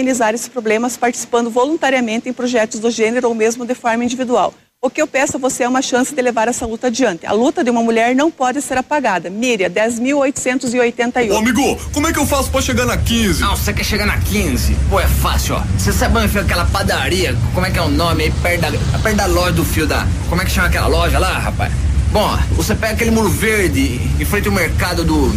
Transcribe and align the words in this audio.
amenizar 0.00 0.34
esses 0.34 0.48
problemas 0.48 0.96
participando 0.96 1.50
voluntariamente 1.50 2.28
em 2.28 2.32
projetos 2.32 2.80
do 2.80 2.90
gênero 2.90 3.28
ou 3.28 3.34
mesmo 3.34 3.66
de 3.66 3.74
forma 3.74 4.02
individual. 4.02 4.54
O 4.82 4.88
que 4.88 5.02
eu 5.02 5.06
peço 5.06 5.36
a 5.36 5.38
você 5.38 5.64
é 5.64 5.68
uma 5.68 5.82
chance 5.82 6.14
de 6.14 6.22
levar 6.22 6.48
essa 6.48 6.64
luta 6.64 6.86
adiante. 6.86 7.26
A 7.26 7.32
luta 7.32 7.62
de 7.62 7.68
uma 7.68 7.82
mulher 7.82 8.16
não 8.16 8.30
pode 8.30 8.62
ser 8.62 8.78
apagada. 8.78 9.28
Miriam, 9.28 9.68
10.888. 9.68 11.30
Ô, 11.32 11.36
amigo, 11.36 11.78
como 11.92 12.06
é 12.06 12.12
que 12.14 12.18
eu 12.18 12.24
faço 12.24 12.50
pra 12.50 12.62
chegar 12.62 12.86
na 12.86 12.96
15? 12.96 13.42
Não, 13.42 13.54
você 13.54 13.74
quer 13.74 13.84
chegar 13.84 14.06
na 14.06 14.16
15? 14.18 14.74
Pô, 14.88 14.98
é 14.98 15.06
fácil, 15.06 15.56
ó. 15.56 15.62
Você 15.76 15.92
sabe 15.92 16.16
onde 16.16 16.28
fica 16.28 16.40
aquela 16.40 16.64
padaria? 16.64 17.36
Como 17.52 17.66
é 17.66 17.70
que 17.70 17.78
é 17.78 17.82
o 17.82 17.90
nome 17.90 18.24
aí? 18.24 18.30
Perto 18.42 18.60
da, 18.62 18.98
perto 19.00 19.16
da 19.16 19.26
loja 19.26 19.52
do 19.52 19.66
fio 19.66 19.86
da. 19.86 20.08
Como 20.30 20.40
é 20.40 20.46
que 20.46 20.50
chama 20.50 20.68
aquela 20.68 20.86
loja 20.86 21.18
lá, 21.18 21.38
rapaz? 21.38 21.70
Bom, 22.10 22.38
você 22.52 22.74
pega 22.74 22.94
aquele 22.94 23.10
muro 23.10 23.28
verde 23.28 24.00
em 24.18 24.24
frente 24.24 24.48
ao 24.48 24.54
mercado 24.54 25.04
do. 25.04 25.30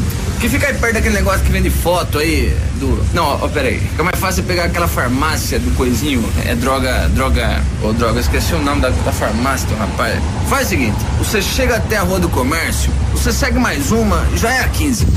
Que 0.43 0.49
fica 0.49 0.67
aí 0.67 0.73
perto 0.73 0.95
daquele 0.95 1.15
negócio 1.15 1.39
que 1.39 1.53
vende 1.53 1.69
foto 1.69 2.19
aí 2.19 2.53
do. 2.77 3.01
Não, 3.13 3.23
ó, 3.23 3.47
peraí. 3.47 3.79
Fica 3.79 4.03
mais 4.03 4.19
fácil 4.19 4.43
pegar 4.43 4.65
aquela 4.65 4.89
farmácia 4.89 5.57
do 5.57 5.73
coisinho. 5.77 6.21
É 6.45 6.53
droga. 6.53 7.07
Droga. 7.15 7.63
Oh, 7.81 7.93
droga, 7.93 8.19
esqueci 8.19 8.53
o 8.53 8.59
nome 8.59 8.81
da, 8.81 8.89
da 8.89 9.13
farmácia, 9.13 9.65
do 9.69 9.75
rapaz. 9.75 10.21
Faz 10.49 10.67
o 10.67 10.69
seguinte: 10.71 10.97
você 11.17 11.41
chega 11.41 11.77
até 11.77 11.95
a 11.95 12.01
rua 12.01 12.19
do 12.19 12.27
comércio, 12.27 12.91
você 13.13 13.31
segue 13.31 13.57
mais 13.57 13.89
uma, 13.93 14.21
já 14.35 14.51
é 14.53 14.59
a 14.59 14.67
15. 14.67 15.07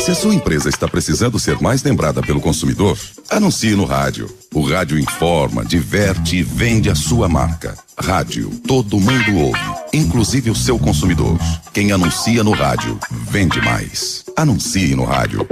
Se 0.00 0.10
a 0.10 0.14
sua 0.14 0.34
empresa 0.34 0.68
está 0.68 0.86
precisando 0.86 1.38
ser 1.38 1.58
mais 1.62 1.82
lembrada 1.82 2.20
pelo 2.20 2.40
consumidor, 2.40 2.98
anuncie 3.30 3.74
no 3.74 3.86
rádio. 3.86 4.28
O 4.52 4.68
rádio 4.68 4.98
informa, 4.98 5.64
diverte 5.64 6.36
e 6.36 6.42
vende 6.42 6.90
a 6.90 6.94
sua 6.94 7.28
marca. 7.28 7.74
Rádio, 7.98 8.50
todo 8.66 9.00
mundo 9.00 9.36
ouve, 9.36 9.74
inclusive 9.92 10.50
o 10.50 10.54
seu 10.54 10.78
consumidor. 10.78 11.38
Quem 11.72 11.92
anuncia 11.92 12.42
no 12.44 12.52
rádio, 12.52 12.98
vende 13.30 13.60
mais. 13.62 14.24
Anuncie 14.36 14.73
no 14.96 15.06
rádio. 15.06 15.46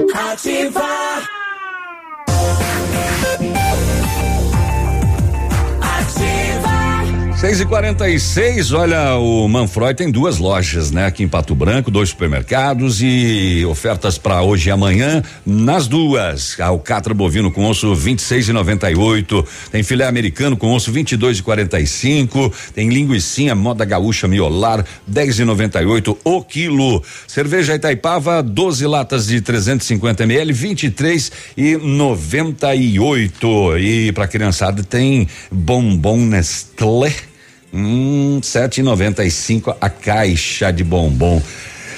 6 7.42 7.62
e 7.62 7.66
46 7.66 8.70
olha, 8.70 9.16
o 9.16 9.48
Manfroy 9.48 9.92
tem 9.96 10.08
duas 10.08 10.38
lojas, 10.38 10.92
né? 10.92 11.06
Aqui 11.06 11.24
em 11.24 11.28
Pato 11.28 11.56
Branco, 11.56 11.90
dois 11.90 12.10
supermercados 12.10 13.02
e 13.02 13.66
ofertas 13.68 14.16
para 14.16 14.40
hoje 14.42 14.68
e 14.68 14.70
amanhã 14.70 15.24
nas 15.44 15.88
duas. 15.88 16.60
Alcatra 16.60 17.12
bovino 17.12 17.50
com 17.50 17.68
osso 17.68 17.92
26 17.96 18.50
e 18.50 18.52
98, 18.52 19.44
tem 19.72 19.82
filé 19.82 20.06
americano 20.06 20.56
com 20.56 20.72
osso 20.72 20.92
22 20.92 21.38
e 21.38 21.42
45, 21.42 22.52
tem 22.72 22.88
linguiça 22.88 23.52
moda 23.56 23.84
gaúcha 23.84 24.28
miolar 24.28 24.84
10 25.08 25.40
e 25.40 25.44
98 25.44 26.18
o 26.22 26.44
quilo. 26.44 27.02
Cerveja 27.26 27.74
Itaipava 27.74 28.40
12 28.40 28.86
latas 28.86 29.26
de 29.26 29.40
350 29.40 30.22
ml 30.22 30.52
23 30.52 31.32
e 31.56 31.76
98. 31.76 33.78
E 33.78 34.12
para 34.12 34.28
criançada 34.28 34.84
tem 34.84 35.26
bombom 35.50 36.18
Nestlé 36.18 37.31
Hum, 37.74 38.38
sete 38.42 38.80
e 38.80 38.82
noventa 38.82 39.24
e 39.24 39.30
cinco 39.30 39.74
a 39.80 39.88
caixa 39.88 40.70
de 40.70 40.84
bombom. 40.84 41.40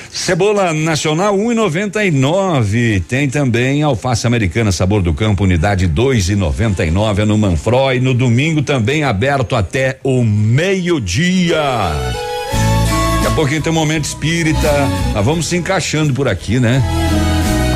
Cebola 0.08 0.72
nacional 0.72 1.36
um 1.36 1.50
e 1.50 1.54
noventa 1.56 2.04
e 2.04 2.12
nove. 2.12 3.00
Tem 3.00 3.28
também 3.28 3.82
alface 3.82 4.24
americana 4.24 4.70
sabor 4.70 5.02
do 5.02 5.12
campo 5.12 5.42
unidade 5.42 5.88
dois 5.88 6.28
e 6.28 6.36
noventa 6.36 6.84
e 6.86 6.90
nove 6.92 7.22
é 7.22 7.24
no 7.24 7.36
Manfroy. 7.36 7.98
No 7.98 8.14
domingo 8.14 8.62
também 8.62 9.02
aberto 9.02 9.56
até 9.56 9.98
o 10.04 10.22
meio 10.22 11.00
dia. 11.00 11.90
Daqui 13.16 13.26
a 13.26 13.30
pouquinho 13.32 13.60
tem 13.60 13.72
um 13.72 13.74
momento 13.74 14.04
espírita. 14.04 14.70
Nós 15.12 15.24
vamos 15.24 15.46
se 15.46 15.56
encaixando 15.56 16.14
por 16.14 16.28
aqui, 16.28 16.60
né? 16.60 16.80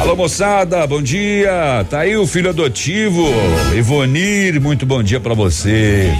Alô 0.08 0.16
moçada, 0.16 0.86
bom 0.86 1.02
dia. 1.02 1.84
Tá 1.90 1.98
aí 1.98 2.16
o 2.16 2.26
filho 2.26 2.48
adotivo, 2.48 3.28
Ivonir, 3.76 4.58
muito 4.58 4.86
bom 4.86 5.02
dia 5.02 5.20
para 5.20 5.34
você. 5.34 6.10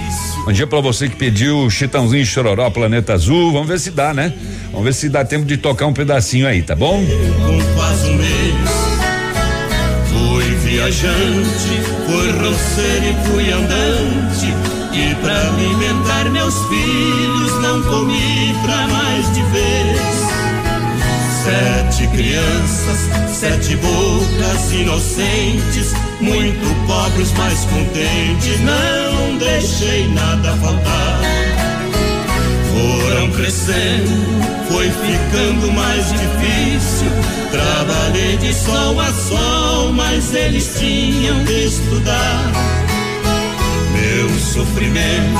Bom 0.45 0.51
dia 0.51 0.67
para 0.67 0.79
você 0.79 1.09
que 1.09 1.15
pediu 1.15 1.67
Chitãozinho 1.71 2.23
Chororó 2.23 2.69
Planeta 2.69 3.13
Azul. 3.13 3.51
Vamos 3.51 3.67
ver 3.67 3.79
se 3.79 3.89
dá, 3.89 4.13
né? 4.13 4.31
Vamos 4.69 4.85
ver 4.85 4.93
se 4.93 5.09
dá 5.09 5.25
tempo 5.25 5.43
de 5.43 5.57
tocar 5.57 5.87
um 5.87 5.93
pedacinho 5.93 6.45
aí, 6.45 6.61
tá 6.61 6.75
bom? 6.75 7.03
Quase 7.75 8.09
um 8.11 8.13
mês 8.13 8.29
fui 10.05 10.43
viajante, 10.69 11.81
fui 12.05 12.31
roceiro 12.47 13.05
e 13.07 13.27
fui 13.27 13.51
andante. 13.51 14.53
E 14.93 15.15
pra 15.15 15.35
alimentar 15.47 16.29
meus 16.29 16.53
filhos 16.67 17.59
não 17.63 17.81
comi 17.81 18.53
pra 18.63 18.87
mais 18.87 19.33
de. 19.33 19.78
Sete 21.49 22.05
crianças, 22.09 23.09
sete 23.27 23.75
bocas 23.77 24.71
inocentes, 24.71 25.95
muito 26.21 26.85
pobres, 26.85 27.33
mas 27.35 27.65
contentes, 27.65 28.59
não 28.59 29.35
deixei 29.35 30.07
nada 30.09 30.55
faltar. 30.57 31.21
Foram 32.71 33.31
crescendo, 33.31 34.67
foi 34.67 34.91
ficando 34.91 35.71
mais 35.73 36.05
difícil. 36.09 37.09
Trabalhei 37.49 38.37
de 38.37 38.53
sol 38.53 38.99
a 39.01 39.11
sol, 39.11 39.91
mas 39.91 40.31
eles 40.35 40.75
tinham 40.77 41.43
de 41.45 41.65
estudar. 41.65 42.43
Meu 43.91 44.29
sofrimento, 44.39 45.39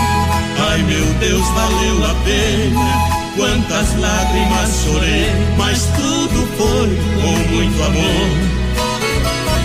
ai 0.71 0.81
meu 0.81 1.05
Deus, 1.19 1.47
valeu 1.49 2.03
a 2.03 2.15
pena 2.25 3.18
Quantas 3.39 3.95
lágrimas 3.95 4.83
chorei, 4.83 5.31
mas 5.55 5.85
tudo 5.95 6.45
foi 6.57 6.89
com 7.21 7.55
muito 7.55 7.83
amor. 7.83 8.27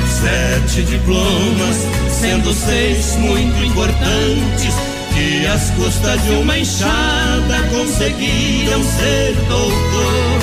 Sete 0.08 0.82
diplomas, 0.84 1.78
sendo 2.08 2.54
seis 2.54 3.16
muito 3.16 3.64
importantes, 3.64 4.74
que 5.12 5.44
às 5.48 5.70
custas 5.70 6.22
de 6.22 6.30
uma 6.34 6.56
enxada 6.56 7.68
conseguiram 7.72 8.80
ser 8.84 9.34
doutor. 9.48 10.40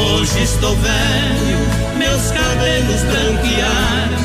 Hoje 0.00 0.44
estou 0.44 0.76
velho, 0.76 1.58
meus 1.98 2.30
cabelos 2.30 3.02
branquearam, 3.02 4.22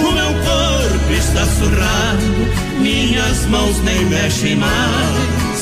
o 0.00 0.12
meu 0.12 0.32
corpo 0.44 1.12
está 1.12 1.44
surrado, 1.44 2.80
minhas 2.80 3.44
mãos 3.48 3.78
nem 3.80 4.02
mexem 4.06 4.56
mais. 4.56 5.53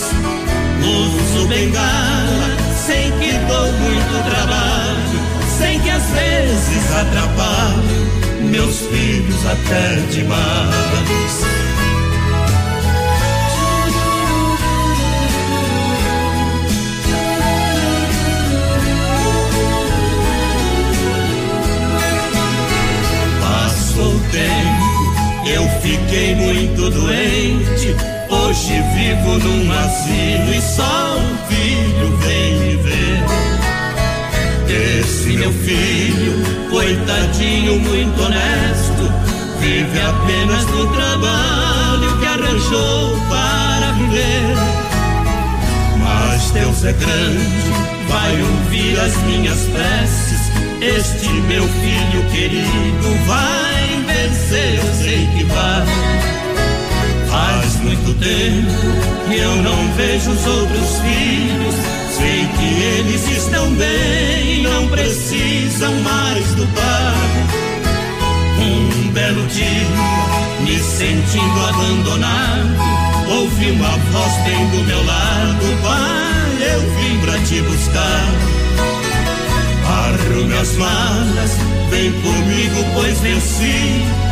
Uso 0.84 1.47
bengala, 1.47 2.56
sei 2.87 3.12
que 3.12 3.32
dou 3.47 3.72
muito 3.72 4.25
trabalho, 4.28 5.20
sei 5.59 5.78
que 5.78 5.91
às 5.91 6.03
vezes 6.10 6.97
atrapalho 6.97 8.03
meus 8.50 8.81
filhos 8.81 9.47
até 9.47 9.97
demais. 10.10 11.44
Passou 23.41 24.14
o 24.14 24.20
tempo, 24.31 25.49
eu 25.49 25.69
fiquei 25.81 26.34
muito 26.34 26.91
doente 26.91 28.11
Hoje 28.44 28.82
vivo 28.94 29.38
num 29.38 29.72
asilo 29.72 30.53
e 30.53 30.60
só 30.60 31.16
um 31.16 31.36
filho 31.47 32.16
vem 32.19 32.58
me 32.58 32.76
ver. 32.76 33.22
Esse 34.69 35.36
meu 35.36 35.53
filho, 35.53 36.69
coitadinho, 36.69 37.78
muito 37.78 38.20
honesto, 38.20 39.12
vive 39.60 40.00
apenas 40.00 40.64
do 40.66 40.86
trabalho 40.88 42.19
que 42.19 42.26
arranjou 42.26 43.16
para 43.31 43.92
viver. 43.92 44.56
Mas 45.98 46.50
Deus 46.50 46.84
é 46.84 46.92
grande, 46.94 48.08
vai 48.08 48.42
ouvir 48.42 48.98
as 48.98 49.16
minhas 49.22 49.60
preces. 49.69 50.50
Este 50.81 51.28
meu 51.28 51.62
filho 51.62 52.31
querido 52.32 53.25
vai 53.25 54.04
vencer, 54.04 54.78
eu 54.78 54.94
sei 54.94 55.26
que 55.28 55.44
vai. 55.44 56.21
Faz 57.62 57.76
muito 57.76 58.12
tempo 58.19 59.29
que 59.29 59.38
eu 59.38 59.56
não 59.62 59.94
vejo 59.94 60.32
os 60.32 60.47
outros 60.47 60.99
filhos. 60.99 61.75
Sei 62.11 62.49
que 62.59 62.82
eles 62.82 63.29
estão 63.38 63.70
bem, 63.75 64.62
não 64.64 64.88
precisam 64.88 65.94
mais 66.00 66.44
do 66.56 66.67
pai. 66.67 67.47
Um 68.59 69.12
belo 69.12 69.47
dia, 69.47 69.87
me 70.62 70.76
sentindo 70.76 71.67
abandonado, 71.69 73.31
ouvi 73.31 73.70
uma 73.70 73.97
voz 74.11 74.32
bem 74.44 74.67
do 74.70 74.85
meu 74.85 75.06
lado. 75.06 75.82
Pai, 75.82 76.75
eu 76.75 76.81
vim 76.97 77.20
pra 77.20 77.38
te 77.47 77.62
buscar. 77.62 78.26
Arrume 79.87 80.55
as 80.59 80.76
malas, 80.76 81.50
vem 81.91 82.11
comigo, 82.11 82.85
pois 82.94 83.20
venci 83.20 84.31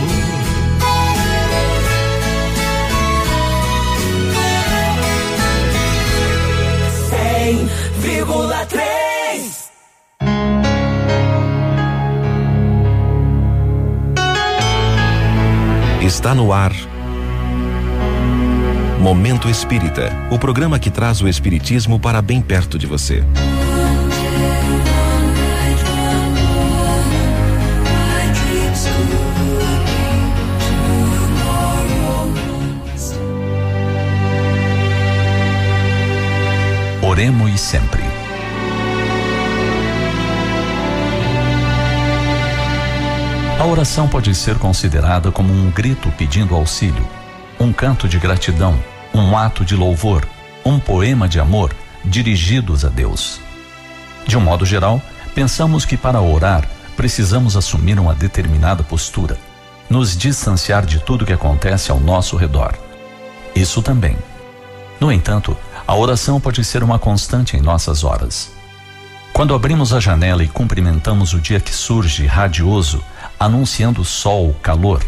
Cem 8.01 8.09
vírgula 8.09 8.65
três. 8.65 9.69
Está 16.01 16.33
no 16.33 16.51
ar 16.51 16.71
Momento 18.99 19.49
Espírita, 19.49 20.11
o 20.31 20.39
programa 20.39 20.79
que 20.79 20.89
traz 20.89 21.21
o 21.21 21.27
Espiritismo 21.27 21.99
para 21.99 22.21
bem 22.21 22.41
perto 22.41 22.77
de 22.77 22.87
você. 22.87 23.23
Sempre. 37.61 38.01
A 43.59 43.65
oração 43.65 44.07
pode 44.07 44.33
ser 44.33 44.57
considerada 44.57 45.31
como 45.31 45.53
um 45.53 45.69
grito 45.69 46.11
pedindo 46.17 46.55
auxílio, 46.55 47.07
um 47.59 47.71
canto 47.71 48.07
de 48.07 48.17
gratidão 48.17 48.77
um 49.13 49.37
ato 49.37 49.65
de 49.65 49.75
louvor, 49.75 50.27
um 50.65 50.79
poema 50.79 51.27
de 51.27 51.39
amor 51.39 51.73
dirigidos 52.03 52.85
a 52.85 52.89
Deus. 52.89 53.39
De 54.25 54.37
um 54.37 54.41
modo 54.41 54.65
geral, 54.65 55.01
pensamos 55.35 55.85
que 55.85 55.97
para 55.97 56.21
orar 56.21 56.67
precisamos 56.95 57.57
assumir 57.57 57.99
uma 57.99 58.13
determinada 58.13 58.83
postura, 58.83 59.37
nos 59.89 60.15
distanciar 60.15 60.85
de 60.85 60.99
tudo 60.99 61.25
que 61.25 61.33
acontece 61.33 61.91
ao 61.91 61.99
nosso 61.99 62.37
redor. 62.37 62.73
Isso 63.55 63.81
também. 63.81 64.17
No 64.99 65.11
entanto, 65.11 65.57
a 65.91 65.95
oração 65.95 66.39
pode 66.39 66.63
ser 66.63 66.85
uma 66.85 66.97
constante 66.97 67.57
em 67.57 67.59
nossas 67.59 68.05
horas. 68.05 68.49
Quando 69.33 69.53
abrimos 69.53 69.91
a 69.91 69.99
janela 69.99 70.41
e 70.41 70.47
cumprimentamos 70.47 71.33
o 71.33 71.39
dia 71.41 71.59
que 71.59 71.73
surge 71.73 72.25
radioso, 72.25 73.03
anunciando 73.37 74.05
sol, 74.05 74.55
calor, 74.63 75.03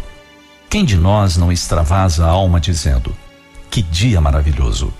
quem 0.68 0.84
de 0.84 0.98
nós 0.98 1.38
não 1.38 1.50
extravasa 1.50 2.26
a 2.26 2.28
alma 2.28 2.60
dizendo: 2.60 3.16
que 3.70 3.80
dia 3.80 4.20
maravilhoso! 4.20 4.92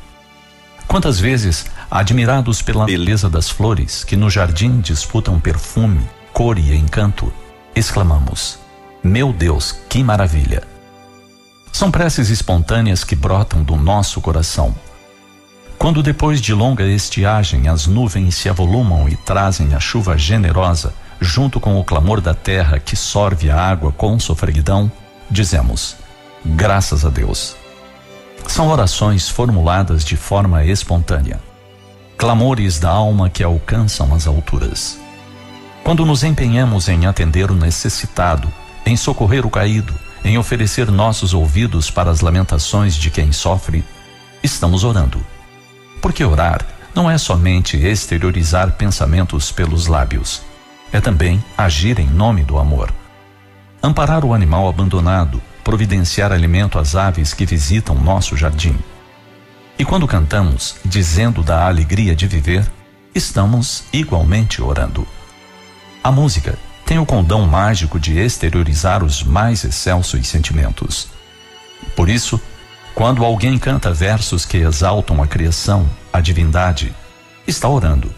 Quantas 0.88 1.20
vezes, 1.20 1.66
admirados 1.90 2.62
pela 2.62 2.86
beleza 2.86 3.28
das 3.28 3.50
flores 3.50 4.04
que 4.04 4.16
no 4.16 4.30
jardim 4.30 4.80
disputam 4.80 5.38
perfume, 5.38 6.00
cor 6.32 6.58
e 6.58 6.74
encanto, 6.74 7.30
exclamamos: 7.76 8.58
Meu 9.02 9.34
Deus, 9.34 9.72
que 9.90 10.02
maravilha! 10.02 10.62
São 11.70 11.90
preces 11.90 12.30
espontâneas 12.30 13.04
que 13.04 13.14
brotam 13.14 13.62
do 13.62 13.76
nosso 13.76 14.18
coração. 14.22 14.74
Quando 15.84 16.02
depois 16.02 16.40
de 16.40 16.54
longa 16.54 16.82
estiagem 16.86 17.68
as 17.68 17.86
nuvens 17.86 18.36
se 18.36 18.48
avolumam 18.48 19.06
e 19.06 19.16
trazem 19.16 19.74
a 19.74 19.78
chuva 19.78 20.16
generosa, 20.16 20.94
junto 21.20 21.60
com 21.60 21.78
o 21.78 21.84
clamor 21.84 22.22
da 22.22 22.32
terra 22.32 22.80
que 22.80 22.96
sorve 22.96 23.50
a 23.50 23.60
água 23.60 23.92
com 23.92 24.18
sofreguidão, 24.18 24.90
dizemos: 25.30 25.94
Graças 26.42 27.04
a 27.04 27.10
Deus. 27.10 27.54
São 28.46 28.68
orações 28.68 29.28
formuladas 29.28 30.06
de 30.06 30.16
forma 30.16 30.64
espontânea, 30.64 31.38
clamores 32.16 32.78
da 32.78 32.88
alma 32.88 33.28
que 33.28 33.44
alcançam 33.44 34.14
as 34.14 34.26
alturas. 34.26 34.98
Quando 35.82 36.06
nos 36.06 36.24
empenhamos 36.24 36.88
em 36.88 37.04
atender 37.04 37.50
o 37.50 37.54
necessitado, 37.54 38.50
em 38.86 38.96
socorrer 38.96 39.44
o 39.44 39.50
caído, 39.50 39.92
em 40.24 40.38
oferecer 40.38 40.90
nossos 40.90 41.34
ouvidos 41.34 41.90
para 41.90 42.10
as 42.10 42.22
lamentações 42.22 42.94
de 42.96 43.10
quem 43.10 43.32
sofre, 43.32 43.84
estamos 44.42 44.82
orando. 44.82 45.33
Porque 46.04 46.22
orar 46.22 46.60
não 46.94 47.10
é 47.10 47.16
somente 47.16 47.78
exteriorizar 47.78 48.72
pensamentos 48.72 49.50
pelos 49.50 49.86
lábios, 49.86 50.42
é 50.92 51.00
também 51.00 51.42
agir 51.56 51.98
em 51.98 52.06
nome 52.06 52.44
do 52.44 52.58
amor. 52.58 52.92
Amparar 53.82 54.22
o 54.22 54.34
animal 54.34 54.68
abandonado, 54.68 55.40
providenciar 55.64 56.30
alimento 56.30 56.78
às 56.78 56.94
aves 56.94 57.32
que 57.32 57.46
visitam 57.46 57.94
nosso 57.94 58.36
jardim. 58.36 58.76
E 59.78 59.84
quando 59.86 60.06
cantamos, 60.06 60.76
dizendo 60.84 61.42
da 61.42 61.66
alegria 61.66 62.14
de 62.14 62.26
viver, 62.26 62.70
estamos 63.14 63.84
igualmente 63.90 64.60
orando. 64.60 65.08
A 66.02 66.12
música 66.12 66.58
tem 66.84 66.98
o 66.98 67.06
condão 67.06 67.46
mágico 67.46 67.98
de 67.98 68.18
exteriorizar 68.18 69.02
os 69.02 69.22
mais 69.22 69.64
excelsos 69.64 70.28
sentimentos. 70.28 71.08
Por 71.96 72.10
isso, 72.10 72.38
quando 72.94 73.24
alguém 73.24 73.58
canta 73.58 73.92
versos 73.92 74.46
que 74.46 74.58
exaltam 74.58 75.20
a 75.20 75.26
criação, 75.26 75.88
a 76.12 76.20
divindade, 76.20 76.94
está 77.46 77.68
orando. 77.68 78.14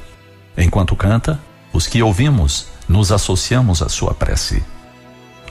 Enquanto 0.56 0.94
canta, 0.94 1.40
os 1.72 1.86
que 1.86 2.02
ouvimos 2.02 2.66
nos 2.86 3.10
associamos 3.10 3.80
à 3.80 3.88
sua 3.88 4.12
prece. 4.12 4.62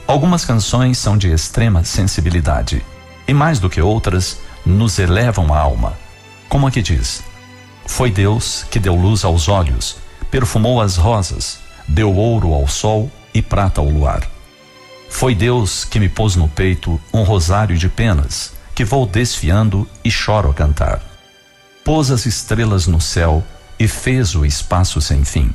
Algumas 0.06 0.44
canções 0.44 0.98
são 0.98 1.18
de 1.18 1.30
extrema 1.30 1.84
sensibilidade 1.84 2.84
e, 3.26 3.34
mais 3.34 3.58
do 3.58 3.68
que 3.68 3.82
outras, 3.82 4.38
nos 4.64 4.98
elevam 5.00 5.52
a 5.52 5.58
alma. 5.58 5.94
Como 6.48 6.68
a 6.68 6.70
que 6.70 6.80
diz: 6.80 7.22
Foi 7.84 8.10
Deus 8.10 8.64
que 8.70 8.78
deu 8.78 8.94
luz 8.94 9.24
aos 9.24 9.48
olhos, 9.48 9.96
perfumou 10.30 10.80
as 10.80 10.96
rosas, 10.96 11.58
deu 11.88 12.14
ouro 12.14 12.54
ao 12.54 12.68
sol 12.68 13.10
e 13.34 13.42
prata 13.42 13.80
ao 13.80 13.88
luar. 13.88 14.22
Foi 15.10 15.34
Deus 15.34 15.84
que 15.84 15.98
me 15.98 16.08
pôs 16.08 16.36
no 16.36 16.48
peito 16.48 17.00
um 17.12 17.22
rosário 17.24 17.76
de 17.76 17.88
penas, 17.88 18.52
que 18.76 18.84
vou 18.84 19.06
desfiando 19.06 19.88
e 20.04 20.10
choro 20.10 20.50
a 20.50 20.54
cantar. 20.54 21.00
Pôs 21.82 22.10
as 22.10 22.26
estrelas 22.26 22.86
no 22.86 23.00
céu 23.00 23.42
e 23.78 23.88
fez 23.88 24.34
o 24.34 24.44
espaço 24.44 25.00
sem 25.00 25.24
fim. 25.24 25.50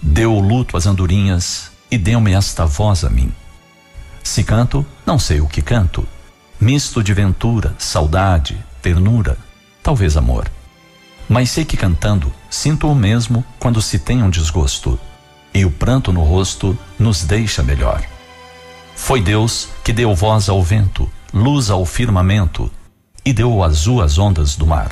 Deu 0.00 0.34
o 0.34 0.40
luto 0.40 0.78
às 0.78 0.86
andorinhas, 0.86 1.70
e 1.90 1.98
deu-me 1.98 2.32
esta 2.32 2.64
voz 2.64 3.04
a 3.04 3.10
mim. 3.10 3.30
Se 4.22 4.42
canto, 4.42 4.86
não 5.04 5.18
sei 5.18 5.42
o 5.42 5.46
que 5.46 5.60
canto. 5.60 6.08
Misto 6.58 7.02
de 7.02 7.12
ventura, 7.12 7.74
saudade, 7.78 8.58
ternura, 8.80 9.36
talvez 9.82 10.16
amor. 10.16 10.50
Mas 11.28 11.50
sei 11.50 11.64
que 11.64 11.76
cantando, 11.76 12.32
sinto 12.48 12.90
o 12.90 12.94
mesmo 12.94 13.44
quando 13.58 13.82
se 13.82 13.98
tem 13.98 14.22
um 14.22 14.30
desgosto. 14.30 14.98
E 15.52 15.62
o 15.66 15.70
pranto 15.70 16.10
no 16.10 16.22
rosto 16.22 16.76
nos 16.98 17.22
deixa 17.22 17.62
melhor. 17.62 18.02
Foi 18.96 19.20
Deus 19.20 19.68
que 19.84 19.92
deu 19.92 20.14
voz 20.14 20.48
ao 20.48 20.62
vento, 20.62 21.10
luz 21.32 21.70
ao 21.70 21.84
firmamento, 21.84 22.70
e 23.24 23.32
deu 23.32 23.62
azul 23.62 24.02
às 24.02 24.18
ondas 24.18 24.56
do 24.56 24.66
mar. 24.66 24.90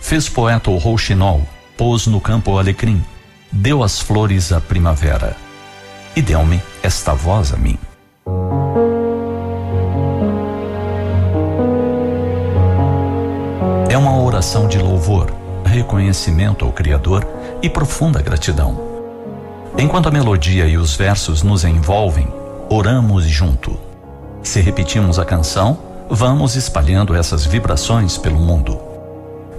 Fez 0.00 0.28
poeta 0.28 0.70
o 0.70 0.78
rouxinol, 0.78 1.46
pôs 1.76 2.06
no 2.06 2.20
campo 2.20 2.52
o 2.52 2.58
alecrim, 2.58 3.04
deu 3.52 3.82
as 3.82 4.00
flores 4.00 4.52
à 4.52 4.60
primavera 4.60 5.36
e 6.16 6.22
deu-me 6.22 6.62
esta 6.82 7.14
voz 7.14 7.52
a 7.52 7.56
mim. 7.56 7.78
É 13.90 13.98
uma 13.98 14.18
oração 14.22 14.66
de 14.66 14.78
louvor, 14.78 15.32
reconhecimento 15.64 16.64
ao 16.64 16.72
Criador 16.72 17.26
e 17.62 17.68
profunda 17.68 18.22
gratidão. 18.22 18.80
Enquanto 19.78 20.08
a 20.08 20.10
melodia 20.10 20.66
e 20.66 20.78
os 20.78 20.96
versos 20.96 21.42
nos 21.42 21.64
envolvem, 21.64 22.26
oramos 22.70 23.24
junto. 23.24 23.85
Se 24.46 24.60
repetimos 24.60 25.18
a 25.18 25.24
canção, 25.24 25.76
vamos 26.08 26.54
espalhando 26.54 27.16
essas 27.16 27.44
vibrações 27.44 28.16
pelo 28.16 28.38
mundo. 28.38 28.78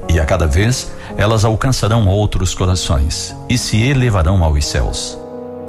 E 0.08 0.18
a 0.18 0.26
cada 0.26 0.48
vez 0.48 0.90
elas 1.18 1.44
alcançarão 1.44 2.08
outros 2.08 2.56
corações 2.56 3.36
e 3.50 3.58
se 3.58 3.82
elevarão 3.84 4.42
aos 4.42 4.66
céus. 4.66 5.20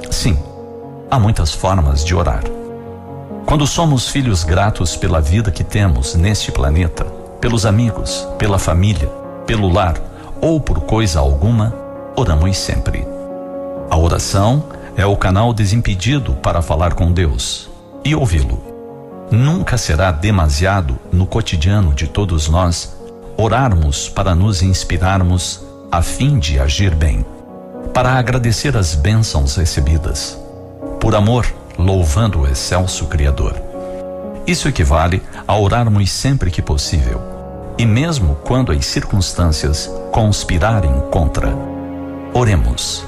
Sim, 0.09 0.39
Há 1.11 1.19
muitas 1.19 1.51
formas 1.51 2.05
de 2.05 2.13
orar. 2.13 2.43
Quando 3.45 3.65
somos 3.65 4.07
filhos 4.07 4.43
gratos 4.43 4.95
pela 4.95 5.19
vida 5.19 5.49
que 5.49 5.63
temos 5.63 6.13
neste 6.13 6.51
planeta, 6.51 7.03
pelos 7.41 7.65
amigos, 7.65 8.27
pela 8.37 8.59
família, 8.59 9.09
pelo 9.45 9.69
lar 9.69 9.97
ou 10.39 10.61
por 10.61 10.81
coisa 10.81 11.19
alguma, 11.19 11.73
oramos 12.15 12.55
sempre. 12.57 13.07
A 13.89 13.97
oração 13.97 14.63
é 14.95 15.05
o 15.05 15.17
canal 15.17 15.51
desimpedido 15.51 16.35
para 16.35 16.61
falar 16.61 16.93
com 16.93 17.11
Deus 17.11 17.67
e 18.05 18.13
ouvi-lo. 18.13 18.68
Nunca 19.31 19.77
será 19.77 20.11
demasiado 20.11 20.97
no 21.11 21.27
cotidiano 21.27 21.93
de 21.93 22.07
todos 22.07 22.47
nós 22.47 22.95
orarmos 23.37 24.09
para 24.09 24.33
nos 24.33 24.61
inspirarmos 24.61 25.63
a 25.91 26.01
fim 26.01 26.39
de 26.39 26.59
agir 26.59 26.93
bem, 26.95 27.25
para 27.93 28.13
agradecer 28.13 28.75
as 28.75 28.95
bênçãos 28.95 29.55
recebidas 29.55 30.37
por 30.99 31.15
amor, 31.15 31.45
louvando 31.77 32.41
o 32.41 32.47
excelso 32.47 33.05
Criador. 33.05 33.55
Isso 34.45 34.67
equivale 34.67 35.21
a 35.47 35.55
orarmos 35.55 36.11
sempre 36.11 36.51
que 36.51 36.61
possível, 36.61 37.21
e 37.77 37.85
mesmo 37.85 38.35
quando 38.43 38.71
as 38.71 38.85
circunstâncias 38.85 39.89
conspirarem 40.11 40.91
contra. 41.09 41.53
Oremos. 42.33 43.05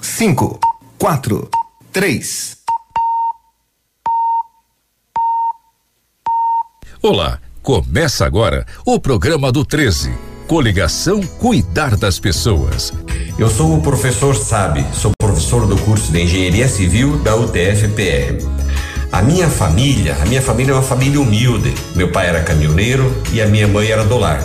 5, 0.00 0.58
4, 0.96 1.50
3. 1.92 2.56
Olá, 7.02 7.38
começa 7.66 8.24
agora 8.24 8.64
o 8.84 9.00
programa 9.00 9.50
do 9.50 9.64
13. 9.64 10.12
Coligação 10.46 11.20
Cuidar 11.20 11.96
das 11.96 12.20
Pessoas. 12.20 12.92
Eu 13.36 13.50
sou 13.50 13.76
o 13.76 13.82
professor 13.82 14.36
Sabe, 14.36 14.86
sou 14.94 15.10
professor 15.18 15.66
do 15.66 15.76
curso 15.78 16.12
de 16.12 16.22
Engenharia 16.22 16.68
Civil 16.68 17.18
da 17.18 17.34
UTF-PR. 17.34 18.40
A 19.10 19.20
minha 19.20 19.48
família, 19.48 20.16
a 20.22 20.26
minha 20.26 20.40
família 20.40 20.70
é 20.70 20.74
uma 20.76 20.82
família 20.82 21.20
humilde. 21.20 21.74
Meu 21.96 22.12
pai 22.12 22.28
era 22.28 22.40
caminhoneiro 22.40 23.12
e 23.32 23.42
a 23.42 23.48
minha 23.48 23.66
mãe 23.66 23.90
era 23.90 24.04
do 24.04 24.16
lar. 24.16 24.40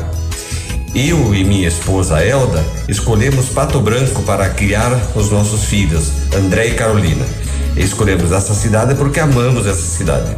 Eu 0.96 1.36
e 1.36 1.44
minha 1.44 1.68
esposa 1.68 2.26
Elda 2.26 2.66
escolhemos 2.90 3.50
Pato 3.50 3.80
Branco 3.80 4.24
para 4.24 4.50
criar 4.50 5.00
os 5.16 5.30
nossos 5.30 5.66
filhos, 5.66 6.12
André 6.36 6.70
e 6.70 6.74
Carolina. 6.74 7.24
Escolhemos 7.78 8.32
essa 8.32 8.56
cidade 8.56 8.96
porque 8.96 9.20
amamos 9.20 9.68
essa 9.68 9.96
cidade. 9.96 10.36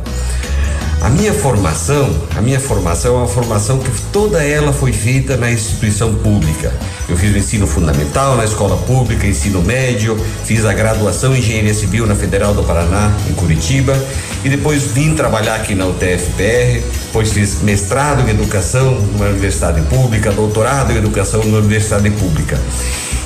A 1.04 1.10
minha 1.10 1.34
formação, 1.34 2.16
a 2.34 2.40
minha 2.40 2.62
formação 2.62 3.16
é 3.16 3.18
uma 3.18 3.28
formação 3.28 3.78
que 3.78 3.92
toda 4.14 4.42
ela 4.42 4.72
foi 4.72 4.94
feita 4.94 5.36
na 5.36 5.52
instituição 5.52 6.16
pública. 6.16 6.74
Eu 7.10 7.18
fiz 7.18 7.36
o 7.36 7.38
ensino 7.38 7.68
fundamental 7.68 8.38
na 8.38 8.46
escola 8.46 8.78
pública, 8.78 9.28
ensino 9.28 9.62
médio, 9.62 10.18
fiz 10.46 10.64
a 10.64 10.72
graduação 10.72 11.36
em 11.36 11.40
engenharia 11.40 11.74
civil 11.74 12.08
na 12.08 12.16
Federal 12.16 12.54
do 12.54 12.64
Paraná, 12.64 13.12
em 13.30 13.34
Curitiba, 13.34 14.02
e 14.46 14.50
depois 14.50 14.84
vim 14.84 15.14
trabalhar 15.14 15.56
aqui 15.56 15.76
na 15.76 15.88
UTFPR, 15.88 16.82
depois 17.08 17.34
fiz 17.34 17.62
mestrado 17.62 18.26
em 18.26 18.32
educação 18.32 18.94
numa 18.94 19.26
universidade 19.26 19.82
pública, 19.82 20.32
doutorado 20.32 20.94
em 20.94 20.96
educação 20.96 21.44
numa 21.44 21.58
universidade 21.58 22.10
pública. 22.12 22.58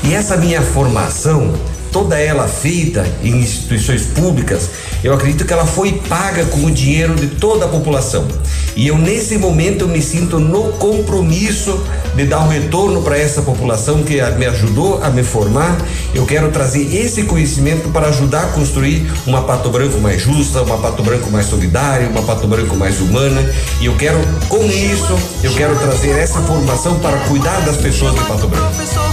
E 0.04 0.16
essa 0.16 0.36
minha 0.36 0.64
formação 0.64 1.54
toda 1.92 2.20
ela 2.20 2.48
feita 2.48 3.08
em 3.24 3.42
instituições 3.42 4.04
públicas, 4.04 4.70
eu 5.08 5.14
acredito 5.14 5.46
que 5.46 5.54
ela 5.54 5.66
foi 5.66 5.94
paga 5.94 6.44
com 6.48 6.66
o 6.66 6.72
dinheiro 6.72 7.16
de 7.16 7.28
toda 7.28 7.64
a 7.64 7.68
população. 7.70 8.28
E 8.76 8.88
eu 8.88 8.98
nesse 8.98 9.38
momento 9.38 9.84
eu 9.84 9.88
me 9.88 10.02
sinto 10.02 10.38
no 10.38 10.74
compromisso 10.74 11.82
de 12.14 12.26
dar 12.26 12.40
um 12.42 12.50
retorno 12.50 13.02
para 13.02 13.18
essa 13.18 13.42
população 13.42 14.04
que 14.04 14.22
me 14.38 14.46
ajudou 14.46 15.02
a 15.02 15.10
me 15.10 15.24
formar. 15.24 15.78
Eu 16.14 16.26
quero 16.26 16.52
trazer 16.52 16.94
esse 16.94 17.24
conhecimento 17.24 17.88
para 17.90 18.10
ajudar 18.10 18.44
a 18.44 18.48
construir 18.48 19.10
uma 19.26 19.44
Pato 19.44 19.70
Branco 19.70 19.98
mais 20.02 20.22
justa, 20.22 20.62
uma 20.62 20.78
Pato 20.78 21.02
Branco 21.02 21.32
mais 21.32 21.46
solidária, 21.46 22.10
uma 22.10 22.24
Pato 22.24 22.46
Branco 22.46 22.76
mais 22.76 23.00
humana. 23.00 23.50
E 23.80 23.86
eu 23.86 23.96
quero 23.96 24.20
com 24.50 24.62
isso, 24.66 25.18
eu 25.42 25.54
quero 25.54 25.74
trazer 25.80 26.10
essa 26.20 26.42
formação 26.42 27.00
para 27.00 27.18
cuidar 27.20 27.62
das 27.62 27.78
pessoas 27.78 28.14
de 28.14 28.26
Pato 28.26 28.50
Branco. 28.50 29.07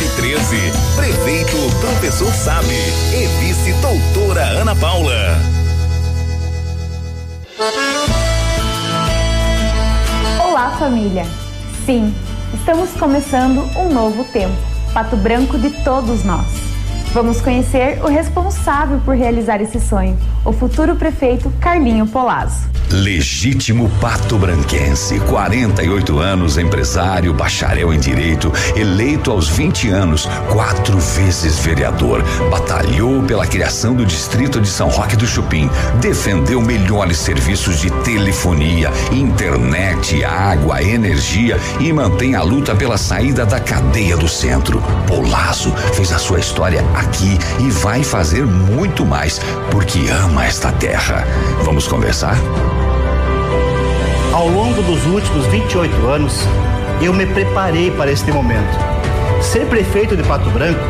2013. 0.00 0.56
Prefeito 0.96 1.56
Professor 1.78 2.32
Sabe 2.32 2.74
e 3.12 3.26
vice 3.38 3.72
doutora 3.82 4.42
Ana 4.42 4.74
Paula. 4.74 5.36
Olá 10.42 10.70
família. 10.78 11.26
Sim, 11.84 12.14
estamos 12.54 12.90
começando 12.92 13.60
um 13.78 13.92
novo 13.92 14.24
tempo. 14.32 14.56
Pato 14.94 15.16
Branco 15.18 15.58
de 15.58 15.68
todos 15.84 16.24
nós. 16.24 16.69
Vamos 17.12 17.40
conhecer 17.40 18.00
o 18.04 18.06
responsável 18.06 19.00
por 19.00 19.16
realizar 19.16 19.60
esse 19.60 19.80
sonho, 19.80 20.16
o 20.44 20.52
futuro 20.52 20.94
prefeito 20.94 21.52
Carlinho 21.60 22.06
Polazzo. 22.06 22.70
Legítimo 22.92 23.88
pato 24.00 24.36
branquense, 24.36 25.20
48 25.20 26.18
anos, 26.18 26.58
empresário, 26.58 27.32
bacharel 27.32 27.92
em 27.94 28.00
direito, 28.00 28.52
eleito 28.74 29.30
aos 29.30 29.48
20 29.48 29.88
anos, 29.88 30.28
quatro 30.52 30.98
vezes 30.98 31.58
vereador, 31.60 32.22
batalhou 32.50 33.22
pela 33.22 33.46
criação 33.46 33.94
do 33.94 34.04
distrito 34.04 34.60
de 34.60 34.68
São 34.68 34.88
Roque 34.88 35.14
do 35.14 35.26
Chupim, 35.26 35.70
defendeu 36.00 36.60
melhores 36.60 37.18
serviços 37.18 37.78
de 37.78 37.90
telefonia, 38.02 38.90
internet, 39.12 40.24
água, 40.24 40.82
energia 40.82 41.58
e 41.78 41.92
mantém 41.92 42.34
a 42.34 42.42
luta 42.42 42.74
pela 42.74 42.98
saída 42.98 43.46
da 43.46 43.60
cadeia 43.60 44.16
do 44.16 44.26
centro. 44.28 44.82
Polazo 45.06 45.72
fez 45.94 46.12
a 46.12 46.18
sua 46.18 46.40
história 46.40 46.84
aqui 47.00 47.38
e 47.58 47.70
vai 47.70 48.02
fazer 48.02 48.46
muito 48.46 49.04
mais 49.04 49.40
porque 49.70 50.08
ama 50.08 50.44
esta 50.44 50.70
terra. 50.72 51.26
Vamos 51.64 51.88
conversar? 51.88 52.36
Ao 54.32 54.48
longo 54.48 54.82
dos 54.82 55.04
últimos 55.06 55.46
28 55.46 56.06
anos, 56.06 56.40
eu 57.02 57.12
me 57.12 57.26
preparei 57.26 57.90
para 57.90 58.10
este 58.12 58.30
momento. 58.30 58.78
Ser 59.42 59.66
prefeito 59.66 60.16
de 60.16 60.22
Pato 60.22 60.50
Branco 60.50 60.80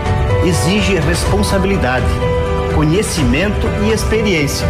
exige 0.45 0.99
responsabilidade, 0.99 2.07
conhecimento 2.75 3.67
e 3.85 3.93
experiência. 3.93 4.67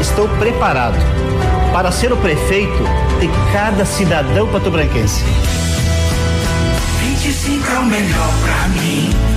Estou 0.00 0.28
preparado 0.28 0.98
para 1.72 1.92
ser 1.92 2.12
o 2.12 2.16
prefeito 2.16 2.82
de 3.20 3.28
cada 3.52 3.84
cidadão 3.84 4.48
patobranquense. 4.48 5.22
25 7.00 7.72
é 7.72 7.78
o 7.78 7.84
melhor 7.84 8.30
pra 8.42 8.68
mim. 8.68 9.29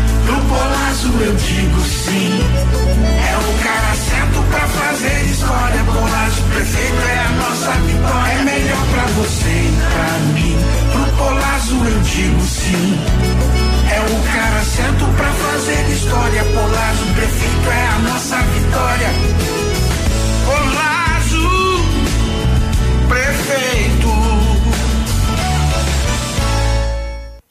Pro 0.53 0.59
Polazo 0.59 1.07
eu 1.19 1.33
digo 1.33 1.81
sim. 1.81 2.39
É 3.27 3.37
o 3.37 3.63
cara 3.63 3.95
certo 3.95 4.43
pra 4.51 4.67
fazer 4.67 5.25
história. 5.25 5.83
Polazo 5.83 6.43
prefeito 6.43 7.01
é 7.07 7.19
a 7.19 7.29
nossa 7.29 7.71
vitória. 7.81 8.33
É 8.33 8.43
melhor 8.43 8.85
pra 8.91 9.03
você 9.17 9.49
e 9.49 9.73
pra 9.93 10.19
mim. 10.33 10.55
Pro 10.91 11.05
Polazo 11.17 11.75
eu 11.75 11.99
digo 12.01 12.41
sim. 12.41 12.99
É 13.89 13.99
o 13.99 14.23
cara 14.31 14.63
certo 14.63 15.05
pra 15.17 15.31
fazer 15.31 15.89
história. 15.89 16.43
Polazo 16.43 17.05
prefeito 17.15 17.71
é 17.71 17.87
a 17.87 17.99
nossa 17.99 18.37
vitória. 18.37 19.09
Polazo 20.45 21.49
prefeito. 23.07 24.32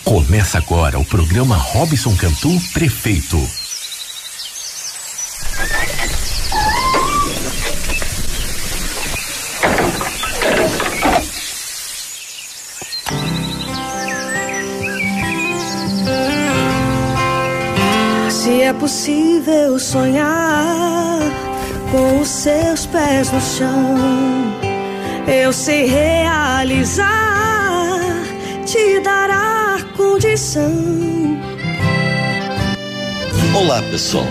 Começa 0.04 0.58
agora 0.58 0.98
o 0.98 1.04
programa 1.04 1.56
Robson 1.56 2.14
Cantu 2.16 2.48
Prefeito. 2.72 3.38
Se 18.28 18.62
é 18.62 18.72
possível 18.72 19.78
sonhar 19.78 21.20
com 21.92 22.20
os 22.20 22.28
seus 22.28 22.86
pés 22.86 23.30
no 23.30 23.40
chão, 23.40 23.96
eu 25.28 25.52
sei 25.52 25.86
realizar, 25.86 27.06
te 28.66 28.98
dará 29.00 29.71
condição. 30.02 30.72
Olá, 33.54 33.80
pessoal. 33.82 34.26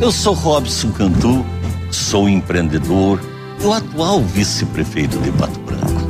Eu 0.00 0.12
sou 0.12 0.34
Robson 0.34 0.90
Cantu, 0.92 1.44
sou 1.90 2.28
empreendedor 2.28 3.18
e 3.60 3.64
o 3.64 3.72
atual 3.72 4.20
vice-prefeito 4.20 5.18
de 5.18 5.32
Pato 5.32 5.58
Branco. 5.60 6.06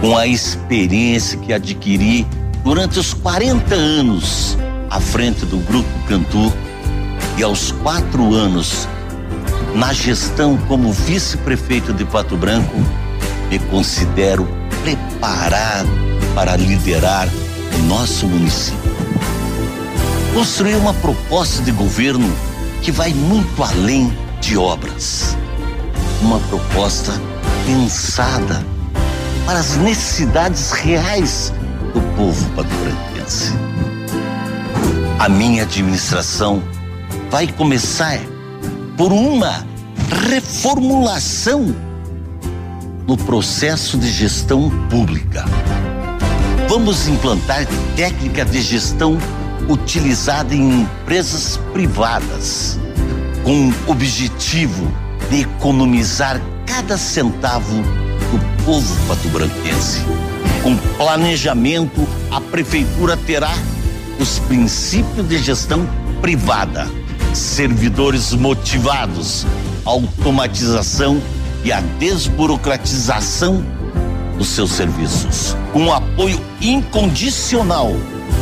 Com 0.00 0.16
a 0.18 0.26
experiência 0.26 1.38
que 1.38 1.52
adquiri 1.52 2.26
durante 2.62 2.98
os 2.98 3.14
40 3.14 3.74
anos 3.74 4.58
à 4.90 5.00
frente 5.00 5.46
do 5.46 5.56
Grupo 5.58 5.88
Cantu 6.06 6.52
e 7.38 7.42
aos 7.42 7.72
quatro 7.72 8.34
anos 8.34 8.86
na 9.74 9.92
gestão 9.92 10.58
como 10.68 10.92
vice-prefeito 10.92 11.92
de 11.94 12.04
Pato 12.04 12.36
Branco, 12.36 12.76
me 13.48 13.58
considero 13.58 14.46
preparado 14.82 15.88
para 16.34 16.56
liderar 16.56 17.28
nosso 17.82 18.26
município. 18.26 18.94
Construir 20.32 20.74
uma 20.76 20.94
proposta 20.94 21.62
de 21.62 21.70
governo 21.70 22.30
que 22.82 22.90
vai 22.90 23.12
muito 23.14 23.62
além 23.62 24.12
de 24.40 24.56
obras. 24.56 25.36
Uma 26.20 26.38
proposta 26.40 27.12
pensada 27.66 28.64
para 29.46 29.58
as 29.58 29.76
necessidades 29.76 30.72
reais 30.72 31.52
do 31.92 32.00
povo 32.16 32.44
patobranquense. 32.50 33.52
A 35.18 35.28
minha 35.28 35.62
administração 35.62 36.62
vai 37.30 37.46
começar 37.46 38.18
por 38.96 39.12
uma 39.12 39.66
reformulação 40.28 41.74
no 43.06 43.16
processo 43.16 43.98
de 43.98 44.10
gestão 44.10 44.70
pública. 44.88 45.44
Vamos 46.76 47.06
implantar 47.06 47.68
técnica 47.94 48.44
de 48.44 48.60
gestão 48.60 49.16
utilizada 49.68 50.52
em 50.52 50.80
empresas 50.80 51.56
privadas, 51.72 52.80
com 53.44 53.68
o 53.68 53.92
objetivo 53.92 54.92
de 55.30 55.42
economizar 55.42 56.42
cada 56.66 56.98
centavo 56.98 57.76
do 57.76 58.64
povo 58.64 58.92
patobranquense. 59.06 60.00
Com 60.64 60.76
planejamento, 60.96 62.08
a 62.32 62.40
prefeitura 62.40 63.16
terá 63.16 63.54
os 64.18 64.40
princípios 64.40 65.28
de 65.28 65.38
gestão 65.38 65.88
privada, 66.20 66.90
servidores 67.32 68.32
motivados, 68.32 69.46
automatização 69.84 71.22
e 71.62 71.70
a 71.70 71.80
desburocratização 72.00 73.64
dos 74.36 74.48
seus 74.48 74.72
serviços. 74.72 75.56
Com 75.72 75.86
o 75.86 75.92
apoio 75.92 76.40
incondicional 76.60 77.92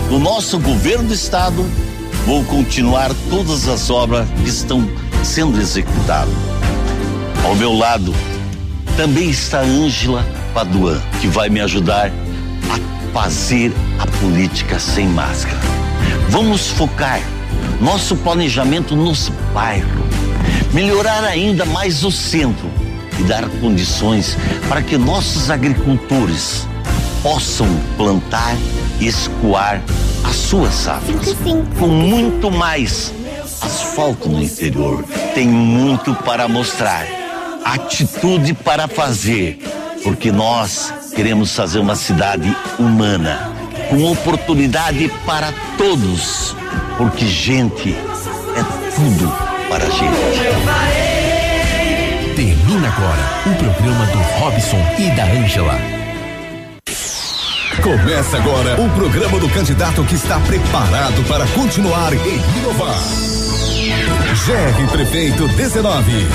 do 0.09 0.19
nosso 0.19 0.59
governo 0.59 1.09
do 1.09 1.15
estado, 1.15 1.65
vou 2.27 2.45
continuar 2.45 3.11
todas 3.31 3.69
as 3.69 3.91
obras 3.91 4.29
que 4.43 4.49
estão 4.49 4.89
sendo 5.25 5.61
executadas. 5.61 6.35
Ao 7.45 7.55
meu 7.55 7.73
lado 7.73 8.15
também 8.97 9.31
está 9.31 9.61
Ângela 9.61 10.25
Paduan, 10.55 11.01
que 11.21 11.27
vai 11.27 11.49
me 11.49 11.61
ajudar 11.61 12.11
a 12.71 13.13
fazer 13.13 13.73
a 13.99 14.07
política 14.07 14.79
sem 14.79 15.09
máscara. 15.09 15.59
Vamos 16.29 16.69
focar 16.69 17.21
nosso 17.81 18.17
planejamento 18.17 18.95
nos 18.95 19.29
bairros, 19.53 19.91
melhorar 20.73 21.25
ainda 21.25 21.65
mais 21.65 22.05
o 22.05 22.11
centro 22.11 22.71
e 23.19 23.23
dar 23.25 23.49
condições 23.61 24.37
para 24.69 24.83
que 24.83 24.97
nossos 24.97 25.51
agricultores 25.51 26.67
possam 27.23 27.69
plantar 27.97 28.57
e 29.01 29.07
escoar 29.07 29.81
as 30.25 30.37
suas 30.37 30.75
safras. 30.75 31.37
Com 31.79 31.87
muito 31.87 32.51
mais 32.51 33.13
asfalto 33.61 34.29
no 34.29 34.43
interior, 34.43 35.05
tem 35.35 35.47
muito 35.49 36.15
para 36.15 36.49
mostrar, 36.49 37.07
atitude 37.65 38.55
para 38.55 38.89
fazer, 38.89 39.59
porque 40.03 40.33
nós 40.33 40.93
queremos 41.15 41.55
fazer 41.55 41.79
uma 41.79 41.95
cidade 41.95 42.55
humana, 42.79 43.53
com 43.89 44.11
oportunidade 44.11 45.09
para 45.25 45.53
todos, 45.79 46.57
porque 46.99 47.27
gente 47.27 47.95
é 47.95 48.65
tudo 48.95 49.33
para 49.69 49.85
a 49.85 49.91
gente. 49.91 51.12
Termina 52.37 52.89
agora 52.89 53.23
o 53.47 53.55
programa 53.57 54.07
do 54.07 54.19
Robson 54.39 54.79
e 54.99 55.11
da 55.11 55.25
Ângela. 55.25 55.79
Começa 57.83 58.39
agora 58.39 58.81
o 58.81 58.89
programa 58.91 59.39
do 59.39 59.49
candidato 59.51 60.03
que 60.05 60.15
está 60.15 60.41
preparado 60.41 61.23
para 61.29 61.47
continuar 61.49 62.15
e 62.15 62.59
inovar. 62.59 62.97
GR 64.47 64.93
Prefeito 64.93 65.47
19. 65.47 66.27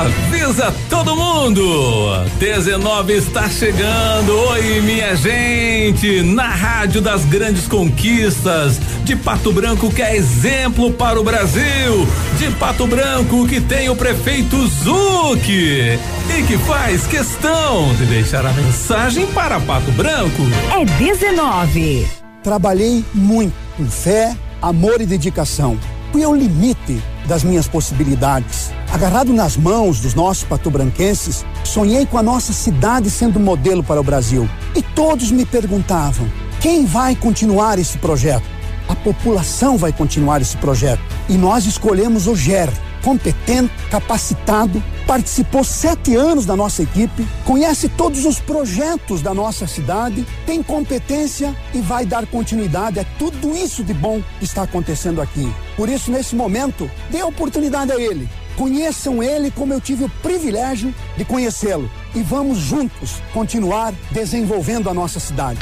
Avisa 0.00 0.74
todo 0.88 1.14
mundo! 1.14 2.24
19 2.38 3.12
está 3.12 3.50
chegando. 3.50 4.34
Oi, 4.48 4.80
minha 4.80 5.14
gente! 5.14 6.22
Na 6.22 6.48
Rádio 6.48 7.02
das 7.02 7.26
Grandes 7.26 7.68
Conquistas, 7.68 8.80
de 9.10 9.16
Pato 9.16 9.52
Branco, 9.52 9.92
que 9.92 10.02
é 10.02 10.14
exemplo 10.14 10.92
para 10.92 11.20
o 11.20 11.24
Brasil. 11.24 12.06
De 12.38 12.48
Pato 12.52 12.86
Branco, 12.86 13.44
que 13.48 13.60
tem 13.60 13.90
o 13.90 13.96
prefeito 13.96 14.56
Zuc. 14.68 15.48
E 15.48 16.42
que 16.46 16.56
faz 16.58 17.08
questão 17.08 17.92
de 17.94 18.06
deixar 18.06 18.46
a 18.46 18.52
mensagem 18.52 19.26
para 19.32 19.58
Pato 19.58 19.90
Branco. 19.90 20.42
É 20.70 20.84
19. 20.84 22.06
Trabalhei 22.40 23.04
muito, 23.12 23.52
com 23.76 23.84
fé, 23.90 24.36
amor 24.62 25.00
e 25.00 25.06
dedicação. 25.06 25.76
Fui 26.12 26.22
ao 26.22 26.32
limite 26.32 27.02
das 27.26 27.42
minhas 27.42 27.66
possibilidades. 27.66 28.70
Agarrado 28.92 29.32
nas 29.32 29.56
mãos 29.56 29.98
dos 29.98 30.14
nossos 30.14 30.44
patobranquenses, 30.44 31.44
sonhei 31.64 32.06
com 32.06 32.16
a 32.16 32.22
nossa 32.22 32.52
cidade 32.52 33.10
sendo 33.10 33.40
modelo 33.40 33.82
para 33.82 34.00
o 34.00 34.04
Brasil. 34.04 34.48
E 34.76 34.80
todos 34.80 35.32
me 35.32 35.44
perguntavam: 35.44 36.30
quem 36.60 36.86
vai 36.86 37.16
continuar 37.16 37.76
esse 37.76 37.98
projeto? 37.98 38.59
A 38.90 38.96
população 38.96 39.78
vai 39.78 39.92
continuar 39.92 40.42
esse 40.42 40.56
projeto. 40.56 41.00
E 41.28 41.34
nós 41.34 41.64
escolhemos 41.64 42.26
o 42.26 42.34
GER, 42.34 42.68
competente, 43.04 43.72
capacitado, 43.88 44.82
participou 45.06 45.62
sete 45.62 46.16
anos 46.16 46.44
da 46.44 46.56
nossa 46.56 46.82
equipe, 46.82 47.24
conhece 47.44 47.88
todos 47.88 48.24
os 48.24 48.40
projetos 48.40 49.22
da 49.22 49.32
nossa 49.32 49.64
cidade, 49.68 50.26
tem 50.44 50.60
competência 50.60 51.54
e 51.72 51.78
vai 51.78 52.04
dar 52.04 52.26
continuidade 52.26 52.98
a 52.98 53.04
tudo 53.16 53.56
isso 53.56 53.84
de 53.84 53.94
bom 53.94 54.20
que 54.40 54.44
está 54.44 54.62
acontecendo 54.64 55.22
aqui. 55.22 55.48
Por 55.76 55.88
isso, 55.88 56.10
nesse 56.10 56.34
momento, 56.34 56.90
dê 57.10 57.22
oportunidade 57.22 57.92
a 57.92 57.96
ele. 57.96 58.28
Conheçam 58.56 59.22
ele 59.22 59.52
como 59.52 59.72
eu 59.72 59.80
tive 59.80 60.02
o 60.02 60.08
privilégio 60.20 60.92
de 61.16 61.24
conhecê-lo. 61.24 61.88
E 62.12 62.22
vamos 62.22 62.58
juntos 62.58 63.22
continuar 63.32 63.94
desenvolvendo 64.10 64.90
a 64.90 64.94
nossa 64.94 65.20
cidade. 65.20 65.60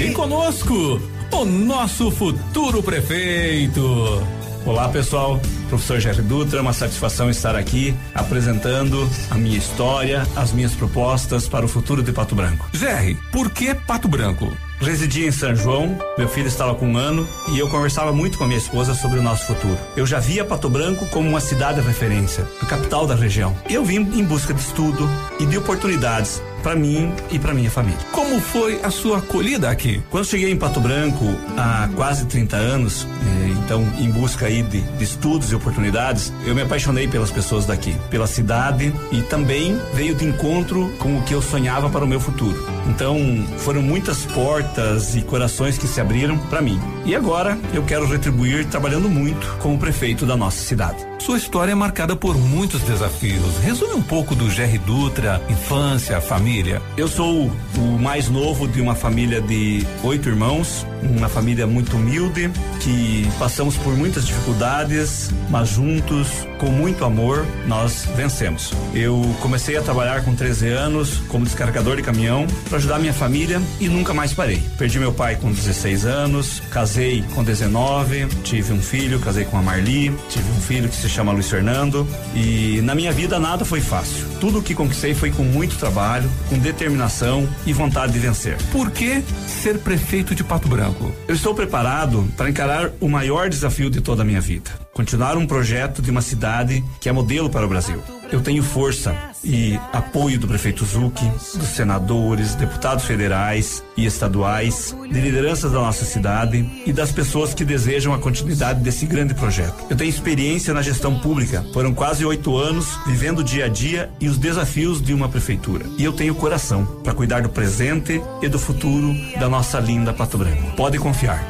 E 0.00 0.12
conosco, 0.12 1.00
o 1.32 1.44
nosso 1.44 2.10
futuro 2.10 2.82
prefeito. 2.82 4.22
Olá 4.66 4.88
pessoal, 4.88 5.40
professor 5.68 6.00
Jerry 6.00 6.22
Dutra, 6.22 6.62
uma 6.62 6.72
satisfação 6.72 7.28
estar 7.28 7.54
aqui 7.54 7.94
apresentando 8.14 9.08
a 9.30 9.34
minha 9.34 9.58
história, 9.58 10.26
as 10.34 10.52
minhas 10.52 10.74
propostas 10.74 11.46
para 11.46 11.64
o 11.64 11.68
futuro 11.68 12.02
de 12.02 12.12
Pato 12.12 12.34
Branco. 12.34 12.68
Jerry, 12.72 13.14
por 13.30 13.50
que 13.50 13.74
Pato 13.74 14.08
Branco? 14.08 14.50
Residia 14.84 15.26
em 15.26 15.32
São 15.32 15.56
João, 15.56 15.98
meu 16.18 16.28
filho 16.28 16.46
estava 16.46 16.74
com 16.74 16.86
um 16.86 16.98
ano 16.98 17.26
e 17.48 17.58
eu 17.58 17.68
conversava 17.70 18.12
muito 18.12 18.36
com 18.36 18.44
a 18.44 18.46
minha 18.46 18.58
esposa 18.58 18.92
sobre 18.92 19.18
o 19.18 19.22
nosso 19.22 19.46
futuro. 19.46 19.78
Eu 19.96 20.06
já 20.06 20.20
via 20.20 20.44
Pato 20.44 20.68
Branco 20.68 21.06
como 21.06 21.26
uma 21.26 21.40
cidade 21.40 21.80
de 21.80 21.86
referência, 21.86 22.46
a 22.60 22.66
capital 22.66 23.06
da 23.06 23.14
região. 23.14 23.56
Eu 23.68 23.82
vim 23.82 23.96
em 23.96 24.22
busca 24.22 24.52
de 24.52 24.60
estudo 24.60 25.08
e 25.40 25.46
de 25.46 25.56
oportunidades 25.56 26.42
para 26.62 26.76
mim 26.76 27.12
e 27.30 27.38
para 27.38 27.54
minha 27.54 27.70
família. 27.70 27.98
Como 28.12 28.40
foi 28.40 28.80
a 28.82 28.90
sua 28.90 29.18
acolhida 29.18 29.70
aqui? 29.70 30.02
Quando 30.10 30.26
cheguei 30.26 30.50
em 30.50 30.56
Pato 30.56 30.80
Branco 30.80 31.24
há 31.56 31.88
quase 31.94 32.26
30 32.26 32.56
anos, 32.56 33.06
eh, 33.06 33.48
então 33.64 33.82
em 33.98 34.10
busca 34.10 34.46
aí 34.46 34.62
de, 34.62 34.80
de 34.80 35.04
estudos 35.04 35.52
e 35.52 35.54
oportunidades, 35.54 36.32
eu 36.46 36.54
me 36.54 36.62
apaixonei 36.62 37.08
pelas 37.08 37.30
pessoas 37.30 37.66
daqui, 37.66 37.94
pela 38.10 38.26
cidade 38.26 38.92
e 39.12 39.20
também 39.22 39.78
veio 39.92 40.14
de 40.14 40.26
encontro 40.26 40.92
com 40.98 41.18
o 41.18 41.22
que 41.22 41.34
eu 41.34 41.42
sonhava 41.42 41.90
para 41.90 42.04
o 42.04 42.08
meu 42.08 42.20
futuro. 42.20 42.74
Então 42.88 43.18
foram 43.58 43.82
muitas 43.82 44.24
portas 44.26 45.14
e 45.14 45.22
corações 45.22 45.78
que 45.78 45.86
se 45.86 46.00
abriram 46.00 46.38
para 46.38 46.60
mim. 46.60 46.80
E 47.04 47.14
agora 47.14 47.58
eu 47.72 47.82
quero 47.82 48.06
retribuir 48.06 48.66
trabalhando 48.66 49.08
muito 49.08 49.56
como 49.60 49.78
prefeito 49.78 50.26
da 50.26 50.36
nossa 50.36 50.62
cidade. 50.62 51.14
Sua 51.24 51.38
história 51.38 51.72
é 51.72 51.74
marcada 51.74 52.14
por 52.14 52.36
muitos 52.36 52.82
desafios. 52.82 53.56
Resume 53.62 53.94
um 53.94 54.02
pouco 54.02 54.34
do 54.34 54.50
Jerry 54.50 54.76
Dutra, 54.76 55.40
infância, 55.48 56.20
família. 56.20 56.82
Eu 56.98 57.08
sou 57.08 57.50
o 57.78 57.98
mais 57.98 58.28
novo 58.28 58.68
de 58.68 58.82
uma 58.82 58.94
família 58.94 59.40
de 59.40 59.86
oito 60.02 60.28
irmãos, 60.28 60.86
uma 61.02 61.30
família 61.30 61.66
muito 61.66 61.96
humilde, 61.96 62.50
que 62.80 63.26
passamos 63.38 63.74
por 63.78 63.96
muitas 63.96 64.26
dificuldades, 64.26 65.30
mas 65.48 65.70
juntos, 65.70 66.28
com 66.58 66.66
muito 66.66 67.06
amor, 67.06 67.46
nós 67.66 68.06
vencemos. 68.14 68.74
Eu 68.92 69.22
comecei 69.40 69.78
a 69.78 69.82
trabalhar 69.82 70.22
com 70.24 70.34
13 70.34 70.68
anos 70.68 71.22
como 71.28 71.46
descarregador 71.46 71.96
de 71.96 72.02
caminhão 72.02 72.46
para 72.74 72.80
ajudar 72.80 72.98
minha 72.98 73.12
família 73.12 73.62
e 73.78 73.88
nunca 73.88 74.12
mais 74.12 74.32
parei. 74.32 74.60
Perdi 74.76 74.98
meu 74.98 75.12
pai 75.12 75.36
com 75.36 75.52
16 75.52 76.04
anos, 76.06 76.60
casei 76.72 77.24
com 77.32 77.44
19, 77.44 78.26
tive 78.42 78.72
um 78.72 78.82
filho, 78.82 79.20
casei 79.20 79.44
com 79.44 79.56
a 79.56 79.62
Marli, 79.62 80.12
tive 80.28 80.50
um 80.50 80.60
filho 80.60 80.88
que 80.88 80.96
se 80.96 81.08
chama 81.08 81.30
Luiz 81.30 81.48
Fernando 81.48 82.04
e 82.34 82.80
na 82.82 82.92
minha 82.96 83.12
vida 83.12 83.38
nada 83.38 83.64
foi 83.64 83.80
fácil. 83.80 84.26
Tudo 84.40 84.58
o 84.58 84.62
que 84.62 84.74
conquistei 84.74 85.14
foi 85.14 85.30
com 85.30 85.44
muito 85.44 85.76
trabalho, 85.76 86.28
com 86.48 86.58
determinação 86.58 87.48
e 87.64 87.72
vontade 87.72 88.12
de 88.12 88.18
vencer. 88.18 88.56
Por 88.72 88.90
que 88.90 89.22
ser 89.46 89.78
prefeito 89.78 90.34
de 90.34 90.42
Pato 90.42 90.66
Branco? 90.66 91.14
Eu 91.28 91.34
estou 91.36 91.54
preparado 91.54 92.28
para 92.36 92.50
encarar 92.50 92.90
o 93.00 93.08
maior 93.08 93.48
desafio 93.48 93.88
de 93.88 94.00
toda 94.00 94.22
a 94.22 94.24
minha 94.24 94.40
vida. 94.40 94.84
Continuar 94.94 95.36
um 95.36 95.44
projeto 95.44 96.00
de 96.00 96.08
uma 96.08 96.22
cidade 96.22 96.84
que 97.00 97.08
é 97.08 97.12
modelo 97.12 97.50
para 97.50 97.66
o 97.66 97.68
Brasil. 97.68 98.00
Eu 98.30 98.40
tenho 98.40 98.62
força 98.62 99.14
e 99.42 99.78
apoio 99.92 100.38
do 100.38 100.46
prefeito 100.46 100.84
Zuc, 100.84 101.20
dos 101.56 101.68
senadores, 101.68 102.54
deputados 102.54 103.04
federais 103.04 103.82
e 103.96 104.06
estaduais, 104.06 104.96
de 105.10 105.20
lideranças 105.20 105.72
da 105.72 105.80
nossa 105.80 106.04
cidade 106.04 106.64
e 106.86 106.92
das 106.92 107.10
pessoas 107.10 107.52
que 107.52 107.64
desejam 107.64 108.14
a 108.14 108.18
continuidade 108.18 108.80
desse 108.80 109.04
grande 109.04 109.34
projeto. 109.34 109.84
Eu 109.90 109.96
tenho 109.96 110.08
experiência 110.08 110.72
na 110.72 110.80
gestão 110.80 111.18
pública, 111.18 111.64
foram 111.72 111.92
quase 111.92 112.24
oito 112.24 112.56
anos 112.56 112.96
vivendo 113.04 113.40
o 113.40 113.44
dia 113.44 113.66
a 113.66 113.68
dia 113.68 114.10
e 114.20 114.28
os 114.28 114.38
desafios 114.38 115.02
de 115.02 115.12
uma 115.12 115.28
prefeitura. 115.28 115.84
E 115.98 116.04
eu 116.04 116.12
tenho 116.12 116.36
coração 116.36 116.86
para 117.02 117.12
cuidar 117.12 117.42
do 117.42 117.48
presente 117.48 118.22
e 118.40 118.48
do 118.48 118.60
futuro 118.60 119.12
da 119.38 119.48
nossa 119.48 119.80
linda 119.80 120.12
Pato 120.12 120.38
Branco. 120.38 120.76
Pode 120.76 120.98
confiar. 120.98 121.44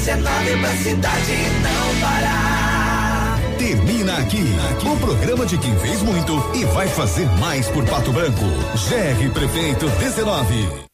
GR19 0.00 0.60
pra 0.60 0.76
cidade 0.76 1.32
não 1.62 2.00
parar. 2.00 3.38
Termina 3.58 4.16
aqui 4.16 4.42
o 4.86 4.96
programa 4.96 5.44
de 5.44 5.58
quem 5.58 5.78
fez 5.78 6.00
muito 6.02 6.42
e 6.54 6.64
vai 6.66 6.86
fazer 6.88 7.26
mais 7.38 7.68
por 7.68 7.84
Pato 7.84 8.10
Branco. 8.10 8.40
GR 8.40 9.30
Prefeito 9.32 9.90
19. 9.90 10.88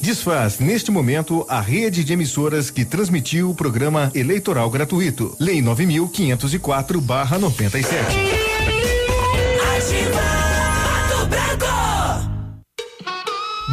desfaz 0.00 0.58
neste 0.60 0.92
momento 0.92 1.44
a 1.48 1.60
rede 1.60 2.04
de 2.04 2.12
emissoras 2.12 2.70
que 2.70 2.84
transmitiu 2.84 3.50
o 3.50 3.54
programa 3.54 4.12
eleitoral 4.14 4.70
gratuito. 4.70 5.36
Lei 5.40 5.60
9504/97. 5.60 8.45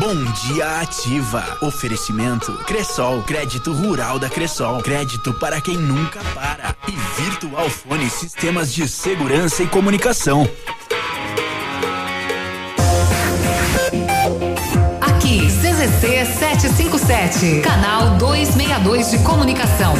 Bom 0.05 0.21
dia 0.45 0.81
ativa. 0.81 1.59
Oferecimento 1.61 2.51
Cressol, 2.65 3.21
crédito 3.21 3.71
rural 3.71 4.19
da 4.19 4.29
Cressol, 4.29 4.81
crédito 4.81 5.33
para 5.35 5.61
quem 5.61 5.77
nunca 5.77 6.19
para. 6.35 6.75
E 6.89 7.21
Virtual 7.21 7.69
Fone, 7.69 8.09
sistemas 8.09 8.73
de 8.73 8.85
segurança 8.85 9.63
e 9.63 9.67
comunicação. 9.67 10.45
Aqui, 14.99 15.47
CZC 15.47 16.25
757, 16.37 17.61
canal 17.61 18.17
262 18.17 19.09
de 19.09 19.19
comunicação. 19.19 19.93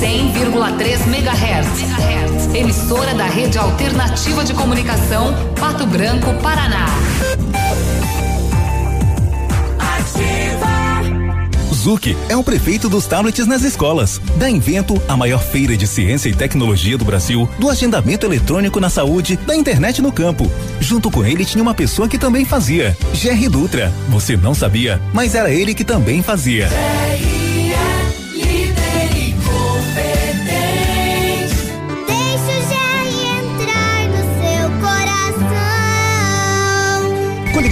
100,3 0.00 1.06
MHz. 1.06 2.54
Emissora 2.54 3.14
da 3.14 3.24
Rede 3.24 3.58
Alternativa 3.58 4.44
de 4.44 4.52
Comunicação, 4.54 5.34
Pato 5.58 5.86
Branco, 5.86 6.32
Paraná. 6.42 6.86
Zuc 11.82 12.16
é 12.28 12.36
o 12.36 12.44
prefeito 12.44 12.88
dos 12.88 13.08
tablets 13.08 13.44
nas 13.44 13.64
escolas. 13.64 14.20
Da 14.36 14.48
Invento, 14.48 15.02
a 15.08 15.16
maior 15.16 15.42
feira 15.42 15.76
de 15.76 15.84
ciência 15.84 16.28
e 16.28 16.32
tecnologia 16.32 16.96
do 16.96 17.04
Brasil, 17.04 17.48
do 17.58 17.68
agendamento 17.68 18.24
eletrônico 18.24 18.78
na 18.78 18.88
saúde, 18.88 19.36
da 19.36 19.56
internet 19.56 20.00
no 20.00 20.12
campo. 20.12 20.48
Junto 20.78 21.10
com 21.10 21.26
ele 21.26 21.44
tinha 21.44 21.60
uma 21.60 21.74
pessoa 21.74 22.06
que 22.06 22.18
também 22.18 22.44
fazia. 22.44 22.96
Jerry 23.12 23.48
Dutra. 23.48 23.92
Você 24.10 24.36
não 24.36 24.54
sabia, 24.54 25.02
mas 25.12 25.34
era 25.34 25.50
ele 25.50 25.74
que 25.74 25.82
também 25.82 26.22
fazia. 26.22 26.68
Deixa 26.68 27.41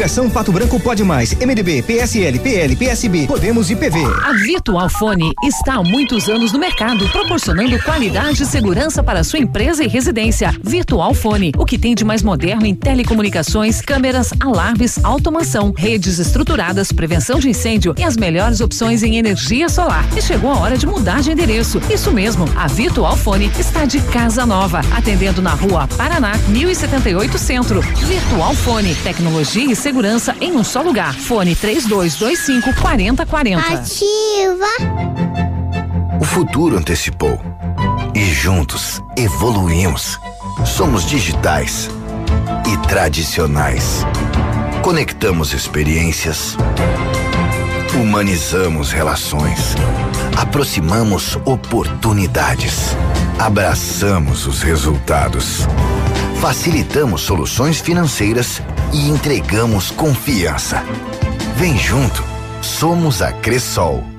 Coligação 0.00 0.30
Pato 0.30 0.50
Branco 0.50 0.80
Pode 0.80 1.04
Mais, 1.04 1.34
MDB, 1.34 1.82
PSL, 1.82 2.38
PL, 2.38 2.74
PSB, 2.74 3.26
Podemos 3.26 3.70
e 3.70 3.76
PV. 3.76 3.98
A 4.24 4.32
Virtual 4.32 4.88
Fone 4.88 5.30
está 5.44 5.74
há 5.74 5.82
muitos 5.82 6.26
anos 6.26 6.52
no 6.52 6.58
mercado, 6.58 7.06
proporcionando 7.10 7.78
qualidade 7.82 8.42
e 8.42 8.46
segurança 8.46 9.02
para 9.02 9.22
sua 9.22 9.40
empresa 9.40 9.84
e 9.84 9.86
residência. 9.86 10.58
Virtual 10.64 11.12
Fone, 11.12 11.52
o 11.58 11.66
que 11.66 11.76
tem 11.76 11.94
de 11.94 12.02
mais 12.02 12.22
moderno 12.22 12.64
em 12.64 12.74
telecomunicações, 12.74 13.82
câmeras, 13.82 14.32
alarmes, 14.40 14.98
automação, 15.04 15.70
redes 15.76 16.18
estruturadas, 16.18 16.90
prevenção 16.90 17.38
de 17.38 17.50
incêndio 17.50 17.94
e 17.98 18.02
as 18.02 18.16
melhores 18.16 18.62
opções 18.62 19.02
em 19.02 19.18
energia 19.18 19.68
solar. 19.68 20.08
E 20.16 20.22
chegou 20.22 20.50
a 20.50 20.60
hora 20.60 20.78
de 20.78 20.86
mudar 20.86 21.20
de 21.20 21.30
endereço. 21.30 21.78
Isso 21.92 22.10
mesmo, 22.10 22.46
a 22.56 22.66
Virtual 22.68 23.18
Fone 23.18 23.52
está 23.58 23.84
de 23.84 24.00
casa 24.00 24.46
nova, 24.46 24.80
atendendo 24.96 25.42
na 25.42 25.52
rua 25.52 25.86
Paraná, 25.98 26.32
1078 26.48 27.36
Centro. 27.36 27.82
Virtual 27.82 28.54
Fone, 28.54 28.94
tecnologia 28.94 29.70
e 29.70 29.76
segurança 29.76 29.89
em 30.40 30.56
um 30.56 30.62
só 30.62 30.82
lugar. 30.82 31.14
Fone 31.14 31.54
3225 31.54 32.80
4040. 32.80 33.74
Ativa. 33.74 34.66
O 36.20 36.24
futuro 36.24 36.76
antecipou. 36.76 37.40
E 38.14 38.24
juntos 38.24 39.02
evoluímos. 39.16 40.18
Somos 40.64 41.06
digitais 41.06 41.88
e 42.66 42.76
tradicionais. 42.88 44.04
Conectamos 44.82 45.52
experiências. 45.52 46.56
Humanizamos 47.94 48.92
relações. 48.92 49.74
Aproximamos 50.36 51.36
oportunidades. 51.44 52.96
Abraçamos 53.38 54.46
os 54.46 54.62
resultados. 54.62 55.66
Facilitamos 56.40 57.20
soluções 57.20 57.80
financeiras 57.82 58.62
e 58.94 59.10
entregamos 59.10 59.90
confiança. 59.90 60.82
Vem 61.56 61.76
junto. 61.76 62.24
Somos 62.62 63.20
a 63.20 63.30
Cressol. 63.30 64.09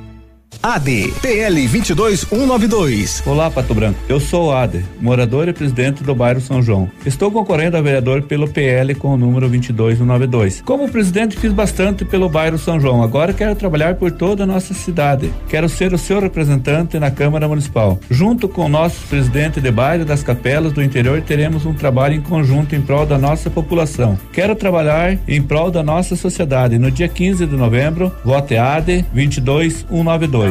AD 0.63 1.13
PL 1.23 1.67
22192. 1.67 3.23
Olá, 3.25 3.49
Pato 3.49 3.73
Branco. 3.73 3.97
Eu 4.07 4.19
sou 4.19 4.49
o 4.49 4.51
Ader, 4.51 4.83
morador 4.99 5.47
e 5.47 5.53
presidente 5.53 6.03
do 6.03 6.13
bairro 6.13 6.39
São 6.39 6.61
João. 6.61 6.87
Estou 7.03 7.31
concorrendo 7.31 7.77
a 7.77 7.81
vereador 7.81 8.21
pelo 8.21 8.47
PL 8.47 8.93
com 8.93 9.15
o 9.15 9.17
número 9.17 9.49
22192. 9.49 10.61
Como 10.61 10.87
presidente, 10.87 11.35
fiz 11.35 11.51
bastante 11.51 12.05
pelo 12.05 12.29
bairro 12.29 12.59
São 12.59 12.79
João. 12.79 13.01
Agora 13.01 13.33
quero 13.33 13.55
trabalhar 13.55 13.95
por 13.95 14.11
toda 14.11 14.43
a 14.43 14.45
nossa 14.45 14.75
cidade. 14.75 15.33
Quero 15.49 15.67
ser 15.67 15.95
o 15.95 15.97
seu 15.97 16.19
representante 16.19 16.99
na 16.99 17.09
Câmara 17.09 17.47
Municipal. 17.47 17.99
Junto 18.07 18.47
com 18.47 18.65
o 18.65 18.69
nosso 18.69 19.01
presidente 19.07 19.59
de 19.59 19.71
bairro 19.71 20.05
das 20.05 20.21
capelas 20.21 20.73
do 20.73 20.83
interior, 20.83 21.23
teremos 21.23 21.65
um 21.65 21.73
trabalho 21.73 22.13
em 22.13 22.21
conjunto 22.21 22.75
em 22.75 22.81
prol 22.81 23.07
da 23.07 23.17
nossa 23.17 23.49
população. 23.49 24.17
Quero 24.31 24.55
trabalhar 24.55 25.17
em 25.27 25.41
prol 25.41 25.71
da 25.71 25.81
nossa 25.81 26.15
sociedade. 26.15 26.77
No 26.77 26.91
dia 26.91 27.07
15 27.07 27.47
de 27.47 27.55
novembro, 27.55 28.11
vote 28.23 28.55
AD 28.55 29.05
22192. 29.11 30.50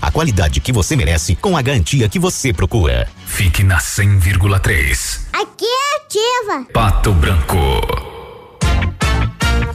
a 0.00 0.10
qualidade 0.10 0.60
que 0.60 0.72
você 0.72 0.96
merece 0.96 1.34
com 1.34 1.56
a 1.56 1.62
garantia 1.62 2.08
que 2.08 2.18
você 2.18 2.52
procura. 2.52 3.08
Fique 3.26 3.62
na 3.62 3.78
100,3. 3.78 5.20
Aqui 5.32 5.64
é 5.64 5.96
ativa. 5.96 6.66
Pato 6.72 7.12
Branco. 7.12 7.56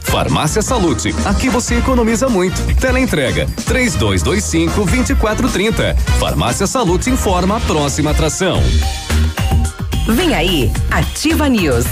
Farmácia 0.00 0.60
Salute, 0.60 1.14
aqui 1.24 1.48
você 1.48 1.76
economiza 1.76 2.28
muito. 2.28 2.60
Teleentrega 2.74 3.46
3225 3.64 4.84
2430. 4.84 5.94
Farmácia 6.18 6.66
Salute 6.66 7.08
informa 7.10 7.58
a 7.58 7.60
próxima 7.60 8.10
atração. 8.10 8.60
Vem 10.08 10.34
aí, 10.34 10.72
Ativa 10.90 11.48
News. 11.48 11.86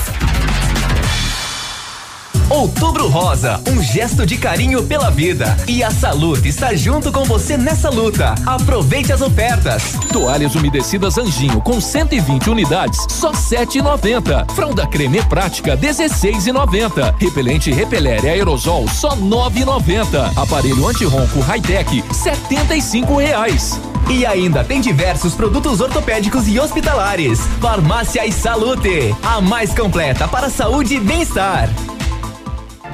Outubro 2.50 3.08
Rosa, 3.08 3.60
um 3.68 3.82
gesto 3.82 4.24
de 4.24 4.38
carinho 4.38 4.82
pela 4.82 5.10
vida. 5.10 5.54
E 5.66 5.82
a 5.82 5.90
Salute 5.90 6.48
está 6.48 6.74
junto 6.74 7.12
com 7.12 7.22
você 7.24 7.58
nessa 7.58 7.90
luta. 7.90 8.34
Aproveite 8.46 9.12
as 9.12 9.20
ofertas. 9.20 9.92
Toalhas 10.10 10.54
umedecidas 10.54 11.18
Anjinho 11.18 11.60
com 11.60 11.78
120 11.78 12.48
unidades, 12.48 12.98
só 13.10 13.32
7,90. 13.32 14.50
Fralda 14.52 14.86
creme 14.86 15.22
prática 15.24 15.76
16,90. 15.76 17.14
Repelente 17.18 17.70
Repeler 17.70 18.24
e 18.24 18.28
aerosol 18.28 18.88
só 18.88 19.14
9,90. 19.14 20.32
Aparelho 20.34 20.86
antirronco 20.88 21.40
Hightech 21.40 22.02
75 22.14 23.18
reais. 23.18 23.78
E 24.08 24.24
ainda 24.24 24.64
tem 24.64 24.80
diversos 24.80 25.34
produtos 25.34 25.82
ortopédicos 25.82 26.48
e 26.48 26.58
hospitalares. 26.58 27.40
Farmácia 27.60 28.24
e 28.24 28.32
Salute, 28.32 29.14
a 29.22 29.38
mais 29.38 29.74
completa 29.74 30.26
para 30.26 30.48
saúde 30.48 30.94
e 30.94 31.00
bem-estar. 31.00 31.68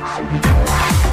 Thank 0.05 0.95
you. 0.99 1.04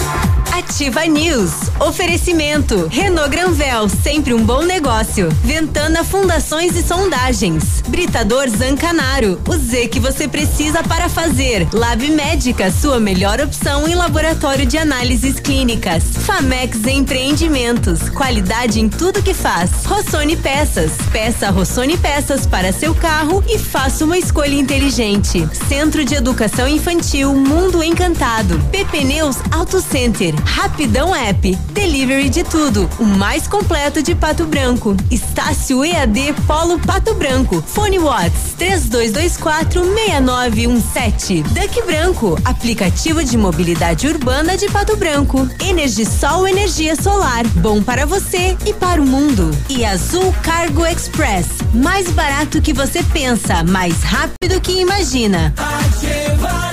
Ativa 0.52 1.06
News. 1.06 1.52
Oferecimento. 1.80 2.88
Renault 2.92 3.30
Granvel, 3.30 3.88
sempre 3.88 4.34
um 4.34 4.44
bom 4.44 4.64
negócio. 4.64 5.30
Ventana 5.44 6.04
Fundações 6.04 6.76
e 6.76 6.84
Sondagens. 6.84 7.82
Britador 7.88 8.50
Zancanaro. 8.50 9.40
O 9.48 9.58
Z 9.58 9.88
que 9.88 10.00
você 10.00 10.28
precisa 10.28 10.84
para 10.84 11.08
fazer. 11.08 11.68
Lab 11.74 12.06
Médica, 12.12 12.70
sua 12.70 13.00
melhor 13.00 13.40
opção 13.40 13.88
em 13.88 13.96
laboratório 13.96 14.66
de 14.66 14.78
análises 14.78 15.40
clínicas. 15.40 16.04
Famex 16.26 16.86
Empreendimentos. 16.86 18.10
Qualidade 18.10 18.82
em 18.82 18.90
tudo 18.90 19.24
que 19.24 19.34
faz. 19.34 19.86
Rossoni 19.86 20.36
Peças. 20.36 20.92
Peça 21.14 21.50
Rossoni 21.50 21.98
Peças 21.98 22.46
para 22.46 22.74
seu 22.74 22.94
carro 22.94 23.42
e 23.48 23.58
faça 23.58 24.04
uma 24.04 24.18
escolha 24.18 24.56
inteligente. 24.56 25.48
Centro 25.70 26.04
de 26.04 26.16
Educação 26.16 26.68
Infantil 26.68 27.34
Mundo 27.34 27.82
Encantado. 27.82 28.60
PP 28.72 29.06
Neus 29.06 29.38
Auto 29.52 29.80
Center. 29.82 30.41
Rapidão 30.46 31.16
App, 31.16 31.56
delivery 31.72 32.30
de 32.30 32.44
tudo, 32.44 32.90
o 33.00 33.04
mais 33.04 33.48
completo 33.48 34.02
de 34.02 34.14
Pato 34.16 34.46
Branco. 34.46 34.96
Estácio 35.10 35.84
EAD 35.84 36.34
Polo 36.48 36.80
Pato 36.80 37.14
Branco. 37.14 37.62
Fone 37.62 38.00
Watts 38.00 38.54
3224 38.58 39.84
6917. 39.84 41.44
Duck 41.44 41.82
Branco, 41.84 42.38
aplicativo 42.46 43.24
de 43.24 43.38
mobilidade 43.38 44.08
urbana 44.08 44.58
de 44.58 44.68
Pato 44.70 44.96
Branco. 44.96 45.48
Energisol 45.60 46.48
energia 46.48 46.96
solar, 46.96 47.46
bom 47.56 47.82
para 47.82 48.06
você 48.06 48.56
e 48.66 48.74
para 48.74 49.02
o 49.02 49.06
mundo. 49.06 49.52
E 49.70 49.86
Azul 49.86 50.34
Cargo 50.44 50.86
Express, 50.86 51.48
mais 51.74 52.10
barato 52.12 52.62
que 52.62 52.74
você 52.74 53.04
pensa, 53.04 53.64
mais 53.64 54.02
rápido 54.04 54.62
que 54.62 54.80
imagina. 54.80 55.54
Ativa 55.58 56.72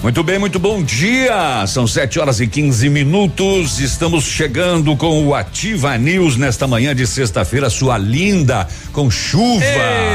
Muito 0.00 0.22
bem, 0.22 0.38
muito 0.38 0.60
bom 0.60 0.80
dia. 0.80 1.66
São 1.66 1.84
7 1.84 2.20
horas 2.20 2.38
e 2.38 2.46
15 2.46 2.88
minutos. 2.88 3.80
Estamos 3.80 4.24
chegando 4.24 4.96
com 4.96 5.26
o 5.26 5.34
Ativa 5.34 5.98
News 5.98 6.36
nesta 6.36 6.68
manhã 6.68 6.94
de 6.94 7.04
sexta-feira, 7.04 7.68
sua 7.68 7.98
linda, 7.98 8.68
com 8.92 9.10
chuva. 9.10 9.64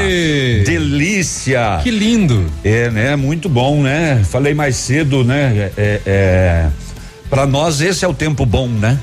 Ei. 0.08 0.64
Delícia. 0.64 1.80
Que 1.82 1.90
lindo. 1.90 2.46
É, 2.64 2.88
né? 2.88 3.14
Muito 3.14 3.46
bom, 3.46 3.82
né? 3.82 4.24
Falei 4.30 4.54
mais 4.54 4.76
cedo, 4.76 5.22
né? 5.22 5.70
É, 5.76 6.00
é, 6.06 6.66
para 7.28 7.46
nós 7.46 7.82
esse 7.82 8.06
é 8.06 8.08
o 8.08 8.14
tempo 8.14 8.46
bom, 8.46 8.66
né? 8.66 8.98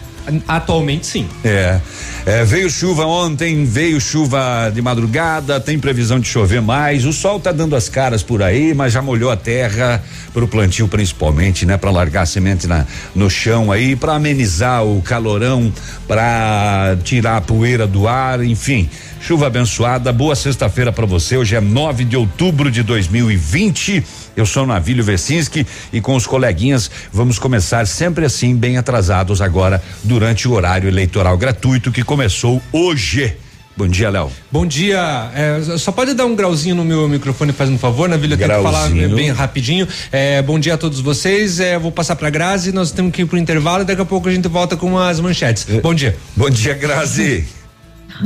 Atualmente 0.47 1.05
sim. 1.05 1.27
É, 1.43 1.79
é, 2.25 2.45
veio 2.45 2.69
chuva 2.69 3.05
ontem, 3.05 3.65
veio 3.65 3.99
chuva 3.99 4.71
de 4.73 4.81
madrugada, 4.81 5.59
tem 5.59 5.79
previsão 5.79 6.19
de 6.19 6.27
chover 6.27 6.61
mais. 6.61 7.03
O 7.05 7.11
sol 7.11 7.39
tá 7.39 7.51
dando 7.51 7.75
as 7.75 7.89
caras 7.89 8.21
por 8.21 8.43
aí, 8.43 8.73
mas 8.73 8.93
já 8.93 9.01
molhou 9.01 9.31
a 9.31 9.35
terra 9.35 10.03
para 10.31 10.43
o 10.43 10.47
plantio 10.47 10.87
principalmente, 10.87 11.65
né? 11.65 11.77
Para 11.77 11.89
largar 11.89 12.21
a 12.21 12.25
semente 12.25 12.67
na, 12.67 12.85
no 13.15 13.29
chão 13.29 13.71
aí, 13.71 13.95
para 13.95 14.13
amenizar 14.13 14.85
o 14.85 15.01
calorão, 15.01 15.73
para 16.07 16.95
tirar 17.03 17.37
a 17.37 17.41
poeira 17.41 17.87
do 17.87 18.07
ar, 18.07 18.43
enfim. 18.43 18.87
Chuva 19.19 19.47
abençoada, 19.47 20.11
boa 20.11 20.35
sexta-feira 20.35 20.91
para 20.91 21.05
você. 21.05 21.37
Hoje 21.37 21.55
é 21.55 21.61
9 21.61 22.05
de 22.05 22.17
outubro 22.17 22.71
de 22.71 22.81
2020. 22.81 24.03
Eu 24.35 24.47
sou 24.47 24.65
Navílio 24.65 25.03
Vecinski 25.03 25.67
e 25.93 26.01
com 26.01 26.15
os 26.15 26.25
coleguinhas 26.25 26.89
vamos 27.13 27.37
começar 27.37 27.85
sempre 27.85 28.25
assim, 28.25 28.55
bem 28.55 28.77
atrasados 28.77 29.39
agora, 29.39 29.83
durante 30.03 30.47
o 30.47 30.53
horário 30.53 30.87
eleitoral 30.87 31.37
gratuito 31.37 31.91
que 31.91 32.03
começou 32.11 32.61
hoje. 32.73 33.37
Bom 33.77 33.87
dia, 33.87 34.09
Léo. 34.09 34.29
Bom 34.51 34.65
dia. 34.65 35.31
É, 35.33 35.77
só 35.77 35.93
pode 35.93 36.13
dar 36.13 36.25
um 36.25 36.35
grauzinho 36.35 36.75
no 36.75 36.83
meu 36.83 37.07
microfone, 37.07 37.53
fazendo 37.53 37.75
um 37.75 37.79
favor, 37.79 38.09
Navílio? 38.09 38.33
Eu 38.33 38.37
tenho 38.37 38.57
que 38.57 38.63
falar 38.63 38.89
bem 38.89 39.31
rapidinho. 39.31 39.87
É, 40.11 40.41
bom 40.41 40.59
dia 40.59 40.73
a 40.73 40.77
todos 40.77 40.99
vocês. 40.99 41.61
É, 41.61 41.79
vou 41.79 41.89
passar 41.89 42.17
pra 42.17 42.29
Grazi, 42.29 42.73
nós 42.73 42.91
temos 42.91 43.13
que 43.13 43.21
ir 43.21 43.25
pro 43.25 43.37
intervalo 43.37 43.83
e 43.83 43.85
daqui 43.85 44.01
a 44.01 44.05
pouco 44.05 44.27
a 44.27 44.31
gente 44.31 44.45
volta 44.49 44.75
com 44.75 44.99
as 44.99 45.21
manchetes. 45.21 45.65
Bom 45.81 45.93
dia. 45.93 46.17
Bom 46.35 46.49
dia, 46.49 46.73
Grazi. 46.73 47.47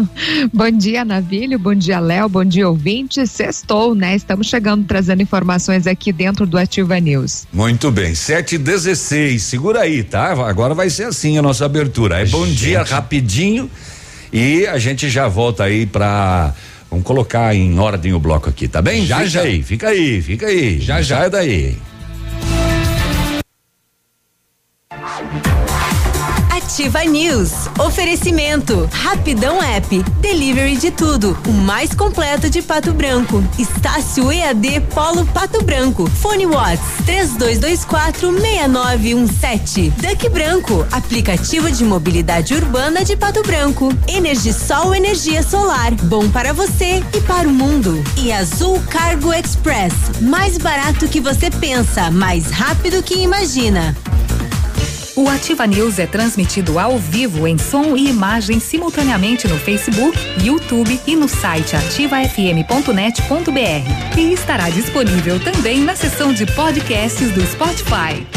Bom 0.54 0.72
dia, 0.72 1.06
Navílio. 1.06 1.58
Bom 1.58 1.74
dia, 1.74 2.00
Léo. 2.00 2.30
Bom 2.30 2.46
dia, 2.46 2.68
ouvinte. 2.68 3.26
Sextou, 3.28 3.96
né? 3.96 4.16
Estamos 4.16 4.48
chegando 4.48 4.86
trazendo 4.86 5.22
informações 5.22 5.88
aqui 5.88 6.12
dentro 6.12 6.46
do 6.46 6.58
Ativa 6.58 7.00
News. 7.00 7.48
Muito 7.52 7.92
bem, 7.92 8.16
7 8.16 8.56
e 8.56 8.58
16 8.58 9.42
segura 9.42 9.82
aí, 9.82 10.04
tá? 10.04 10.32
Agora 10.48 10.74
vai 10.74 10.90
ser 10.90 11.06
assim 11.06 11.38
a 11.38 11.42
nossa 11.42 11.66
abertura. 11.66 12.22
É 12.22 12.26
bom 12.26 12.46
dia 12.46 12.84
rapidinho 12.84 13.70
e 14.32 14.66
a 14.68 14.78
gente 14.78 15.10
já 15.10 15.28
volta 15.28 15.64
aí 15.64 15.86
pra. 15.86 16.54
Vamos 16.90 17.06
colocar 17.06 17.54
em 17.56 17.78
ordem 17.80 18.14
o 18.14 18.20
bloco 18.20 18.50
aqui, 18.50 18.68
tá 18.68 18.82
bem? 18.82 19.06
Já, 19.06 19.18
fica 19.18 19.30
já. 19.30 19.42
aí, 19.42 19.64
fica 19.64 19.88
aí, 19.90 20.22
fica 20.22 20.48
aí. 20.48 20.80
Já, 20.80 21.02
já. 21.02 21.20
Sai 21.20 21.30
daí. 21.30 21.78
Ativa 26.76 27.06
News. 27.06 27.70
Oferecimento. 27.80 28.90
Rapidão 28.92 29.64
App. 29.64 30.04
Delivery 30.20 30.76
de 30.76 30.92
tudo. 30.92 31.38
O 31.48 31.54
mais 31.54 31.94
completo 31.94 32.50
de 32.50 32.62
Pato 32.62 32.92
Branco. 32.92 33.42
Estácio 33.58 34.30
EAD 34.30 34.82
Polo 34.94 35.26
Pato 35.28 35.64
Branco. 35.64 36.06
Fone 36.06 36.46
Watts 36.46 36.82
3224 37.06 38.30
6917. 38.30 39.90
Duck 39.92 40.28
Branco. 40.28 40.86
Aplicativo 40.92 41.72
de 41.72 41.86
mobilidade 41.86 42.54
urbana 42.54 43.06
de 43.06 43.16
Pato 43.16 43.42
Branco. 43.42 43.94
Energisol 44.06 44.94
energia 44.94 45.44
solar. 45.44 45.94
Bom 45.94 46.30
para 46.30 46.52
você 46.52 47.02
e 47.16 47.22
para 47.22 47.48
o 47.48 47.54
mundo. 47.54 48.04
E 48.18 48.34
Azul 48.34 48.82
Cargo 48.90 49.32
Express. 49.32 49.94
Mais 50.20 50.58
barato 50.58 51.08
que 51.08 51.22
você 51.22 51.50
pensa, 51.50 52.12
mais 52.12 52.52
rápido 52.52 53.02
que 53.02 53.18
imagina. 53.20 53.96
O 55.16 55.30
Ativa 55.30 55.66
News 55.66 55.98
é 55.98 56.06
transmitido 56.06 56.78
ao 56.78 56.98
vivo 56.98 57.48
em 57.48 57.58
som 57.58 57.96
e 57.96 58.10
imagem 58.10 58.60
simultaneamente 58.60 59.48
no 59.48 59.58
Facebook, 59.58 60.20
YouTube 60.44 61.00
e 61.08 61.16
no 61.16 61.30
site 61.30 61.74
ativafm.net.br. 61.74 64.20
E 64.20 64.34
estará 64.34 64.70
disponível 64.70 65.42
também 65.42 65.80
na 65.80 65.96
seção 65.96 66.34
de 66.34 66.46
podcasts 66.46 67.32
do 67.32 67.42
Spotify. 67.48 68.28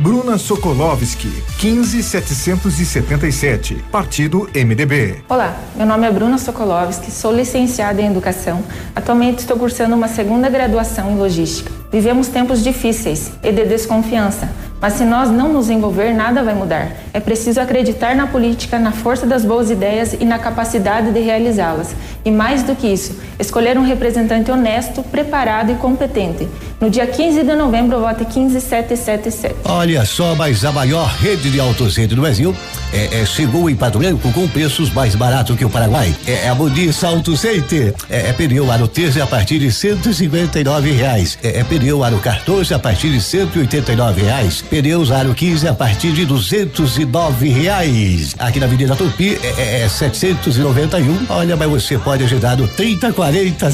Bruna 0.00 0.38
Sokolovski, 0.38 1.28
15777, 1.58 3.84
Partido 3.92 4.48
MDB. 4.54 5.22
Olá, 5.28 5.54
meu 5.76 5.84
nome 5.84 6.06
é 6.06 6.10
Bruna 6.10 6.38
Sokolovski, 6.38 7.10
sou 7.10 7.34
licenciada 7.34 8.00
em 8.00 8.06
Educação. 8.06 8.64
Atualmente 8.96 9.40
estou 9.40 9.58
cursando 9.58 9.94
uma 9.94 10.08
segunda 10.08 10.48
graduação 10.48 11.10
em 11.10 11.18
Logística. 11.18 11.83
Vivemos 11.94 12.26
tempos 12.26 12.60
difíceis 12.64 13.30
e 13.40 13.52
de 13.52 13.66
desconfiança, 13.66 14.48
mas 14.80 14.94
se 14.94 15.04
nós 15.04 15.30
não 15.30 15.52
nos 15.52 15.70
envolver, 15.70 16.12
nada 16.12 16.42
vai 16.42 16.52
mudar. 16.52 16.90
É 17.12 17.20
preciso 17.20 17.60
acreditar 17.60 18.16
na 18.16 18.26
política, 18.26 18.80
na 18.80 18.90
força 18.90 19.24
das 19.24 19.44
boas 19.44 19.70
ideias 19.70 20.12
e 20.12 20.24
na 20.24 20.36
capacidade 20.36 21.12
de 21.12 21.20
realizá-las. 21.20 21.94
E 22.24 22.32
mais 22.32 22.64
do 22.64 22.74
que 22.74 22.88
isso, 22.88 23.16
escolher 23.38 23.78
um 23.78 23.84
representante 23.84 24.50
honesto, 24.50 25.04
preparado 25.04 25.70
e 25.70 25.76
competente. 25.76 26.48
No 26.80 26.90
dia 26.90 27.06
15 27.06 27.44
de 27.44 27.54
novembro, 27.54 28.00
vote 28.00 28.24
15777. 28.24 29.54
Olha 29.64 30.04
só, 30.04 30.34
mas 30.34 30.64
a 30.64 30.72
maior 30.72 31.06
rede 31.06 31.50
de 31.50 31.60
autocentro 31.60 32.16
do 32.16 32.22
Brasil 32.22 32.54
é, 32.92 33.20
é, 33.20 33.24
chegou 33.24 33.70
em 33.70 33.76
Pato 33.76 33.98
Branco 33.98 34.30
com 34.32 34.48
preços 34.48 34.92
mais 34.92 35.14
baratos 35.14 35.56
que 35.56 35.64
o 35.64 35.70
Paraguai. 35.70 36.14
É, 36.26 36.46
é 36.46 36.48
a 36.48 36.54
Modis 36.54 37.02
Auto 37.04 37.36
Center. 37.36 37.94
É, 38.10 38.28
é 38.28 38.32
pneu 38.32 38.70
aro 38.70 38.88
13 38.88 39.20
a 39.20 39.26
partir 39.26 39.60
de 39.60 39.70
159 39.70 40.90
reais. 40.90 41.38
É, 41.42 41.60
é 41.60 41.64
pneu 41.64 41.83
aro 42.02 42.18
14 42.18 42.72
a 42.72 42.78
partir 42.78 43.10
de 43.10 43.20
189 43.20 44.22
reais. 44.22 44.62
Pneus 44.62 45.10
aro 45.10 45.34
15 45.34 45.68
a 45.68 45.74
partir 45.74 46.12
de 46.12 46.24
209 46.24 47.48
reais. 47.48 48.34
Aqui 48.38 48.58
na 48.58 48.66
Avenida 48.66 48.96
Tupi 48.96 49.38
é, 49.42 49.54
é, 49.58 49.80
é 49.82 49.88
791. 49.88 51.26
Olha, 51.28 51.56
mas 51.56 51.70
você 51.70 51.98
pode 51.98 52.24
ajudar 52.24 52.56
no 52.56 52.66
3040 52.66 53.70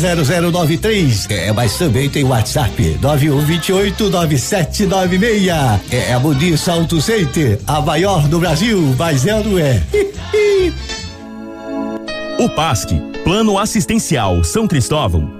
0093. 0.51 1.27
É, 1.31 1.53
mas 1.53 1.77
também 1.77 2.09
tem 2.09 2.25
WhatsApp 2.25 2.99
9128 3.01 4.11
9796. 4.11 5.49
É, 5.91 6.11
é 6.11 6.13
a 6.13 6.19
Modis 6.19 6.69
Auto 6.69 7.01
Center, 7.01 7.59
a 7.67 7.81
maior 7.81 8.27
do 8.27 8.41
Brasil, 8.41 8.95
mas 8.99 9.27
ela 9.27 9.45
não 9.45 9.59
é. 9.59 9.83
O 12.41 12.49
PASC, 12.49 12.89
Plano 13.23 13.59
Assistencial 13.59 14.43
São 14.43 14.67
Cristóvão, 14.67 15.40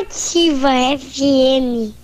Ativa 0.00 0.70
FM. 0.98 2.03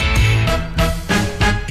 Thank 0.01 0.23
you. 0.25 0.30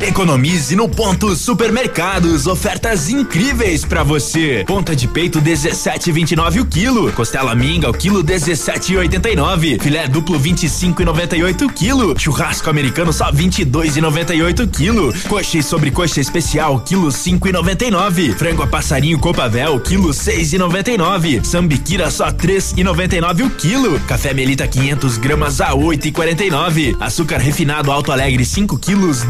Economize 0.00 0.74
no 0.74 0.88
Ponto 0.88 1.36
Supermercados, 1.36 2.46
ofertas 2.46 3.10
incríveis 3.10 3.84
para 3.84 4.02
você. 4.02 4.64
Ponta 4.66 4.96
de 4.96 5.06
peito 5.06 5.42
17,29 5.42 6.62
o 6.62 6.64
quilo, 6.64 7.12
costela 7.12 7.54
minga 7.54 7.90
o 7.90 7.92
quilo 7.92 8.24
17,89, 8.24 9.78
filé 9.78 10.08
duplo 10.08 10.40
25,98 10.40 11.66
o 11.66 11.72
quilo, 11.72 12.18
churrasco 12.18 12.70
americano 12.70 13.12
só 13.12 13.30
22,98 13.30 14.64
o 14.64 14.68
quilo, 14.68 15.12
coxa 15.28 15.58
e 15.58 15.62
sobrecoxa 15.62 16.18
especial 16.18 16.80
quilo 16.80 17.08
5,99, 17.08 18.34
frango 18.34 18.62
a 18.62 18.66
passarinho 18.66 19.18
Copavel 19.18 19.78
quilo 19.80 20.08
6,99, 20.08 21.44
sambiquira 21.44 22.10
só 22.10 22.32
3,99 22.32 23.46
o 23.46 23.50
quilo, 23.50 24.00
café 24.00 24.32
Melita 24.32 24.66
500 24.66 25.18
gramas 25.18 25.60
a 25.60 25.72
8,49, 25.72 26.96
açúcar 26.98 27.38
refinado 27.38 27.92
Alto 27.92 28.10
Alegre 28.10 28.46
5 28.46 28.78
quilos 28.78 29.24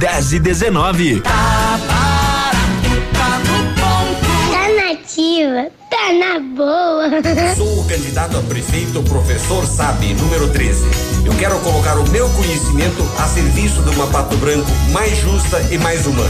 10,19 0.60 1.22
Tá 1.22 1.78
barato, 1.88 3.00
tá 3.14 3.38
no 3.38 3.64
ponto. 3.80 4.52
Tá 4.52 4.68
nativa, 4.84 5.70
tá 5.88 6.12
na 6.12 6.38
boa. 6.54 7.56
Sou 7.56 7.80
o 7.80 7.84
candidato 7.86 8.36
a 8.36 8.42
prefeito, 8.42 9.02
professor 9.04 9.66
Sabe, 9.66 10.12
número 10.12 10.48
13. 10.48 10.84
Eu 11.24 11.32
quero 11.38 11.58
colocar 11.60 11.96
o 11.98 12.06
meu 12.10 12.28
conhecimento 12.28 13.10
a 13.18 13.26
serviço 13.26 13.80
de 13.82 13.96
uma 13.96 14.06
Pato 14.08 14.36
Branco 14.36 14.70
mais 14.92 15.16
justa 15.20 15.58
e 15.70 15.78
mais 15.78 16.06
humana. 16.06 16.28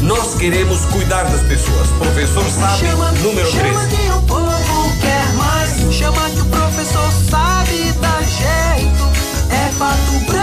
Nós 0.00 0.36
queremos 0.36 0.84
cuidar 0.86 1.24
das 1.24 1.42
pessoas. 1.42 1.88
Professor 1.98 2.44
Sabe, 2.50 2.86
número 3.20 3.50
13. 3.50 3.66
Chama 3.66 3.86
que 3.88 4.10
o 4.12 4.22
povo 4.22 4.92
quer 5.00 5.32
mais. 5.34 5.92
Chama 5.92 6.30
que 6.30 6.40
o 6.40 6.44
professor 6.44 7.12
sabe 7.28 7.92
dar 8.00 8.22
jeito. 8.22 9.12
É 9.50 9.72
pato 9.76 10.24
branco. 10.26 10.41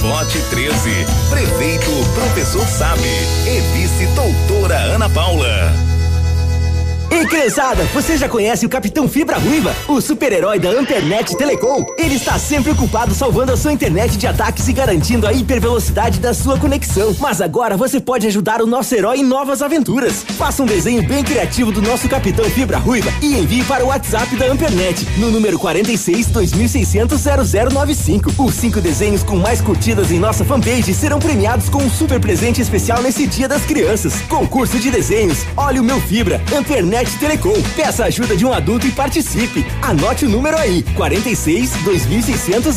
Vote 0.00 0.40
13. 0.50 1.04
Prefeito 1.28 1.90
Professor 2.14 2.66
Sabe. 2.66 3.02
E 3.46 3.60
vice 3.74 4.06
doutora 4.14 4.94
Ana 4.94 5.10
Paula. 5.10 5.89
Ei, 7.10 7.26
criançada, 7.26 7.82
você 7.92 8.16
já 8.16 8.28
conhece 8.28 8.64
o 8.64 8.68
Capitão 8.68 9.08
Fibra 9.08 9.36
Ruiva, 9.36 9.74
o 9.88 10.00
super-herói 10.00 10.60
da 10.60 10.70
Ampernet 10.70 11.36
Telecom? 11.36 11.84
Ele 11.98 12.14
está 12.14 12.38
sempre 12.38 12.70
ocupado 12.70 13.12
salvando 13.12 13.52
a 13.52 13.56
sua 13.56 13.72
internet 13.72 14.16
de 14.16 14.28
ataques 14.28 14.68
e 14.68 14.72
garantindo 14.72 15.26
a 15.26 15.32
hipervelocidade 15.32 16.20
da 16.20 16.32
sua 16.32 16.56
conexão. 16.56 17.14
Mas 17.18 17.40
agora 17.40 17.76
você 17.76 17.98
pode 17.98 18.28
ajudar 18.28 18.62
o 18.62 18.66
nosso 18.66 18.94
herói 18.94 19.18
em 19.18 19.24
novas 19.24 19.60
aventuras. 19.60 20.22
Faça 20.38 20.62
um 20.62 20.66
desenho 20.66 21.02
bem 21.02 21.24
criativo 21.24 21.72
do 21.72 21.82
nosso 21.82 22.08
Capitão 22.08 22.44
Fibra 22.48 22.78
Ruiva 22.78 23.12
e 23.20 23.34
envie 23.34 23.64
para 23.64 23.84
o 23.84 23.88
WhatsApp 23.88 24.36
da 24.36 24.46
Ampernet 24.46 25.04
no 25.18 25.32
número 25.32 25.58
46 25.58 26.28
2600 26.28 27.20
0095. 27.74 28.34
Os 28.38 28.54
cinco 28.54 28.80
desenhos 28.80 29.24
com 29.24 29.34
mais 29.34 29.60
curtidas 29.60 30.12
em 30.12 30.20
nossa 30.20 30.44
fanpage 30.44 30.94
serão 30.94 31.18
premiados 31.18 31.68
com 31.68 31.82
um 31.82 31.90
super 31.90 32.20
presente 32.20 32.60
especial 32.60 33.02
nesse 33.02 33.26
Dia 33.26 33.48
das 33.48 33.62
Crianças. 33.62 34.20
Concurso 34.28 34.78
de 34.78 34.92
desenhos. 34.92 35.44
Olha 35.56 35.80
o 35.80 35.84
meu 35.84 36.00
Fibra. 36.00 36.40
Ampernet 36.56 36.99
Telecom. 37.18 37.60
Peça 37.74 38.04
a 38.04 38.06
ajuda 38.06 38.36
de 38.36 38.44
um 38.44 38.52
adulto 38.52 38.86
e 38.86 38.92
participe. 38.92 39.66
Anote 39.80 40.26
o 40.26 40.28
número 40.28 40.56
aí: 40.56 40.82
46 40.94 41.70
2600 41.82 42.76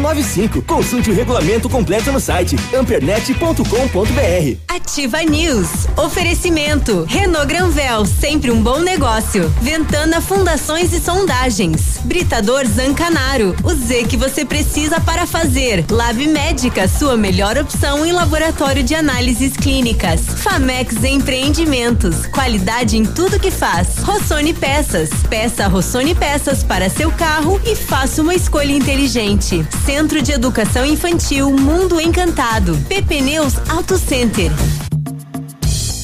0095. 0.00 0.62
Consulte 0.62 1.10
o 1.10 1.14
regulamento 1.14 1.68
completo 1.68 2.12
no 2.12 2.20
site 2.20 2.56
ampernet.com.br. 2.72 4.58
Ativa 4.68 5.22
News. 5.22 5.88
Oferecimento. 5.96 7.04
Renault 7.08 7.46
Granvel, 7.46 8.06
sempre 8.06 8.50
um 8.50 8.62
bom 8.62 8.78
negócio. 8.78 9.52
Ventana 9.60 10.20
Fundações 10.20 10.92
e 10.92 11.00
Sondagens. 11.00 11.98
Britador 12.04 12.64
Zancanaro. 12.66 13.56
O 13.64 13.74
Z 13.74 14.04
que 14.04 14.16
você 14.16 14.44
precisa 14.44 15.00
para 15.00 15.26
fazer. 15.26 15.84
Lab 15.90 16.24
Médica, 16.28 16.86
sua 16.86 17.16
melhor 17.16 17.58
opção 17.58 18.06
em 18.06 18.12
laboratório 18.12 18.84
de 18.84 18.94
análises 18.94 19.56
clínicas. 19.56 20.20
Famex 20.20 21.02
Empreendimentos. 21.02 22.26
Qualidade 22.26 22.96
em 22.96 23.04
tudo 23.04 23.40
que 23.40 23.50
faz. 23.50 23.63
Rossoni 24.02 24.52
Peças. 24.52 25.08
Peça 25.30 25.66
Rossoni 25.68 26.14
Peças 26.14 26.62
para 26.62 26.90
seu 26.90 27.10
carro 27.10 27.58
e 27.64 27.74
faça 27.74 28.20
uma 28.20 28.34
escolha 28.34 28.72
inteligente. 28.72 29.66
Centro 29.86 30.20
de 30.20 30.32
Educação 30.32 30.84
Infantil 30.84 31.50
Mundo 31.50 31.98
Encantado. 31.98 32.76
PP 32.86 33.22
Neus 33.22 33.54
Auto 33.70 33.96
Center. 33.96 34.52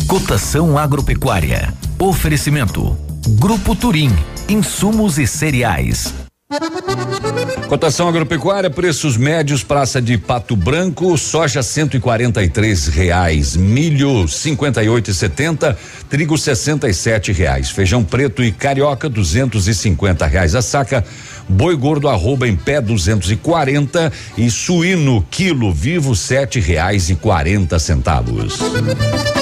Cotação 0.09 0.79
agropecuária. 0.79 1.75
Oferecimento. 1.99 2.97
Grupo 3.39 3.77
Turim. 3.77 4.11
Insumos 4.49 5.19
e 5.19 5.27
cereais. 5.27 6.15
Cotação 7.71 8.09
agropecuária, 8.09 8.69
preços 8.69 9.17
médios, 9.17 9.63
praça 9.63 10.03
de 10.03 10.19
Pato 10.19 10.57
Branco, 10.57 11.17
soja 11.17 11.63
cento 11.63 11.97
e 11.97 12.01
quarenta 12.01 12.43
e 12.43 12.49
três 12.49 12.89
reais, 12.89 13.55
milho 13.55 14.27
cinquenta 14.27 14.83
e 14.83 14.89
oito 14.89 15.13
e 15.13 15.15
setenta, 15.15 15.79
trigo 16.09 16.37
sessenta 16.37 16.89
e 16.89 16.93
sete 16.93 17.31
reais, 17.31 17.71
feijão 17.71 18.03
preto 18.03 18.43
e 18.43 18.51
carioca 18.51 19.09
duzentos 19.09 19.69
e 19.69 19.75
cinquenta 19.75 20.27
reais 20.27 20.57
a 20.57 20.63
saca, 20.63 21.05
boi 21.51 21.77
gordo 21.77 22.09
arroba 22.09 22.49
em 22.49 22.57
pé 22.57 22.81
duzentos 22.81 23.31
e 23.31 23.37
quarenta 23.37 24.11
e 24.39 24.51
suíno 24.51 25.23
quilo 25.31 25.73
vivo 25.73 26.15
sete 26.15 26.61
reais 26.61 27.11
e 27.11 27.17
quarenta 27.17 27.79
centavos. 27.79 28.59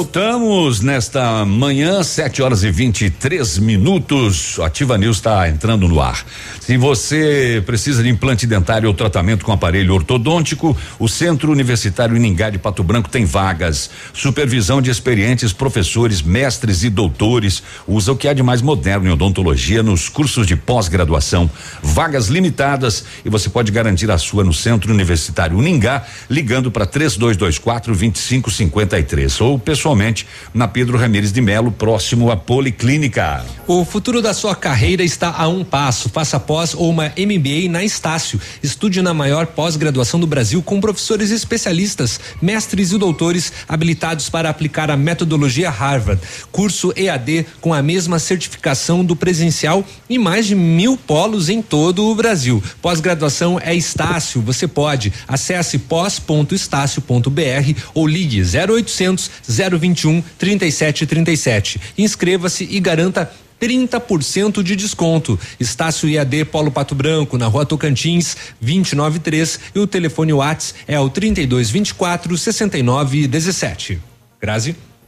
Voltamos 0.00 0.80
nesta 0.80 1.44
manhã, 1.44 2.02
7 2.02 2.40
horas 2.40 2.64
e 2.64 2.70
23 2.70 3.58
minutos. 3.58 4.56
O 4.56 4.62
Ativa 4.62 4.96
News 4.96 5.18
está 5.18 5.46
entrando 5.46 5.86
no 5.86 6.00
ar. 6.00 6.24
Se 6.58 6.78
você 6.78 7.62
precisa 7.66 8.02
de 8.02 8.08
implante 8.08 8.46
dentário 8.46 8.88
ou 8.88 8.94
tratamento 8.94 9.44
com 9.44 9.52
aparelho 9.52 9.92
ortodôntico, 9.92 10.74
o 10.98 11.06
Centro 11.06 11.52
Universitário 11.52 12.16
Iningá 12.16 12.48
de 12.48 12.58
Pato 12.58 12.82
Branco 12.82 13.10
tem 13.10 13.26
vagas. 13.26 13.90
Supervisão 14.14 14.80
de 14.80 14.90
experientes 14.90 15.52
professores, 15.52 16.22
mestres 16.22 16.82
e 16.82 16.88
doutores. 16.88 17.62
Usa 17.86 18.12
o 18.12 18.16
que 18.16 18.26
há 18.26 18.32
de 18.32 18.42
mais 18.42 18.62
moderno 18.62 19.06
em 19.06 19.12
odontologia 19.12 19.82
nos 19.82 20.08
cursos 20.08 20.46
de 20.46 20.56
pós-graduação. 20.56 21.50
Vagas 21.82 22.28
limitadas 22.28 23.04
e 23.22 23.28
você 23.28 23.50
pode 23.50 23.70
garantir 23.70 24.10
a 24.10 24.16
sua 24.16 24.42
no 24.42 24.54
Centro 24.54 24.94
Universitário 24.94 25.58
Uningá, 25.58 26.06
ligando 26.30 26.70
para 26.70 26.86
3224 26.86 27.92
2553 27.92 29.40
ou 29.42 29.58
pessoalmente 29.90 30.26
na 30.54 30.68
Pedro 30.68 30.96
Ramires 30.96 31.32
de 31.32 31.40
Melo, 31.40 31.72
próximo 31.72 32.30
à 32.30 32.36
Policlínica. 32.36 33.44
O 33.66 33.84
futuro 33.84 34.22
da 34.22 34.32
sua 34.32 34.54
carreira 34.54 35.02
está 35.02 35.34
a 35.36 35.48
um 35.48 35.64
passo. 35.64 36.08
Faça 36.08 36.38
pós 36.38 36.74
ou 36.74 36.90
uma 36.90 37.12
MBA 37.16 37.70
na 37.70 37.84
Estácio. 37.84 38.40
Estude 38.62 39.02
na 39.02 39.14
maior 39.14 39.46
pós-graduação 39.46 40.18
do 40.18 40.26
Brasil 40.26 40.62
com 40.62 40.80
professores 40.80 41.30
especialistas, 41.30 42.20
mestres 42.40 42.92
e 42.92 42.98
doutores 42.98 43.52
habilitados 43.68 44.28
para 44.28 44.50
aplicar 44.50 44.90
a 44.90 44.96
metodologia 44.96 45.70
Harvard. 45.70 46.20
Curso 46.50 46.92
EAD 46.96 47.46
com 47.60 47.72
a 47.72 47.82
mesma 47.82 48.18
certificação 48.18 49.04
do 49.04 49.16
presencial 49.16 49.84
e 50.08 50.18
mais 50.18 50.46
de 50.46 50.54
mil 50.54 50.96
polos 50.96 51.48
em 51.48 51.62
todo 51.62 52.06
o 52.06 52.14
Brasil. 52.14 52.62
Pós-graduação 52.82 53.60
é 53.62 53.74
Estácio. 53.74 54.40
Você 54.42 54.66
pode. 54.66 55.12
Acesse 55.26 55.78
pós.estácio.br 55.78 57.80
ou 57.94 58.06
ligue 58.06 58.42
0800 58.42 59.30
021 59.80 60.22
3737. 60.38 61.80
Inscreva-se 61.96 62.68
e 62.70 62.78
garanta 62.78 63.30
30% 63.60 64.62
de 64.62 64.74
desconto. 64.74 65.38
Estácio 65.58 66.08
IAD 66.08 66.46
Polo 66.46 66.70
Pato 66.70 66.94
Branco, 66.94 67.36
na 67.36 67.46
rua 67.46 67.66
Tocantins, 67.66 68.36
293 68.60 69.60
e 69.74 69.78
o 69.78 69.86
telefone 69.86 70.32
Whats 70.32 70.74
é 70.86 70.98
o 70.98 71.08
3224 71.08 72.36
6917. 72.36 74.00
Grazi? 74.40 74.76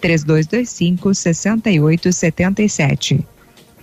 3225 0.00 1.14
6877. 1.14 3.20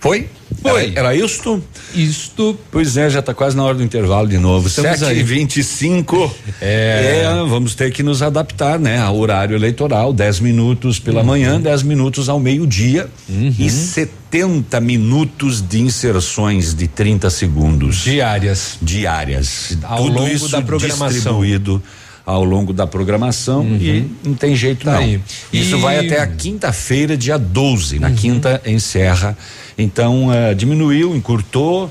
Foi? 0.00 0.28
Foi. 0.60 0.88
Era, 0.90 1.14
era 1.14 1.16
isto? 1.16 1.62
Isto. 1.94 2.58
Pois 2.70 2.94
é, 2.98 3.08
já 3.08 3.20
está 3.20 3.32
quase 3.32 3.56
na 3.56 3.64
hora 3.64 3.74
do 3.78 3.82
intervalo 3.82 4.28
de 4.28 4.36
novo. 4.36 4.68
Estamos 4.68 4.98
7 4.98 5.04
aí. 5.10 5.20
e 5.20 5.22
25 5.22 6.30
É. 6.60 7.22
é. 7.24 7.28
Vamos 7.48 7.74
ter 7.74 7.90
que 7.90 8.02
nos 8.02 8.20
adaptar, 8.20 8.78
né? 8.78 8.98
Ao 8.98 9.16
horário 9.16 9.56
eleitoral, 9.56 10.12
10 10.12 10.40
minutos 10.40 10.98
pela 10.98 11.20
Uhum. 11.20 11.26
manhã, 11.26 11.58
10 11.58 11.82
minutos 11.82 12.28
ao 12.28 12.38
meio-dia 12.38 13.08
e 13.58 13.70
70 13.70 14.78
minutos 14.78 15.62
de 15.66 15.80
inserções 15.80 16.74
de 16.74 16.86
30 16.86 17.30
segundos. 17.30 17.96
Diárias. 18.04 18.76
Diárias. 18.82 19.78
Ao 19.84 20.02
Tudo 20.04 20.18
longo 20.18 20.28
isso 20.28 20.50
da 20.50 20.60
programação. 20.60 21.08
distribuído 21.08 21.82
ao 22.26 22.42
longo 22.44 22.72
da 22.72 22.86
programação 22.86 23.66
e 23.78 24.10
não 24.24 24.34
tem 24.34 24.56
jeito 24.56 24.84
Tá 24.84 24.92
não. 24.92 24.98
aí. 25.00 25.20
Isso 25.52 25.76
E- 25.76 25.80
vai 25.80 25.98
até 25.98 26.20
a 26.20 26.26
quinta-feira, 26.26 27.16
dia 27.16 27.38
12. 27.38 27.96
Uhum. 27.96 28.00
Na 28.00 28.10
quinta 28.12 28.62
encerra. 28.66 29.36
Então 29.76 30.32
eh, 30.32 30.54
diminuiu, 30.54 31.14
encurtou. 31.14 31.90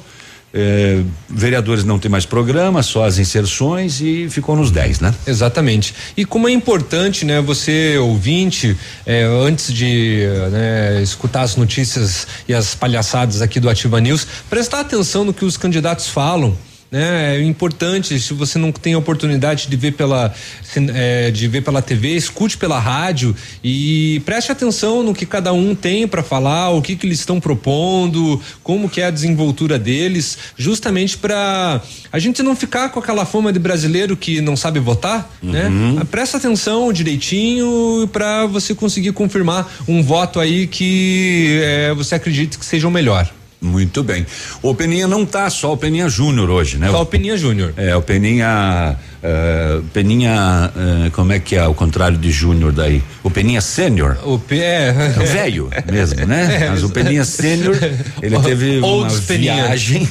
eh, 0.56 1.02
vereadores 1.28 1.84
não 1.84 1.98
tem 1.98 2.12
mais 2.12 2.28
programa, 2.28 2.84
só 2.84 3.06
as 3.06 3.18
inserções 3.18 4.00
e 4.02 4.28
ficou 4.30 4.56
nos 4.56 4.70
10, 4.70 5.00
né? 5.00 5.12
Exatamente. 5.26 5.96
E 6.16 6.26
como 6.26 6.48
é 6.48 6.52
importante, 6.52 7.26
né, 7.26 7.42
você 7.42 7.98
ouvinte, 7.98 8.78
eh, 9.04 9.24
antes 9.48 9.74
de 9.74 10.20
né, 10.52 11.02
escutar 11.02 11.42
as 11.42 11.56
notícias 11.56 12.28
e 12.48 12.54
as 12.54 12.76
palhaçadas 12.76 13.42
aqui 13.42 13.60
do 13.60 13.68
Ativa 13.68 14.00
News, 14.00 14.28
prestar 14.48 14.82
atenção 14.82 15.26
no 15.26 15.34
que 15.34 15.44
os 15.44 15.58
candidatos 15.58 16.08
falam. 16.08 16.56
Né, 16.94 17.38
é 17.38 17.42
importante, 17.42 18.20
se 18.20 18.36
você 18.36 18.60
não 18.60 18.72
tem 18.72 18.94
a 18.94 19.00
oportunidade 19.00 19.68
de 19.68 19.76
ver 19.76 19.94
pela 19.94 20.32
eh, 20.76 21.32
de 21.32 21.48
ver 21.48 21.62
pela 21.62 21.82
TV, 21.82 22.10
escute 22.10 22.56
pela 22.56 22.78
rádio 22.78 23.36
e 23.64 24.22
preste 24.28 24.52
atenção 24.52 25.02
no 25.02 25.12
que 25.12 25.26
cada 25.26 25.52
um 25.54 25.74
tem 25.74 26.08
para 26.08 26.22
falar, 26.22 26.70
o 26.70 26.84
que 26.84 26.96
que 26.96 27.08
eles 27.08 27.18
estão 27.18 27.40
propondo, 27.40 28.40
como 28.62 28.88
que 28.88 29.02
é 29.02 29.06
a 29.06 29.10
desenvoltura 29.10 29.80
deles, 29.80 30.38
justamente 30.56 31.18
para 31.18 31.82
a 32.12 32.20
gente 32.20 32.44
não 32.44 32.56
ficar 32.56 32.90
com 32.90 33.00
aquela 33.00 33.26
fama 33.26 33.52
de 33.52 33.58
brasileiro 33.58 34.16
que 34.16 34.40
não 34.40 34.56
sabe 34.56 34.80
votar, 34.80 35.36
né? 35.42 35.72
Ah, 36.00 36.06
Presta 36.06 36.38
atenção 36.38 36.94
direitinho 36.94 38.08
para 38.14 38.46
você 38.46 38.76
conseguir 38.76 39.14
confirmar 39.14 39.68
um 39.88 40.04
voto 40.04 40.40
aí 40.40 40.68
que 40.68 41.60
eh, 41.60 41.94
você 41.96 42.14
acredita 42.14 42.60
que 42.60 42.64
seja 42.64 42.88
o 42.88 42.92
melhor. 42.92 43.34
Muito 43.64 44.04
bem. 44.04 44.26
O 44.62 44.76
Peninha 44.76 45.08
não 45.08 45.26
tá 45.26 45.50
só 45.50 45.72
o 45.72 45.78
Peninha 45.78 46.10
Júnior 46.10 46.50
hoje, 46.50 46.78
né? 46.78 46.90
Só 46.92 47.02
o 47.02 47.06
Peninha 47.06 47.38
Júnior. 47.38 47.74
É, 47.78 47.96
o 47.96 48.02
Peninha. 48.02 48.98
eh, 49.24 49.80
Peninha. 49.94 50.70
eh, 50.76 51.10
como 51.12 51.32
é 51.32 51.40
que 51.40 51.56
é 51.56 51.66
o 51.66 51.74
contrário 51.74 52.18
de 52.18 52.30
Júnior 52.30 52.74
daí? 52.74 53.02
O 53.24 53.30
Peninha 53.32 53.62
Sênior. 53.62 54.18
O 54.26 54.38
P 54.38 54.58
é. 54.60 55.14
É 55.18 55.20
o 55.24 55.26
velho 55.26 55.70
mesmo, 55.90 56.26
né? 56.26 56.60
É, 56.66 56.70
Mas 56.72 56.84
o 56.84 56.90
Peninha 56.90 57.24
Sênior, 57.24 57.78
ele 58.22 58.38
teve 58.44 58.80
uma 58.80 59.10
Peninha. 59.22 59.56
viagem 59.56 60.10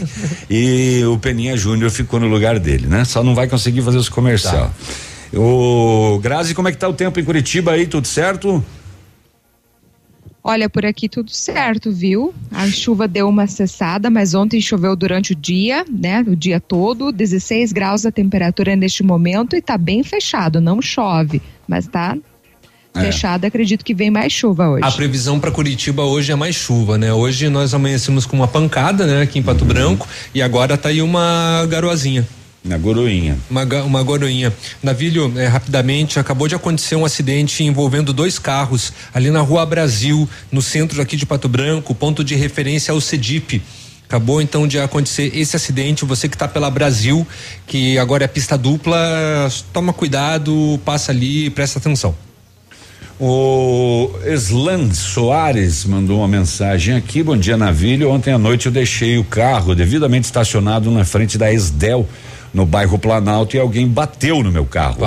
e 0.49 1.03
o 1.05 1.19
Peninha 1.19 1.55
Júnior 1.55 1.91
ficou 1.91 2.19
no 2.19 2.27
lugar 2.29 2.59
dele, 2.59 2.87
né? 2.87 3.05
Só 3.05 3.23
não 3.23 3.35
vai 3.35 3.47
conseguir 3.47 3.83
fazer 3.83 3.99
os 3.99 4.09
comercial. 4.09 4.73
Tá. 5.33 5.39
O 5.39 6.19
Grazi, 6.23 6.55
como 6.55 6.69
é 6.69 6.73
que 6.73 6.79
tá 6.79 6.89
o 6.89 6.93
tempo 6.93 7.19
em 7.21 7.25
Curitiba 7.25 7.73
aí? 7.73 7.87
Tudo 7.87 8.07
certo? 8.07 8.65
Olha, 10.45 10.69
por 10.69 10.85
aqui 10.85 11.09
tudo 11.09 11.31
certo, 11.31 11.93
viu? 11.93 12.35
A 12.51 12.69
chuva 12.69 13.07
deu 13.07 13.29
uma 13.29 13.47
cessada, 13.47 14.11
mas 14.11 14.35
ontem 14.35 14.61
choveu 14.61 14.97
durante 14.97 15.33
o 15.33 15.37
dia, 15.37 15.85
né? 15.89 16.25
O 16.27 16.35
dia 16.35 16.59
todo, 16.59 17.13
16 17.13 17.73
graus 17.73 18.05
a 18.05 18.11
temperatura 18.11 18.75
neste 18.75 19.05
momento 19.05 19.55
e 19.55 19.63
tá 19.63 19.79
bem 19.79 20.03
fechado, 20.03 20.61
não 20.61 20.83
chove, 20.83 21.41
mas 21.69 21.87
tá 21.87 22.17
É. 22.95 23.01
fechado, 23.01 23.45
acredito 23.45 23.85
que 23.85 23.95
vem 23.95 24.11
mais 24.11 24.33
chuva 24.33 24.69
hoje. 24.69 24.85
A 24.85 24.91
previsão 24.91 25.39
para 25.39 25.51
Curitiba 25.53 26.03
hoje 26.03 26.33
é 26.33 26.35
mais 26.35 26.57
chuva, 26.57 26.99
né? 26.99 27.13
Hoje 27.13 27.49
nós 27.49 27.73
amanhecemos 27.73 28.27
com 28.27 28.37
uma 28.37 28.49
pancada, 28.49 29.07
né? 29.07 29.23
Aqui 29.23 29.39
em 29.39 29.43
Pato 29.43 29.65
Branco 29.65 30.09
e 30.35 30.43
agora 30.43 30.77
tá 30.77 30.89
aí 30.89 31.01
uma 31.01 31.65
garoazinha. 31.71 32.27
Na 32.65 32.79
Goroinha. 32.79 33.37
Uma, 33.51 33.65
uma 33.83 34.05
garoinha. 34.05 34.53
Navilho, 34.81 35.33
eh, 35.37 35.49
rapidamente, 35.49 36.21
acabou 36.21 36.47
de 36.47 36.55
acontecer 36.55 36.95
um 36.95 37.05
acidente 37.05 37.65
envolvendo 37.65 38.13
dois 38.13 38.39
carros 38.39 38.93
ali 39.13 39.31
na 39.31 39.41
Rua 39.41 39.67
Brasil, 39.67 40.29
no 40.51 40.63
centro 40.63 41.03
aqui 41.03 41.17
de 41.17 41.27
Pato 41.27 41.49
Branco, 41.49 41.93
ponto 41.93 42.23
de 42.23 42.37
referência 42.37 42.93
ao 42.93 43.01
CEDIP. 43.01 43.61
Acabou 44.07 44.41
então 44.41 44.69
de 44.69 44.79
acontecer 44.79 45.33
esse 45.35 45.57
acidente. 45.57 46.05
Você 46.05 46.29
que 46.29 46.37
está 46.37 46.47
pela 46.47 46.71
Brasil, 46.71 47.27
que 47.67 47.99
agora 47.99 48.25
é 48.25 48.29
pista 48.29 48.57
dupla, 48.57 48.99
toma 49.73 49.93
cuidado, 49.93 50.79
passa 50.85 51.11
ali, 51.11 51.51
presta 51.51 51.81
atenção. 51.81 52.15
O 53.19 54.11
Eslan 54.27 54.93
Soares 54.93 55.85
mandou 55.85 56.19
uma 56.19 56.29
mensagem 56.29 56.95
aqui. 56.95 57.23
Bom 57.23 57.37
dia, 57.37 57.57
Navilho. 57.57 58.11
Ontem 58.11 58.33
à 58.33 58.39
noite 58.39 58.67
eu 58.67 58.73
deixei 58.73 59.17
o 59.17 59.25
carro 59.25 59.75
devidamente 59.75 60.27
estacionado 60.27 60.91
na 60.91 61.05
frente 61.05 61.39
da 61.39 61.53
Esdel, 61.53 62.07
no 62.53 62.67
bairro 62.67 62.99
Planalto, 62.99 63.57
e 63.57 63.59
alguém 63.59 63.89
bateu 63.89 64.43
no 64.43 64.53
meu 64.53 64.65
carro. 64.65 64.99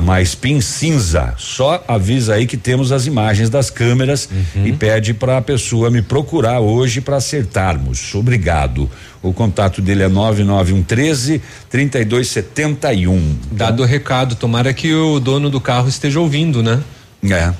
Uma 0.00 0.20
spin 0.22 0.60
cinza. 0.60 1.34
Só 1.36 1.82
avisa 1.88 2.34
aí 2.34 2.46
que 2.46 2.56
temos 2.56 2.92
as 2.92 3.06
imagens 3.06 3.50
das 3.50 3.70
câmeras 3.70 4.28
e 4.64 4.72
pede 4.72 5.12
para 5.12 5.38
a 5.38 5.42
pessoa 5.42 5.90
me 5.90 6.02
procurar 6.02 6.60
hoje 6.60 7.00
para 7.00 7.16
acertarmos. 7.16 8.14
Obrigado. 8.14 8.88
O 9.22 9.32
contato 9.32 9.82
dele 9.82 10.04
é 10.04 10.08
99113 10.08 11.42
3271. 11.68 13.36
Dado 13.50 13.82
o 13.82 13.86
recado, 13.86 14.36
tomara 14.36 14.72
que 14.72 14.94
o 14.94 15.18
dono 15.18 15.50
do 15.50 15.60
carro 15.60 15.88
esteja 15.88 16.20
ouvindo, 16.20 16.62
né? 16.62 16.80
É. 17.28 17.52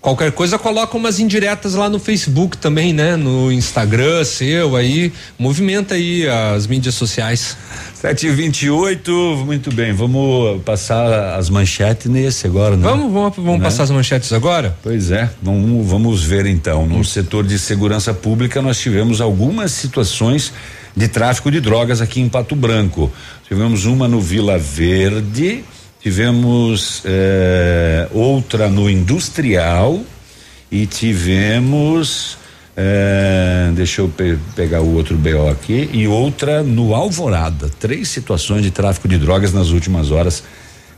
Qualquer 0.00 0.30
coisa 0.30 0.56
coloca 0.58 0.96
umas 0.96 1.18
indiretas 1.18 1.74
lá 1.74 1.90
no 1.90 1.98
Facebook 1.98 2.56
também, 2.56 2.92
né? 2.92 3.16
No 3.16 3.50
Instagram 3.50 4.24
seu 4.24 4.76
aí, 4.76 5.12
movimenta 5.36 5.96
aí 5.96 6.26
as 6.28 6.68
mídias 6.68 6.94
sociais. 6.94 7.56
7 7.94 8.28
e 8.28 8.30
28 8.30 9.42
muito 9.44 9.72
bem, 9.74 9.92
vamos 9.92 10.62
passar 10.62 11.34
as 11.36 11.50
manchetes 11.50 12.06
nesse 12.08 12.46
agora, 12.46 12.76
né? 12.76 12.82
Vamos, 12.84 13.12
vamos, 13.12 13.36
vamos 13.36 13.58
Né? 13.58 13.64
passar 13.64 13.82
as 13.82 13.90
manchetes 13.90 14.32
agora? 14.32 14.76
Pois 14.84 15.10
é, 15.10 15.28
vamos, 15.42 15.84
vamos 15.88 16.22
ver 16.22 16.46
então. 16.46 16.86
No 16.86 17.04
setor 17.04 17.44
de 17.44 17.58
segurança 17.58 18.14
pública, 18.14 18.62
nós 18.62 18.78
tivemos 18.78 19.20
algumas 19.20 19.72
situações 19.72 20.52
de 20.96 21.08
tráfico 21.08 21.50
de 21.50 21.60
drogas 21.60 22.00
aqui 22.00 22.20
em 22.20 22.28
Pato 22.28 22.54
Branco. 22.54 23.10
Tivemos 23.48 23.84
uma 23.84 24.06
no 24.06 24.20
Vila 24.20 24.58
Verde, 24.58 25.64
tivemos 26.12 27.02
eh, 27.04 28.08
outra 28.12 28.68
no 28.70 28.88
Industrial 28.88 30.00
e 30.72 30.86
tivemos. 30.86 32.38
eh, 32.74 33.70
deixa 33.74 34.00
eu 34.00 34.08
pe- 34.08 34.38
pegar 34.56 34.80
o 34.80 34.94
outro 34.94 35.16
BO 35.18 35.48
aqui. 35.50 35.90
E 35.92 36.08
outra 36.08 36.62
no 36.62 36.94
Alvorada. 36.94 37.68
Três 37.78 38.08
situações 38.08 38.62
de 38.62 38.70
tráfico 38.70 39.06
de 39.06 39.18
drogas 39.18 39.52
nas 39.52 39.68
últimas 39.68 40.10
horas 40.10 40.42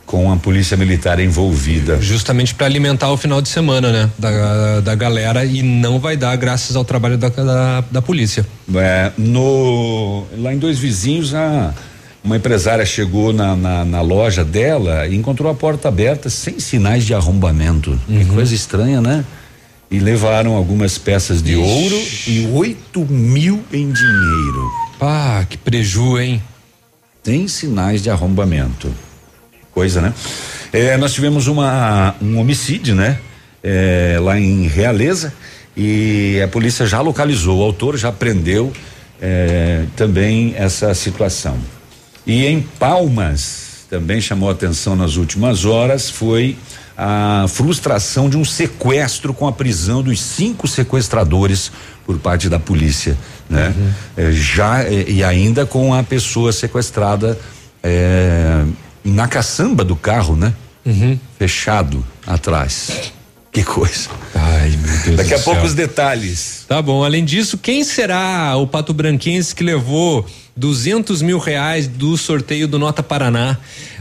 com 0.05 0.31
a 0.31 0.37
polícia 0.37 0.75
militar 0.77 1.19
envolvida. 1.19 1.99
Justamente 2.01 2.53
para 2.55 2.65
alimentar 2.65 3.11
o 3.11 3.17
final 3.17 3.41
de 3.41 3.49
semana, 3.49 3.91
né? 3.91 4.09
Da, 4.17 4.79
da 4.81 4.95
galera 4.95 5.43
e 5.45 5.61
não 5.63 5.99
vai 5.99 6.15
dar 6.17 6.35
graças 6.37 6.75
ao 6.75 6.83
trabalho 6.85 7.17
da, 7.17 7.27
da, 7.29 7.81
da 7.91 8.01
polícia. 8.01 8.45
É, 8.75 9.11
no 9.17 10.25
lá 10.37 10.53
em 10.53 10.57
dois 10.57 10.79
vizinhos 10.79 11.33
a 11.33 11.73
uma 12.23 12.37
empresária 12.37 12.85
chegou 12.85 13.33
na, 13.33 13.55
na, 13.55 13.85
na 13.85 14.01
loja 14.01 14.43
dela 14.43 15.07
e 15.07 15.15
encontrou 15.15 15.51
a 15.51 15.55
porta 15.55 15.87
aberta 15.87 16.29
sem 16.29 16.59
sinais 16.59 17.05
de 17.05 17.13
arrombamento. 17.13 17.99
Que 18.07 18.25
coisa 18.25 18.53
estranha, 18.53 19.01
né? 19.01 19.25
E 19.89 19.99
levaram 19.99 20.55
algumas 20.55 20.97
peças 20.97 21.41
de 21.41 21.55
ouro 21.55 22.01
e 22.27 22.47
oito 22.53 23.05
mil 23.05 23.61
em 23.73 23.91
dinheiro. 23.91 24.71
Ah, 24.99 25.45
que 25.49 25.57
preju, 25.57 26.19
hein? 26.19 26.41
Tem 27.23 27.47
sinais 27.47 28.01
de 28.01 28.09
arrombamento. 28.09 28.89
Coisa, 29.73 30.01
né? 30.01 30.13
É, 30.71 30.95
nós 30.97 31.13
tivemos 31.13 31.47
uma, 31.47 32.15
um 32.21 32.39
homicídio, 32.39 32.95
né? 32.95 33.19
eh, 33.63 34.17
lá 34.21 34.39
em 34.39 34.67
Realeza 34.67 35.33
e 35.75 36.41
a 36.43 36.47
polícia 36.47 36.85
já 36.85 37.01
localizou 37.01 37.59
o 37.59 37.63
autor, 37.63 37.97
já 37.97 38.11
prendeu 38.11 38.71
eh, 39.21 39.85
também 39.95 40.53
essa 40.57 40.93
situação. 40.93 41.57
E 42.25 42.45
em 42.45 42.61
Palmas, 42.61 43.85
também 43.89 44.21
chamou 44.21 44.49
atenção 44.49 44.95
nas 44.95 45.15
últimas 45.15 45.65
horas, 45.65 46.09
foi 46.09 46.57
a 46.97 47.45
frustração 47.47 48.29
de 48.29 48.37
um 48.37 48.45
sequestro 48.45 49.33
com 49.33 49.47
a 49.47 49.51
prisão 49.51 50.03
dos 50.03 50.21
cinco 50.21 50.67
sequestradores 50.67 51.71
por 52.05 52.19
parte 52.19 52.47
da 52.47 52.59
polícia, 52.59 53.17
né? 53.49 53.73
Uhum. 53.75 53.91
Eh, 54.17 54.31
já 54.31 54.83
eh, 54.83 55.05
e 55.07 55.23
ainda 55.23 55.65
com 55.65 55.93
a 55.93 56.03
pessoa 56.03 56.51
sequestrada 56.51 57.39
eh, 57.81 58.65
na 59.03 59.27
caçamba 59.27 59.83
do 59.83 59.95
carro, 59.95 60.35
né? 60.35 60.53
Uhum. 60.85 61.17
Fechado 61.39 62.05
atrás. 62.25 63.11
Que 63.51 63.63
coisa. 63.63 64.09
Ai, 64.33 64.69
meu 64.69 65.03
Deus 65.03 65.17
Daqui 65.17 65.33
a 65.33 65.39
pouco 65.39 65.59
céu. 65.59 65.67
os 65.67 65.73
detalhes. 65.73 66.63
Tá 66.69 66.81
bom. 66.81 67.03
Além 67.03 67.25
disso, 67.25 67.57
quem 67.57 67.83
será 67.83 68.55
o 68.55 68.65
Pato 68.65 68.93
Branquense 68.93 69.53
que 69.53 69.61
levou 69.61 70.25
200 70.55 71.21
mil 71.21 71.37
reais 71.37 71.85
do 71.85 72.15
sorteio 72.17 72.65
do 72.65 72.79
Nota 72.79 73.03
Paraná? 73.03 73.57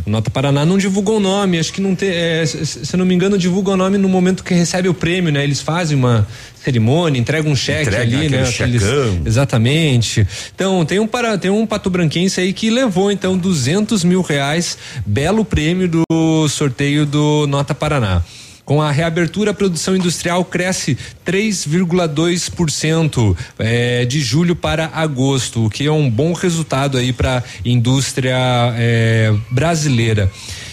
O 0.07 0.11
Nota 0.11 0.31
Paraná 0.31 0.65
não 0.65 0.79
divulgou 0.79 1.17
o 1.17 1.21
nome, 1.21 1.59
acho 1.59 1.73
que 1.73 1.81
não 1.81 1.97
tem. 1.97 2.11
é, 2.11 2.47
se, 2.47 2.97
não 2.97 3.05
me 3.05 3.13
engano, 3.13 3.37
divulga 3.37 3.73
o 3.73 3.77
nome 3.77 3.99
no 3.99 4.09
momento 4.09 4.45
que 4.45 4.55
recebe 4.55 4.89
o 4.89 4.95
prêmio, 4.95 5.33
né? 5.33 5.43
Eles 5.43 5.61
fazem 5.61 5.99
uma 5.99 6.25
cerimônia, 6.63 7.19
entregam 7.19 7.51
um 7.51 7.57
cheque 7.57 7.89
Entrega 7.89 8.19
ali, 8.19 8.29
né? 8.29 8.45
aquele 8.45 8.79
checão. 8.79 9.23
Exatamente. 9.27 10.25
Então, 10.55 10.85
tem 10.85 11.01
um, 11.01 11.09
para, 11.09 11.37
tem 11.37 11.51
um 11.51 11.67
Pato 11.67 11.91
Branquense 11.91 12.41
aí 12.41 12.53
que 12.53 12.71
levou, 12.71 13.11
então, 13.11 13.37
200 13.37 14.05
mil 14.05 14.23
reais, 14.23 14.79
belo 15.05 15.45
prêmio 15.45 15.89
do 15.89 16.49
sorteio 16.49 17.05
do 17.05 17.49
Nota 17.49 17.75
Paraná. 17.75 18.23
Com 18.71 18.81
a 18.81 18.93
reabertura, 18.93 19.51
a 19.51 19.55
produção 19.55 19.97
industrial 19.97 20.45
cresce 20.45 20.97
3,2% 21.27 23.37
eh, 23.59 24.05
de 24.05 24.21
julho 24.21 24.55
para 24.55 24.89
agosto, 24.95 25.67
o 25.67 25.71
que 25.71 25.89
é 25.89 25.91
um 25.91 26.09
bom 26.09 26.33
resultado 26.33 26.97
aí 26.97 27.13
para 27.13 27.39
a 27.39 27.43
indústria 27.65 28.37
eh, 28.79 29.35
brasileira. 29.51 30.31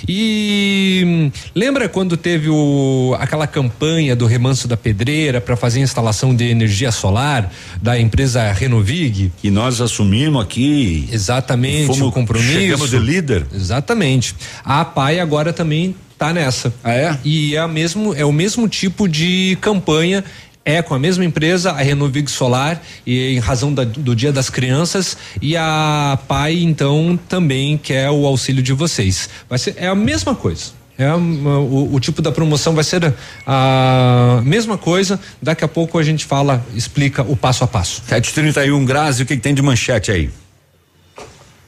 E 0.08 1.02
hum, 1.08 1.32
lembra 1.56 1.90
quando 1.90 2.16
teve 2.16 2.52
o, 2.52 3.18
aquela 3.20 3.48
campanha 3.48 4.16
do 4.16 4.28
Remanso 4.28 4.68
da 4.68 4.78
Pedreira 4.78 5.42
para 5.42 5.58
fazer 5.58 5.80
a 5.80 5.82
instalação 5.82 6.36
de 6.36 6.44
energia 6.44 6.92
solar 6.92 7.52
da 7.82 8.00
empresa 8.00 8.52
Renovig? 8.52 9.32
E 9.44 9.50
nós 9.50 9.82
assumimos 9.82 10.44
aqui. 10.44 11.10
Exatamente, 11.12 11.88
Fomos- 11.88 12.10
o 12.10 12.12
compromisso. 12.12 12.54
chegamos 12.54 12.92
de 12.92 13.00
líder. 13.00 13.48
Exatamente. 13.52 14.36
A 14.64 14.82
APAI 14.82 15.20
agora 15.20 15.52
também 15.52 15.96
tá 16.18 16.34
nessa. 16.34 16.74
Ah, 16.84 16.94
é? 16.94 17.18
E 17.24 17.56
é, 17.56 17.60
a 17.60 17.68
mesmo, 17.68 18.14
é 18.14 18.26
o 18.26 18.32
mesmo 18.32 18.68
tipo 18.68 19.08
de 19.08 19.58
campanha. 19.62 20.24
É 20.66 20.82
com 20.82 20.94
a 20.94 21.00
mesma 21.00 21.24
empresa, 21.24 21.72
a 21.72 21.78
Renovig 21.78 22.30
Solar, 22.30 22.82
e 23.06 23.36
em 23.36 23.40
razão 23.40 23.74
da- 23.74 23.86
do 23.86 24.14
Dia 24.14 24.34
das 24.34 24.50
Crianças, 24.50 25.16
e 25.42 25.56
a 25.56 26.20
PAI, 26.28 26.62
então, 26.62 27.18
também 27.30 27.78
quer 27.78 28.10
o 28.10 28.26
auxílio 28.26 28.62
de 28.62 28.74
vocês. 28.74 29.30
Vai 29.50 29.58
ser, 29.60 29.76
é 29.78 29.88
a 29.88 29.96
mesma 29.96 30.36
coisa. 30.36 30.72
É 30.98 31.14
o, 31.14 31.90
o 31.94 32.00
tipo 32.02 32.22
da 32.22 32.34
promoção 32.34 32.74
vai 32.76 32.84
ser 32.84 33.14
a 33.46 34.42
mesma 34.44 34.78
coisa. 34.78 35.18
Daqui 35.42 35.64
a 35.64 35.68
pouco 35.70 35.98
a 35.98 36.04
gente 36.04 36.26
fala, 36.26 36.66
explica 36.76 37.22
o 37.22 37.38
passo 37.38 37.64
a 37.64 37.68
passo. 37.68 38.02
731 38.06 38.84
Grazi, 38.84 39.24
o 39.24 39.26
que, 39.26 39.36
que 39.38 39.42
tem 39.42 39.54
de 39.54 39.62
manchete 39.62 40.12
aí? 40.12 40.30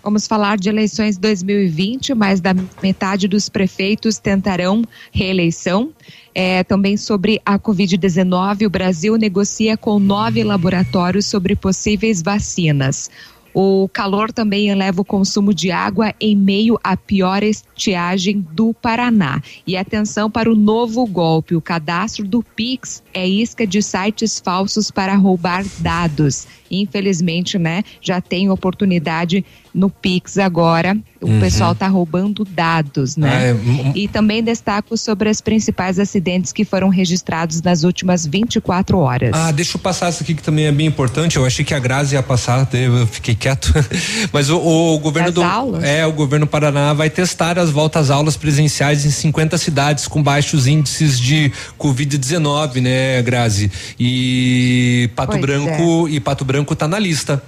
Vamos 0.01 0.27
falar 0.27 0.57
de 0.57 0.69
eleições 0.69 1.17
2020, 1.17 2.13
mais 2.13 2.39
da 2.39 2.53
metade 2.81 3.27
dos 3.27 3.49
prefeitos 3.49 4.17
tentarão 4.17 4.83
reeleição. 5.11 5.91
É, 6.33 6.63
também 6.63 6.95
sobre 6.95 7.41
a 7.45 7.59
Covid-19, 7.59 8.65
o 8.65 8.69
Brasil 8.69 9.17
negocia 9.17 9.75
com 9.75 9.99
nove 9.99 10.41
laboratórios 10.43 11.25
sobre 11.25 11.53
possíveis 11.53 12.21
vacinas. 12.21 13.09
O 13.53 13.89
calor 13.91 14.31
também 14.31 14.69
eleva 14.69 15.01
o 15.01 15.05
consumo 15.05 15.53
de 15.53 15.71
água 15.71 16.13
em 16.21 16.35
meio 16.35 16.79
à 16.83 16.95
pior 16.95 17.43
estiagem 17.43 18.45
do 18.53 18.73
Paraná. 18.73 19.41
E 19.65 19.75
atenção 19.75 20.29
para 20.29 20.51
o 20.51 20.55
novo 20.55 21.05
golpe: 21.05 21.55
o 21.55 21.61
cadastro 21.61 22.27
do 22.27 22.43
Pix 22.43 23.03
é 23.13 23.27
isca 23.27 23.65
de 23.65 23.81
sites 23.81 24.39
falsos 24.39 24.91
para 24.91 25.15
roubar 25.15 25.65
dados. 25.79 26.47
Infelizmente, 26.71 27.57
né, 27.57 27.83
já 28.01 28.19
tem 28.21 28.49
oportunidade 28.49 29.43
no 29.73 29.89
Pix 29.89 30.37
agora. 30.37 30.97
O 31.21 31.27
Uhum. 31.27 31.39
pessoal 31.39 31.73
está 31.73 31.87
roubando 31.87 32.43
dados, 32.45 33.17
Ah, 33.17 33.21
né? 33.21 33.49
é, 33.49 33.51
m- 33.51 33.91
E 33.95 34.07
também 34.07 34.41
destaco 34.43 34.95
sobre 34.97 35.29
os 35.29 35.41
principais 35.41 35.99
acidentes 35.99 36.51
que 36.53 36.63
foram 36.65 36.89
registrados 36.89 37.61
nas 37.61 37.83
últimas 37.83 38.25
24 38.25 38.97
horas. 38.97 39.31
Ah, 39.33 39.51
deixa 39.51 39.77
eu 39.77 39.81
passar 39.81 40.07
essa 40.07 40.23
aqui 40.23 40.33
que 40.33 40.41
também 40.41 40.65
é 40.65 40.71
bem 40.71 40.87
importante. 40.87 41.35
Eu 41.37 41.45
achei 41.45 41.63
que 41.65 41.73
a 41.73 41.79
Grazi 41.79 42.15
ia 42.15 42.23
passar, 42.23 42.67
eu 42.73 43.05
fiquei 43.07 43.35
quieto. 43.35 43.73
Mas 44.33 44.49
o, 44.49 44.57
o 44.57 44.97
governo 44.99 45.27
Das 45.31 45.35
do 45.35 45.43
aulas? 45.43 45.83
é 45.83 46.05
o 46.05 46.11
governo 46.13 46.47
Paraná 46.47 46.93
vai 46.93 47.09
testar 47.09 47.59
as 47.59 47.69
voltas 47.69 48.09
aulas 48.09 48.35
presenciais 48.37 49.05
em 49.05 49.11
50 49.11 49.57
cidades 49.57 50.07
com 50.07 50.23
baixos 50.23 50.67
índices 50.67 51.19
de 51.19 51.51
Covid-19, 51.77 52.81
né, 52.81 53.21
Grazi? 53.21 53.69
E 53.99 55.09
Pato 55.15 55.31
Pois 55.33 55.41
Branco 55.41 56.07
e 56.09 56.19
Pato 56.19 56.45
Branco 56.45 56.58
tá 56.75 56.87
na 56.87 56.99
lista. 56.99 57.41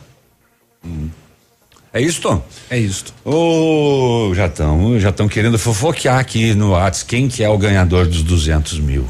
É 1.93 1.99
isso, 2.01 2.22
Tom? 2.22 2.41
É 2.70 2.78
isso. 2.78 3.05
Ô, 3.26 4.32
já 4.34 4.45
estão, 4.45 4.99
já 4.99 5.09
estão 5.09 5.28
querendo 5.28 5.59
fofoquear 5.59 6.18
aqui 6.18 6.53
no 6.53 6.72
Whats 6.72 7.03
quem 7.03 7.28
que 7.28 7.43
é 7.43 7.49
o 7.49 7.57
ganhador 7.57 8.07
dos 8.07 8.24
200 8.24 8.80
mil. 8.80 9.05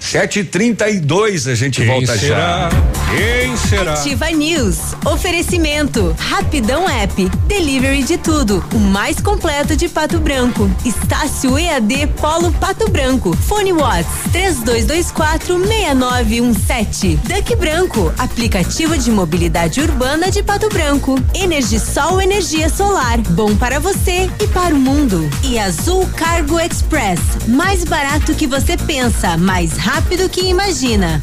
7h32 0.00 1.50
a 1.50 1.54
gente 1.54 1.80
Quem 1.80 1.86
volta 1.86 2.18
será? 2.18 2.68
já. 2.70 3.16
Quem 3.16 3.56
será? 3.56 3.92
Ativa 3.94 4.30
News. 4.30 4.76
Oferecimento. 5.06 6.14
Rapidão 6.18 6.86
App. 6.88 7.28
Delivery 7.46 8.02
de 8.02 8.18
tudo. 8.18 8.62
O 8.74 8.78
mais 8.78 9.18
completo 9.20 9.74
de 9.76 9.88
Pato 9.88 10.18
Branco. 10.18 10.70
Estácio 10.84 11.58
EAD 11.58 12.08
Polo 12.20 12.52
Pato 12.52 12.90
Branco. 12.90 13.34
Fone 13.36 13.72
Watts. 13.72 14.06
32246917. 14.32 17.16
Duck 17.16 17.56
Branco. 17.56 18.12
Aplicativo 18.18 18.96
de 18.98 19.10
mobilidade 19.10 19.80
urbana 19.80 20.30
de 20.30 20.42
Pato 20.42 20.68
Branco. 20.68 21.18
Energisol 21.34 22.20
Energia 22.20 22.68
Solar. 22.68 23.18
Bom 23.30 23.56
para 23.56 23.78
você 23.80 24.28
e 24.40 24.46
para 24.48 24.74
o 24.74 24.78
mundo. 24.78 25.26
E 25.42 25.58
Azul 25.58 26.06
Cargo 26.16 26.60
Express. 26.60 27.18
Mais 27.46 27.84
barato 27.84 28.34
que 28.34 28.46
você 28.46 28.76
pensa. 28.76 29.36
Mais 29.38 29.77
rápido 29.78 30.28
que 30.28 30.42
imagina. 30.42 31.22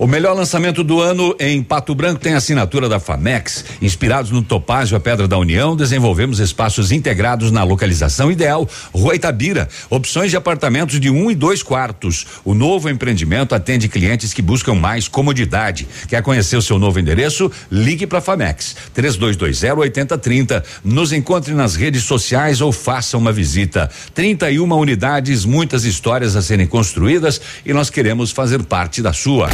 O 0.00 0.06
melhor 0.06 0.34
lançamento 0.34 0.82
do 0.82 0.98
ano 0.98 1.36
em 1.38 1.62
Pato 1.62 1.94
Branco 1.94 2.18
tem 2.18 2.32
a 2.32 2.38
assinatura 2.38 2.88
da 2.88 2.98
Famex. 2.98 3.66
Inspirados 3.82 4.30
no 4.30 4.40
Topázio, 4.40 4.96
a 4.96 5.00
Pedra 5.00 5.28
da 5.28 5.36
União, 5.36 5.76
desenvolvemos 5.76 6.40
espaços 6.40 6.90
integrados 6.90 7.50
na 7.50 7.62
localização 7.64 8.32
ideal. 8.32 8.66
Rua 8.94 9.14
Itabira, 9.14 9.68
opções 9.90 10.30
de 10.30 10.38
apartamentos 10.38 10.98
de 10.98 11.10
um 11.10 11.30
e 11.30 11.34
dois 11.34 11.62
quartos. 11.62 12.26
O 12.46 12.54
novo 12.54 12.88
empreendimento 12.88 13.54
atende 13.54 13.90
clientes 13.90 14.32
que 14.32 14.40
buscam 14.40 14.72
mais 14.72 15.06
comodidade. 15.06 15.86
Quer 16.08 16.22
conhecer 16.22 16.56
o 16.56 16.62
seu 16.62 16.78
novo 16.78 16.98
endereço? 16.98 17.52
Ligue 17.70 18.06
para 18.06 18.22
Famex 18.22 18.74
3220 18.94 19.80
8030. 19.80 20.64
Nos 20.82 21.12
encontre 21.12 21.52
nas 21.52 21.74
redes 21.74 22.04
sociais 22.04 22.62
ou 22.62 22.72
faça 22.72 23.18
uma 23.18 23.32
visita. 23.32 23.90
31 24.14 24.72
unidades, 24.72 25.44
muitas 25.44 25.84
histórias 25.84 26.36
a 26.36 26.40
serem 26.40 26.66
construídas 26.66 27.38
e 27.66 27.74
nós 27.74 27.90
queremos 27.90 28.30
fazer 28.30 28.62
parte 28.62 29.02
da 29.02 29.12
sua. 29.12 29.50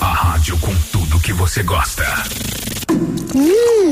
A 0.00 0.12
rádio 0.12 0.56
com 0.58 0.74
tudo 0.92 1.20
que 1.20 1.32
você 1.32 1.62
gosta. 1.62 2.04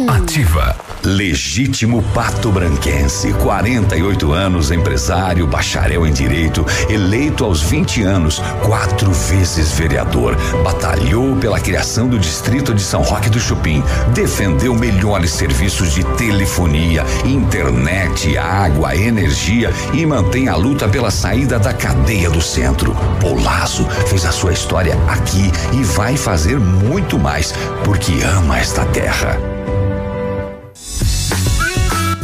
Ativa. 0.08 0.76
Legítimo 1.04 2.02
Pato 2.12 2.50
Branquense, 2.50 3.32
48 3.34 4.32
anos, 4.32 4.72
empresário, 4.72 5.46
bacharel 5.46 6.04
em 6.04 6.12
direito, 6.12 6.66
eleito 6.88 7.44
aos 7.44 7.62
20 7.62 8.02
anos, 8.02 8.42
quatro 8.64 9.12
vezes 9.12 9.70
vereador, 9.70 10.36
batalhou 10.64 11.36
pela 11.36 11.60
criação 11.60 12.08
do 12.08 12.18
distrito 12.18 12.74
de 12.74 12.82
São 12.82 13.02
Roque 13.02 13.30
do 13.30 13.38
Chupim, 13.38 13.84
defendeu 14.14 14.74
melhores 14.74 15.30
serviços 15.30 15.92
de 15.92 16.02
telefonia, 16.16 17.04
internet, 17.24 18.36
água, 18.36 18.96
energia 18.96 19.72
e 19.92 20.04
mantém 20.04 20.48
a 20.48 20.56
luta 20.56 20.88
pela 20.88 21.12
saída 21.12 21.56
da 21.56 21.72
cadeia 21.72 22.30
do 22.30 22.42
centro. 22.42 22.96
Polazo 23.20 23.84
fez 24.08 24.24
a 24.24 24.32
sua 24.32 24.52
história 24.52 24.98
aqui 25.08 25.52
e 25.72 25.84
vai 25.84 26.16
fazer 26.16 26.58
muito 26.58 27.16
mais 27.16 27.54
porque 27.84 28.24
ama 28.24 28.58
esta 28.58 28.84
terra. 28.92 29.75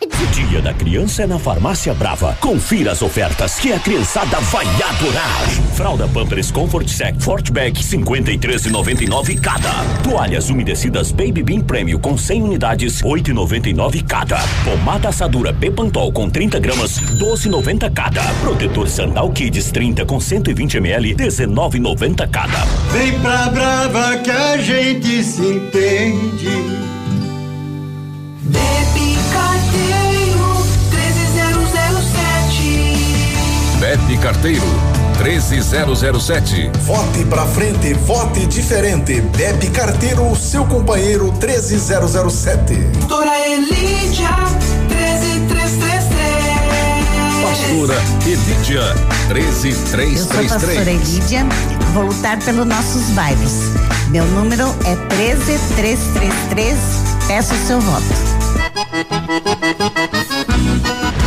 Dia 0.00 0.62
da 0.62 0.72
Criança 0.72 1.24
é 1.24 1.26
na 1.26 1.38
Farmácia 1.38 1.92
Brava. 1.92 2.34
Confira 2.40 2.92
as 2.92 3.02
ofertas 3.02 3.58
que 3.58 3.70
a 3.70 3.78
criançada 3.78 4.40
vai 4.40 4.64
adorar. 4.66 5.46
Fralda 5.76 6.08
Pampers 6.08 6.50
Comfort 6.50 6.88
Sec 6.88 7.20
Fortback 7.20 7.84
53,99 7.84 9.38
cada. 9.40 9.84
Toalhas 10.02 10.48
umedecidas 10.48 11.12
Baby 11.12 11.42
Bean 11.42 11.60
Premium 11.60 12.00
com 12.00 12.16
100 12.16 12.42
unidades 12.42 13.02
8,99 13.02 14.02
cada. 14.06 14.38
Pomada 14.64 15.10
assadura 15.10 15.52
Bepantol 15.52 16.10
com 16.12 16.30
30 16.30 16.58
gramas 16.58 16.98
12,90 17.18 17.92
cada. 17.92 18.22
Protetor 18.40 18.88
Sandal 18.88 19.30
Kids 19.32 19.70
30 19.70 20.06
com 20.06 20.18
120 20.18 20.78
ml 20.78 21.14
19,90 21.14 22.30
cada. 22.30 22.64
Vem 22.90 23.18
pra 23.20 23.48
Brava 23.50 24.16
que 24.18 24.30
a 24.30 24.56
gente 24.56 25.22
se 25.22 25.42
entende. 25.42 26.80
13007 33.90 33.90
Bebe 33.90 34.16
Carteiro 34.18 34.62
13007. 35.18 36.70
Vote 36.84 37.24
pra 37.24 37.44
frente, 37.46 37.92
vote 37.94 38.46
diferente. 38.46 39.20
Bebe 39.20 39.68
Carteiro, 39.70 40.36
seu 40.36 40.64
companheiro 40.64 41.32
13007. 41.40 42.74
Doutora 42.74 43.36
Elídia 43.48 44.28
13333 44.88 46.30
Pastora 47.42 48.00
Elídia 48.24 48.94
Eu 50.20 50.24
sou 50.24 50.38
a 50.38 50.42
pastora 50.44 50.84
13333. 50.84 50.86
Elídia, 50.86 51.46
vou 51.92 52.04
lutar 52.04 52.38
pelos 52.38 52.66
nossos 52.66 53.02
bairros. 53.10 53.52
Meu 54.10 54.24
número 54.26 54.72
é 54.84 54.94
13333. 55.16 56.78
Peço 57.26 57.54
o 57.54 57.66
seu 57.66 57.80
voto. 57.80 58.30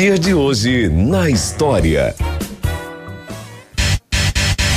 Dia 0.00 0.18
de 0.18 0.32
hoje 0.32 0.88
na 0.88 1.28
história. 1.28 2.14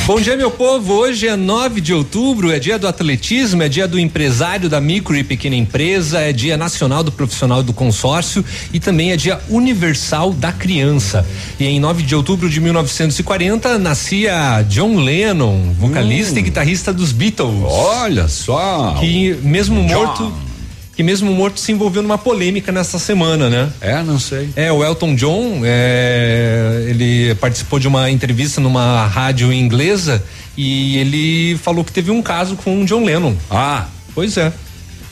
Bom 0.05 0.19
dia, 0.19 0.35
meu 0.35 0.51
povo. 0.51 0.95
Hoje 0.95 1.29
é 1.29 1.37
9 1.37 1.79
de 1.79 1.93
outubro, 1.93 2.51
é 2.51 2.59
dia 2.59 2.77
do 2.77 2.89
atletismo, 2.89 3.63
é 3.63 3.69
dia 3.69 3.87
do 3.87 3.97
empresário 3.97 4.67
da 4.67 4.81
micro 4.81 5.15
e 5.15 5.23
pequena 5.23 5.55
empresa, 5.55 6.19
é 6.19 6.33
dia 6.33 6.57
nacional 6.57 7.05
do 7.05 7.09
profissional 7.09 7.63
do 7.63 7.71
consórcio 7.71 8.43
e 8.73 8.81
também 8.81 9.13
é 9.13 9.15
dia 9.15 9.39
universal 9.47 10.33
da 10.33 10.51
criança. 10.51 11.25
E 11.57 11.67
em 11.67 11.79
9 11.79 12.03
de 12.03 12.13
outubro 12.17 12.49
de 12.49 12.59
1940 12.59 13.79
nascia 13.79 14.61
John 14.67 14.97
Lennon, 14.97 15.73
vocalista 15.79 16.37
e 16.37 16.41
guitarrista 16.41 16.91
dos 16.91 17.13
Beatles. 17.13 17.63
Olha 17.63 18.27
só. 18.27 18.97
Que 18.99 19.37
mesmo 19.41 19.87
John. 19.87 20.05
morto 20.05 20.52
que 20.95 21.01
mesmo 21.03 21.31
morto 21.33 21.59
se 21.59 21.71
envolveu 21.71 22.01
numa 22.03 22.17
polêmica 22.17 22.71
nessa 22.71 22.99
semana, 22.99 23.49
né? 23.49 23.71
É, 23.81 24.01
não 24.03 24.19
sei. 24.19 24.49
É, 24.55 24.71
o 24.71 24.83
Elton 24.83 25.15
John, 25.15 25.61
é, 25.63 26.85
ele 26.87 27.33
participou 27.35 27.79
de 27.79 27.87
uma 27.87 28.09
entrevista 28.11 28.61
numa 28.61 29.05
rádio 29.07 29.51
inglesa 29.51 30.23
e 30.55 30.97
ele 30.97 31.57
falou 31.57 31.83
que 31.83 31.91
teve 31.91 32.11
um 32.11 32.21
caso 32.21 32.55
com 32.55 32.81
o 32.81 32.85
John 32.85 33.03
Lennon. 33.05 33.33
Ah. 33.49 33.85
Pois 34.13 34.37
é. 34.37 34.53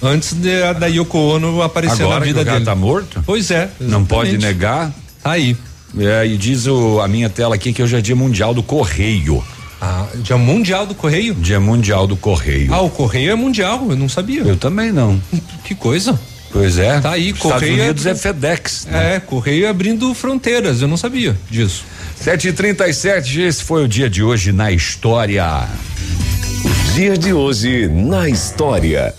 Antes 0.03 0.33
de- 0.33 0.73
da 0.79 0.87
Yoko 0.87 1.17
Ono 1.17 1.61
aparecer 1.61 2.03
Agora 2.03 2.19
na 2.19 2.25
vida 2.25 2.39
que 2.39 2.43
o 2.43 2.45
cara 2.45 2.55
dele. 2.59 2.65
tá 2.65 2.75
morto? 2.75 3.23
Pois 3.25 3.49
é. 3.51 3.69
Não 3.79 4.03
pode 4.05 4.31
exatamente. 4.31 4.53
negar. 4.53 4.91
Tá 5.23 5.31
aí. 5.31 5.55
É, 5.99 6.25
e 6.25 6.37
diz 6.37 6.67
o, 6.67 6.99
a 7.01 7.07
minha 7.07 7.29
tela 7.29 7.55
aqui 7.55 7.73
que 7.73 7.83
hoje 7.83 7.95
é 7.97 8.01
dia 8.01 8.15
mundial 8.15 8.53
do 8.53 8.63
correio. 8.63 9.43
Ah, 9.81 10.05
dia 10.17 10.37
mundial 10.37 10.85
do 10.85 10.93
correio? 10.93 11.33
Dia 11.33 11.59
mundial 11.59 12.05
do 12.05 12.15
correio. 12.15 12.71
Ah, 12.71 12.81
o 12.81 12.89
correio 12.89 13.31
é 13.31 13.35
mundial, 13.35 13.87
eu 13.89 13.95
não 13.97 14.07
sabia. 14.07 14.41
Eu 14.43 14.55
também 14.55 14.91
não. 14.91 15.19
Que 15.63 15.73
coisa. 15.73 16.17
Pois 16.51 16.77
é. 16.77 16.99
Tá 16.99 17.11
aí, 17.13 17.29
Estados 17.29 17.51
correio 17.53 17.81
Unidos 17.83 18.05
é- 18.05 18.11
é 18.11 18.15
FedEx. 18.15 18.85
né? 18.85 19.15
É, 19.15 19.19
correio 19.19 19.67
abrindo 19.69 20.13
fronteiras, 20.13 20.81
eu 20.81 20.87
não 20.87 20.97
sabia 20.97 21.35
disso. 21.49 21.83
7h37, 22.23 23.39
esse 23.39 23.63
foi 23.63 23.83
o 23.83 23.87
dia 23.87 24.09
de 24.09 24.21
hoje 24.21 24.51
na 24.51 24.71
história. 24.71 25.67
O 26.63 26.93
dia 26.93 27.17
de 27.17 27.33
hoje 27.33 27.87
na 27.87 28.29
história. 28.29 29.15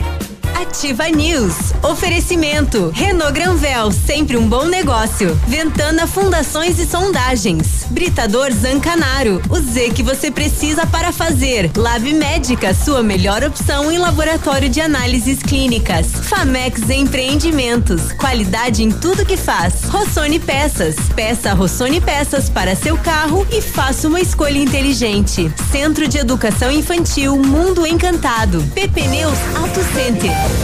Ativa 0.73 1.07
News. 1.11 1.75
Oferecimento. 1.83 2.91
Renault 2.95 3.35
Granvel, 3.35 3.93
sempre 3.93 4.39
um 4.39 4.49
bom 4.49 4.65
negócio. 4.65 5.39
Ventana 5.47 6.07
Fundações 6.07 6.79
e 6.79 6.87
Sondagens. 6.87 7.85
Britador 7.91 8.51
Zancanaro. 8.51 9.43
O 9.51 9.61
Z 9.61 9.91
que 9.91 10.03
você 10.03 10.31
precisa 10.31 10.87
para 10.87 11.13
fazer. 11.13 11.71
Lab 11.77 12.11
Médica, 12.15 12.73
sua 12.73 13.03
melhor 13.03 13.45
opção 13.45 13.93
em 13.93 13.99
laboratório 13.99 14.71
de 14.71 14.81
análises 14.81 15.41
clínicas. 15.43 16.07
Famex 16.07 16.89
Empreendimentos. 16.89 18.11
Qualidade 18.13 18.83
em 18.83 18.91
tudo 18.91 19.27
que 19.27 19.37
faz. 19.37 19.85
Rossoni 19.91 20.39
Peças. 20.41 20.97
Peça 21.15 21.53
Rossoni 21.53 22.01
Peças 22.01 22.49
para 22.49 22.75
seu 22.75 22.97
carro 22.97 23.47
e 23.53 23.61
faça 23.61 24.09
uma 24.09 24.23
escolha 24.23 24.59
inteligente. 24.59 25.53
Centro 25.71 26.09
de 26.09 26.17
Educação 26.17 26.73
Infantil 26.73 27.37
Mundo 27.37 27.87
Encantado. 27.87 28.63
PP 28.75 29.07
Neus 29.09 29.39
Auto 29.55 29.83
Center. 29.93 30.62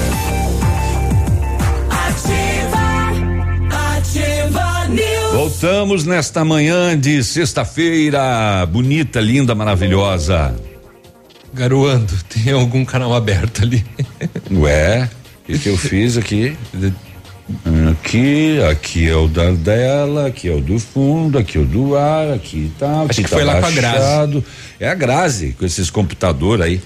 Ativa, 1.91 2.83
ativa 3.97 4.89
News. 4.89 5.33
Voltamos 5.35 6.05
nesta 6.05 6.45
manhã 6.45 6.99
de 6.99 7.23
sexta-feira, 7.23 8.67
bonita, 8.67 9.21
linda, 9.21 9.55
maravilhosa. 9.55 10.55
Garoando, 11.53 12.13
tem 12.29 12.53
algum 12.53 12.85
canal 12.85 13.15
aberto 13.15 13.63
ali? 13.63 13.85
Ué, 14.53 15.09
o 15.43 15.47
que, 15.53 15.59
que 15.59 15.69
eu 15.69 15.77
fiz 15.77 16.17
aqui? 16.17 16.57
Aqui, 17.91 18.61
aqui 18.71 19.09
é 19.09 19.17
o 19.17 19.27
da 19.27 19.51
dela, 19.53 20.27
aqui 20.27 20.51
é 20.51 20.55
o 20.55 20.61
do 20.61 20.79
fundo, 20.79 21.39
aqui 21.39 21.57
é 21.57 21.61
o 21.63 21.65
do 21.65 21.97
ar, 21.97 22.31
aqui 22.35 22.71
tá. 22.79 23.07
Acho 23.09 23.23
que 23.23 23.29
tá 23.29 23.37
foi 23.37 23.45
lá 23.45 23.59
com 23.59 23.67
a 23.67 23.71
Grazi. 23.71 23.99
baixado. 23.99 24.45
É 24.79 24.89
a 24.89 24.95
Grazi, 24.95 25.57
com 25.59 25.65
esses 25.65 25.89
computadores 25.89 26.63
aí, 26.63 26.81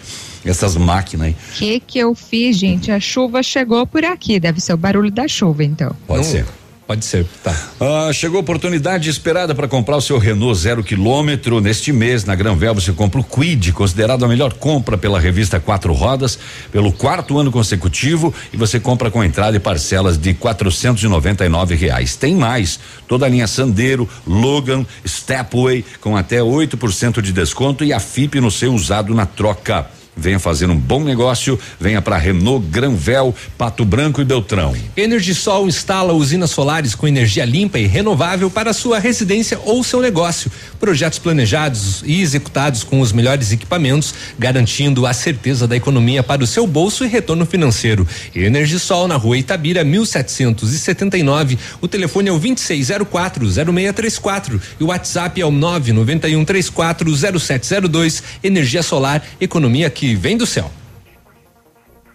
essas 0.45 0.77
máquinas 0.77 1.29
aí. 1.29 1.33
O 1.33 1.53
que 1.55 1.81
que 1.81 1.99
eu 1.99 2.15
fiz, 2.15 2.57
gente? 2.57 2.91
A 2.91 3.01
chuva 3.01 3.43
chegou 3.43 3.87
por 3.87 4.05
aqui. 4.05 4.41
Deve 4.41 4.61
ser 4.61 4.73
o 4.73 4.77
barulho 4.77 5.11
da 5.11 5.29
chuva, 5.29 5.65
então. 5.65 5.95
Pode 6.07 6.25
Não, 6.25 6.31
ser. 6.31 6.47
Pode 6.93 7.05
ser, 7.05 7.25
tá. 7.43 7.57
Ah, 7.81 8.13
chegou 8.13 8.39
a 8.39 8.41
oportunidade 8.41 9.09
esperada 9.09 9.55
para 9.55 9.69
comprar 9.69 9.97
o 9.97 10.01
seu 10.01 10.19
Renault 10.19 10.59
zero 10.59 10.83
quilômetro. 10.83 11.61
Neste 11.61 11.93
mês, 11.93 12.25
na 12.25 12.35
Granvel, 12.35 12.75
você 12.75 12.93
compra 12.93 13.21
o 13.21 13.25
Quid, 13.25 13.73
considerado 13.73 14.25
a 14.25 14.29
melhor 14.29 14.53
compra 14.53 14.99
pela 14.99 15.19
revista 15.19 15.61
Quatro 15.61 15.93
Rodas, 15.95 16.39
pelo 16.71 16.93
quarto 16.93 17.39
ano 17.39 17.53
consecutivo, 17.53 18.35
e 18.53 18.57
você 18.57 18.81
compra 18.81 19.11
com 19.11 19.23
entrada 19.23 19.57
e 19.57 19.61
parcelas 19.61 20.19
de 20.19 20.35
quatrocentos 20.35 21.03
e 21.03 21.09
noventa 21.09 21.47
e 21.47 21.49
nove 21.49 21.75
reais. 21.77 22.17
Tem 22.17 22.35
mais, 22.35 22.79
toda 23.07 23.25
a 23.27 23.29
linha 23.29 23.47
Sandero, 23.47 24.07
Logan, 24.27 24.85
Stepway, 25.07 25.85
com 26.01 26.17
até 26.17 26.41
8% 26.41 27.23
de 27.23 27.33
desconto 27.33 27.85
e 27.85 27.93
a 27.93 28.01
FIP 28.01 28.41
no 28.41 28.51
seu 28.51 28.75
usado 28.75 29.15
na 29.15 29.25
troca. 29.25 29.87
Venha 30.15 30.39
fazer 30.39 30.69
um 30.69 30.77
bom 30.77 31.03
negócio, 31.03 31.59
venha 31.81 32.03
para 32.03 32.19
Renault, 32.19 32.67
Granvel, 32.69 33.35
Pato 33.57 33.83
Branco 33.83 34.21
e 34.21 34.25
Beltrão. 34.25 34.77
Energisol 34.95 35.67
instala 35.67 36.13
usinas 36.13 36.51
solares 36.51 36.95
com 36.95 37.09
energia 37.09 37.47
limpa 37.47 37.79
e 37.79 37.87
renovável 37.87 38.51
para 38.51 38.75
sua 38.75 38.99
residência 38.99 39.59
ou 39.65 39.83
seu 39.83 40.03
negócio. 40.03 40.53
Projetos 40.79 41.19
planejados 41.19 42.03
e 42.05 42.21
executados 42.21 42.85
com 42.85 43.01
os 43.01 43.11
melhores 43.11 43.53
equipamentos, 43.53 44.15
garantindo 44.39 45.07
a 45.07 45.15
certeza 45.15 45.67
da 45.67 45.77
economia 45.77 46.23
para 46.23 46.45
o 46.45 46.47
seu 46.47 46.67
bolso 46.67 47.07
e 47.07 47.09
retorno 47.09 47.47
financeiro. 47.47 48.07
Energisol 48.35 49.09
na 49.09 49.17
rua 49.17 49.39
Itabira, 49.39 49.83
1779. 49.83 51.59
O 51.81 51.89
telefone 51.89 52.29
é 52.29 52.33
o 52.33 52.39
26040634 52.39 54.61
e 54.79 54.85
o 54.85 54.89
WhatsApp 54.89 55.41
é 55.41 55.47
o 55.47 55.51
991340702. 55.51 58.23
Energia 58.45 58.83
solar, 58.83 59.27
economia 59.41 59.89
que 59.89 60.02
vem 60.15 60.37
do 60.37 60.47
céu. 60.47 60.71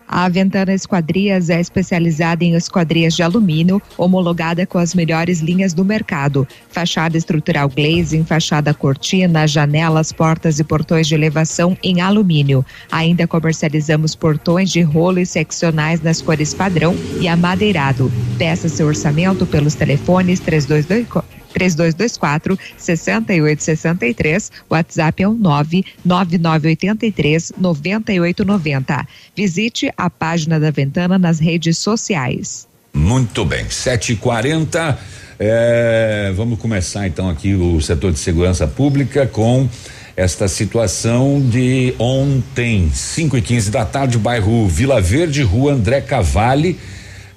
A 0.08 0.30
Ventana 0.30 0.74
Esquadrias 0.74 1.50
é 1.50 1.60
especializada 1.60 2.44
em 2.44 2.56
esquadrias 2.56 3.14
de 3.14 3.22
alumínio, 3.22 3.82
homologada 3.98 4.66
com 4.66 4.78
as 4.78 4.96
melhores 4.96 5.42
linhas 5.42 5.74
do 5.74 5.84
mercado. 5.84 6.48
Fachada 6.70 7.18
estrutural 7.18 7.68
glazing, 7.68 8.24
fachada 8.24 8.74
cortina, 8.74 9.46
janelas, 9.46 10.14
portas 10.14 10.60
e 10.60 10.64
portões 10.64 11.08
de 11.08 11.14
elevação 11.14 11.78
em 11.84 12.00
alumínio. 12.00 12.66
Ainda 12.90 13.28
comercializamos 13.28 14.16
portões 14.16 14.72
de 14.72 14.82
rolo 14.82 15.20
e 15.20 15.26
seccionais 15.26 16.02
nas 16.02 16.22
cores 16.22 16.54
padrão 16.54 16.96
e 17.20 17.28
amadeirado. 17.28 18.10
Peça 18.38 18.70
seu 18.70 18.88
orçamento 18.88 19.46
pelos 19.46 19.76
telefones 19.76 20.40
322 20.40 21.37
3224 21.58 22.58
6863. 22.78 24.52
WhatsApp 24.70 25.24
é 25.24 25.28
o 25.28 25.34
99983 25.34 27.54
9890. 27.58 29.08
Visite 29.36 29.92
a 29.98 30.08
página 30.10 30.60
da 30.60 30.70
Ventana 30.70 31.18
nas 31.18 31.40
redes 31.40 31.80
sociais. 31.80 32.68
Muito 32.94 33.44
bem, 33.44 33.66
7h40. 33.66 34.98
É, 35.40 36.32
vamos 36.36 36.60
começar 36.60 37.08
então 37.08 37.30
aqui 37.30 37.54
o 37.54 37.80
setor 37.82 38.12
de 38.12 38.18
segurança 38.20 38.68
pública 38.68 39.28
com 39.28 39.70
esta 40.16 40.48
situação 40.48 41.40
de 41.40 41.94
ontem, 42.00 42.90
5 42.92 43.38
e 43.38 43.42
15 43.42 43.70
da 43.70 43.86
tarde, 43.86 44.18
bairro 44.18 44.68
Vila 44.68 45.00
Verde, 45.00 45.44
rua 45.44 45.74
André 45.74 46.02
Cavalli. 46.02 46.80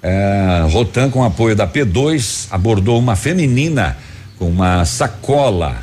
É, 0.03 0.67
Rotan, 0.71 1.11
com 1.11 1.23
apoio 1.23 1.55
da 1.55 1.69
P2, 1.69 2.47
abordou 2.51 2.99
uma 2.99 3.17
feminina 3.17 3.99
uma 4.41 4.85
sacola 4.85 5.79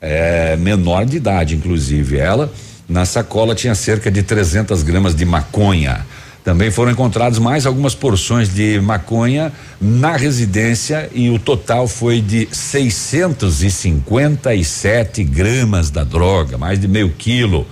é, 0.00 0.56
menor 0.56 1.04
de 1.06 1.16
idade, 1.16 1.56
inclusive 1.56 2.18
ela. 2.18 2.52
Na 2.88 3.04
sacola 3.06 3.54
tinha 3.54 3.74
cerca 3.74 4.10
de 4.10 4.22
300 4.22 4.82
gramas 4.82 5.14
de 5.14 5.24
maconha. 5.24 6.04
Também 6.44 6.70
foram 6.72 6.90
encontrados 6.90 7.38
mais 7.38 7.64
algumas 7.66 7.94
porções 7.94 8.52
de 8.52 8.80
maconha 8.80 9.52
na 9.80 10.16
residência 10.16 11.08
e 11.14 11.30
o 11.30 11.38
total 11.38 11.86
foi 11.86 12.20
de 12.20 12.48
657 12.50 15.22
gramas 15.22 15.88
da 15.88 16.02
droga, 16.02 16.58
mais 16.58 16.80
de 16.80 16.88
meio 16.88 17.10
quilo. 17.10 17.64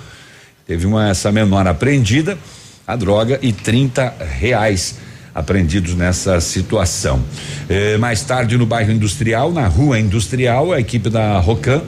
Teve 0.66 0.86
uma 0.86 1.08
essa 1.08 1.32
menor 1.32 1.66
apreendida, 1.66 2.38
a 2.86 2.94
droga 2.94 3.40
e 3.42 3.52
30 3.52 4.14
reais 4.38 4.94
apreendidos 5.34 5.94
nessa 5.94 6.40
situação. 6.40 7.22
Eh, 7.68 7.96
mais 7.98 8.22
tarde, 8.22 8.56
no 8.56 8.66
bairro 8.66 8.92
industrial, 8.92 9.52
na 9.52 9.66
rua 9.66 9.98
industrial, 9.98 10.72
a 10.72 10.80
equipe 10.80 11.08
da 11.08 11.38
Rocan 11.38 11.82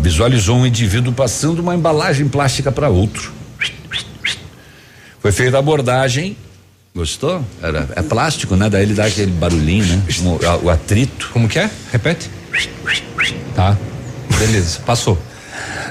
visualizou 0.00 0.56
um 0.56 0.66
indivíduo 0.66 1.12
passando 1.12 1.60
uma 1.60 1.74
embalagem 1.74 2.28
plástica 2.28 2.70
para 2.70 2.88
outro. 2.88 3.32
Foi 5.20 5.32
feita 5.32 5.56
a 5.56 5.60
abordagem. 5.60 6.36
Gostou? 6.94 7.44
Era, 7.60 7.88
é 7.96 8.02
plástico, 8.02 8.54
né? 8.56 8.70
Daí 8.70 8.84
ele 8.84 8.94
dá 8.94 9.06
aquele 9.06 9.32
barulhinho, 9.32 9.84
né? 9.84 10.02
O, 10.62 10.66
o 10.66 10.70
atrito. 10.70 11.30
Como 11.32 11.48
que 11.48 11.58
é? 11.58 11.68
Repete. 11.92 12.30
Tá. 13.54 13.76
Beleza, 14.38 14.80
passou. 14.86 15.18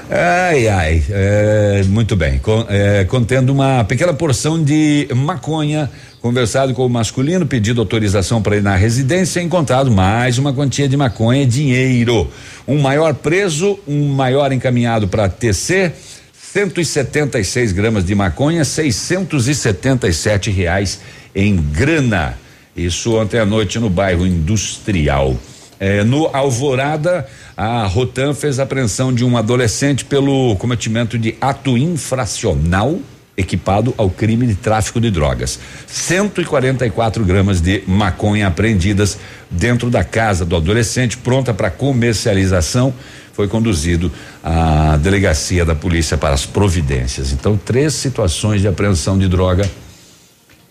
Ai, 0.08 0.68
ai, 0.68 1.02
é, 1.10 1.82
muito 1.88 2.14
bem. 2.14 2.38
Com, 2.38 2.64
é, 2.68 3.04
contendo 3.04 3.50
uma 3.52 3.82
pequena 3.82 4.14
porção 4.14 4.62
de 4.62 5.08
maconha, 5.12 5.90
conversado 6.22 6.72
com 6.74 6.86
o 6.86 6.88
masculino, 6.88 7.44
pedido 7.44 7.80
autorização 7.80 8.40
para 8.40 8.56
ir 8.56 8.62
na 8.62 8.76
residência, 8.76 9.40
encontrado 9.40 9.90
mais 9.90 10.38
uma 10.38 10.52
quantia 10.52 10.88
de 10.88 10.96
maconha 10.96 11.42
e 11.42 11.46
dinheiro. 11.46 12.30
Um 12.68 12.80
maior 12.80 13.14
preso, 13.14 13.80
um 13.86 14.08
maior 14.14 14.52
encaminhado 14.52 15.08
para 15.08 15.28
TC, 15.28 15.92
176 16.32 17.72
gramas 17.72 18.04
de 18.04 18.14
maconha, 18.14 18.64
677 18.64 20.52
reais 20.52 21.00
em 21.34 21.56
grana. 21.56 22.38
Isso 22.76 23.16
ontem 23.16 23.40
à 23.40 23.44
noite 23.44 23.80
no 23.80 23.90
bairro 23.90 24.24
Industrial. 24.24 25.36
É, 25.78 26.02
no 26.04 26.28
Alvorada, 26.34 27.26
a 27.56 27.86
Rotan 27.86 28.32
fez 28.34 28.58
a 28.58 28.62
apreensão 28.62 29.12
de 29.12 29.24
um 29.24 29.36
adolescente 29.36 30.04
pelo 30.04 30.56
cometimento 30.56 31.18
de 31.18 31.36
ato 31.40 31.76
infracional 31.76 32.98
equipado 33.36 33.92
ao 33.98 34.08
crime 34.08 34.46
de 34.46 34.54
tráfico 34.54 35.00
de 35.00 35.10
drogas. 35.10 35.58
144 35.86 37.24
gramas 37.24 37.60
de 37.60 37.82
maconha 37.86 38.46
apreendidas 38.46 39.18
dentro 39.50 39.90
da 39.90 40.02
casa 40.02 40.44
do 40.44 40.56
adolescente, 40.56 41.18
pronta 41.18 41.52
para 41.52 41.70
comercialização. 41.70 42.94
Foi 43.34 43.46
conduzido 43.46 44.10
à 44.42 44.96
delegacia 44.96 45.64
da 45.64 45.74
polícia 45.74 46.16
para 46.16 46.32
as 46.34 46.46
providências. 46.46 47.32
Então, 47.32 47.58
três 47.58 47.92
situações 47.92 48.62
de 48.62 48.68
apreensão 48.68 49.18
de 49.18 49.28
droga 49.28 49.70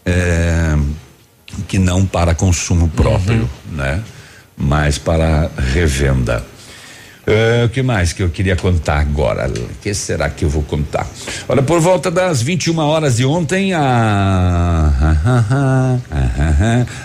é, 0.03 0.75
que 1.67 1.77
não 1.77 2.03
para 2.03 2.33
consumo 2.33 2.87
próprio, 2.89 3.47
uhum. 3.69 3.75
né? 3.75 4.03
Mas 4.57 4.97
para 4.97 5.49
revenda. 5.57 6.45
Uh, 7.27 7.65
o 7.65 7.69
que 7.69 7.81
mais 7.81 8.13
que 8.13 8.21
eu 8.21 8.29
queria 8.29 8.55
contar 8.55 8.99
agora? 8.99 9.49
O 9.49 9.69
que 9.81 9.95
será 9.95 10.29
que 10.29 10.45
eu 10.45 10.49
vou 10.49 10.61
contar? 10.61 11.07
Olha, 11.49 11.63
por 11.63 11.79
volta 11.79 12.11
das 12.11 12.39
21 12.39 12.77
horas 12.77 13.17
de 13.17 13.25
ontem, 13.25 13.73
a 13.73 14.91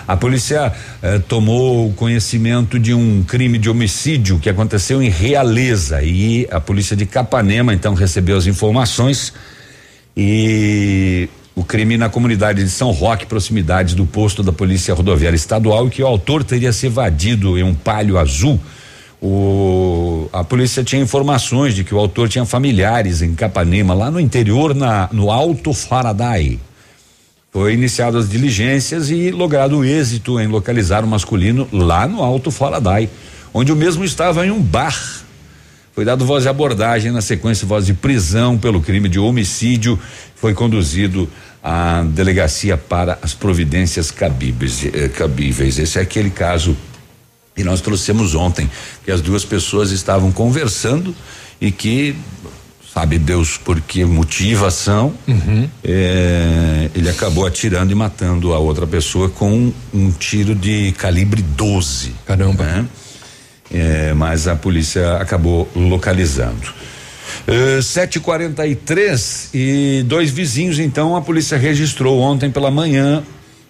a 0.07 0.15
polícia 0.17 0.71
uh, 0.71 1.19
tomou 1.21 1.91
conhecimento 1.93 2.77
de 2.77 2.93
um 2.93 3.23
crime 3.23 3.57
de 3.57 3.67
homicídio 3.67 4.37
que 4.37 4.47
aconteceu 4.47 5.01
em 5.01 5.09
Realeza 5.09 6.03
e 6.03 6.47
a 6.51 6.59
polícia 6.59 6.95
de 6.95 7.07
Capanema 7.07 7.73
então 7.73 7.95
recebeu 7.95 8.37
as 8.37 8.45
informações 8.45 9.33
e 10.15 11.27
o 11.55 11.63
crime 11.63 11.97
na 11.97 12.09
comunidade 12.09 12.63
de 12.63 12.69
São 12.69 12.91
Roque, 12.91 13.25
proximidades 13.25 13.93
do 13.93 14.05
posto 14.05 14.41
da 14.41 14.51
Polícia 14.51 14.93
Rodoviária 14.93 15.35
Estadual, 15.35 15.87
e 15.87 15.89
que 15.89 16.03
o 16.03 16.07
autor 16.07 16.43
teria 16.43 16.71
se 16.71 16.85
evadido 16.85 17.57
em 17.57 17.63
um 17.63 17.73
palio 17.73 18.17
azul. 18.17 18.59
O, 19.21 20.27
a 20.33 20.43
polícia 20.43 20.83
tinha 20.83 21.01
informações 21.01 21.75
de 21.75 21.83
que 21.83 21.93
o 21.93 21.99
autor 21.99 22.27
tinha 22.27 22.45
familiares 22.45 23.21
em 23.21 23.35
Capanema, 23.35 23.93
lá 23.93 24.09
no 24.09 24.19
interior, 24.19 24.73
na, 24.73 25.09
no 25.11 25.29
Alto 25.29 25.73
Faraday. 25.73 26.59
Foi 27.51 27.73
iniciado 27.73 28.17
as 28.17 28.29
diligências 28.29 29.09
e 29.09 29.29
logrado 29.29 29.77
o 29.77 29.85
êxito 29.85 30.39
em 30.39 30.47
localizar 30.47 31.03
o 31.03 31.07
masculino 31.07 31.67
lá 31.71 32.07
no 32.07 32.23
Alto 32.23 32.49
Faraday, 32.49 33.09
onde 33.53 33.71
o 33.73 33.75
mesmo 33.75 34.05
estava 34.05 34.45
em 34.47 34.51
um 34.51 34.61
bar. 34.61 34.97
Foi 35.93 36.05
dado 36.05 36.25
voz 36.25 36.43
de 36.43 36.49
abordagem, 36.49 37.11
na 37.11 37.21
sequência 37.21 37.67
voz 37.67 37.85
de 37.85 37.93
prisão 37.93 38.57
pelo 38.57 38.81
crime 38.81 39.09
de 39.09 39.19
homicídio, 39.19 39.99
foi 40.35 40.53
conduzido 40.53 41.29
à 41.61 42.03
delegacia 42.03 42.77
para 42.77 43.19
as 43.21 43.33
providências 43.33 44.09
cabíveis. 44.09 44.85
Eh, 44.85 45.09
cabíveis. 45.09 45.77
Esse 45.77 45.99
é 45.99 46.01
aquele 46.01 46.29
caso 46.29 46.75
que 47.55 47.63
nós 47.63 47.81
trouxemos 47.81 48.33
ontem, 48.33 48.69
que 49.03 49.11
as 49.11 49.21
duas 49.21 49.43
pessoas 49.43 49.91
estavam 49.91 50.31
conversando 50.31 51.13
e 51.59 51.71
que 51.71 52.15
sabe 52.93 53.17
Deus 53.17 53.57
por 53.57 53.79
que 53.79 54.03
motivação 54.03 55.13
uhum. 55.27 55.69
é, 55.83 56.89
ele 56.93 57.09
acabou 57.09 57.45
atirando 57.45 57.91
e 57.91 57.95
matando 57.95 58.53
a 58.53 58.59
outra 58.59 58.85
pessoa 58.85 59.29
com 59.29 59.71
um 59.93 60.11
tiro 60.11 60.53
de 60.53 60.91
calibre 60.93 61.41
12. 61.41 62.13
Caramba. 62.25 62.63
Né? 62.63 62.85
É, 63.73 64.13
mas 64.13 64.47
a 64.47 64.55
polícia 64.55 65.17
acabou 65.17 65.69
localizando. 65.75 66.67
Uh, 67.47 67.81
7:43 67.81 69.49
e 69.53 70.03
dois 70.05 70.29
vizinhos, 70.29 70.77
então, 70.77 71.15
a 71.15 71.21
polícia 71.21 71.57
registrou 71.57 72.19
ontem 72.19 72.51
pela 72.51 72.69
manhã 72.69 73.23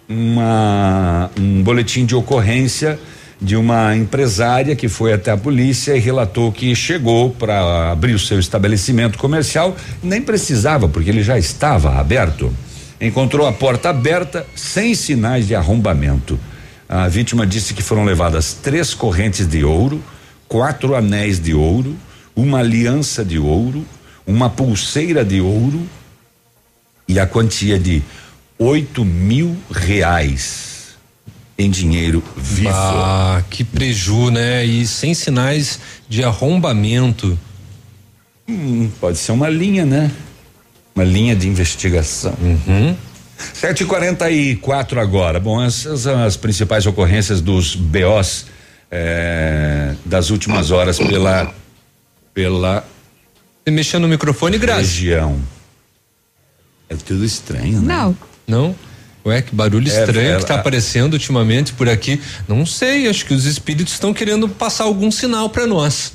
uma, 0.08 1.30
um 1.38 1.62
boletim 1.62 2.04
de 2.04 2.14
ocorrência 2.14 2.98
de 3.40 3.56
uma 3.56 3.96
empresária 3.96 4.76
que 4.76 4.88
foi 4.88 5.12
até 5.12 5.32
a 5.32 5.36
polícia 5.36 5.96
e 5.96 6.00
relatou 6.00 6.52
que 6.52 6.74
chegou 6.76 7.30
para 7.30 7.90
abrir 7.90 8.14
o 8.14 8.18
seu 8.18 8.38
estabelecimento 8.38 9.18
comercial, 9.18 9.76
nem 10.00 10.22
precisava, 10.22 10.88
porque 10.88 11.10
ele 11.10 11.24
já 11.24 11.36
estava 11.36 11.98
aberto. 11.98 12.52
Encontrou 13.00 13.46
a 13.48 13.52
porta 13.52 13.90
aberta, 13.90 14.46
sem 14.54 14.94
sinais 14.94 15.48
de 15.48 15.56
arrombamento. 15.56 16.38
A 16.94 17.08
vítima 17.08 17.46
disse 17.46 17.72
que 17.72 17.82
foram 17.82 18.04
levadas 18.04 18.52
três 18.52 18.92
correntes 18.92 19.46
de 19.46 19.64
ouro, 19.64 20.04
quatro 20.46 20.94
anéis 20.94 21.40
de 21.40 21.54
ouro, 21.54 21.96
uma 22.36 22.58
aliança 22.58 23.24
de 23.24 23.38
ouro, 23.38 23.82
uma 24.26 24.50
pulseira 24.50 25.24
de 25.24 25.40
ouro 25.40 25.88
e 27.08 27.18
a 27.18 27.26
quantia 27.26 27.78
de 27.78 28.02
oito 28.58 29.06
mil 29.06 29.56
reais 29.70 30.88
em 31.56 31.70
dinheiro 31.70 32.22
vivo. 32.36 32.68
Ah, 32.74 33.42
que 33.48 33.64
preju, 33.64 34.30
né? 34.30 34.62
E 34.62 34.86
sem 34.86 35.14
sinais 35.14 35.80
de 36.10 36.22
arrombamento. 36.22 37.38
Hum, 38.46 38.90
pode 39.00 39.16
ser 39.16 39.32
uma 39.32 39.48
linha, 39.48 39.86
né? 39.86 40.10
Uma 40.94 41.04
linha 41.04 41.34
de 41.34 41.48
investigação. 41.48 42.34
Uhum. 42.38 42.94
7h44 43.38 44.98
agora. 44.98 45.40
Bom, 45.40 45.62
essas 45.62 46.00
são 46.00 46.22
as 46.22 46.36
principais 46.36 46.86
ocorrências 46.86 47.40
dos 47.40 47.74
BOs 47.74 48.46
eh, 48.90 49.94
das 50.04 50.30
últimas 50.30 50.70
horas 50.70 50.98
pela. 50.98 51.54
pela. 52.34 52.84
Você 53.64 53.70
mexeu 53.70 54.00
no 54.00 54.08
microfone, 54.08 54.58
Graça? 54.58 54.80
Região. 54.80 55.40
É 56.88 56.94
tudo 56.96 57.24
estranho, 57.24 57.80
né? 57.80 57.94
Não. 57.94 58.16
Não? 58.46 58.76
Ué, 59.24 59.40
que 59.40 59.54
barulho 59.54 59.88
É, 59.90 60.00
estranho 60.00 60.30
ela- 60.30 60.40
que 60.40 60.46
tá 60.46 60.56
aparecendo 60.56 61.12
ultimamente 61.14 61.72
por 61.72 61.88
aqui. 61.88 62.20
Não 62.48 62.66
sei, 62.66 63.08
acho 63.08 63.24
que 63.24 63.32
os 63.32 63.44
espíritos 63.46 63.92
estão 63.94 64.12
querendo 64.12 64.48
passar 64.48 64.84
algum 64.84 65.10
sinal 65.10 65.48
para 65.48 65.66
nós. 65.66 66.12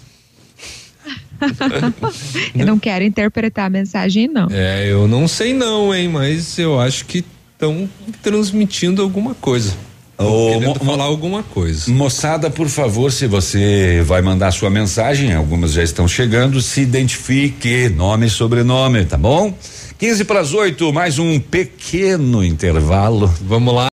Eu 2.56 2.66
não 2.66 2.80
quero 2.80 3.04
interpretar 3.04 3.66
a 3.66 3.70
mensagem, 3.70 4.28
não. 4.28 4.48
É, 4.52 4.92
eu 4.92 5.08
não 5.08 5.28
sei 5.28 5.54
não, 5.54 5.94
hein, 5.94 6.08
mas 6.10 6.58
eu 6.60 6.80
acho 6.80 7.06
que 7.06 7.24
estão 7.54 7.90
transmitindo 8.22 9.02
alguma 9.02 9.34
coisa. 9.36 9.74
Ô, 10.20 10.48
querendo 10.54 10.80
mo- 10.80 10.86
falar 10.86 11.04
alguma 11.04 11.44
coisa. 11.44 11.92
Moçada, 11.92 12.50
por 12.50 12.68
favor, 12.68 13.12
se 13.12 13.28
você 13.28 14.02
vai 14.06 14.20
mandar 14.22 14.52
sua 14.52 14.70
mensagem, 14.70 15.32
algumas 15.34 15.74
já 15.74 15.84
estão 15.84 16.08
chegando, 16.08 16.60
se 16.60 16.82
identifique, 16.82 17.88
nome 17.90 18.26
e 18.26 18.30
sobrenome, 18.30 19.06
tá 19.06 19.16
bom? 19.18 19.56
15 20.00 20.24
para 20.26 20.40
as 20.40 20.54
8, 20.54 20.92
mais 20.92 21.20
um 21.20 21.40
pequeno 21.40 22.44
intervalo. 22.44 23.32
Vamos 23.44 23.74
lá. 23.76 23.88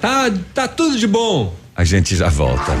Tá, 0.00 0.30
tá 0.54 0.68
tudo 0.68 0.96
de 0.98 1.06
bom. 1.06 1.52
A 1.76 1.82
gente 1.84 2.14
já 2.14 2.28
volta. 2.28 2.72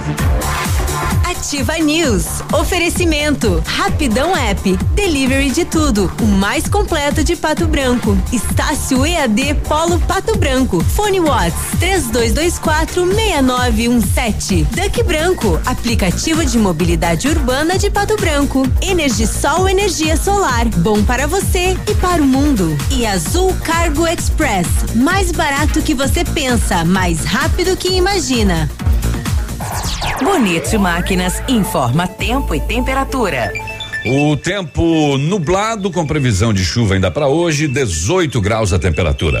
Ativa 1.44 1.76
News. 1.76 2.24
Oferecimento. 2.54 3.62
Rapidão 3.66 4.34
App. 4.34 4.78
Delivery 4.94 5.50
de 5.50 5.66
tudo. 5.66 6.10
O 6.22 6.24
mais 6.24 6.66
completo 6.66 7.22
de 7.22 7.36
Pato 7.36 7.66
Branco. 7.66 8.16
Estácio 8.32 9.04
EAD 9.04 9.52
Polo 9.68 10.00
Pato 10.00 10.38
Branco. 10.38 10.82
Fone 10.82 11.20
Watts. 11.20 11.52
32246917. 11.78 14.64
Duck 14.70 15.02
Branco. 15.02 15.60
Aplicativo 15.66 16.42
de 16.42 16.56
mobilidade 16.56 17.28
urbana 17.28 17.76
de 17.76 17.90
Pato 17.90 18.16
Branco. 18.16 18.66
Energisol 18.80 19.68
Energia 19.68 20.16
Solar. 20.16 20.66
Bom 20.78 21.04
para 21.04 21.26
você 21.26 21.76
e 21.86 21.94
para 21.96 22.22
o 22.22 22.26
mundo. 22.26 22.74
E 22.90 23.04
Azul 23.04 23.54
Cargo 23.62 24.08
Express. 24.08 24.66
Mais 24.94 25.30
barato 25.30 25.82
que 25.82 25.94
você 25.94 26.24
pensa. 26.24 26.86
Mais 26.86 27.22
rápido 27.22 27.76
que 27.76 27.88
imagina. 27.88 28.66
Bonito 30.22 30.78
Máquinas 30.78 31.42
informa 31.48 32.06
tempo 32.06 32.54
e 32.54 32.60
temperatura. 32.60 33.52
O 34.06 34.36
tempo 34.36 35.16
nublado 35.16 35.90
com 35.90 36.06
previsão 36.06 36.52
de 36.52 36.64
chuva 36.64 36.94
ainda 36.94 37.10
para 37.10 37.26
hoje, 37.26 37.66
18 37.66 38.40
graus 38.40 38.72
a 38.72 38.78
temperatura. 38.78 39.40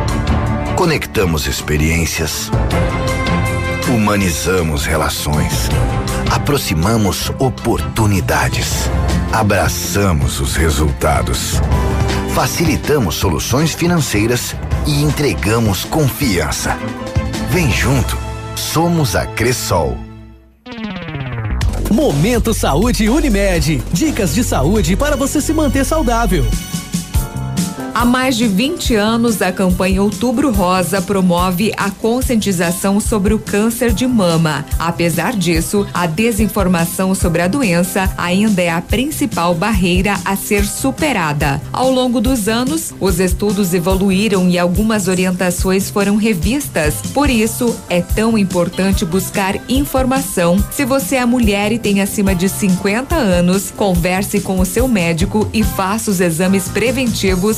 Conectamos 0.76 1.46
experiências. 1.46 2.50
Humanizamos 3.88 4.88
relações. 4.88 5.70
Aproximamos 6.32 7.30
oportunidades. 7.38 8.90
Abraçamos 9.32 10.40
os 10.40 10.56
resultados. 10.56 11.62
Facilitamos 12.34 13.14
soluções 13.14 13.76
financeiras 13.76 14.56
e 14.88 15.04
entregamos 15.04 15.86
confiança. 15.86 16.76
Vem 17.52 17.72
junto. 17.72 18.16
Somos 18.56 19.16
a 19.16 19.26
Cressol. 19.26 19.98
Momento 21.92 22.54
Saúde 22.54 23.10
Unimed. 23.10 23.82
Dicas 23.92 24.36
de 24.36 24.44
saúde 24.44 24.96
para 24.96 25.16
você 25.16 25.42
se 25.42 25.52
manter 25.52 25.84
saudável. 25.84 26.46
Há 28.00 28.06
mais 28.06 28.38
de 28.38 28.48
20 28.48 28.96
anos, 28.96 29.42
a 29.42 29.52
campanha 29.52 30.02
Outubro 30.02 30.54
Rosa 30.54 31.02
promove 31.02 31.74
a 31.76 31.92
conscientização 31.92 32.98
sobre 32.98 33.34
o 33.34 33.40
câncer 33.40 33.92
de 33.92 34.08
mama. 34.08 34.66
Apesar 34.80 35.36
disso, 35.36 35.86
a 35.94 36.08
desinformação 36.08 37.14
sobre 37.14 37.42
a 37.42 37.48
doença 37.50 38.10
ainda 38.18 38.62
é 38.62 38.70
a 38.70 38.80
principal 38.80 39.54
barreira 39.54 40.18
a 40.24 40.38
ser 40.38 40.64
superada. 40.64 41.62
Ao 41.74 41.92
longo 41.92 42.22
dos 42.22 42.48
anos, 42.48 42.94
os 43.02 43.20
estudos 43.20 43.74
evoluíram 43.74 44.48
e 44.48 44.58
algumas 44.58 45.10
orientações 45.10 45.90
foram 45.90 46.16
revistas. 46.16 47.02
Por 47.14 47.30
isso, 47.30 47.78
é 47.90 48.00
tão 48.00 48.38
importante 48.38 49.04
buscar 49.04 49.58
informação. 49.68 50.58
Se 50.72 50.86
você 50.86 51.18
é 51.18 51.26
mulher 51.26 51.74
e 51.74 51.78
tem 51.78 52.00
acima 52.00 52.34
de 52.34 52.48
50 52.48 53.14
anos, 53.14 53.72
converse 53.72 54.40
com 54.40 54.58
o 54.58 54.66
seu 54.66 54.88
médico 54.88 55.50
e 55.52 55.66
faça 55.66 56.10
os 56.10 56.22
exames 56.22 56.70
preventivos 56.70 57.58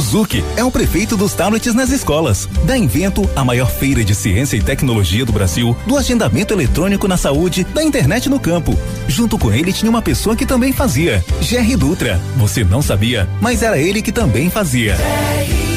Zuc 0.00 0.42
é 0.56 0.64
o 0.64 0.70
prefeito 0.70 1.16
dos 1.16 1.34
tablets 1.34 1.74
nas 1.74 1.90
escolas. 1.90 2.48
Da 2.64 2.76
Invento, 2.76 3.28
a 3.36 3.44
maior 3.44 3.70
feira 3.70 4.02
de 4.02 4.14
ciência 4.14 4.56
e 4.56 4.62
tecnologia 4.62 5.24
do 5.24 5.32
Brasil, 5.32 5.76
do 5.86 5.96
agendamento 5.96 6.52
eletrônico 6.54 7.06
na 7.06 7.16
saúde, 7.16 7.64
da 7.64 7.82
internet 7.82 8.28
no 8.28 8.40
campo. 8.40 8.78
Junto 9.06 9.38
com 9.38 9.52
ele 9.52 9.72
tinha 9.72 9.90
uma 9.90 10.02
pessoa 10.02 10.34
que 10.34 10.46
também 10.46 10.72
fazia. 10.72 11.24
Jerry 11.40 11.76
Dutra. 11.76 12.20
Você 12.36 12.64
não 12.64 12.82
sabia, 12.82 13.28
mas 13.40 13.62
era 13.62 13.78
ele 13.78 14.02
que 14.02 14.12
também 14.12 14.50
fazia. 14.50 14.96
Deixa 14.96 15.69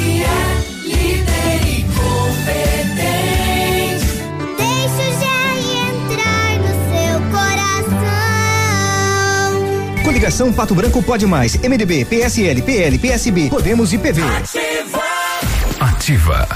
Coligação 10.23 10.53
Pato 10.53 10.73
Branco 10.73 11.03
Pode 11.03 11.25
Mais, 11.25 11.57
MDB, 11.57 12.05
PSL, 12.05 12.61
PL, 12.61 12.97
PSB, 12.97 13.49
Podemos 13.49 13.91
e 13.91 13.97
PV. 13.97 14.21
Ativa. 15.81 16.47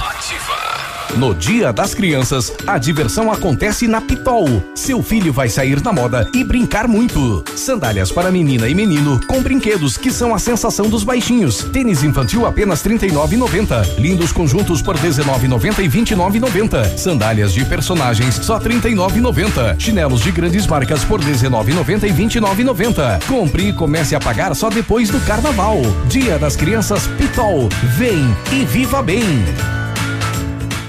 No 1.18 1.34
Dia 1.34 1.74
das 1.74 1.96
Crianças, 1.96 2.54
a 2.68 2.78
diversão 2.78 3.32
acontece 3.32 3.88
na 3.88 4.00
Pitol. 4.00 4.62
Seu 4.76 5.02
filho 5.02 5.34
vai 5.34 5.50
sair 5.50 5.82
na 5.82 5.92
moda 5.92 6.30
e 6.32 6.44
brincar 6.44 6.88
muito. 6.88 7.44
Sandálias 7.56 8.12
para 8.12 8.32
menina 8.32 8.70
e 8.70 8.76
menino 8.76 9.20
com 9.26 9.42
brinquedos 9.42 9.98
que 9.98 10.12
são 10.12 10.36
a 10.36 10.38
sensação 10.38 10.88
dos 10.88 11.04
baixinhos. 11.04 11.64
Tênis 11.74 12.04
infantil 12.04 12.46
apenas 12.46 12.84
R$ 12.84 13.00
39,90. 13.00 13.98
Lindos 13.98 14.32
conjuntos 14.32 14.80
por 14.80 14.96
R$ 14.96 15.10
19,90 15.10 15.80
e 15.80 15.88
R$ 15.88 15.90
29,90. 15.90 16.98
Sandálias 16.98 17.52
de 17.52 17.66
personagens 17.66 18.36
só 18.36 18.60
R$ 18.60 18.70
39,90. 18.70 19.80
Chinelos 19.80 20.22
de 20.22 20.32
grandes 20.32 20.68
marcas 20.68 21.04
por 21.04 21.20
R$ 21.20 21.32
19,90 21.32 22.04
e 22.04 22.12
R$ 22.12 22.26
29,90. 22.26 23.24
Compre 23.26 23.70
e 23.70 23.74
comece 23.74 24.14
a 24.14 24.20
pagar 24.20 24.56
só 24.56 24.70
depois 24.70 25.10
do 25.10 25.20
carnaval. 25.22 25.82
Dia 26.08 26.38
das 26.38 26.56
Crianças 26.56 27.08
Pitol. 27.18 27.70
Vem 27.98 28.24
e 28.52 28.66
viva 28.66 29.02
bem. 29.02 29.26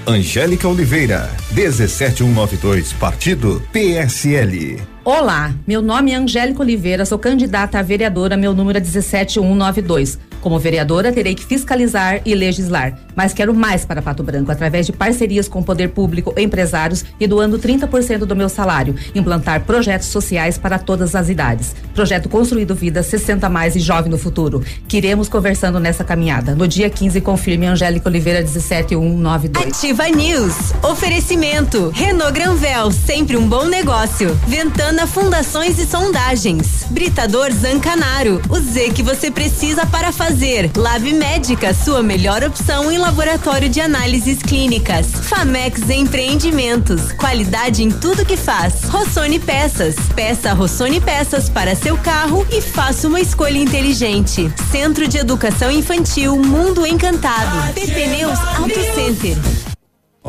Angélica 0.08 0.66
Oliveira, 0.66 1.30
17192, 1.52 2.94
Partido 2.94 3.62
PSL. 3.70 4.97
Olá, 5.10 5.54
meu 5.66 5.80
nome 5.80 6.12
é 6.12 6.16
Angélica 6.16 6.60
Oliveira, 6.60 7.06
sou 7.06 7.18
candidata 7.18 7.78
a 7.78 7.82
vereadora, 7.82 8.36
meu 8.36 8.52
número 8.52 8.76
é 8.76 8.82
17192. 8.82 10.18
Como 10.42 10.58
vereadora, 10.58 11.10
terei 11.10 11.34
que 11.34 11.44
fiscalizar 11.44 12.20
e 12.24 12.34
legislar, 12.34 12.96
mas 13.16 13.32
quero 13.32 13.54
mais 13.54 13.84
para 13.84 14.02
Pato 14.02 14.22
Branco, 14.22 14.52
através 14.52 14.86
de 14.86 14.92
parcerias 14.92 15.48
com 15.48 15.60
o 15.60 15.64
poder 15.64 15.88
público, 15.88 16.32
empresários 16.36 17.04
e 17.18 17.26
doando 17.26 17.58
30% 17.58 18.18
do 18.18 18.36
meu 18.36 18.48
salário, 18.48 18.94
implantar 19.14 19.64
projetos 19.64 20.08
sociais 20.08 20.56
para 20.56 20.78
todas 20.78 21.14
as 21.14 21.28
idades. 21.28 21.74
Projeto 21.94 22.28
Construído 22.28 22.74
Vida 22.74 23.02
60 23.02 23.48
mais 23.48 23.74
e 23.74 23.80
Jovem 23.80 24.10
no 24.10 24.18
Futuro. 24.18 24.62
Queremos 24.86 25.28
conversando 25.28 25.80
nessa 25.80 26.04
caminhada. 26.04 26.54
No 26.54 26.68
dia 26.68 26.88
15, 26.88 27.20
confirme 27.20 27.66
Angélica 27.66 28.08
Oliveira 28.08 28.46
17192. 28.46 29.66
Ativa 29.66 30.08
News. 30.08 30.54
Oferecimento. 30.82 31.90
Renault 31.94 32.32
Granvel, 32.32 32.92
sempre 32.92 33.36
um 33.36 33.48
bom 33.48 33.64
negócio. 33.64 34.38
Ventana 34.46 34.97
Fundações 35.06 35.78
e 35.78 35.86
Sondagens. 35.86 36.84
Britador 36.90 37.52
Zancanaro. 37.52 38.40
O 38.48 38.58
Z 38.58 38.90
que 38.90 39.02
você 39.02 39.30
precisa 39.30 39.86
para 39.86 40.12
fazer. 40.12 40.70
Lab 40.76 41.12
Médica, 41.12 41.72
sua 41.74 42.02
melhor 42.02 42.42
opção 42.42 42.90
em 42.90 42.98
laboratório 42.98 43.68
de 43.68 43.80
análises 43.80 44.38
clínicas. 44.38 45.06
Famex 45.06 45.88
Empreendimentos. 45.90 47.12
Qualidade 47.12 47.82
em 47.82 47.90
tudo 47.90 48.24
que 48.24 48.36
faz. 48.36 48.84
Rossoni 48.84 49.38
Peças. 49.38 49.96
Peça 50.14 50.52
Rossoni 50.52 51.00
Peças 51.00 51.48
para 51.48 51.74
seu 51.74 51.96
carro 51.98 52.46
e 52.50 52.60
faça 52.60 53.08
uma 53.08 53.20
escolha 53.20 53.58
inteligente. 53.58 54.52
Centro 54.70 55.06
de 55.06 55.18
Educação 55.18 55.70
Infantil 55.70 56.36
Mundo 56.36 56.86
Encantado. 56.86 57.72
PP 57.74 58.06
Neus 58.06 58.38
Auto 58.38 58.94
Center. 58.94 59.67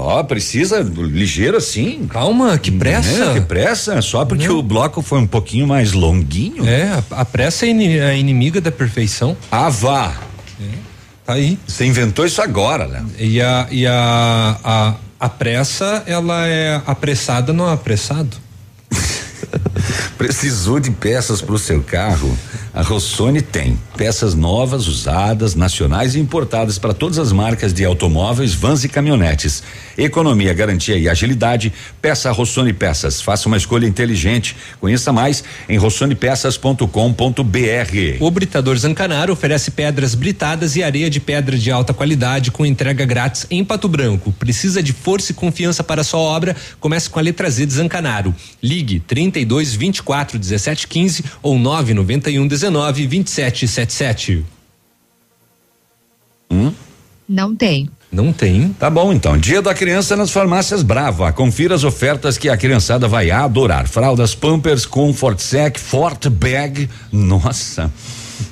Ó, 0.01 0.23
precisa 0.23 0.79
ligeiro 0.79 1.57
assim. 1.57 2.07
Calma, 2.07 2.57
que 2.57 2.71
pressa. 2.71 3.25
É, 3.25 3.33
que 3.33 3.41
pressa, 3.41 4.01
só 4.01 4.23
porque 4.23 4.49
o 4.49 4.63
bloco 4.63 5.01
foi 5.01 5.19
um 5.19 5.27
pouquinho 5.27 5.67
mais 5.67 5.91
longuinho. 5.91 6.65
É, 6.65 6.83
a, 7.11 7.21
a 7.21 7.25
pressa 7.25 7.65
é 7.65 8.09
a 8.09 8.13
inimiga 8.15 8.61
da 8.61 8.71
perfeição. 8.71 9.35
Ah, 9.51 9.69
vá. 9.69 10.13
Tá 11.25 11.33
aí. 11.33 11.59
Você 11.67 11.85
inventou 11.85 12.25
isso 12.25 12.41
agora, 12.41 12.87
né? 12.87 13.05
E 13.19 13.41
a, 13.41 13.67
e 13.69 13.85
a, 13.85 14.57
a, 14.63 14.95
a 15.19 15.29
pressa, 15.29 16.01
ela 16.07 16.47
é 16.47 16.81
apressada, 16.87 17.51
não 17.51 17.67
apressado. 17.67 18.37
Precisou 20.17 20.79
de 20.79 20.91
peças 20.91 21.41
para 21.41 21.55
o 21.55 21.59
seu 21.59 21.81
carro? 21.81 22.37
A 22.73 22.81
Rossoni 22.81 23.41
tem 23.41 23.77
peças 23.97 24.35
novas, 24.35 24.87
usadas, 24.87 25.55
nacionais 25.55 26.15
e 26.15 26.19
importadas 26.19 26.77
para 26.77 26.93
todas 26.93 27.17
as 27.17 27.31
marcas 27.31 27.73
de 27.73 27.83
automóveis, 27.83 28.53
vans 28.53 28.83
e 28.83 28.89
caminhonetes. 28.89 29.63
Economia, 29.97 30.53
garantia 30.53 30.97
e 30.97 31.09
agilidade. 31.09 31.73
Peça 32.01 32.31
Rossoni 32.31 32.71
Peças. 32.71 33.21
Faça 33.21 33.47
uma 33.47 33.57
escolha 33.57 33.85
inteligente. 33.85 34.55
Conheça 34.79 35.11
mais 35.11 35.43
em 35.67 35.77
rossonepeças.com.br. 35.77 36.83
O 38.19 38.31
Britador 38.31 38.77
Zancanaro 38.77 39.33
oferece 39.33 39.71
pedras 39.71 40.15
britadas 40.15 40.75
e 40.75 40.83
areia 40.83 41.09
de 41.09 41.19
pedra 41.19 41.57
de 41.57 41.71
alta 41.71 41.93
qualidade 41.93 42.51
com 42.51 42.65
entrega 42.65 43.03
grátis 43.03 43.45
em 43.49 43.65
Pato 43.65 43.87
Branco. 43.87 44.31
Precisa 44.33 44.81
de 44.81 44.93
força 44.93 45.31
e 45.31 45.35
confiança 45.35 45.83
para 45.83 46.03
sua 46.03 46.19
obra? 46.19 46.55
Comece 46.79 47.09
com 47.09 47.19
a 47.19 47.21
letra 47.21 47.49
Z 47.49 47.65
de 47.65 47.73
Zancanaro. 47.73 48.33
Ligue 48.63 48.99
32 49.39 49.75
24 49.75 50.39
17 50.39 50.87
15 50.87 51.23
ou 51.41 51.57
991 51.57 52.47
19 52.47 53.07
27 53.07 53.67
77. 53.67 54.45
Hum? 56.51 56.73
Não 57.27 57.55
tem. 57.55 57.89
Não 58.11 58.33
tem. 58.33 58.73
Tá 58.73 58.89
bom, 58.89 59.13
então. 59.13 59.37
Dia 59.37 59.61
da 59.61 59.73
Criança 59.73 60.15
nas 60.15 60.31
farmácias 60.31 60.81
Brava. 60.81 61.31
Confira 61.31 61.75
as 61.75 61.83
ofertas 61.83 62.37
que 62.37 62.49
a 62.49 62.57
criançada 62.57 63.07
vai 63.07 63.29
adorar. 63.29 63.87
Fraldas 63.87 64.33
Pampers 64.33 64.85
Comfort 64.85 65.39
Sec 65.39 65.77
Fort 65.77 66.27
Bag. 66.27 66.89
Nossa. 67.11 67.91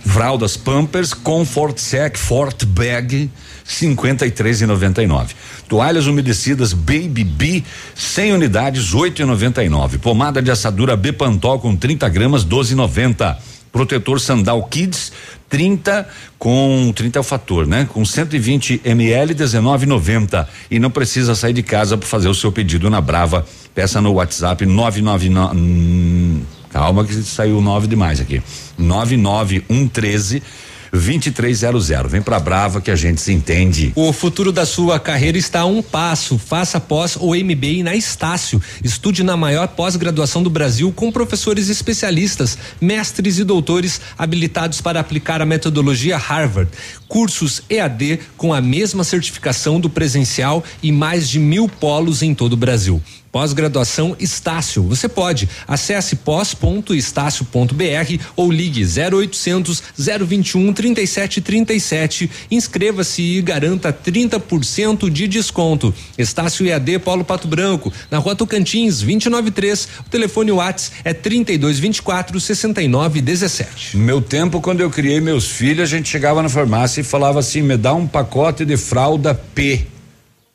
Fraldas 0.05 0.55
Pampers 0.55 1.13
Comfort 1.13 1.79
Sec 1.79 2.17
Fort 2.17 2.65
Bag 2.65 3.31
53,99. 3.67 5.29
Toalhas 5.67 6.07
umedecidas 6.07 6.73
Baby 6.73 7.23
B 7.23 7.63
100 7.95 8.33
unidades 8.33 8.93
8,99. 8.93 9.99
Pomada 9.99 10.41
de 10.41 10.49
assadura 10.49 10.95
Bepantol 10.95 11.59
com 11.59 11.75
30 11.75 12.07
gramas 12.09 12.45
12,90. 12.45 13.37
Protetor 13.71 14.19
Sandal 14.19 14.63
Kids 14.63 15.11
30 15.49 16.07
com 16.39 16.91
30 16.95 17.19
é 17.19 17.21
o 17.21 17.23
fator, 17.23 17.67
né? 17.67 17.87
Com 17.91 18.03
120 18.03 18.81
ml 18.83 19.35
19,90 19.35 20.47
e 20.71 20.79
não 20.79 20.89
precisa 20.89 21.35
sair 21.35 21.53
de 21.53 21.63
casa 21.63 21.97
para 21.97 22.07
fazer 22.07 22.27
o 22.27 22.33
seu 22.33 22.51
pedido 22.51 22.89
na 22.89 23.01
Brava. 23.01 23.45
Peça 23.75 24.01
no 24.01 24.13
WhatsApp 24.13 24.65
999 24.65 25.57
hum, 25.57 26.41
Calma 26.71 27.05
que 27.05 27.13
saiu 27.23 27.61
9 27.61 27.87
demais 27.87 28.19
aqui. 28.19 28.41
99113 28.77 30.43
2300. 30.91 32.11
Vem 32.11 32.21
pra 32.21 32.39
Brava 32.39 32.81
que 32.81 32.91
a 32.91 32.95
gente 32.95 33.21
se 33.21 33.31
entende. 33.31 33.91
O 33.95 34.11
futuro 34.13 34.51
da 34.51 34.65
sua 34.65 34.99
carreira 34.99 35.37
está 35.37 35.61
a 35.61 35.65
um 35.65 35.81
passo. 35.81 36.37
Faça 36.37 36.79
pós 36.79 37.17
ou 37.19 37.35
MBA 37.35 37.83
na 37.83 37.95
Estácio. 37.95 38.61
Estude 38.83 39.23
na 39.23 39.37
maior 39.37 39.67
pós-graduação 39.69 40.41
do 40.41 40.49
Brasil 40.49 40.91
com 40.91 41.11
professores 41.11 41.69
especialistas, 41.69 42.57
mestres 42.79 43.37
e 43.37 43.43
doutores 43.43 44.01
habilitados 44.17 44.81
para 44.81 44.99
aplicar 44.99 45.41
a 45.41 45.45
metodologia 45.45 46.17
Harvard. 46.17 46.71
Cursos 47.07 47.61
EAD 47.69 48.19
com 48.35 48.53
a 48.53 48.61
mesma 48.61 49.03
certificação 49.03 49.79
do 49.79 49.89
presencial 49.89 50.63
e 50.81 50.91
mais 50.91 51.29
de 51.29 51.39
mil 51.39 51.67
polos 51.69 52.21
em 52.21 52.33
todo 52.33 52.53
o 52.53 52.57
Brasil. 52.57 53.01
Pós-graduação 53.31 54.15
Estácio. 54.19 54.83
Você 54.83 55.09
pode. 55.09 55.49
Acesse 55.67 56.17
pós.estácio.br 56.17 58.23
ou 58.35 58.51
ligue 58.51 58.83
0800 58.83 59.83
021 59.97 60.73
3737. 60.73 62.29
Inscreva-se 62.49 63.21
e 63.21 63.41
garanta 63.41 63.91
30% 63.91 65.09
de 65.09 65.27
desconto. 65.27 65.93
Estácio 66.17 66.65
EAD 66.65 66.99
Paulo 66.99 67.23
Pato 67.23 67.47
Branco, 67.47 67.91
na 68.09 68.17
Rua 68.17 68.35
Tocantins, 68.35 69.01
293. 69.01 69.87
O 70.05 70.09
telefone 70.09 70.51
Whats 70.51 70.91
é 71.03 71.13
3224 71.13 72.39
6917. 72.39 73.97
No 73.97 74.03
meu 74.03 74.21
tempo, 74.21 74.61
quando 74.61 74.81
eu 74.81 74.89
criei 74.89 75.19
meus 75.19 75.47
filhos, 75.47 75.83
a 75.83 75.97
gente 75.97 76.09
chegava 76.09 76.41
na 76.41 76.49
farmácia 76.49 77.01
e 77.01 77.03
falava 77.03 77.39
assim: 77.39 77.61
me 77.61 77.77
dá 77.77 77.93
um 77.93 78.07
pacote 78.07 78.65
de 78.65 78.77
fralda 78.77 79.33
P, 79.33 79.85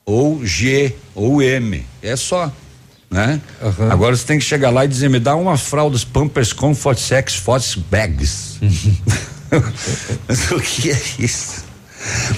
ou 0.05 0.45
G, 0.45 0.95
ou 1.15 1.43
M. 1.43 1.85
É 2.03 2.17
só. 2.17 2.53
Né? 3.13 3.39
Agora 3.91 4.17
você 4.17 4.25
tem 4.27 4.39
que 4.39 4.45
chegar 4.45 4.71
lá 4.71 4.87
e 4.87 4.89
dizer: 4.89 5.11
me 5.11 5.21
dá 5.21 5.37
uma 5.37 5.59
fraldas 5.59 6.03
Pampers 6.03 6.53
Comfort 6.53 6.99
Sex 6.99 7.35
Fox 7.35 7.75
Bags. 7.75 8.59
Mas 10.27 10.51
o 10.51 10.59
que 10.59 10.91
é 10.91 11.01
isso? 11.19 11.63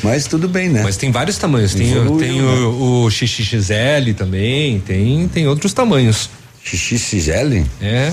Mas 0.03 0.27
tudo 0.27 0.49
bem, 0.49 0.69
né? 0.69 0.83
Mas 0.83 0.97
tem 0.97 1.13
vários 1.13 1.39
tamanhos. 1.39 1.75
Tem, 1.75 1.93
Evoluiu, 1.93 2.19
tem 2.19 2.43
né? 2.43 2.49
o, 2.49 3.05
o 3.05 3.11
XXL 3.11 4.13
também, 4.17 4.81
tem, 4.81 5.29
tem 5.29 5.47
outros 5.47 5.73
tamanhos. 5.73 6.29
XXL? 6.63 7.65
É. 7.81 8.13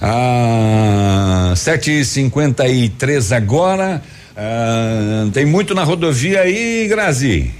Ah, 0.00 1.52
7h53 1.54 3.34
agora. 3.34 4.02
Ah, 4.36 5.28
tem 5.32 5.46
muito 5.46 5.72
na 5.72 5.84
rodovia 5.84 6.40
aí, 6.40 6.88
Grazi? 6.88 7.54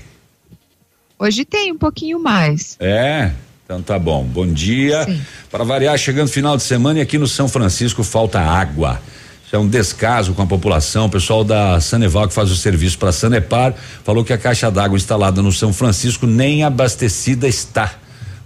Hoje 1.19 1.44
tem 1.44 1.70
um 1.70 1.78
pouquinho 1.78 2.19
mais. 2.19 2.77
É? 2.81 3.31
Então 3.73 3.81
tá 3.81 3.99
bom. 3.99 4.23
Bom 4.23 4.47
dia. 4.47 5.09
Para 5.51 5.65
variar, 5.65 5.97
chegando 5.97 6.28
final 6.28 6.59
de 6.59 6.62
semana 6.62 6.99
e 6.99 7.03
aqui 7.03 7.16
no 7.16 7.27
São 7.27 7.49
Francisco 7.49 8.05
falta 8.05 8.39
água. 8.39 9.01
Isso 9.47 9.57
é 9.57 9.59
um 9.59 9.66
descaso 9.66 10.35
com 10.35 10.43
a 10.43 10.47
população. 10.47 11.07
O 11.07 11.09
pessoal 11.09 11.43
da 11.43 11.81
Saneval 11.81 12.28
que 12.28 12.35
faz 12.35 12.51
o 12.51 12.57
serviço 12.57 12.99
para 12.99 13.12
Sanepar 13.12 13.74
falou 14.05 14.23
que 14.23 14.32
a 14.35 14.36
caixa 14.36 14.70
d'água 14.70 14.99
instalada 14.99 15.40
no 15.40 15.51
São 15.51 15.73
Francisco 15.73 16.27
nem 16.27 16.62
abastecida 16.62 17.49
está. 17.49 17.94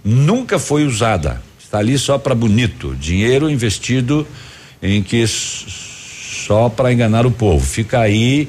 Nunca 0.01 0.57
foi 0.57 0.85
usada. 0.85 1.41
Está 1.59 1.79
ali 1.79 1.97
só 1.97 2.17
para 2.17 2.33
bonito. 2.33 2.95
Dinheiro 2.95 3.49
investido 3.49 4.25
em 4.81 5.03
que 5.03 5.25
só 5.27 6.69
para 6.69 6.93
enganar 6.93 7.25
o 7.25 7.31
povo. 7.31 7.65
Fica 7.65 7.99
aí, 7.99 8.47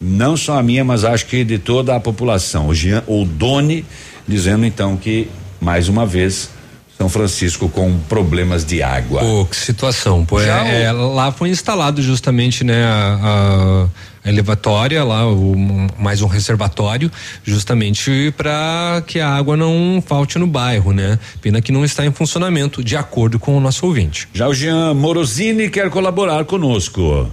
não 0.00 0.38
só 0.38 0.58
a 0.58 0.62
minha, 0.62 0.86
mas 0.86 1.04
acho 1.04 1.26
que 1.26 1.44
de 1.44 1.58
toda 1.58 1.94
a 1.94 2.00
população. 2.00 2.68
O, 2.68 2.74
Jean, 2.74 3.04
o 3.06 3.26
Doni 3.26 3.84
dizendo 4.26 4.64
então 4.64 4.96
que 4.96 5.28
mais 5.64 5.88
uma 5.88 6.04
vez 6.04 6.50
São 6.98 7.08
Francisco 7.08 7.68
com 7.70 7.98
problemas 8.00 8.64
de 8.64 8.82
água. 8.82 9.20
Pô, 9.20 9.46
que 9.46 9.56
situação. 9.56 10.24
Pô, 10.24 10.38
é, 10.38 10.82
é, 10.82 10.92
lá 10.92 11.32
foi 11.32 11.48
instalado 11.48 12.02
justamente, 12.02 12.62
né, 12.62 12.84
a, 12.84 13.88
a 14.22 14.28
elevatória 14.28 15.02
lá, 15.02 15.26
o, 15.26 15.56
mais 15.98 16.20
um 16.20 16.26
reservatório, 16.26 17.10
justamente 17.42 18.32
para 18.36 19.02
que 19.06 19.18
a 19.18 19.28
água 19.28 19.56
não 19.56 20.04
falte 20.06 20.38
no 20.38 20.46
bairro, 20.46 20.92
né? 20.92 21.18
Pena 21.40 21.62
que 21.62 21.72
não 21.72 21.84
está 21.84 22.04
em 22.04 22.12
funcionamento, 22.12 22.84
de 22.84 22.96
acordo 22.96 23.38
com 23.38 23.56
o 23.56 23.60
nosso 23.60 23.86
ouvinte. 23.86 24.28
Já 24.34 24.46
o 24.46 24.54
Jean 24.54 24.92
Morosini 24.94 25.70
quer 25.70 25.88
colaborar 25.88 26.44
conosco. 26.44 27.28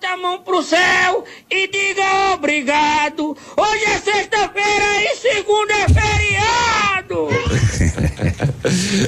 Levanta 0.00 0.08
a 0.08 0.16
mão 0.16 0.40
pro 0.40 0.62
céu 0.62 1.24
e 1.50 1.68
diga 1.68 2.32
obrigado. 2.34 3.36
Hoje 3.56 3.84
é 3.84 3.98
sexta-feira 3.98 5.02
e 5.02 5.16
segunda 5.16 5.72
é 5.74 5.88
feriado. 5.88 7.28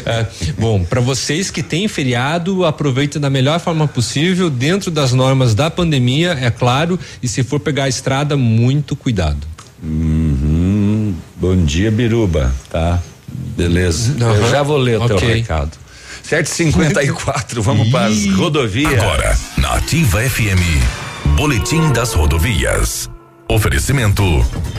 É, 0.05 0.27
bom, 0.59 0.83
para 0.83 1.01
vocês 1.01 1.51
que 1.51 1.63
têm 1.63 1.87
feriado, 1.87 2.65
aproveita 2.65 3.21
da 3.21 3.31
melhor 3.31 3.61
forma 3.61 3.87
possível, 3.87 4.51
dentro 4.51 4.91
das 4.91 5.13
normas 5.13 5.55
da 5.55 5.71
pandemia, 5.71 6.33
é 6.41 6.51
claro, 6.51 6.99
e 7.23 7.29
se 7.29 7.45
for 7.45 7.61
pegar 7.61 7.85
a 7.85 7.89
estrada, 7.89 8.37
muito 8.37 8.97
cuidado. 8.97 9.47
Uhum. 9.83 11.15
Bom 11.37 11.57
dia, 11.65 11.91
Biruba, 11.93 12.53
tá? 12.71 13.01
Beleza. 13.29 14.17
Eu 14.19 14.29
Aham. 14.29 14.51
já 14.51 14.63
vou 14.63 14.79
ler 14.79 15.01
o 15.01 15.07
teu 15.07 15.17
Ok. 15.17 15.33
recado. 15.33 15.82
754, 16.23 17.63
vamos 17.63 17.89
para 17.91 18.07
as 18.07 18.27
rodovias. 18.27 18.95
Agora, 18.95 19.39
na 19.59 19.75
Ativa 19.75 20.21
FM, 20.21 21.35
Boletim 21.37 21.93
das 21.93 22.15
Rodovias. 22.15 23.11
Oferecimento: 23.49 24.23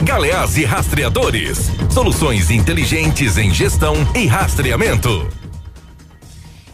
Galeás 0.02 0.56
e 0.56 0.64
Rastreadores. 0.64 1.70
Soluções 1.90 2.50
inteligentes 2.50 3.38
em 3.38 3.52
gestão 3.52 3.94
e 4.16 4.26
rastreamento. 4.26 5.28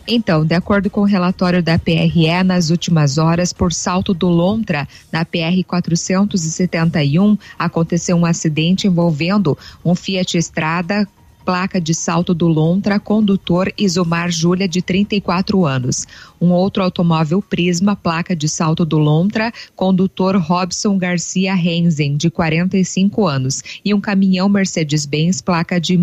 Então, 0.09 0.44
de 0.44 0.55
acordo 0.55 0.90
com 0.90 1.02
o 1.02 1.05
relatório 1.05 1.62
da 1.62 1.78
PRE, 1.78 2.42
nas 2.44 2.70
últimas 2.70 3.16
horas, 3.16 3.52
por 3.52 3.72
salto 3.72 4.12
do 4.12 4.28
Lontra, 4.28 4.88
na 5.12 5.24
PR 5.24 5.62
471, 5.66 7.38
aconteceu 7.59 8.16
um 8.16 8.26
acidente 8.26 8.88
envolvendo 8.88 9.56
um 9.84 9.94
Fiat 9.94 10.36
Estrada 10.36 11.06
placa 11.51 11.81
de 11.81 11.93
salto 11.93 12.32
do 12.32 12.47
Lontra, 12.47 13.01
condutor 13.01 13.72
Isomar 13.77 14.31
Júlia, 14.31 14.68
de 14.68 14.81
34 14.81 15.66
anos. 15.66 16.06
Um 16.40 16.52
outro 16.52 16.81
automóvel 16.81 17.43
Prisma, 17.43 17.97
placa 17.97 18.36
de 18.36 18.48
salto 18.48 18.85
do 18.85 18.98
Lontra, 18.98 19.52
condutor 19.74 20.36
Robson 20.36 20.97
Garcia 20.97 21.52
Renzen, 21.52 22.16
de 22.16 22.31
45 22.31 23.27
anos. 23.27 23.64
E 23.85 23.93
um 23.93 24.01
caminhão 24.01 24.48
Mercedes-Benz, 24.48 25.40
placa 25.40 25.81
de 25.81 25.98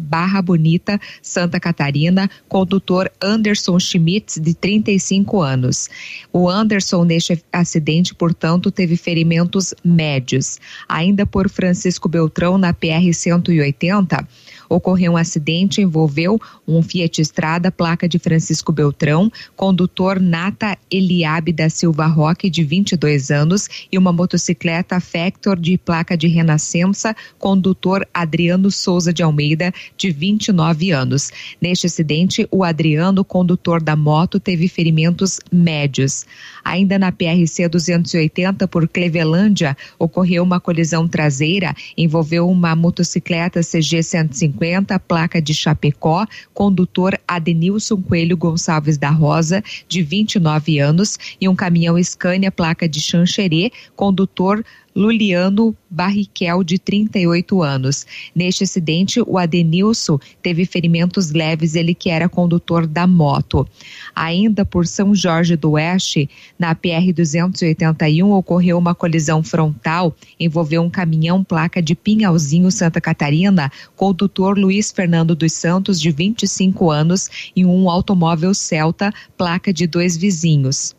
Barra 0.00 0.40
Bonita, 0.40 0.98
Santa 1.22 1.60
Catarina, 1.60 2.28
condutor 2.48 3.10
Anderson 3.22 3.78
Schmitz, 3.78 4.38
de 4.38 4.54
35 4.54 5.42
anos. 5.42 5.88
O 6.32 6.48
Anderson, 6.48 7.04
neste 7.04 7.42
acidente, 7.52 8.14
portanto, 8.14 8.70
teve 8.70 8.96
ferimentos 8.96 9.74
médios. 9.84 10.58
Ainda 10.88 11.26
por 11.26 11.48
Francisco 11.48 12.08
Beltrão, 12.08 12.56
na 12.56 12.72
PR-180, 12.72 14.26
ocorreu 14.70 15.12
um 15.12 15.16
acidente, 15.16 15.82
envolveu 15.82 16.40
um 16.66 16.80
Fiat 16.80 17.20
Estrada, 17.20 17.72
placa 17.72 18.08
de 18.08 18.18
Francisco 18.18 18.70
Beltrão, 18.70 19.30
condutor 19.56 20.20
Nata 20.20 20.78
Eliabe 20.90 21.52
da 21.52 21.68
Silva 21.68 22.06
Roque, 22.06 22.48
de 22.48 22.62
22 22.62 23.30
anos, 23.32 23.68
e 23.90 23.98
uma 23.98 24.12
motocicleta 24.12 25.00
Factor 25.00 25.58
de 25.58 25.76
placa 25.76 26.16
de 26.16 26.28
Renascença, 26.28 27.14
condutor 27.38 28.06
Adriano 28.14 28.70
Souza 28.70 29.12
de 29.12 29.22
Almeida, 29.22 29.74
de 29.96 30.10
29 30.12 30.92
anos. 30.92 31.30
Neste 31.60 31.86
acidente, 31.86 32.46
o 32.50 32.62
Adriano, 32.62 33.24
condutor 33.24 33.82
da 33.82 33.96
moto, 33.96 34.38
teve 34.38 34.68
ferimentos 34.68 35.40
médios. 35.50 36.24
Ainda 36.64 36.98
na 36.98 37.10
PRC 37.12 37.68
280 37.68 38.66
por 38.68 38.88
Clevelândia, 38.88 39.76
ocorreu 39.98 40.42
uma 40.42 40.60
colisão 40.60 41.08
traseira, 41.08 41.74
envolveu 41.96 42.48
uma 42.48 42.74
motocicleta 42.74 43.60
CG 43.60 44.02
150, 44.02 44.98
placa 45.00 45.40
de 45.40 45.54
Chapecó, 45.54 46.26
condutor 46.52 47.18
Adenilson 47.26 48.02
Coelho 48.02 48.36
Gonçalves 48.36 48.98
da 48.98 49.10
Rosa, 49.10 49.62
de 49.88 50.02
29 50.02 50.78
anos, 50.78 51.18
e 51.40 51.48
um 51.48 51.54
caminhão 51.54 52.02
Scania, 52.02 52.50
placa 52.50 52.88
de 52.88 53.00
Xanxerê, 53.00 53.70
condutor 53.96 54.64
Luliano 54.94 55.76
Barriquel, 55.88 56.62
de 56.64 56.78
38 56.78 57.62
anos. 57.62 58.06
Neste 58.34 58.64
acidente, 58.64 59.20
o 59.20 59.38
Adenilson 59.38 60.18
teve 60.42 60.64
ferimentos 60.64 61.30
leves, 61.30 61.74
ele 61.74 61.94
que 61.94 62.10
era 62.10 62.28
condutor 62.28 62.86
da 62.86 63.06
moto. 63.06 63.66
Ainda 64.14 64.64
por 64.64 64.86
São 64.86 65.14
Jorge 65.14 65.56
do 65.56 65.72
Oeste, 65.72 66.28
na 66.58 66.74
PR-281, 66.74 68.30
ocorreu 68.30 68.78
uma 68.78 68.94
colisão 68.94 69.42
frontal, 69.42 70.14
envolveu 70.38 70.82
um 70.82 70.90
caminhão 70.90 71.42
placa 71.42 71.80
de 71.80 71.94
Pinhalzinho, 71.94 72.70
Santa 72.70 73.00
Catarina, 73.00 73.70
condutor 73.96 74.58
Luiz 74.58 74.90
Fernando 74.90 75.34
dos 75.34 75.52
Santos, 75.52 76.00
de 76.00 76.10
25 76.10 76.90
anos, 76.90 77.50
e 77.54 77.64
um 77.64 77.88
automóvel 77.88 78.54
Celta, 78.54 79.12
placa 79.36 79.72
de 79.72 79.86
dois 79.86 80.16
vizinhos. 80.16 80.94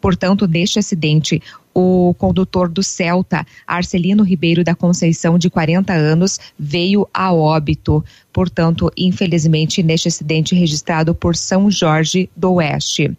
Portanto, 0.00 0.46
neste 0.46 0.78
acidente, 0.78 1.42
o 1.74 2.14
condutor 2.18 2.68
do 2.68 2.82
Celta, 2.82 3.46
Arcelino 3.66 4.22
Ribeiro 4.22 4.64
da 4.64 4.74
Conceição, 4.74 5.38
de 5.38 5.48
40 5.48 5.92
anos, 5.92 6.38
veio 6.58 7.08
a 7.12 7.32
óbito. 7.32 8.04
Portanto, 8.32 8.90
infelizmente, 8.96 9.82
neste 9.82 10.08
acidente 10.08 10.54
registrado 10.54 11.14
por 11.14 11.36
São 11.36 11.70
Jorge 11.70 12.28
do 12.36 12.54
Oeste. 12.54 13.16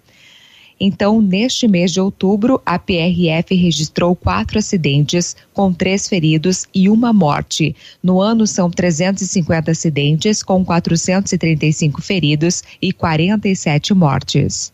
Então, 0.84 1.22
neste 1.22 1.68
mês 1.68 1.92
de 1.92 2.02
outubro, 2.02 2.60
a 2.66 2.80
PRF 2.80 3.54
registrou 3.54 4.16
quatro 4.16 4.58
acidentes, 4.58 5.36
com 5.54 5.72
três 5.72 6.08
feridos 6.08 6.66
e 6.74 6.90
uma 6.90 7.14
morte. 7.14 7.76
No 8.02 8.20
ano, 8.20 8.48
são 8.48 8.68
350 8.68 9.70
acidentes, 9.70 10.42
com 10.42 10.66
435 10.66 12.02
feridos 12.02 12.64
e 12.82 12.92
47 12.92 13.94
mortes. 13.94 14.74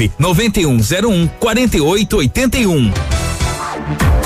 99101 0.19 1.29
4881. 1.39 4.20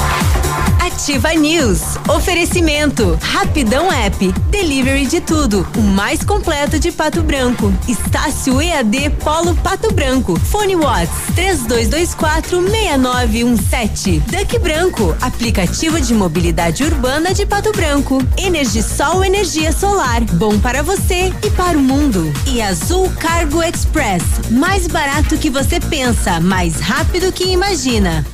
Ativa 0.96 1.34
News. 1.34 1.82
Oferecimento. 2.08 3.20
Rapidão 3.22 3.92
App. 3.92 4.32
Delivery 4.50 5.06
de 5.06 5.20
tudo. 5.20 5.68
O 5.78 5.82
mais 5.82 6.24
completo 6.24 6.80
de 6.80 6.90
Pato 6.90 7.22
Branco. 7.22 7.72
Estácio 7.86 8.62
EAD 8.62 9.10
Polo 9.22 9.54
Pato 9.56 9.94
Branco. 9.94 10.40
Fone 10.40 10.78
Watts. 10.78 11.36
3224 11.36 12.62
6917. 12.62 14.20
Duck 14.22 14.58
Branco. 14.60 15.14
Aplicativo 15.20 16.00
de 16.00 16.14
mobilidade 16.14 16.86
urbana 16.86 17.34
de 17.34 17.46
Pato 17.46 17.74
Branco. 17.74 18.26
Energisol 18.38 19.22
energia 19.22 19.74
solar. 19.74 20.22
Bom 20.24 20.58
para 20.58 20.82
você 20.82 21.34
e 21.46 21.50
para 21.52 21.78
o 21.78 21.82
mundo. 21.82 22.32
E 22.48 22.62
Azul 22.62 23.12
Cargo 23.20 23.62
Express. 23.62 24.24
Mais 24.50 24.88
barato 24.88 25.38
que 25.38 25.50
você 25.50 25.78
pensa, 25.78 26.40
mais 26.40 26.80
rápido 26.80 27.34
que 27.34 27.44
imagina. 27.52 28.26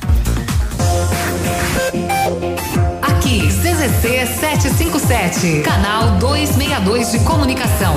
CZC 3.82 4.26
757, 4.38 5.62
canal 5.62 6.12
262 6.18 7.10
de 7.10 7.18
comunicação. 7.24 7.96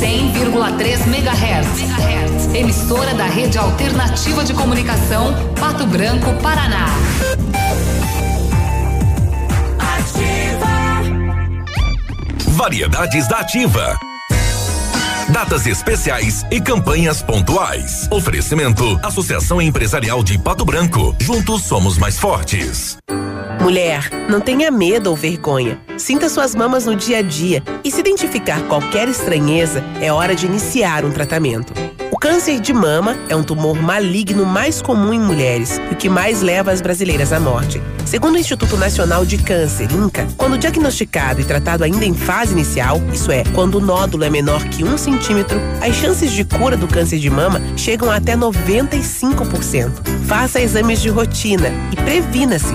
100,3 0.00 1.06
MHz. 1.06 2.52
Emissora 2.52 3.14
da 3.14 3.26
Rede 3.26 3.56
Alternativa 3.56 4.42
de 4.42 4.52
Comunicação, 4.52 5.32
Pato 5.60 5.86
Branco, 5.86 6.34
Paraná. 6.42 6.86
Variedades 12.48 13.28
da 13.28 13.36
Ativa. 13.36 13.96
Datas 15.28 15.66
especiais 15.68 16.44
e 16.50 16.60
campanhas 16.60 17.22
pontuais. 17.22 18.08
Oferecimento: 18.10 18.98
Associação 19.04 19.62
Empresarial 19.62 20.24
de 20.24 20.36
Pato 20.36 20.64
Branco. 20.64 21.14
Juntos 21.20 21.62
somos 21.62 21.96
mais 21.96 22.18
fortes. 22.18 22.98
Mulher, 23.60 24.08
não 24.26 24.40
tenha 24.40 24.70
medo 24.70 25.10
ou 25.10 25.16
vergonha. 25.16 25.78
Sinta 25.98 26.30
suas 26.30 26.54
mamas 26.54 26.86
no 26.86 26.96
dia 26.96 27.18
a 27.18 27.22
dia 27.22 27.62
e 27.84 27.90
se 27.90 28.00
identificar 28.00 28.62
qualquer 28.62 29.06
estranheza, 29.06 29.84
é 30.00 30.10
hora 30.10 30.34
de 30.34 30.46
iniciar 30.46 31.04
um 31.04 31.10
tratamento. 31.10 31.74
O 32.10 32.16
câncer 32.16 32.58
de 32.58 32.72
mama 32.72 33.18
é 33.28 33.36
um 33.36 33.42
tumor 33.42 33.76
maligno 33.80 34.46
mais 34.46 34.80
comum 34.80 35.12
em 35.12 35.20
mulheres 35.20 35.78
e 35.90 35.92
o 35.92 35.96
que 35.96 36.08
mais 36.08 36.40
leva 36.40 36.72
as 36.72 36.80
brasileiras 36.80 37.34
à 37.34 37.38
morte. 37.38 37.82
Segundo 38.06 38.34
o 38.34 38.38
Instituto 38.38 38.78
Nacional 38.78 39.26
de 39.26 39.36
Câncer, 39.36 39.92
INCA, 39.92 40.26
quando 40.38 40.58
diagnosticado 40.58 41.42
e 41.42 41.44
tratado 41.44 41.84
ainda 41.84 42.04
em 42.04 42.14
fase 42.14 42.52
inicial, 42.52 43.00
isso 43.12 43.30
é, 43.30 43.44
quando 43.54 43.74
o 43.74 43.80
nódulo 43.80 44.24
é 44.24 44.30
menor 44.30 44.64
que 44.64 44.82
um 44.82 44.96
centímetro, 44.96 45.60
as 45.82 45.94
chances 45.96 46.32
de 46.32 46.44
cura 46.44 46.78
do 46.78 46.88
câncer 46.88 47.18
de 47.18 47.28
mama 47.28 47.60
chegam 47.76 48.10
até 48.10 48.34
95%. 48.34 49.92
Faça 50.26 50.60
exames 50.60 51.00
de 51.02 51.10
rotina 51.10 51.68
e 51.92 51.96
previna-se. 51.96 52.74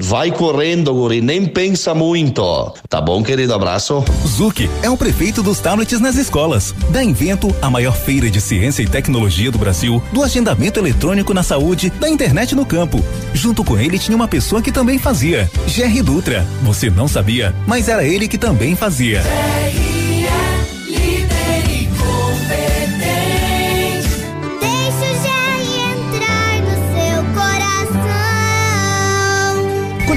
Vai 0.01 0.31
correndo, 0.31 0.93
guri, 0.93 1.21
nem 1.21 1.45
pensa 1.45 1.93
muito. 1.93 2.73
Tá 2.89 2.99
bom, 2.99 3.23
querido? 3.23 3.53
Abraço. 3.53 4.03
Zuc 4.27 4.67
é 4.81 4.89
o 4.89 4.97
prefeito 4.97 5.43
dos 5.43 5.59
tablets 5.59 5.99
nas 5.99 6.15
escolas. 6.15 6.73
Da 6.89 7.03
Invento, 7.03 7.55
a 7.61 7.69
maior 7.69 7.95
feira 7.95 8.29
de 8.29 8.41
ciência 8.41 8.81
e 8.81 8.87
tecnologia 8.87 9.51
do 9.51 9.59
Brasil, 9.59 10.01
do 10.11 10.23
agendamento 10.23 10.79
eletrônico 10.79 11.33
na 11.33 11.43
saúde, 11.43 11.91
da 11.99 12.09
internet 12.09 12.55
no 12.55 12.65
campo. 12.65 13.03
Junto 13.33 13.63
com 13.63 13.77
ele 13.77 13.99
tinha 13.99 14.15
uma 14.15 14.27
pessoa 14.27 14.61
que 14.61 14.71
também 14.71 14.97
fazia. 14.97 15.49
Jerry 15.67 16.01
Dutra. 16.01 16.47
Você 16.63 16.89
não 16.89 17.07
sabia, 17.07 17.53
mas 17.67 17.87
era 17.87 18.03
ele 18.03 18.27
que 18.27 18.37
também 18.37 18.75
fazia. 18.75 19.21
Deixa 19.21 19.90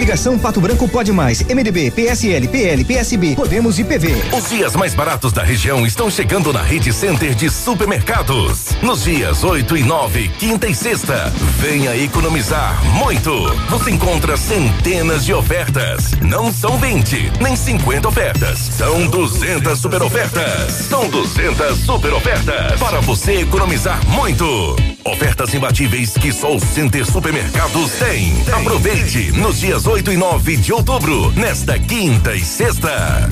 Coligação 0.05 0.39
Pato 0.39 0.61
Branco 0.61 0.87
Pode 0.87 1.11
Mais, 1.11 1.41
MDB, 1.41 1.91
PSL, 1.91 2.47
PL, 2.49 2.85
PSB, 2.85 3.35
Podemos 3.35 3.79
e 3.79 3.85
PV. 3.85 4.15
Os 4.37 4.51
dias 4.51 4.77
mais 4.77 4.95
baratos 4.95 5.33
da 5.33 5.43
região 5.43 5.87
estão 5.87 6.11
chegando 6.11 6.53
na 6.53 6.61
Rede 6.61 6.93
Center 6.93 7.35
de 7.35 7.49
Supermercados. 7.49 8.77
Nos 8.83 9.05
dias 9.05 9.43
8 9.43 9.79
e 9.79 9.83
9, 9.83 10.29
quinta 10.39 10.69
e 10.69 10.75
sexta. 10.75 11.33
Venha 11.59 11.97
economizar 11.97 12.85
muito. 12.97 13.31
Você 13.71 13.93
encontra 13.93 14.37
centenas 14.37 15.25
de 15.25 15.33
ofertas. 15.33 16.13
Não 16.21 16.53
são 16.53 16.77
20, 16.77 17.33
nem 17.41 17.57
50 17.57 18.07
ofertas. 18.07 18.59
São 18.59 19.07
200 19.07 19.79
super 19.79 20.03
ofertas. 20.03 20.71
São 20.87 21.09
200 21.09 21.79
super 21.79 22.13
ofertas 22.13 22.79
para 22.79 23.01
você 23.01 23.41
economizar 23.41 24.07
muito. 24.07 24.94
Ofertas 25.05 25.53
imbatíveis 25.53 26.15
que 26.15 26.33
só 26.33 26.57
o 26.57 26.61
Center 26.61 27.05
Supermercados 27.05 27.91
tem. 27.93 28.33
Aproveite 28.53 29.31
nos 29.33 29.61
dias 29.61 29.87
8 29.87 30.13
e 30.13 30.17
9 30.17 30.57
de 30.57 30.73
outubro, 30.73 31.31
nesta 31.33 31.79
quinta 31.79 32.35
e 32.35 32.41
sexta. 32.41 33.29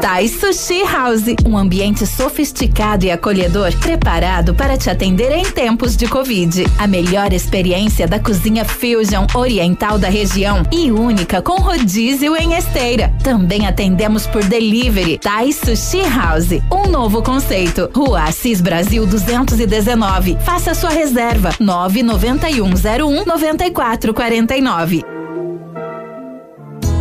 Thai 0.00 0.28
Sushi 0.28 0.82
House, 0.84 1.24
um 1.46 1.56
ambiente 1.56 2.06
sofisticado 2.06 3.04
e 3.06 3.10
acolhedor, 3.10 3.74
preparado 3.78 4.54
para 4.54 4.76
te 4.76 4.90
atender 4.90 5.32
em 5.32 5.44
tempos 5.44 5.96
de 5.96 6.06
Covid. 6.06 6.64
A 6.78 6.86
melhor 6.86 7.32
experiência 7.32 8.06
da 8.06 8.20
cozinha 8.20 8.64
fusion 8.64 9.26
oriental 9.34 9.98
da 9.98 10.08
região 10.08 10.62
e 10.70 10.92
única 10.92 11.40
com 11.40 11.54
rodízio 11.54 12.36
em 12.36 12.54
esteira. 12.54 13.12
Também 13.22 13.66
atendemos 13.66 14.26
por 14.26 14.44
delivery. 14.44 15.18
Thai 15.18 15.52
Sushi 15.52 16.02
House, 16.02 16.50
um 16.70 16.88
novo 16.88 17.22
conceito. 17.22 17.90
Rua 17.94 18.24
Assis 18.24 18.60
Brasil 18.60 19.06
219. 19.06 20.36
Faça 20.44 20.74
sua 20.74 20.90
reserva 20.90 21.50
99101 21.58 23.24
9449. 23.24 25.15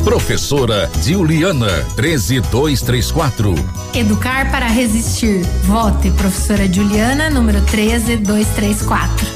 Professora 0.05 0.89
Juliana 1.01 1.83
13234. 1.95 3.55
Educar 3.95 4.51
para 4.51 4.67
resistir. 4.67 5.41
Vote, 5.63 6.11
professora 6.11 6.71
Juliana, 6.71 7.27
número 7.31 7.59
13234. 7.61 9.27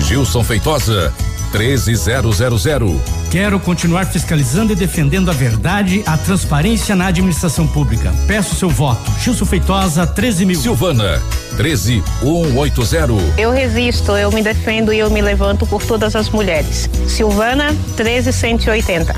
Gilson 0.00 0.42
Feitosa 0.42 1.14
13000. 1.52 3.00
Quero 3.30 3.60
continuar 3.60 4.06
fiscalizando 4.06 4.72
e 4.72 4.76
defendendo 4.76 5.30
a 5.30 5.34
verdade, 5.34 6.02
a 6.04 6.18
transparência 6.18 6.96
na 6.96 7.06
administração 7.06 7.68
pública. 7.68 8.12
Peço 8.26 8.56
seu 8.56 8.68
voto. 8.68 9.08
Gilson 9.20 9.44
Feitosa, 9.44 10.04
13 10.04 10.46
mil. 10.46 10.60
Silvana, 10.60 11.22
13180. 11.56 13.40
Eu 13.40 13.52
resisto, 13.52 14.10
eu 14.16 14.32
me 14.32 14.42
defendo 14.42 14.92
e 14.92 14.98
eu 14.98 15.08
me 15.10 15.22
levanto 15.22 15.64
por 15.64 15.84
todas 15.84 16.16
as 16.16 16.28
mulheres. 16.28 16.90
Silvana, 17.06 17.72
13180. 17.96 19.14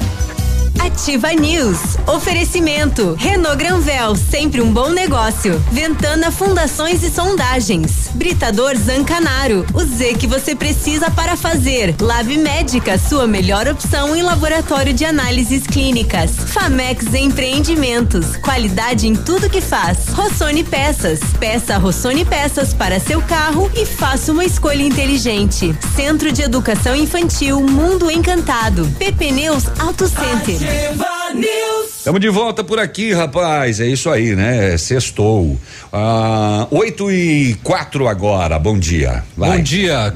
Ativa 0.79 1.33
News. 1.33 1.79
Oferecimento. 2.07 3.15
Renault 3.19 3.57
Granvel, 3.57 4.15
sempre 4.17 4.61
um 4.61 4.73
bom 4.73 4.91
negócio. 4.91 5.59
Ventana 5.73 6.31
Fundações 6.31 7.03
e 7.03 7.11
Sondagens. 7.11 8.11
Britador 8.15 8.77
Zancanaro. 8.77 9.67
O 9.75 9.81
Z 9.81 10.15
que 10.15 10.27
você 10.27 10.55
precisa 10.55 11.11
para 11.11 11.37
fazer. 11.37 11.95
Lab 12.01 12.37
Médica, 12.39 12.99
sua 12.99 13.27
melhor 13.27 13.67
opção 13.67 14.15
em 14.15 14.23
laboratório 14.23 14.93
de 14.93 15.05
análises 15.05 15.67
clínicas. 15.67 16.31
Famex 16.33 17.13
Empreendimentos. 17.15 18.37
Qualidade 18.37 19.07
em 19.07 19.15
tudo 19.15 19.51
que 19.51 19.61
faz. 19.61 20.09
Rossoni 20.09 20.65
Peças. 20.65 21.21
Peça 21.39 21.79
Rossoni 21.79 22.25
Peças 22.25 22.73
para 22.75 23.01
seu 23.01 23.21
carro 23.23 23.71
e 23.75 23.85
faça 23.87 24.33
uma 24.33 24.45
escolha 24.45 24.83
inteligente. 24.83 25.75
Centro 25.97 26.31
de 26.31 26.43
Educação 26.43 26.95
Infantil 26.95 27.61
Mundo 27.61 28.11
Encantado. 28.11 28.87
PP 28.99 29.33
Neus 29.33 29.65
Auto 29.79 30.07
Center. 30.07 30.60
Ativa 30.61 31.33
News. 31.33 32.00
Estamos 32.01 32.19
de 32.19 32.31
volta 32.31 32.65
por 32.65 32.79
aqui, 32.79 33.13
rapaz. 33.13 33.79
É 33.79 33.87
isso 33.87 34.09
aí, 34.09 34.35
né? 34.35 34.75
Sextou. 34.79 35.61
Ah, 35.93 36.67
8 36.71 37.11
e 37.11 37.55
4 37.63 38.09
agora. 38.09 38.59
Bom 38.59 38.79
dia. 38.79 39.23
Vai. 39.37 39.59
Bom 39.59 39.63
dia. 39.63 40.11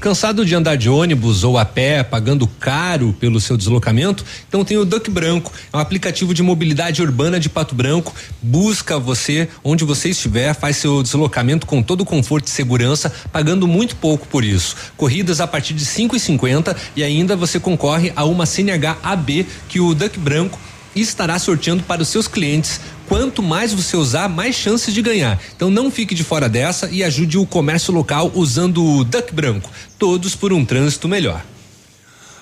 Cansado 0.00 0.44
de 0.44 0.56
andar 0.56 0.74
de 0.74 0.90
ônibus 0.90 1.44
ou 1.44 1.56
a 1.56 1.64
pé, 1.64 2.02
pagando 2.02 2.48
caro 2.48 3.12
pelo 3.12 3.40
seu 3.40 3.56
deslocamento? 3.56 4.24
Então 4.48 4.64
tem 4.64 4.76
o 4.76 4.84
Duck 4.84 5.08
Branco, 5.08 5.52
é 5.72 5.76
um 5.76 5.78
aplicativo 5.78 6.34
de 6.34 6.42
mobilidade 6.42 7.00
urbana 7.00 7.38
de 7.38 7.48
Pato 7.48 7.76
Branco. 7.76 8.12
Busca 8.42 8.98
você 8.98 9.48
onde 9.62 9.84
você 9.84 10.08
estiver, 10.08 10.52
faz 10.52 10.78
seu 10.78 11.00
deslocamento 11.00 11.64
com 11.64 11.80
todo 11.80 12.00
o 12.00 12.04
conforto 12.04 12.48
e 12.48 12.50
segurança, 12.50 13.12
pagando 13.32 13.68
muito 13.68 13.94
pouco 13.94 14.26
por 14.26 14.44
isso. 14.44 14.74
Corridas 14.96 15.40
a 15.40 15.46
partir 15.46 15.74
de 15.74 15.84
5,50 15.86 16.74
e 16.96 17.04
ainda 17.04 17.36
você 17.36 17.60
concorre 17.60 18.12
a 18.16 18.24
uma 18.24 18.46
CNH 18.46 18.98
AB 19.00 19.46
que 19.68 19.78
o 19.78 19.94
Duck 19.94 20.18
Branco 20.18 20.58
estará 20.94 21.38
sorteando 21.38 21.82
para 21.82 22.02
os 22.02 22.08
seus 22.08 22.26
clientes. 22.26 22.80
Quanto 23.08 23.42
mais 23.42 23.72
você 23.72 23.96
usar, 23.96 24.28
mais 24.28 24.54
chances 24.54 24.94
de 24.94 25.02
ganhar. 25.02 25.40
Então 25.54 25.70
não 25.70 25.90
fique 25.90 26.14
de 26.14 26.24
fora 26.24 26.48
dessa 26.48 26.88
e 26.90 27.02
ajude 27.02 27.38
o 27.38 27.46
comércio 27.46 27.92
local 27.92 28.30
usando 28.34 28.84
o 28.84 29.04
Duck 29.04 29.34
Branco. 29.34 29.70
Todos 29.98 30.34
por 30.34 30.52
um 30.52 30.64
trânsito 30.64 31.08
melhor. 31.08 31.44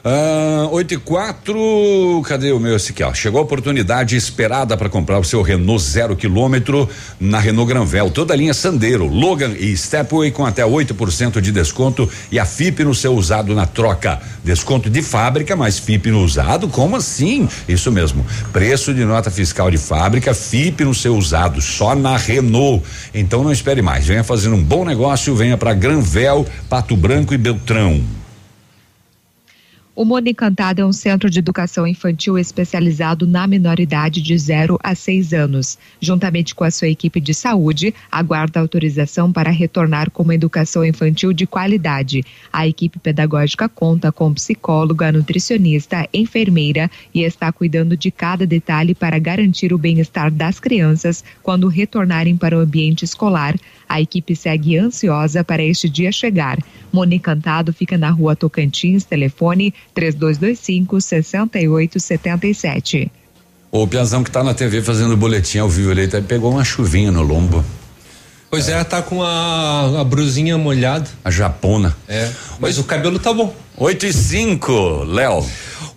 Ah, 0.04 0.68
8 0.70 0.94
e 0.94 0.96
4, 0.96 2.22
cadê 2.24 2.52
o 2.52 2.60
meu 2.60 2.76
esse? 2.76 2.94
Chegou 3.14 3.40
a 3.40 3.42
oportunidade 3.42 4.14
esperada 4.14 4.76
para 4.76 4.88
comprar 4.88 5.18
o 5.18 5.24
seu 5.24 5.42
Renault 5.42 5.82
zero 5.82 6.14
quilômetro 6.14 6.88
na 7.18 7.40
Renault 7.40 7.68
Granvel. 7.68 8.08
Toda 8.08 8.32
a 8.32 8.36
linha 8.36 8.54
Sandero, 8.54 9.06
Logan 9.06 9.54
e 9.58 9.76
Stepway 9.76 10.30
com 10.30 10.46
até 10.46 10.62
8% 10.62 11.40
de 11.40 11.50
desconto 11.50 12.08
e 12.30 12.38
a 12.38 12.44
FIP 12.44 12.84
no 12.84 12.94
seu 12.94 13.12
usado 13.12 13.56
na 13.56 13.66
troca. 13.66 14.20
Desconto 14.44 14.88
de 14.88 15.02
fábrica, 15.02 15.56
mas 15.56 15.80
FIP 15.80 16.12
no 16.12 16.22
usado? 16.22 16.68
Como 16.68 16.94
assim? 16.94 17.48
Isso 17.68 17.90
mesmo. 17.90 18.24
Preço 18.52 18.94
de 18.94 19.04
nota 19.04 19.32
fiscal 19.32 19.68
de 19.68 19.78
fábrica, 19.78 20.32
FIP 20.32 20.84
no 20.84 20.94
seu 20.94 21.16
usado, 21.16 21.60
só 21.60 21.96
na 21.96 22.16
Renault. 22.16 22.84
Então 23.12 23.42
não 23.42 23.50
espere 23.50 23.82
mais. 23.82 24.06
Venha 24.06 24.22
fazendo 24.22 24.54
um 24.54 24.62
bom 24.62 24.84
negócio, 24.84 25.34
venha 25.34 25.58
para 25.58 25.74
Granvel, 25.74 26.46
Pato 26.68 26.96
Branco 26.96 27.34
e 27.34 27.38
Beltrão. 27.38 28.00
O 29.98 30.04
Mundo 30.04 30.28
Encantado 30.28 30.80
é 30.80 30.86
um 30.86 30.92
centro 30.92 31.28
de 31.28 31.40
educação 31.40 31.84
infantil 31.84 32.38
especializado 32.38 33.26
na 33.26 33.48
menoridade 33.48 34.22
de 34.22 34.38
0 34.38 34.78
a 34.80 34.94
6 34.94 35.32
anos. 35.32 35.76
Juntamente 36.00 36.54
com 36.54 36.62
a 36.62 36.70
sua 36.70 36.86
equipe 36.86 37.20
de 37.20 37.34
saúde, 37.34 37.92
aguarda 38.08 38.60
autorização 38.60 39.32
para 39.32 39.50
retornar 39.50 40.08
com 40.12 40.22
uma 40.22 40.36
educação 40.36 40.84
infantil 40.84 41.32
de 41.32 41.48
qualidade. 41.48 42.24
A 42.52 42.64
equipe 42.64 43.00
pedagógica 43.00 43.68
conta 43.68 44.12
com 44.12 44.32
psicóloga, 44.32 45.10
nutricionista, 45.10 46.08
enfermeira 46.14 46.88
e 47.12 47.24
está 47.24 47.50
cuidando 47.50 47.96
de 47.96 48.12
cada 48.12 48.46
detalhe 48.46 48.94
para 48.94 49.18
garantir 49.18 49.72
o 49.72 49.78
bem-estar 49.78 50.30
das 50.30 50.60
crianças 50.60 51.24
quando 51.42 51.66
retornarem 51.66 52.36
para 52.36 52.56
o 52.56 52.60
ambiente 52.60 53.04
escolar. 53.04 53.56
A 53.88 54.00
equipe 54.00 54.36
segue 54.36 54.76
ansiosa 54.76 55.42
para 55.42 55.62
este 55.62 55.88
dia 55.88 56.12
chegar. 56.12 56.58
Mundo 56.92 57.14
Encantado 57.14 57.72
fica 57.72 57.96
na 57.96 58.10
rua 58.10 58.36
Tocantins, 58.36 59.04
telefone 59.04 59.72
3225 59.94 61.00
6877. 61.00 63.10
O 63.70 63.86
Piazão 63.86 64.24
que 64.24 64.30
tá 64.30 64.42
na 64.42 64.54
TV 64.54 64.80
fazendo 64.82 65.16
boletim 65.16 65.58
ao 65.58 65.68
vivo, 65.68 65.90
ele 65.90 66.08
tá- 66.08 66.20
pegou 66.22 66.50
uma 66.52 66.64
chuvinha 66.64 67.12
no 67.12 67.22
lombo. 67.22 67.62
Pois 68.50 68.66
é, 68.68 68.82
tá 68.82 69.02
com 69.02 69.22
a, 69.22 70.00
a 70.00 70.04
brusinha 70.04 70.56
molhada. 70.56 71.06
A 71.22 71.30
japona. 71.30 71.94
É, 72.08 72.30
mas 72.58 72.78
o 72.78 72.84
cabelo 72.84 73.18
tá 73.18 73.30
bom. 73.32 73.54
8 73.76 74.06
e 74.06 74.12
5, 74.12 75.04
Léo. 75.04 75.44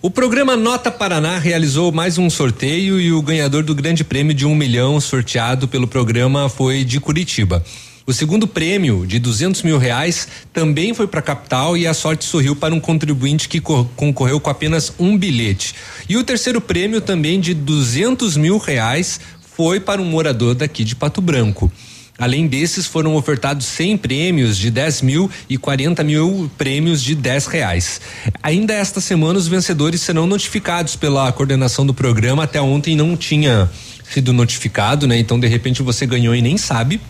O 0.02 0.10
programa 0.10 0.56
Nota 0.56 0.90
Paraná 0.90 1.38
realizou 1.38 1.92
mais 1.92 2.18
um 2.18 2.28
sorteio 2.28 3.00
e 3.00 3.12
o 3.12 3.22
ganhador 3.22 3.62
do 3.62 3.72
grande 3.74 4.02
prêmio 4.02 4.34
de 4.34 4.44
um 4.44 4.54
milhão 4.54 5.00
sorteado 5.00 5.68
pelo 5.68 5.86
programa 5.86 6.48
foi 6.48 6.82
de 6.84 6.98
Curitiba. 6.98 7.64
O 8.04 8.12
segundo 8.12 8.48
prêmio, 8.48 9.06
de 9.06 9.20
200 9.20 9.62
mil 9.62 9.78
reais, 9.78 10.26
também 10.52 10.92
foi 10.92 11.06
para 11.06 11.20
a 11.20 11.22
capital 11.22 11.76
e 11.76 11.86
a 11.86 11.94
sorte 11.94 12.24
sorriu 12.24 12.56
para 12.56 12.74
um 12.74 12.80
contribuinte 12.80 13.48
que 13.48 13.60
co- 13.60 13.84
concorreu 13.94 14.40
com 14.40 14.50
apenas 14.50 14.92
um 14.98 15.16
bilhete. 15.16 15.72
E 16.08 16.16
o 16.16 16.24
terceiro 16.24 16.60
prêmio, 16.60 17.00
também 17.00 17.38
de 17.38 17.54
200 17.54 18.36
mil 18.36 18.58
reais, 18.58 19.20
foi 19.56 19.78
para 19.78 20.02
um 20.02 20.04
morador 20.04 20.56
daqui 20.56 20.82
de 20.82 20.96
Pato 20.96 21.20
Branco. 21.22 21.70
Além 22.18 22.46
desses, 22.46 22.86
foram 22.86 23.16
ofertados 23.16 23.66
100 23.66 23.96
prêmios 23.96 24.56
de 24.56 24.70
10 24.70 25.02
mil 25.02 25.30
e 25.48 25.56
40 25.56 26.04
mil 26.04 26.50
prêmios 26.56 27.02
de 27.02 27.14
10 27.14 27.46
reais. 27.46 28.00
Ainda 28.42 28.74
esta 28.74 29.00
semana, 29.00 29.38
os 29.38 29.48
vencedores 29.48 30.00
serão 30.02 30.26
notificados 30.26 30.94
pela 30.94 31.32
coordenação 31.32 31.84
do 31.84 31.94
programa. 31.94 32.44
Até 32.44 32.60
ontem 32.60 32.94
não 32.94 33.16
tinha 33.16 33.68
sido 34.12 34.32
notificado, 34.32 35.06
né? 35.06 35.18
Então, 35.18 35.40
de 35.40 35.46
repente, 35.48 35.82
você 35.82 36.06
ganhou 36.06 36.34
e 36.34 36.42
nem 36.42 36.58
sabe. 36.58 37.00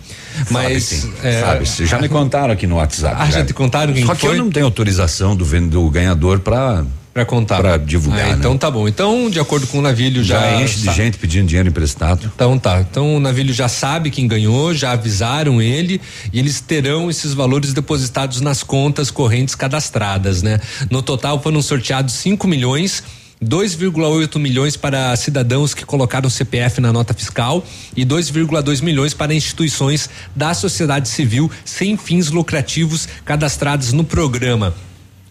Mas. 0.51 0.85
sim, 0.85 1.13
é, 1.23 1.41
sabe, 1.41 1.69
sim. 1.69 1.85
já 1.85 1.99
me 1.99 2.09
contaram 2.09 2.53
aqui 2.53 2.67
no 2.67 2.77
WhatsApp. 2.77 3.17
Ah, 3.19 3.31
já 3.31 3.45
te 3.45 3.53
contaram 3.53 3.93
quem 3.93 4.07
Só 4.07 4.15
que 4.15 4.23
foi? 4.23 4.39
eu 4.39 4.45
não 4.45 4.51
tenho 4.51 4.67
autorização 4.67 5.37
do, 5.37 5.45
do 5.69 5.91
ganhador 5.91 6.41
para 6.41 6.85
para 7.13 7.25
contar. 7.25 7.61
Para 7.61 7.77
divulgar. 7.77 8.25
Ah, 8.25 8.29
né? 8.29 8.37
então 8.39 8.57
tá 8.57 8.71
bom. 8.71 8.89
Então, 8.89 9.29
de 9.29 9.39
acordo 9.39 9.67
com 9.67 9.79
o 9.79 9.83
Navilho, 9.83 10.25
já. 10.25 10.41
já 10.41 10.63
enche 10.63 10.79
de 10.81 10.95
gente 10.95 11.19
pedindo 11.19 11.47
dinheiro 11.47 11.69
emprestado. 11.69 12.31
Então 12.35 12.59
tá. 12.59 12.81
Então 12.81 13.17
o 13.17 13.21
Navilho 13.21 13.53
já 13.53 13.69
sabe 13.69 14.11
quem 14.11 14.27
ganhou, 14.27 14.73
já 14.73 14.93
avisaram 14.93 15.61
ele 15.61 16.01
e 16.33 16.39
eles 16.39 16.61
terão 16.61 17.11
esses 17.11 17.35
valores 17.35 17.73
depositados 17.73 18.41
nas 18.41 18.63
contas 18.63 19.11
correntes 19.11 19.55
cadastradas, 19.55 20.43
né? 20.43 20.61
No 20.91 21.03
total 21.03 21.43
foram 21.43 21.61
sorteados 21.61 22.15
5 22.15 22.47
milhões. 22.49 23.03
2,8 23.45 24.39
milhões 24.39 24.77
para 24.77 25.17
cidadãos 25.17 25.75
que 25.75 25.85
colocaram 25.85 26.31
CPF 26.31 26.81
na 26.81 26.93
nota 26.93 27.13
fiscal 27.13 27.65
e 27.97 28.07
2,2 28.07 28.81
milhões 28.81 29.15
para 29.15 29.35
instituições 29.35 30.09
da 30.37 30.55
sociedade 30.55 31.09
civil 31.09 31.51
sem 31.65 31.97
fins 31.97 32.31
lucrativos 32.31 33.09
cadastradas 33.25 33.93
no 33.93 34.05
programa. 34.05 34.73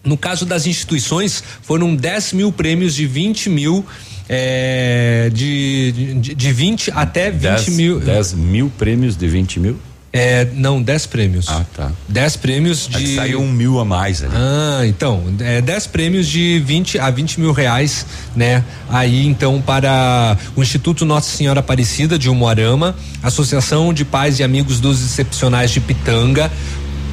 No 0.04 0.16
caso 0.16 0.44
das 0.44 0.66
instituições, 0.66 1.42
foram 1.62 1.94
10 1.94 2.32
mil 2.32 2.50
prêmios 2.52 2.94
de 2.94 3.06
20 3.06 3.48
mil. 3.50 3.84
é, 4.28 5.30
de, 5.32 5.92
de, 6.20 6.34
de 6.34 6.52
20 6.52 6.90
até 6.94 7.30
20 7.30 7.40
10 7.42 7.68
mil. 7.70 8.00
10 8.00 8.32
mil 8.34 8.72
prêmios 8.78 9.16
de 9.16 9.28
20 9.28 9.60
mil? 9.60 9.76
É, 10.14 10.46
não, 10.52 10.82
10 10.82 11.06
prêmios. 11.06 11.46
Ah, 11.48 11.64
tá. 11.74 11.90
10 12.08 12.36
prêmios 12.36 12.86
É 12.92 12.98
que 12.98 13.04
de. 13.04 13.14
saiu 13.14 13.40
um 13.40 13.50
mil 13.50 13.80
a 13.80 13.84
mais 13.84 14.22
ali. 14.22 14.32
Ah, 14.36 14.82
então, 14.86 15.22
é 15.40 15.62
10 15.62 15.86
prêmios 15.86 16.28
de 16.28 16.58
20 16.66 16.98
a 16.98 17.08
20 17.10 17.40
mil 17.40 17.50
reais, 17.52 18.04
né? 18.36 18.62
Aí, 18.90 19.26
então, 19.26 19.62
para 19.62 20.36
o 20.54 20.60
Instituto 20.62 21.06
Nossa 21.06 21.34
Senhora 21.34 21.60
Aparecida 21.60 22.18
de 22.18 22.28
Umuarama, 22.28 22.94
Associação 23.22 23.90
de 23.94 24.04
Pais 24.04 24.38
e 24.38 24.42
Amigos 24.42 24.80
dos 24.80 25.02
Excepcionais 25.02 25.70
de 25.70 25.80
Pitanga, 25.80 26.52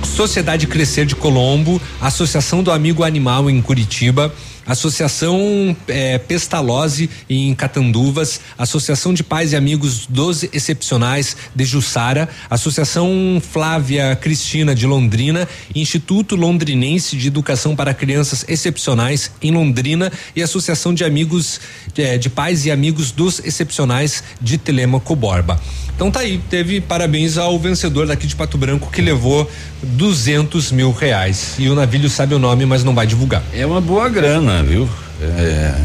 Sociedade 0.03 0.67
Crescer 0.67 1.05
de 1.05 1.15
Colombo, 1.15 1.81
Associação 2.01 2.61
do 2.61 2.71
Amigo 2.71 3.03
Animal 3.03 3.49
em 3.49 3.61
Curitiba, 3.61 4.33
Associação 4.69 5.75
eh, 5.87 6.19
Pestalozzi 6.19 7.09
em 7.27 7.55
Catanduvas, 7.55 8.39
Associação 8.55 9.13
de 9.13 9.23
Pais 9.23 9.51
e 9.51 9.55
Amigos 9.55 10.05
dos 10.05 10.43
Excepcionais 10.43 11.35
de 11.55 11.65
Jussara, 11.65 12.29
Associação 12.49 13.41
Flávia 13.41 14.15
Cristina 14.15 14.75
de 14.75 14.85
Londrina, 14.85 15.47
Instituto 15.73 16.35
Londrinense 16.35 17.17
de 17.17 17.27
Educação 17.27 17.75
para 17.75 17.95
Crianças 17.95 18.45
Excepcionais 18.47 19.31
em 19.41 19.51
Londrina 19.51 20.11
e 20.35 20.43
Associação 20.43 20.93
de 20.93 21.03
Amigos 21.03 21.59
eh, 21.97 22.19
de 22.19 22.29
Pais 22.29 22.65
e 22.65 22.71
Amigos 22.71 23.11
dos 23.11 23.39
Excepcionais 23.39 24.23
de 24.39 24.59
Telemaco 24.59 25.15
Borba. 25.15 25.59
Então 25.99 26.09
tá 26.09 26.21
aí, 26.21 26.37
teve 26.49 26.79
parabéns 26.79 27.37
ao 27.37 27.59
vencedor 27.59 28.07
daqui 28.07 28.25
de 28.25 28.33
Pato 28.33 28.57
Branco 28.57 28.89
que 28.89 29.01
levou 29.01 29.51
200 29.83 30.71
mil 30.71 30.93
reais. 30.93 31.55
E 31.59 31.67
o 31.67 31.75
navio 31.75 32.09
sabe 32.09 32.33
o 32.33 32.39
nome, 32.39 32.65
mas 32.65 32.85
não 32.85 32.95
vai 32.95 33.05
divulgar. 33.05 33.43
É 33.51 33.65
uma 33.65 33.81
boa 33.81 34.07
grana, 34.07 34.63
viu? 34.63 34.87
É, 35.21 35.75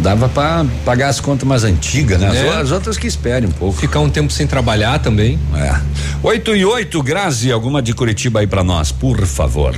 dava 0.00 0.28
para 0.28 0.64
pagar 0.84 1.08
as 1.08 1.18
contas 1.18 1.48
mais 1.48 1.64
antigas, 1.64 2.20
né? 2.20 2.28
As, 2.28 2.36
É. 2.36 2.48
as 2.60 2.70
outras 2.70 2.96
que 2.96 3.08
esperem 3.08 3.48
um 3.48 3.52
pouco. 3.52 3.76
Ficar 3.76 3.98
um 3.98 4.08
tempo 4.08 4.32
sem 4.32 4.46
trabalhar 4.46 5.00
também. 5.00 5.36
É. 5.52 5.80
8 6.22 6.54
e 6.54 6.64
8, 6.64 7.02
Grazi, 7.02 7.50
alguma 7.50 7.82
de 7.82 7.92
Curitiba 7.92 8.38
aí 8.38 8.46
para 8.46 8.62
nós, 8.62 8.92
por 8.92 9.26
favor. 9.26 9.74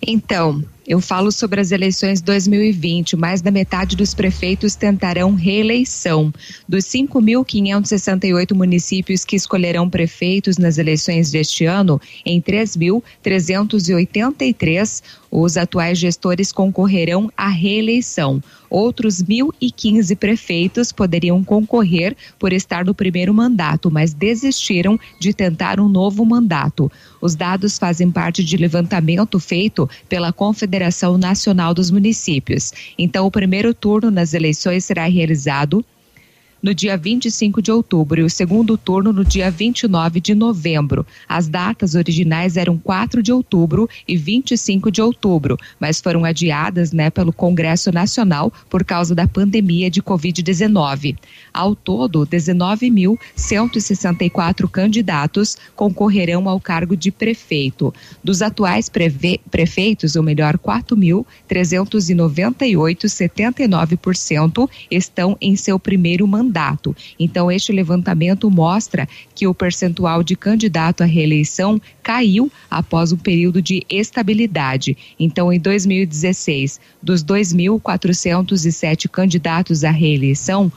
Então, 0.00 0.62
eu 0.86 1.00
falo 1.00 1.30
sobre 1.30 1.60
as 1.60 1.70
eleições 1.70 2.20
2020. 2.20 3.16
Mais 3.16 3.40
da 3.40 3.50
metade 3.50 3.96
dos 3.96 4.14
prefeitos 4.14 4.74
tentarão 4.74 5.34
reeleição. 5.34 6.32
Dos 6.68 6.84
5.568 6.84 8.54
municípios 8.54 9.24
que 9.24 9.36
escolherão 9.36 9.88
prefeitos 9.88 10.58
nas 10.58 10.78
eleições 10.78 11.30
deste 11.30 11.64
ano, 11.64 12.00
em 12.26 12.40
3.383, 12.40 15.02
os 15.30 15.56
atuais 15.56 15.98
gestores 15.98 16.50
concorrerão 16.52 17.30
à 17.36 17.48
reeleição. 17.48 18.42
Outros 18.72 19.22
1.015 19.22 20.16
prefeitos 20.16 20.92
poderiam 20.92 21.44
concorrer 21.44 22.16
por 22.38 22.54
estar 22.54 22.86
no 22.86 22.94
primeiro 22.94 23.34
mandato, 23.34 23.90
mas 23.90 24.14
desistiram 24.14 24.98
de 25.20 25.34
tentar 25.34 25.78
um 25.78 25.90
novo 25.90 26.24
mandato. 26.24 26.90
Os 27.20 27.34
dados 27.34 27.76
fazem 27.76 28.10
parte 28.10 28.42
de 28.42 28.56
levantamento 28.56 29.38
feito 29.38 29.86
pela 30.08 30.32
Confederação 30.32 31.18
Nacional 31.18 31.74
dos 31.74 31.90
Municípios. 31.90 32.72
Então, 32.98 33.26
o 33.26 33.30
primeiro 33.30 33.74
turno 33.74 34.10
nas 34.10 34.32
eleições 34.32 34.86
será 34.86 35.04
realizado 35.04 35.84
no 36.62 36.72
dia 36.72 36.96
25 36.96 37.60
de 37.60 37.72
outubro 37.72 38.20
e 38.20 38.24
o 38.24 38.30
segundo 38.30 38.78
turno 38.78 39.12
no 39.12 39.24
dia 39.24 39.50
29 39.50 40.20
de 40.20 40.32
novembro. 40.34 41.04
As 41.28 41.48
datas 41.48 41.96
originais 41.96 42.56
eram 42.56 42.78
4 42.78 43.20
de 43.22 43.32
outubro 43.32 43.88
e 44.06 44.16
25 44.16 44.92
de 44.92 45.02
outubro, 45.02 45.58
mas 45.80 46.00
foram 46.00 46.24
adiadas 46.24 46.92
né, 46.92 47.10
pelo 47.10 47.32
Congresso 47.32 47.90
Nacional 47.90 48.52
por 48.70 48.84
causa 48.84 49.12
da 49.14 49.26
pandemia 49.26 49.90
de 49.90 50.00
Covid-19. 50.00 51.16
Ao 51.52 51.74
todo, 51.74 52.24
19.164 52.26 54.70
candidatos 54.70 55.56
concorrerão 55.74 56.48
ao 56.48 56.60
cargo 56.60 56.96
de 56.96 57.10
prefeito. 57.10 57.92
Dos 58.22 58.40
atuais 58.42 58.88
prefeitos, 58.88 60.14
ou 60.14 60.22
melhor, 60.22 60.56
4.398, 60.58 63.06
79% 63.06 64.70
estão 64.90 65.38
em 65.40 65.56
seu 65.56 65.78
primeiro 65.78 66.28
mandato. 66.28 66.51
Então, 67.18 67.50
este 67.50 67.72
levantamento 67.72 68.50
mostra 68.50 69.08
que 69.34 69.46
o 69.46 69.54
percentual 69.54 70.22
de 70.22 70.36
candidato 70.36 71.02
à 71.02 71.06
reeleição 71.06 71.80
caiu 72.02 72.50
após 72.70 73.12
um 73.12 73.16
período 73.16 73.62
de 73.62 73.84
estabilidade. 73.88 74.96
Então, 75.18 75.52
em 75.52 75.58
2016, 75.58 76.80
dos 77.02 77.24
2.407 77.24 79.08
candidatos 79.08 79.84
à 79.84 79.90
reeleição, 79.90 80.70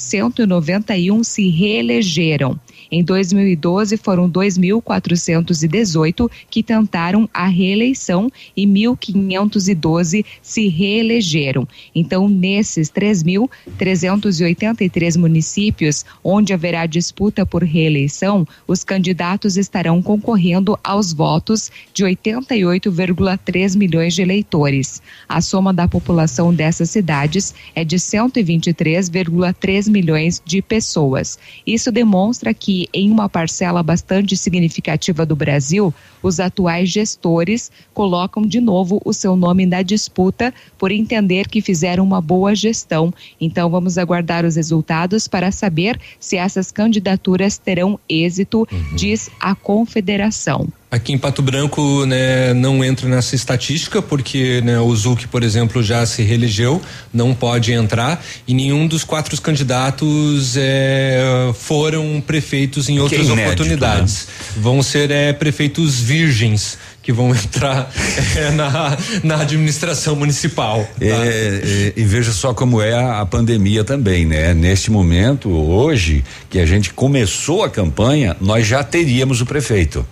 1.191 0.00 1.22
se 1.22 1.50
reelegeram. 1.50 2.58
Em 2.90 3.04
2012, 3.04 3.98
foram 3.98 4.28
2.418 4.28 6.28
que 6.48 6.62
tentaram 6.62 7.28
a 7.32 7.46
reeleição 7.46 8.28
e 8.56 8.66
1.512 8.66 10.24
se 10.42 10.66
reelegeram. 10.68 11.68
Então, 11.94 12.28
nesses 12.28 12.90
3.383 12.90 15.16
municípios 15.18 16.04
onde 16.24 16.52
haverá 16.52 16.84
disputa 16.86 17.46
por 17.46 17.62
reeleição, 17.62 18.44
os 18.66 18.82
candidatos 18.82 19.56
estarão 19.56 20.02
concorrendo 20.02 20.76
aos 20.82 21.12
votos 21.12 21.70
de 21.92 22.02
88,3 22.04 23.76
milhões 23.76 24.14
de 24.14 24.22
eleitores. 24.22 25.02
A 25.28 25.42
soma 25.42 25.72
da 25.72 25.86
população 25.86 26.52
dessas 26.52 26.90
cidades 26.90 27.54
é 27.74 27.84
de 27.84 27.96
123,3 27.96 29.89
milhões 29.90 30.40
de 30.44 30.62
pessoas. 30.62 31.38
Isso 31.66 31.90
demonstra 31.92 32.54
que, 32.54 32.88
em 32.94 33.10
uma 33.10 33.28
parcela 33.28 33.82
bastante 33.82 34.36
significativa 34.36 35.26
do 35.26 35.36
Brasil, 35.36 35.92
os 36.22 36.40
atuais 36.40 36.88
gestores 36.88 37.70
colocam 37.92 38.42
de 38.42 38.60
novo 38.60 39.00
o 39.04 39.12
seu 39.12 39.36
nome 39.36 39.66
na 39.66 39.82
disputa 39.82 40.54
por 40.78 40.90
entender 40.90 41.48
que 41.48 41.60
fizeram 41.60 42.04
uma 42.04 42.20
boa 42.20 42.54
gestão. 42.54 43.12
Então, 43.40 43.68
vamos 43.68 43.98
aguardar 43.98 44.44
os 44.44 44.56
resultados 44.56 45.26
para 45.26 45.52
saber 45.52 46.00
se 46.18 46.36
essas 46.36 46.70
candidaturas 46.70 47.58
terão 47.58 47.98
êxito, 48.08 48.66
diz 48.96 49.30
a 49.40 49.54
Confederação. 49.54 50.68
Aqui 50.90 51.12
em 51.12 51.18
Pato 51.18 51.40
Branco, 51.40 52.04
né, 52.04 52.52
não 52.52 52.84
entra 52.84 53.08
nessa 53.08 53.36
estatística 53.36 54.02
porque 54.02 54.60
né, 54.62 54.80
o 54.80 54.96
Zuc, 54.96 55.28
por 55.28 55.44
exemplo, 55.44 55.80
já 55.84 56.04
se 56.04 56.20
reelegeu, 56.22 56.82
não 57.14 57.32
pode 57.32 57.72
entrar 57.72 58.20
e 58.44 58.52
nenhum 58.52 58.88
dos 58.88 59.04
quatro 59.04 59.40
candidatos 59.40 60.56
eh, 60.56 61.52
foram 61.54 62.20
prefeitos 62.20 62.88
em 62.88 62.98
outras 62.98 63.28
inédito, 63.28 63.52
oportunidades. 63.52 64.26
Vão 64.56 64.82
ser 64.82 65.12
eh, 65.12 65.32
prefeitos 65.32 66.00
virgens 66.00 66.76
que 67.02 67.12
vão 67.12 67.30
entrar 67.34 67.88
eh, 68.36 68.50
na, 68.50 68.98
na 69.22 69.42
administração 69.42 70.16
municipal. 70.16 70.80
tá? 70.82 71.04
É, 71.04 71.12
é, 71.14 71.92
e 71.96 72.02
veja 72.02 72.32
só 72.32 72.52
como 72.52 72.82
é 72.82 72.94
a, 72.94 73.20
a 73.20 73.26
pandemia 73.26 73.84
também, 73.84 74.26
né? 74.26 74.52
Neste 74.54 74.90
momento, 74.90 75.50
hoje, 75.50 76.24
que 76.48 76.58
a 76.58 76.66
gente 76.66 76.92
começou 76.92 77.62
a 77.62 77.70
campanha, 77.70 78.36
nós 78.40 78.66
já 78.66 78.82
teríamos 78.82 79.40
o 79.40 79.46
prefeito. 79.46 80.04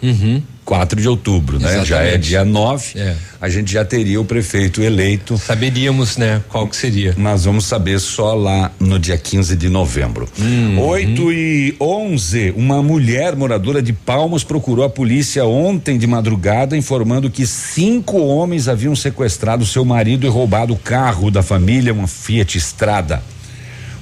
4 0.68 1.00
de 1.00 1.08
outubro, 1.08 1.58
né? 1.58 1.82
Já 1.82 2.02
é 2.02 2.08
Exatamente. 2.08 2.28
dia 2.28 2.44
9. 2.44 2.98
É. 2.98 3.16
A 3.40 3.48
gente 3.48 3.72
já 3.72 3.86
teria 3.86 4.20
o 4.20 4.24
prefeito 4.24 4.82
eleito. 4.82 5.38
Saberíamos, 5.38 6.18
né, 6.18 6.42
qual 6.46 6.68
que 6.68 6.76
seria. 6.76 7.14
Nós 7.16 7.46
vamos 7.46 7.64
saber 7.64 7.98
só 7.98 8.34
lá 8.34 8.70
no 8.78 8.98
dia 8.98 9.16
15 9.16 9.56
de 9.56 9.70
novembro. 9.70 10.28
Uhum. 10.38 10.78
8 10.78 11.32
e 11.32 11.74
11, 11.80 12.52
uma 12.54 12.82
mulher 12.82 13.34
moradora 13.34 13.80
de 13.80 13.94
Palmas 13.94 14.44
procurou 14.44 14.84
a 14.84 14.90
polícia 14.90 15.46
ontem 15.46 15.96
de 15.96 16.06
madrugada 16.06 16.76
informando 16.76 17.30
que 17.30 17.46
cinco 17.46 18.18
homens 18.18 18.68
haviam 18.68 18.94
sequestrado 18.94 19.64
seu 19.64 19.86
marido 19.86 20.26
e 20.26 20.28
roubado 20.28 20.74
o 20.74 20.78
carro 20.78 21.30
da 21.30 21.42
família, 21.42 21.94
uma 21.94 22.06
Fiat 22.06 22.58
Strada. 22.58 23.22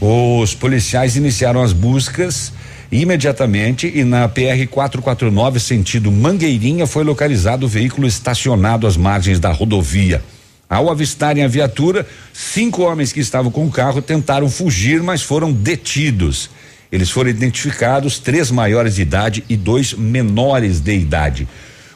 Os 0.00 0.52
policiais 0.52 1.14
iniciaram 1.14 1.62
as 1.62 1.72
buscas 1.72 2.52
imediatamente 2.90 3.90
e 3.94 4.04
na 4.04 4.28
PR 4.28 4.66
449 4.70 5.60
sentido 5.60 6.10
Mangueirinha 6.12 6.86
foi 6.86 7.04
localizado 7.04 7.66
o 7.66 7.68
veículo 7.68 8.06
estacionado 8.06 8.86
às 8.86 8.96
margens 8.96 9.40
da 9.40 9.50
rodovia. 9.50 10.22
Ao 10.68 10.90
avistarem 10.90 11.44
a 11.44 11.48
viatura, 11.48 12.06
cinco 12.32 12.82
homens 12.82 13.12
que 13.12 13.20
estavam 13.20 13.50
com 13.50 13.66
o 13.66 13.70
carro 13.70 14.02
tentaram 14.02 14.50
fugir, 14.50 15.02
mas 15.02 15.22
foram 15.22 15.52
detidos. 15.52 16.50
Eles 16.90 17.10
foram 17.10 17.30
identificados, 17.30 18.18
três 18.18 18.50
maiores 18.50 18.96
de 18.96 19.02
idade 19.02 19.44
e 19.48 19.56
dois 19.56 19.92
menores 19.92 20.80
de 20.80 20.92
idade. 20.96 21.48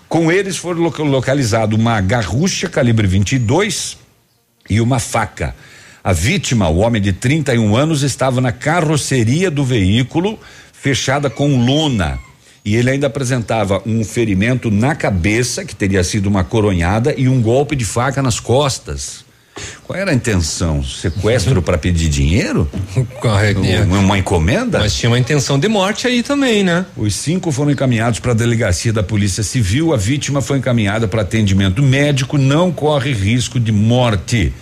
Com 0.08 0.30
eles 0.30 0.56
foram 0.56 0.82
loca- 0.82 1.02
localizado 1.02 1.76
uma 1.76 2.00
garrucha 2.00 2.68
calibre 2.68 3.06
22 3.06 3.96
e 4.68 4.80
uma 4.80 4.98
faca. 4.98 5.54
A 6.02 6.12
vítima, 6.12 6.68
o 6.68 6.78
homem 6.78 7.00
de 7.02 7.12
31 7.12 7.76
anos, 7.76 8.02
estava 8.02 8.40
na 8.40 8.50
carroceria 8.52 9.50
do 9.50 9.64
veículo, 9.64 10.38
fechada 10.80 11.28
com 11.28 11.64
lona. 11.64 12.18
E 12.64 12.76
ele 12.76 12.90
ainda 12.90 13.06
apresentava 13.06 13.82
um 13.86 14.04
ferimento 14.04 14.70
na 14.70 14.94
cabeça, 14.94 15.64
que 15.64 15.74
teria 15.74 16.04
sido 16.04 16.26
uma 16.26 16.44
coronhada, 16.44 17.14
e 17.16 17.28
um 17.28 17.40
golpe 17.40 17.74
de 17.74 17.84
faca 17.84 18.22
nas 18.22 18.38
costas. 18.38 19.24
Qual 19.86 19.98
era 19.98 20.10
a 20.10 20.14
intenção? 20.14 20.82
Sequestro 20.82 21.60
para 21.60 21.76
pedir 21.76 22.08
dinheiro? 22.08 22.70
Uma, 23.84 23.98
uma 23.98 24.18
encomenda? 24.18 24.78
Mas 24.78 24.94
tinha 24.94 25.10
uma 25.10 25.18
intenção 25.18 25.58
de 25.58 25.68
morte 25.68 26.06
aí 26.06 26.22
também, 26.22 26.62
né? 26.62 26.86
Os 26.96 27.14
cinco 27.14 27.50
foram 27.50 27.70
encaminhados 27.70 28.20
para 28.20 28.32
a 28.32 28.34
delegacia 28.34 28.92
da 28.92 29.02
Polícia 29.02 29.42
Civil. 29.42 29.92
A 29.92 29.96
vítima 29.96 30.40
foi 30.40 30.58
encaminhada 30.58 31.06
para 31.08 31.22
atendimento 31.22 31.82
médico, 31.82 32.38
não 32.38 32.72
corre 32.72 33.12
risco 33.12 33.58
de 33.60 33.72
morte. 33.72 34.52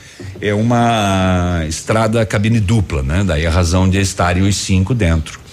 É 0.40 0.52
uma 0.52 1.64
estrada 1.68 2.24
cabine 2.26 2.58
dupla, 2.58 3.02
né? 3.02 3.22
Daí 3.24 3.46
a 3.46 3.50
razão 3.50 3.88
de 3.88 4.00
estarem 4.00 4.42
os 4.42 4.56
cinco 4.56 4.94
dentro. 4.94 5.47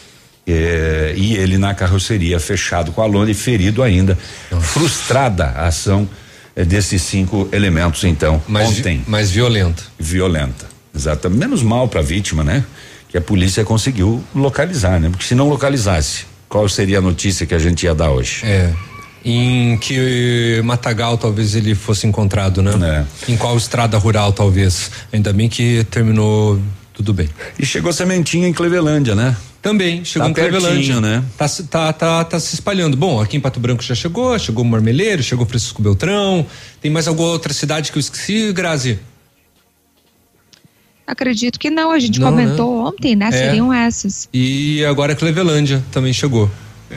É, 0.48 1.14
e 1.18 1.36
ele 1.36 1.58
na 1.58 1.74
carroceria 1.74 2.40
fechado 2.40 2.92
com 2.92 3.02
a 3.02 3.06
lona 3.06 3.32
e 3.32 3.34
ferido 3.34 3.82
ainda. 3.82 4.18
Frustrada 4.62 5.46
a 5.46 5.68
ação 5.68 6.08
eh, 6.56 6.64
desses 6.64 7.02
cinco 7.02 7.50
elementos, 7.52 8.04
então, 8.04 8.42
Mais, 8.48 8.78
ontem. 8.80 9.04
mais 9.08 9.32
violenta. 9.32 9.84
Violenta. 10.00 10.66
Exato. 10.96 11.30
Menos 11.30 11.64
mal 11.64 11.88
para 11.88 12.00
a 12.00 12.04
vítima, 12.04 12.44
né? 12.44 12.64
Que 13.10 13.18
a 13.18 13.22
polícia 13.22 13.64
conseguiu 13.66 14.24
localizar, 14.36 15.00
né? 15.00 15.10
Porque 15.10 15.26
se 15.26 15.36
não 15.36 15.50
localizasse, 15.50 16.26
qual 16.48 16.70
seria 16.70 17.00
a 17.00 17.02
notícia 17.02 17.46
que 17.46 17.54
a 17.56 17.60
gente 17.60 17.84
ia 17.84 17.96
dar 17.96 18.12
hoje? 18.12 18.46
É. 18.46 18.72
Em 19.24 19.76
que 19.78 20.62
Matagal 20.64 21.18
talvez 21.18 21.56
ele 21.56 21.74
fosse 21.74 22.06
encontrado, 22.06 22.62
né? 22.62 23.06
Em 23.28 23.36
qual 23.36 23.58
estrada 23.58 23.98
rural 23.98 24.32
talvez. 24.32 24.92
Ainda 25.12 25.34
bem 25.34 25.50
que 25.50 25.84
terminou 25.90 26.62
tudo 26.94 27.12
bem. 27.14 27.28
E 27.58 27.66
chegou 27.66 27.92
sementinha 27.92 28.48
em 28.48 28.54
Clevelândia, 28.54 29.16
né? 29.16 29.36
Também, 29.66 30.06
chegou 30.06 30.28
Tá 30.28 30.30
em 30.32 30.34
Clevelândia. 30.36 30.76
pertinho, 30.76 31.02
né? 31.02 31.24
Tá, 31.36 31.48
se- 31.48 31.64
tá, 31.64 31.92
tá, 31.92 32.24
tá 32.24 32.40
se 32.40 32.54
espalhando. 32.54 32.96
Bom, 32.96 33.20
aqui 33.20 33.36
em 33.36 33.40
Pato 33.40 33.60
Branco 33.60 33.82
já 33.82 33.96
chegou, 33.96 34.38
chegou 34.38 34.64
Marmeleiro, 34.64 35.24
chegou 35.24 35.44
Francisco 35.44 35.82
Beltrão. 35.82 36.46
Tem 36.80 36.92
mais 36.92 37.08
alguma 37.08 37.30
outra 37.30 37.52
cidade 37.52 37.92
que 37.92 37.98
eu 37.98 38.00
esqueci, 38.00 38.54
Grazi? 38.54 39.00
Acredito 41.08 41.60
que 41.60 41.72
não, 41.72 41.90
a 41.90 41.98
gente 41.98 42.20
Não, 42.20 42.30
comentou 42.30 42.78
ontem, 42.88 43.16
né? 43.16 43.30
É. 43.30 43.32
Seriam 43.32 43.74
essas. 43.74 44.30
E 44.32 44.86
agora 44.86 45.16
Clevelândia 45.16 45.84
também 45.92 46.14
chegou. 46.14 46.48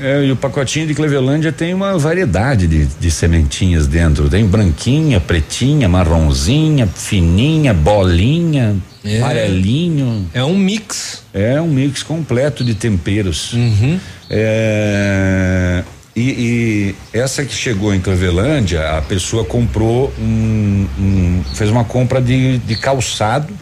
É, 0.03 0.25
e 0.25 0.31
o 0.33 0.37
pacotinho 0.37 0.87
de 0.87 0.95
Clevelândia 0.95 1.51
tem 1.53 1.75
uma 1.75 1.97
variedade 1.99 2.67
de, 2.67 2.87
de 2.87 3.11
sementinhas 3.11 3.87
dentro. 3.87 4.29
Tem 4.29 4.47
branquinha, 4.47 5.19
pretinha, 5.21 5.89
marronzinha, 5.89 6.87
fininha, 6.87 7.73
bolinha, 7.75 8.77
É. 9.05 9.19
amarelinho. 9.19 10.27
É 10.33 10.45
um 10.45 10.57
mix. 10.57 11.23
É 11.35 11.61
um 11.61 11.69
mix 11.69 12.03
completo 12.03 12.63
de 12.65 12.75
temperos. 12.75 13.53
Uhum. 13.53 13.99
É, 14.31 15.83
e, 16.15 16.95
e 17.13 17.19
essa 17.19 17.45
que 17.45 17.55
chegou 17.55 17.95
em 17.95 18.01
Clevelândia, 18.01 18.97
a 18.99 19.03
pessoa 19.03 19.45
comprou 19.45 20.13
um, 20.19 20.87
um- 20.99 21.43
fez 21.55 21.71
uma 21.71 21.85
compra 21.85 22.21
de, 22.21 22.59
de 22.59 22.77
calçado 22.77 23.53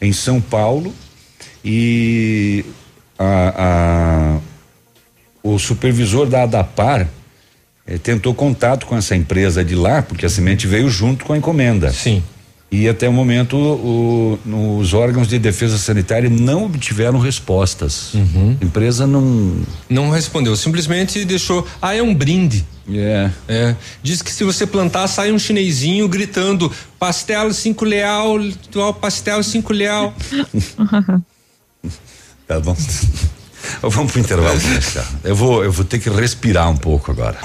em 0.00 0.12
São 0.12 0.40
Paulo 0.40 0.92
e 1.64 2.64
a- 3.18 3.54
a- 4.38 4.38
o 5.42 5.58
supervisor 5.58 6.26
da 6.26 6.42
Adapar 6.44 7.08
eh, 7.86 7.98
tentou 7.98 8.34
contato 8.34 8.86
com 8.86 8.96
essa 8.96 9.16
empresa 9.16 9.64
de 9.64 9.74
lá, 9.74 10.02
porque 10.02 10.26
a 10.26 10.28
semente 10.28 10.66
veio 10.66 10.88
junto 10.88 11.24
com 11.24 11.32
a 11.32 11.38
encomenda. 11.38 11.92
Sim. 11.92 12.22
E 12.72 12.88
até 12.88 13.06
o 13.06 13.12
momento 13.12 13.54
o, 13.54 14.38
os 14.78 14.94
órgãos 14.94 15.28
de 15.28 15.38
defesa 15.38 15.76
sanitária 15.76 16.30
não 16.30 16.64
obtiveram 16.64 17.18
respostas. 17.18 18.12
A 18.14 18.64
empresa 18.64 19.06
não. 19.06 19.60
Não 19.90 20.08
respondeu, 20.08 20.56
simplesmente 20.56 21.22
deixou. 21.26 21.68
Ah, 21.82 21.94
é 21.94 22.02
um 22.02 22.14
brinde. 22.14 22.64
É. 22.90 23.30
É. 23.46 23.76
Diz 24.02 24.22
que 24.22 24.32
se 24.32 24.42
você 24.42 24.66
plantar, 24.66 25.06
sai 25.06 25.32
um 25.32 25.38
chinesinho 25.38 26.08
gritando: 26.08 26.72
pastel 26.98 27.52
cinco 27.52 27.84
leal, 27.84 28.38
pastel 28.98 29.42
cinco 29.42 29.72
leal. 29.74 30.14
Tá 32.44 32.58
bom. 32.60 32.76
Vamos 33.82 34.12
pro 34.12 34.20
intervalo 34.20 34.60
comercial. 34.60 35.04
Eu 35.24 35.34
vou, 35.34 35.64
eu 35.64 35.72
vou 35.72 35.84
ter 35.84 35.98
que 35.98 36.10
respirar 36.10 36.68
um 36.70 36.76
pouco 36.76 37.10
agora. 37.10 37.38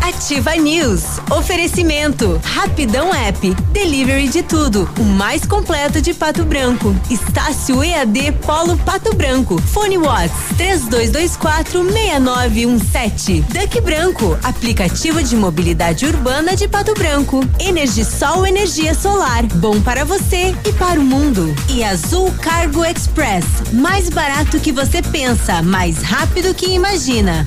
Ativa 0.00 0.54
News. 0.56 1.02
Oferecimento. 1.30 2.40
Rapidão 2.44 3.12
App. 3.14 3.54
Delivery 3.72 4.28
de 4.28 4.42
tudo. 4.42 4.88
O 4.98 5.04
mais 5.04 5.44
completo 5.44 6.00
de 6.00 6.14
Pato 6.14 6.44
Branco. 6.44 6.94
Estácio 7.10 7.82
EAD 7.82 8.32
Polo 8.44 8.76
Pato 8.78 9.14
Branco. 9.14 9.60
Fone 9.60 9.98
Watts. 9.98 10.32
32246917. 10.58 13.42
Duck 13.42 13.80
Branco. 13.80 14.38
Aplicativo 14.42 15.22
de 15.22 15.36
mobilidade 15.36 16.06
urbana 16.06 16.56
de 16.56 16.66
Pato 16.68 16.94
Branco. 16.94 17.44
Energisol 17.58 18.46
Energia 18.46 18.94
Solar. 18.94 19.44
Bom 19.56 19.80
para 19.80 20.04
você 20.04 20.54
e 20.66 20.72
para 20.72 20.98
o 20.98 21.04
mundo. 21.04 21.54
E 21.68 21.84
Azul 21.84 22.32
Cargo 22.40 22.84
Express. 22.84 23.44
Mais 23.72 24.08
barato 24.08 24.58
que 24.60 24.72
você 24.72 25.02
pensa. 25.02 25.60
Mais 25.62 26.02
rápido 26.02 26.54
que 26.54 26.70
imagina. 26.70 27.46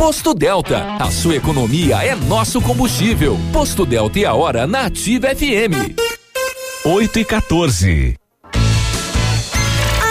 Posto 0.00 0.32
Delta, 0.32 0.96
a 0.98 1.10
sua 1.10 1.36
economia 1.36 2.02
é 2.02 2.14
nosso 2.14 2.58
combustível. 2.62 3.36
Posto 3.52 3.84
Delta 3.84 4.18
e 4.18 4.24
a 4.24 4.32
hora 4.32 4.66
na 4.66 4.86
Ativa 4.86 5.28
FM. 5.28 5.94
8 6.86 7.18
e 7.18 7.24
14. 7.26 8.14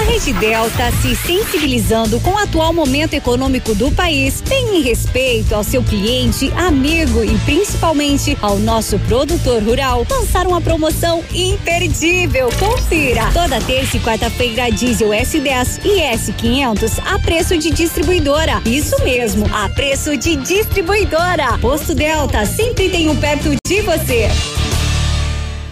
Rede 0.10 0.34
Delta, 0.34 0.92
se 1.04 1.16
sensibilizando 1.16 2.20
com 2.22 2.32
o 2.32 2.38
atual 2.38 2.74
momento 2.74 3.14
econômico 3.14 3.76
do 3.76 3.92
país, 3.92 4.42
tem 4.42 4.78
em 4.78 4.82
respeito 4.82 5.54
ao 5.54 5.64
seu 5.64 5.84
cliente, 5.84 6.52
amigo 6.58 7.24
e 7.24 7.38
principalmente 7.46 8.36
ao 8.42 8.58
nosso 8.58 8.98
produtor 9.02 9.62
rural, 9.62 10.08
lançar 10.10 10.48
uma 10.48 10.60
promoção 10.60 11.24
imperdível. 11.32 12.50
Confira! 12.58 13.30
Toda 13.32 13.62
terça 13.62 13.98
e 13.98 14.00
quarta-feira, 14.00 14.72
diesel 14.72 15.10
S10 15.10 15.80
e 15.86 16.02
S500 16.02 17.00
a 17.06 17.20
preço 17.20 17.56
de 17.56 17.70
distribuidora. 17.70 18.64
Isso 18.66 19.00
mesmo, 19.04 19.46
a 19.54 19.70
preço 19.70 20.18
de 20.18 20.36
distribuidora. 20.38 21.56
Posto 21.60 21.94
Delta 21.94 22.48
sempre 22.48 22.90
tem 22.90 23.10
um 23.10 23.16
perto 23.16 23.52
de 23.64 23.82
você. 23.84 24.28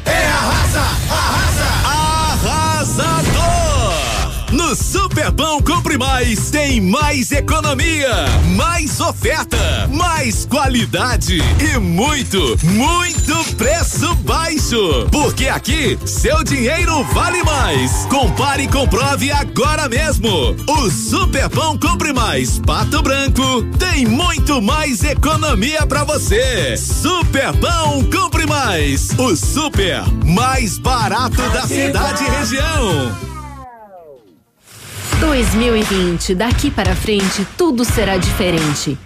É 0.06 0.26
arrasa, 0.28 0.82
arrasa, 1.10 2.46
arrasador! 2.46 3.57
No 4.58 4.76
Superbão 4.76 5.62
Compre 5.62 6.00
Mais 6.00 6.50
tem 6.50 6.82
mais 6.82 7.32
economia, 7.32 8.26
mais 8.56 9.00
oferta, 9.00 9.88
mais 9.94 10.48
qualidade 10.48 11.38
e 11.60 11.78
muito, 11.78 12.58
muito 12.64 13.56
preço 13.56 14.16
baixo. 14.16 15.08
Porque 15.12 15.48
aqui 15.48 15.98
seu 16.08 16.44
dinheiro 16.44 17.04
vale 17.14 17.44
mais. 17.44 18.08
Compare 18.10 18.64
e 18.64 18.68
comprove 18.68 19.32
agora 19.32 19.88
mesmo. 19.88 20.56
O 20.68 20.90
Superbão 20.90 21.78
Compre 21.78 22.12
Mais 22.12 22.58
Pato 22.58 23.04
Branco 23.04 23.62
tem 23.78 24.08
muito 24.08 24.60
mais 24.60 25.04
economia 25.04 25.86
pra 25.86 26.04
você. 26.04 26.76
Superbão 26.78 28.04
Compre 28.12 28.48
Mais, 28.48 29.12
o 29.20 29.36
super 29.36 30.02
mais 30.26 30.80
barato 30.80 31.48
da 31.52 31.68
cidade 31.68 32.24
e 32.24 32.30
região. 32.40 33.37
2020, 35.20 36.36
daqui 36.36 36.70
para 36.70 36.96
frente, 36.96 37.46
tudo 37.58 37.84
será 37.84 38.18
diferente. 38.18 38.98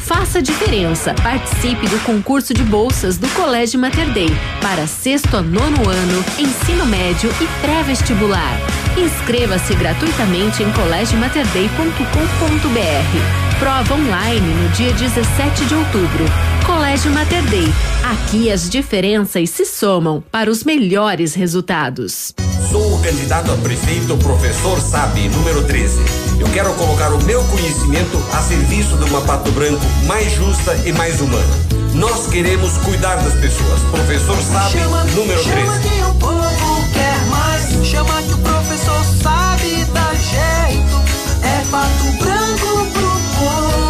Faça 0.00 0.42
diferença. 0.42 1.14
Participe 1.22 1.86
do 1.86 1.96
concurso 2.00 2.52
de 2.52 2.64
bolsas 2.64 3.16
do 3.16 3.28
Colégio 3.28 3.78
Mater 3.78 4.12
Dei 4.12 4.30
para 4.60 4.84
sexto 4.86 5.36
a 5.36 5.42
nono 5.42 5.88
ano, 5.88 6.24
ensino 6.38 6.84
médio 6.86 7.30
e 7.40 7.46
pré-vestibular. 7.60 8.58
Inscreva-se 8.98 9.72
gratuitamente 9.74 10.64
em 10.64 10.72
colégiomaterdei.com.br. 10.72 13.58
Prova 13.60 13.94
online 13.94 14.40
no 14.40 14.68
dia 14.70 14.92
17 14.92 15.66
de 15.66 15.74
outubro. 15.74 16.24
Colégio 16.66 17.12
Mater 17.12 17.44
Dei. 17.44 17.68
Aqui 18.10 18.50
as 18.50 18.68
diferenças 18.68 19.50
se 19.50 19.64
somam 19.64 20.20
para 20.32 20.50
os 20.50 20.64
melhores 20.64 21.34
resultados. 21.34 22.34
Sou 22.68 22.94
o 22.94 23.00
candidato 23.00 23.52
a 23.52 23.56
prefeito, 23.56 24.16
professor 24.18 24.80
Sabe, 24.80 25.28
número 25.28 25.62
13. 25.64 25.98
Eu 26.38 26.48
quero 26.48 26.72
colocar 26.74 27.12
o 27.12 27.22
meu 27.24 27.42
conhecimento 27.44 28.22
a 28.32 28.42
serviço 28.42 28.96
de 28.96 29.04
uma 29.04 29.20
Pato 29.22 29.50
Branco 29.52 29.84
mais 30.06 30.32
justa 30.32 30.74
e 30.84 30.92
mais 30.92 31.20
humana. 31.20 31.58
Nós 31.94 32.26
queremos 32.28 32.76
cuidar 32.78 33.16
das 33.16 33.34
pessoas. 33.34 33.80
Professor 33.90 34.36
Sabe, 34.42 34.78
número 35.14 35.42
13. 35.42 35.60
Chama 35.60 35.78
que 35.78 36.02
o 36.02 36.14
povo 36.14 36.88
quer 36.92 37.26
mais. 37.26 37.86
Chama 37.86 38.22
que 38.22 38.34
o 38.34 38.38
professor 38.38 39.04
sabe 39.22 39.84
dar 39.86 40.14
jeito. 40.14 41.00
É 41.42 41.64
pato 41.70 42.04
branco 42.18 42.86
pro 42.92 43.10
povo. 43.38 43.80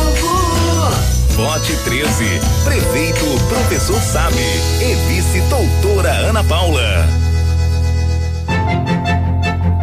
Vote 1.37 1.77
13. 1.85 2.41
Prefeito 2.65 3.25
Professor 3.49 4.01
Sabe. 4.01 4.43
E 4.81 4.95
vice 5.09 5.41
doutora 5.43 6.11
Ana 6.11 6.45
Paula. 6.45 7.30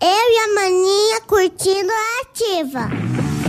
Eu 0.00 0.08
e 0.08 0.38
a 0.38 0.54
maninha 0.54 1.20
curtindo 1.22 1.90
a 1.90 2.20
ativa. 2.22 2.88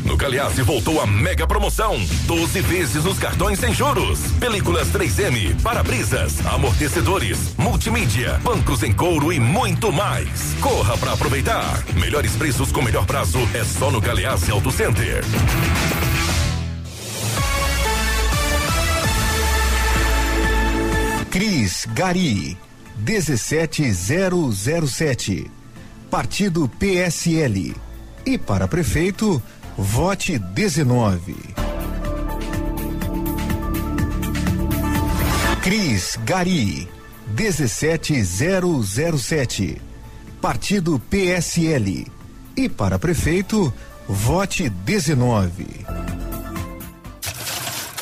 No 0.04 0.18
Galeazzi 0.18 0.64
voltou 0.64 1.00
a 1.00 1.06
mega 1.06 1.46
promoção. 1.46 1.96
12 2.26 2.62
vezes 2.62 3.04
nos 3.04 3.20
cartões 3.20 3.60
sem 3.60 3.72
juros. 3.72 4.20
Películas 4.40 4.88
3M, 4.88 5.62
para-brisas, 5.62 6.44
amortecedores, 6.48 7.56
multimídia, 7.56 8.40
bancos 8.44 8.82
em 8.82 8.92
couro 8.92 9.32
e 9.32 9.40
muito 9.40 9.92
mais. 9.92 10.56
Corra 10.60 10.98
para 10.98 11.14
aproveitar. 11.14 11.84
Melhores 11.94 12.36
preços 12.36 12.72
com 12.72 12.82
melhor 12.82 13.06
prazo 13.06 13.38
é 13.54 13.64
só 13.64 13.92
no 13.92 14.02
Galeazzi 14.02 14.50
Auto 14.50 14.72
Center. 14.72 15.24
Cris 21.30 21.86
Gari, 21.94 22.58
17007. 22.98 25.59
Partido 26.10 26.70
PSL. 26.80 27.76
E 28.26 28.38
para 28.38 28.68
prefeito, 28.68 29.42
vote 29.78 30.38
19. 30.40 31.36
Cris 35.62 36.18
Gari, 36.26 36.90
17007. 37.36 39.80
Partido 40.42 41.00
PSL. 41.12 42.08
E 42.58 42.68
para 42.68 42.98
prefeito, 42.98 43.72
vote 44.08 44.68
19. 44.68 45.86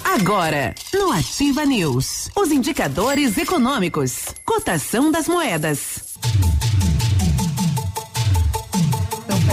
Agora, 0.06 0.74
no 0.94 1.12
Ativa 1.12 1.66
News, 1.66 2.30
os 2.38 2.52
indicadores 2.52 3.38
econômicos, 3.38 4.28
cotação 4.46 5.12
das 5.12 5.28
moedas. 5.28 6.08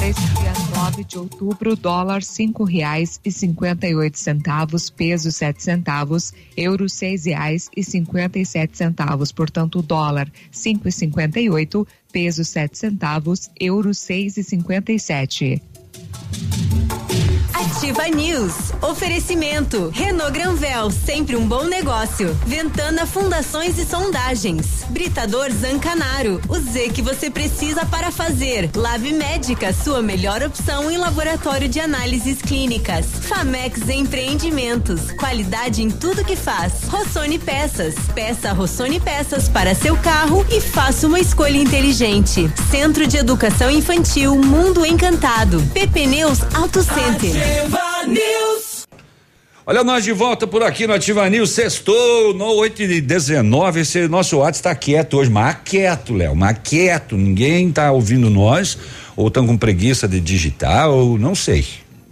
Para 0.04 0.12
dia 0.12 0.52
9 0.76 1.04
de 1.04 1.16
outubro, 1.16 1.74
dólar 1.74 2.22
cinco 2.22 2.62
reais 2.62 3.18
e 3.24 3.32
cinquenta 3.32 3.88
e 3.88 3.94
oito 3.94 4.18
centavos, 4.18 4.90
peso 4.90 5.32
sete 5.32 5.62
centavos, 5.62 6.30
euro 6.54 6.90
seis 6.90 7.24
reais 7.24 7.70
e 7.74 7.82
cinquenta 7.82 8.38
e 8.38 8.44
sete 8.44 8.76
centavos. 8.76 9.32
Portanto, 9.32 9.80
dólar 9.80 10.30
cinco 10.52 10.86
e 10.86 10.92
cinquenta 10.92 11.40
e 11.40 11.48
oito, 11.48 11.88
peso 12.12 12.44
sete 12.44 12.76
centavos, 12.76 13.48
euro 13.58 13.94
seis 13.94 14.36
e 14.36 14.44
cinquenta 14.44 14.92
e 14.92 14.98
sete. 14.98 15.62
Ativa 17.64 18.06
News. 18.08 18.52
Oferecimento. 18.82 19.90
Renault 19.94 20.32
Granvel, 20.32 20.90
sempre 20.90 21.34
um 21.34 21.46
bom 21.46 21.64
negócio. 21.64 22.36
Ventana 22.46 23.06
Fundações 23.06 23.78
e 23.78 23.86
Sondagens. 23.86 24.84
Britador 24.90 25.50
Zancanaro. 25.50 26.40
O 26.48 26.58
Z 26.58 26.90
que 26.90 27.00
você 27.00 27.30
precisa 27.30 27.86
para 27.86 28.10
fazer. 28.10 28.70
Lab 28.74 29.10
Médica, 29.12 29.72
sua 29.72 30.02
melhor 30.02 30.42
opção 30.42 30.90
em 30.90 30.98
laboratório 30.98 31.66
de 31.66 31.80
análises 31.80 32.42
clínicas. 32.42 33.06
Famex 33.22 33.88
Empreendimentos. 33.88 35.12
Qualidade 35.12 35.82
em 35.82 35.90
tudo 35.90 36.24
que 36.24 36.36
faz. 36.36 36.84
Rossoni 36.88 37.38
Peças. 37.38 37.94
Peça 38.14 38.52
Rossoni 38.52 39.00
Peças 39.00 39.48
para 39.48 39.74
seu 39.74 39.96
carro 39.96 40.44
e 40.50 40.60
faça 40.60 41.06
uma 41.06 41.18
escolha 41.18 41.56
inteligente. 41.56 42.50
Centro 42.70 43.06
de 43.06 43.16
Educação 43.16 43.70
Infantil 43.70 44.36
Mundo 44.36 44.84
Encantado. 44.84 45.62
PP 45.72 46.06
Neus 46.06 46.40
Auto 46.54 46.82
Center. 46.82 47.53
News. 48.06 48.86
Olha 49.66 49.82
nós 49.82 50.04
de 50.04 50.12
volta 50.12 50.46
por 50.46 50.62
aqui 50.62 50.86
no 50.86 50.92
Ativa 50.92 51.28
News, 51.30 51.50
sextou, 51.50 52.34
no 52.34 52.44
8 52.44 52.82
e 52.82 53.00
19, 53.00 53.80
esse 53.80 54.06
nosso 54.08 54.36
WhatsApp 54.36 54.56
está 54.56 54.74
quieto 54.74 55.16
hoje, 55.16 55.30
mas 55.30 55.56
quieto, 55.64 56.12
Léo, 56.12 56.36
mas 56.36 56.58
quieto, 56.62 57.16
ninguém 57.16 57.72
tá 57.72 57.90
ouvindo 57.90 58.28
nós, 58.28 58.76
ou 59.16 59.28
estão 59.28 59.46
com 59.46 59.56
preguiça 59.56 60.06
de 60.06 60.20
digitar, 60.20 60.90
ou 60.90 61.18
não 61.18 61.34
sei, 61.34 61.64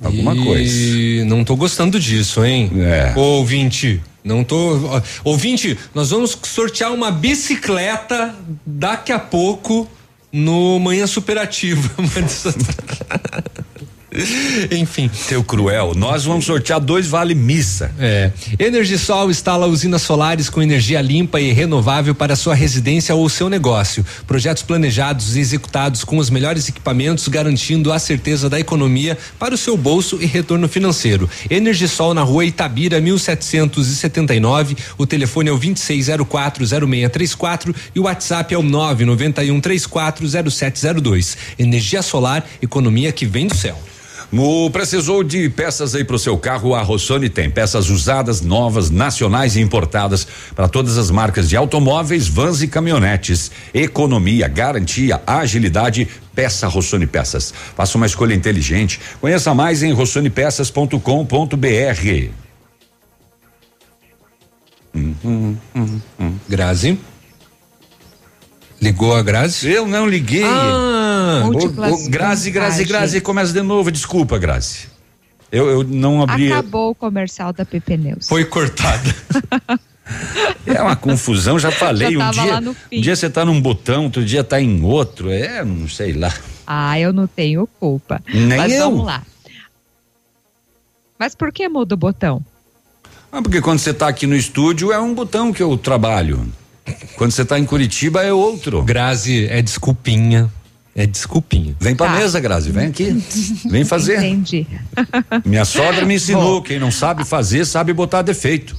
alguma 0.03 0.35
e 0.35 0.45
coisa. 0.45 1.25
Não 1.27 1.45
tô 1.45 1.55
gostando 1.55 2.01
disso, 2.01 2.43
hein? 2.43 2.71
É. 2.77 3.13
Ô, 3.15 3.21
ouvinte, 3.39 4.01
não 4.25 4.43
tô. 4.43 4.79
Ouvinte, 5.23 5.77
nós 5.95 6.09
vamos 6.09 6.39
sortear 6.45 6.91
uma 6.93 7.11
bicicleta 7.11 8.35
daqui 8.65 9.13
a 9.13 9.19
pouco 9.19 9.87
no 10.33 10.79
Manhã 10.79 11.07
Superativa. 11.07 11.91
Enfim. 14.71 15.11
Seu 15.13 15.43
cruel, 15.43 15.95
nós 15.97 16.25
vamos 16.25 16.45
sortear 16.45 16.79
dois 16.81 17.07
vale 17.07 17.35
missa. 17.35 17.91
É. 17.99 18.31
Energisol 18.59 19.31
instala 19.31 19.67
usinas 19.67 20.03
solares 20.03 20.51
com 20.51 20.63
energia 20.63 21.01
limpa 21.01 21.41
e 21.41 21.51
renovável 21.53 22.15
para 22.15 22.37
sua 22.37 22.55
residência 22.55 23.15
ou 23.15 23.27
seu 23.29 23.49
negócio. 23.49 24.05
Projetos 24.27 24.63
planejados 24.63 25.37
e 25.37 25.41
executados 25.41 26.05
com 26.05 26.19
os 26.19 26.29
melhores 26.29 26.69
equipamentos, 26.69 27.27
garantindo 27.29 27.91
a 27.93 27.99
certeza 27.99 28.51
da 28.51 28.61
economia 28.61 29.17
para 29.39 29.55
o 29.55 29.59
seu 29.59 29.77
bolso 29.77 30.19
e 30.21 30.27
retorno 30.27 30.69
financeiro. 30.69 31.31
Energisol 31.49 32.13
na 32.15 32.23
rua 32.23 32.45
Itabira, 32.45 33.01
1779. 33.01 34.77
O 34.99 35.07
telefone 35.07 35.49
é 35.49 35.53
o 35.53 35.59
26040634 35.59 37.75
e 37.95 38.01
o 38.01 38.05
WhatsApp 38.05 38.55
é 38.55 38.59
o 38.59 38.63
991340702. 38.63 41.37
Energia 41.59 42.03
solar, 42.03 42.45
economia 42.61 43.11
que 43.13 43.25
vem 43.25 43.47
do 43.47 43.57
céu. 43.57 43.81
No 44.33 44.71
precisou 44.71 45.23
de 45.23 45.51
peças 45.51 45.95
aí 45.95 46.05
para 46.05 46.17
o 46.17 46.19
seu 46.19 46.39
carro, 46.39 46.75
a 46.75 46.81
Rossoni 46.81 47.29
tem 47.29 47.51
peças 47.51 47.91
usadas, 47.91 48.41
novas, 48.41 48.89
nacionais 48.89 49.57
e 49.57 49.61
importadas 49.61 50.27
para 50.57 50.67
todas 50.67 50.97
as 50.97 51.11
marcas 51.11 51.51
de 51.51 51.57
automóveis, 51.57 52.29
vans 52.29 52.63
e 52.63 52.67
caminhonetes. 52.67 53.51
Economia, 53.75 54.49
garantia, 54.49 55.21
agilidade, 55.27 56.09
peça 56.35 56.67
Rossoni 56.67 57.07
Peças. 57.07 57.53
Faça 57.77 57.99
uma 57.99 58.07
escolha 58.07 58.33
inteligente. 58.33 58.99
Conheça 59.21 59.53
mais 59.53 59.83
em 59.83 59.93
rossonipeças.com.br. 59.93 62.31
Hum, 64.95 65.15
hum, 65.23 65.57
hum, 65.75 66.01
hum. 66.19 66.35
Grazi? 66.49 66.99
Ligou 68.81 69.15
a 69.15 69.23
Grazi? 69.23 69.71
Eu 69.71 69.87
não 69.87 70.07
liguei. 70.07 70.45
Ah, 70.45 71.02
Ô, 71.41 71.53
Múltiplas 71.53 72.07
ô, 72.07 72.11
Grazi, 72.11 72.51
Grazi. 72.51 72.85
Grazi, 72.85 73.21
começa 73.21 73.53
de 73.53 73.63
novo. 73.63 73.91
Desculpa, 73.91 74.39
Grazi. 74.39 74.89
Eu, 75.51 75.69
eu 75.69 75.85
não 75.85 76.23
abri. 76.23 76.53
Acabou 76.53 76.91
o 76.91 76.95
comercial 76.95 77.53
da 77.53 77.65
PP 77.65 77.97
Neus. 77.97 78.29
Foi 78.29 78.45
cortada. 78.45 79.15
É 80.67 80.81
uma 80.83 80.97
confusão, 80.97 81.59
já 81.59 81.71
falei. 81.71 82.13
Já 82.13 82.29
um 82.29 82.31
dia, 82.31 82.75
um 82.93 83.01
dia 83.01 83.17
você 83.17 83.31
tá 83.31 83.45
num 83.45 83.61
botão, 83.61 84.05
outro 84.05 84.25
dia 84.25 84.45
tá 84.45 84.61
em 84.61 84.83
outro. 84.83 85.31
É, 85.31 85.65
não 85.65 85.89
sei 85.89 86.13
lá. 86.13 86.33
Ah, 86.67 86.99
eu 86.99 87.13
não 87.13 87.27
tenho 87.27 87.67
culpa. 87.79 88.21
Nem 88.33 88.59
Mas 88.59 88.73
eu. 88.73 88.91
vamos 88.91 89.07
lá. 89.07 89.23
Mas 91.19 91.35
por 91.35 91.53
que 91.53 91.69
muda 91.69 91.95
o 91.95 91.97
botão? 91.97 92.45
Ah, 93.31 93.41
porque 93.41 93.61
quando 93.61 93.79
você 93.79 93.95
tá 93.95 94.09
aqui 94.09 94.27
no 94.27 94.37
estúdio 94.37 94.93
é 94.93 95.01
um 95.01 95.15
botão 95.15 95.53
que 95.53 95.63
eu 95.63 95.77
trabalho. 95.77 96.47
Quando 97.17 97.31
você 97.31 97.45
tá 97.45 97.59
em 97.59 97.65
Curitiba 97.65 98.23
é 98.23 98.33
outro. 98.33 98.83
Grazi, 98.83 99.47
é 99.47 99.63
desculpinha. 99.63 100.51
É 100.95 101.07
desculpinha. 101.07 101.75
Vem 101.81 101.97
pra 101.97 102.07
Tá. 102.09 102.13
mesa, 102.17 102.39
Grazi, 102.39 102.71
vem 102.71 102.89
aqui. 102.89 103.13
Vem 103.71 103.83
fazer. 103.85 104.19
Entendi. 104.19 104.67
Minha 105.45 105.65
sogra 105.65 106.05
me 106.05 106.17
ensinou, 106.17 106.61
quem 106.63 106.79
não 106.79 106.91
sabe 106.91 107.25
fazer, 107.25 107.65
sabe 107.65 107.93
botar 107.95 108.21
defeito. 108.23 108.77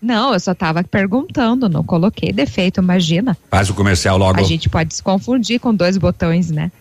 Não, 0.00 0.32
eu 0.32 0.40
só 0.40 0.54
tava 0.54 0.82
perguntando, 0.82 1.68
não 1.68 1.84
coloquei 1.84 2.32
defeito, 2.32 2.80
imagina. 2.80 3.36
Faz 3.50 3.68
o 3.68 3.74
comercial 3.74 4.16
logo. 4.16 4.40
A 4.40 4.42
gente 4.42 4.70
pode 4.70 4.94
se 4.94 5.02
confundir 5.02 5.60
com 5.60 5.74
dois 5.74 5.98
botões, 5.98 6.50
né? 6.50 6.72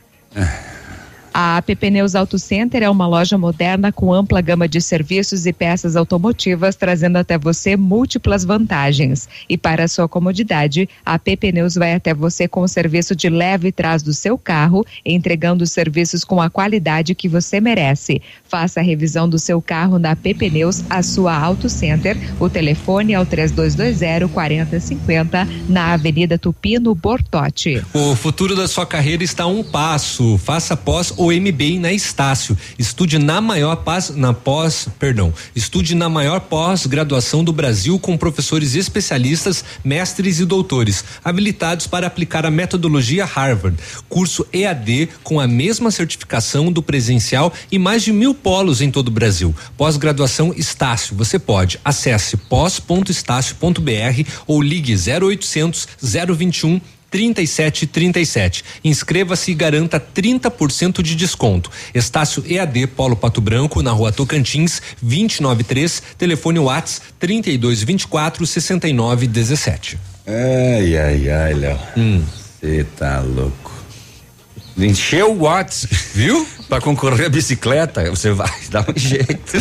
A 1.34 1.62
PP 1.62 1.90
Neus 1.92 2.16
Auto 2.16 2.40
Center 2.40 2.82
é 2.82 2.90
uma 2.90 3.06
loja 3.08 3.38
moderna 3.38 3.92
com 3.92 4.14
ampla 4.14 4.40
gama 4.42 4.68
de 4.68 4.82
serviços 4.82 5.46
e 5.46 5.54
peças 5.54 5.96
automotivas, 5.96 6.76
trazendo 6.76 7.18
até 7.18 7.38
você 7.38 7.78
múltiplas 7.78 8.44
vantagens. 8.44 9.30
E 9.48 9.56
para 9.58 9.88
sua 9.88 10.10
comodidade, 10.10 10.90
a 11.06 11.20
PP 11.20 11.52
Neus 11.52 11.76
vai 11.76 11.94
até 11.94 12.12
você 12.14 12.48
com 12.48 12.62
o 12.62 12.68
serviço 12.68 13.16
de 13.16 13.30
leve 13.30 13.72
trás 13.72 14.02
do 14.02 14.14
seu 14.14 14.36
carro, 14.38 14.86
entregando 15.06 15.64
os 15.64 15.72
serviços 15.72 16.24
com 16.24 16.42
a 16.42 16.50
qualidade 16.50 17.14
que 17.14 17.30
você 17.30 17.62
merece. 17.62 18.22
Faça 18.44 18.80
a 18.80 18.84
revisão 18.84 19.30
do 19.30 19.38
seu 19.38 19.62
carro 19.62 20.00
na 20.00 20.16
PP 20.16 20.50
Neus, 20.50 20.84
a 20.90 21.04
sua 21.04 21.38
Auto 21.38 21.70
Center. 21.70 22.18
O 22.40 22.50
telefone 22.50 23.14
é 23.14 23.20
o 23.20 23.26
3220-4050, 23.26 25.48
na 25.70 25.94
Avenida 25.94 26.38
Tupino 26.38 26.96
Bortote. 26.96 27.84
O 27.94 28.16
futuro 28.16 28.56
da 28.56 28.66
sua 28.68 28.86
carreira 28.86 29.24
está 29.24 29.44
a 29.44 29.48
um 29.48 29.64
passo. 29.64 30.38
Faça 30.40 30.76
pós 30.76 31.14
ou 31.20 31.34
MBA 31.34 31.82
na 31.82 31.92
Estácio. 31.92 32.58
Estude 32.80 33.20
na 33.20 33.42
maior 33.42 33.84
na 34.16 34.34
pós, 34.34 34.88
perdão, 34.98 35.34
estude 35.54 35.94
na 35.94 36.08
maior 36.08 36.40
pós-graduação 36.40 37.44
do 37.44 37.52
Brasil 37.52 38.00
com 38.00 38.18
professores 38.18 38.74
especialistas, 38.74 39.66
mestres 39.84 40.40
e 40.40 40.46
doutores, 40.46 41.04
habilitados 41.24 41.88
para 41.88 42.08
aplicar 42.08 42.46
a 42.46 42.52
metodologia 42.52 43.26
Harvard. 43.26 43.78
Curso 44.08 44.48
EAD 44.54 45.10
com 45.22 45.42
a 45.42 45.48
mesma 45.48 45.92
certificação 45.92 46.72
do 46.72 46.82
presencial 46.82 47.54
e 47.70 47.78
mais 47.78 48.04
de 48.04 48.14
mil 48.14 48.34
polos 48.34 48.80
em 48.80 48.90
todo 48.90 49.10
o 49.10 49.12
Brasil. 49.12 49.54
Pós-graduação 49.76 50.54
Estácio. 50.56 51.18
Você 51.18 51.38
pode. 51.38 51.80
Acesse 51.84 52.38
pós.estácio.br 52.38 54.24
ou 54.48 54.62
ligue 54.62 54.96
0800 54.96 55.86
021 56.02 56.80
3737. 57.10 58.64
Inscreva-se 58.84 59.52
e 59.52 59.54
garanta 59.56 60.00
30% 60.00 61.02
de 61.02 61.16
desconto. 61.16 61.72
Estácio 61.94 62.44
EAD 62.46 62.88
Polo 62.88 63.16
Pato 63.16 63.42
Branco, 63.42 63.82
na 63.82 63.92
rua 63.92 64.12
Tocantins, 64.12 64.82
293, 65.02 66.04
telefone 66.18 66.60
Whats 66.60 67.02
3224 67.20 68.46
6917. 68.46 69.98
Ai, 70.28 70.98
ai, 70.98 71.30
ai, 71.30 71.54
Léo. 71.54 71.80
Você 72.62 72.84
tá 72.98 73.20
louco. 73.22 73.72
Encheu 74.78 75.32
o 75.34 75.44
Whats, 75.44 75.88
viu? 76.14 76.48
Para 76.70 76.82
concorrer 76.82 77.26
à 77.26 77.30
bicicleta, 77.30 78.08
você 78.12 78.32
vai 78.32 78.52
dar 78.70 78.86
um 78.88 78.94
jeito. 78.98 79.54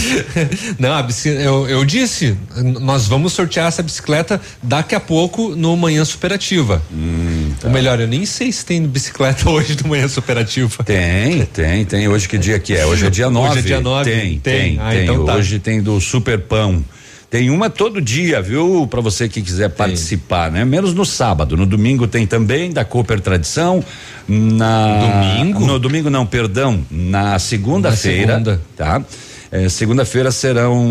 Não, 0.78 0.92
a 0.92 1.02
bicicleta, 1.02 1.42
eu, 1.42 1.66
eu 1.66 1.84
disse, 1.84 2.36
nós 2.80 3.06
vamos 3.06 3.32
sortear 3.32 3.66
essa 3.68 3.82
bicicleta 3.82 4.38
daqui 4.62 4.94
a 4.94 5.00
pouco 5.00 5.56
no 5.56 5.74
Manhã 5.74 6.04
Superativa. 6.04 6.82
Hum, 6.92 7.52
tá. 7.58 7.68
Ou 7.68 7.72
melhor, 7.72 7.98
eu 7.98 8.06
nem 8.06 8.26
sei 8.26 8.52
se 8.52 8.62
tem 8.64 8.86
bicicleta 8.86 9.48
hoje 9.50 9.74
no 9.82 9.88
Manhã 9.88 10.06
Superativa. 10.06 10.84
Tem, 10.84 11.46
tem, 11.46 11.84
tem. 11.86 12.08
Hoje 12.08 12.28
que 12.28 12.36
dia 12.36 12.58
que 12.58 12.74
é? 12.76 12.84
Hoje 12.84 13.06
é 13.06 13.10
dia 13.10 13.30
9. 13.30 13.48
Hoje 13.48 13.58
é 13.58 13.62
dia 13.62 13.80
9? 13.80 14.10
Tem, 14.10 14.20
Tem. 14.20 14.38
tem, 14.40 14.78
Ah, 14.78 14.90
tem. 14.90 15.02
então 15.04 15.24
tá. 15.24 15.34
Hoje 15.36 15.58
tem 15.58 15.80
do 15.80 15.98
Super 16.02 16.38
Pão. 16.38 16.84
Tem 17.30 17.50
uma 17.50 17.68
todo 17.68 18.00
dia, 18.00 18.40
viu? 18.40 18.86
Para 18.90 19.02
você 19.02 19.28
que 19.28 19.42
quiser 19.42 19.68
participar, 19.68 20.50
né? 20.50 20.64
Menos 20.64 20.94
no 20.94 21.04
sábado. 21.04 21.58
No 21.58 21.66
domingo 21.66 22.06
tem 22.06 22.26
também 22.26 22.72
da 22.72 22.86
Cooper 22.86 23.20
Tradição. 23.20 23.84
Na 24.26 24.98
Domingo? 25.36 25.66
No 25.66 25.78
domingo 25.78 26.08
não, 26.08 26.24
perdão. 26.24 26.82
Na 26.90 27.38
segunda-feira, 27.38 28.32
segunda. 28.34 28.60
tá? 28.74 29.02
É, 29.52 29.68
segunda-feira 29.68 30.30
serão 30.30 30.86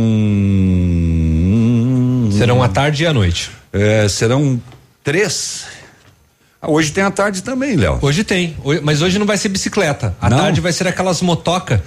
Serão 2.31 2.61
à 2.61 2.68
tarde 2.68 3.03
e 3.03 3.07
à 3.07 3.14
noite. 3.14 3.49
É, 3.73 4.07
serão 4.07 4.61
três. 5.03 5.65
Ah, 6.61 6.69
hoje 6.69 6.91
tem 6.91 7.03
a 7.03 7.11
tarde 7.11 7.41
também, 7.43 7.76
Léo. 7.76 7.99
Hoje 8.01 8.23
tem, 8.23 8.55
mas 8.84 9.01
hoje 9.01 9.18
não 9.19 9.26
vai 9.26 9.38
ser 9.38 9.49
bicicleta. 9.49 10.15
À 10.22 10.30
Não? 10.30 10.38
tarde 10.38 10.59
vai 10.61 10.72
ser 10.72 10.88
aquelas 10.88 11.22
motoca, 11.22 11.84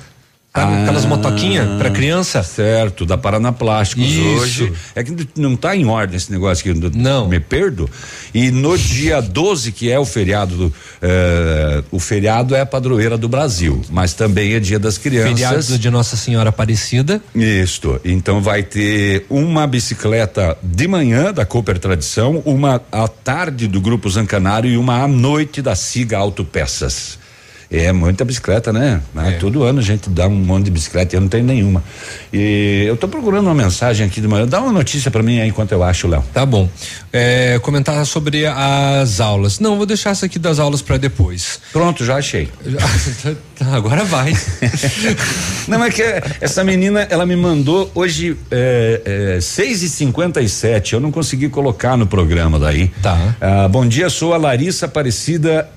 sabe? 0.55 0.73
Ah, 0.75 0.83
aquelas 0.83 1.05
motoquinha 1.05 1.77
para 1.79 1.91
criança. 1.91 2.43
Certo, 2.43 3.07
da 3.07 3.17
Paraná 3.17 3.53
Plásticos 3.53 4.05
Isso. 4.07 4.23
hoje. 4.43 4.73
É 4.95 5.03
que 5.05 5.15
não 5.37 5.57
tá 5.57 5.77
em 5.77 5.87
ordem 5.87 6.17
esse 6.17 6.31
negócio 6.33 6.71
aqui, 6.73 6.99
Não. 6.99 7.29
me 7.29 7.39
perdo. 7.41 7.89
E 8.35 8.51
no 8.51 8.77
dia 8.77 9.21
12, 9.23 9.73
que 9.73 9.91
é 9.91 9.99
o 9.99 10.05
feriado 10.05 10.57
do. 10.57 10.75
eh, 11.03 11.83
o 11.91 11.99
feriado 12.01 12.55
é 12.55 12.61
a 12.61 12.67
padroeira 12.67 13.17
do 13.17 13.29
Brasil, 13.29 13.81
mas 13.91 14.13
também 14.15 14.55
é 14.55 14.61
dia 14.61 14.79
das 14.79 14.99
crianças. 14.99 15.31
Feriado 15.31 15.79
de 15.79 15.91
Nossa 15.91 16.17
Senhora 16.17 16.49
Aparecida. 16.51 17.21
Isto. 17.35 18.01
Então 18.05 18.41
vai 18.41 18.63
ter 18.63 19.25
uma 19.31 19.67
bicicleta 19.67 20.57
de 20.63 20.87
manhã 20.89 21.33
da 21.33 21.45
Cooper 21.45 21.79
Tradição, 21.79 22.43
uma 22.45 22.81
à 22.91 23.07
tarde 23.09 23.67
do 23.69 23.81
Grupo 23.81 24.09
Zancanário 24.11 24.71
e 24.71 24.77
uma 24.77 25.03
à 25.03 25.09
noite 25.09 25.63
da 25.63 25.75
Siga 25.75 26.19
Autopeças. 26.19 27.20
É 27.71 27.93
muita 27.93 28.25
bicicleta, 28.25 28.73
né? 28.73 29.01
Ah, 29.15 29.33
Todo 29.39 29.63
ano 29.63 29.79
a 29.79 29.83
gente 29.83 30.11
dá 30.11 30.27
um 30.27 30.35
monte 30.35 30.65
de 30.65 30.71
bicicleta 30.73 31.15
e 31.15 31.17
eu 31.17 31.21
não 31.21 31.29
tenho 31.29 31.45
nenhuma. 31.45 31.85
E 32.33 32.85
eu 32.85 32.97
tô 32.97 33.07
procurando 33.07 33.47
uma 33.47 33.55
mensagem 33.55 34.05
aqui 34.05 34.21
de 34.21 34.27
manhã. 34.27 34.45
Dá 34.45 34.61
uma 34.61 34.73
notícia 34.73 35.09
para 35.09 35.23
mim 35.23 35.39
aí 35.39 35.49
enquanto 35.49 35.71
eu 35.71 35.85
acho, 35.85 36.09
Léo. 36.09 36.25
Tá 36.35 36.45
bom. 36.45 36.69
É, 37.13 37.61
comentar 37.63 38.05
sobre 38.07 38.45
as 38.45 39.21
aulas. 39.21 39.61
Não, 39.61 39.77
vou 39.77 39.87
deixar 39.87 40.11
essa 40.11 40.27
aqui 40.27 40.37
das 40.37 40.59
aulas 40.59 40.83
para 40.83 40.97
depois. 40.97 41.61
Pronto, 41.73 42.05
já 42.05 42.17
achei. 42.17 42.49
Tá, 43.61 43.77
agora 43.77 44.05
vai. 44.05 44.33
Não, 45.69 45.85
é 45.85 45.91
que 45.91 46.03
essa 46.41 46.65
menina, 46.65 47.03
ela 47.11 47.27
me 47.27 47.37
mandou 47.37 47.91
hoje 47.95 48.35
é, 48.51 49.37
é, 49.37 49.41
6 49.41 49.83
e 49.83 49.89
57 49.91 50.95
eu 50.95 51.01
não 51.01 51.13
consegui 51.13 51.51
colocar 51.51 51.95
no 51.95 52.07
programa 52.07 52.59
daí. 52.59 52.89
Tá. 53.03 53.37
Ah, 53.39 53.69
bom 53.69 53.87
dia, 53.87 54.09
sou 54.09 54.33
a 54.33 54.39
Larissa 54.39 54.87
Aparecida 54.87 55.69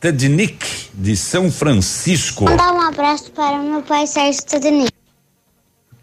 Stednik, 0.00 0.88
de 0.94 1.14
São 1.14 1.52
Francisco. 1.52 2.44
Mandar 2.44 2.72
um 2.72 2.80
abraço 2.80 3.30
para 3.32 3.60
o 3.60 3.62
meu 3.62 3.82
pai 3.82 4.06
Sérgio 4.06 4.42
Tadini. 4.44 4.88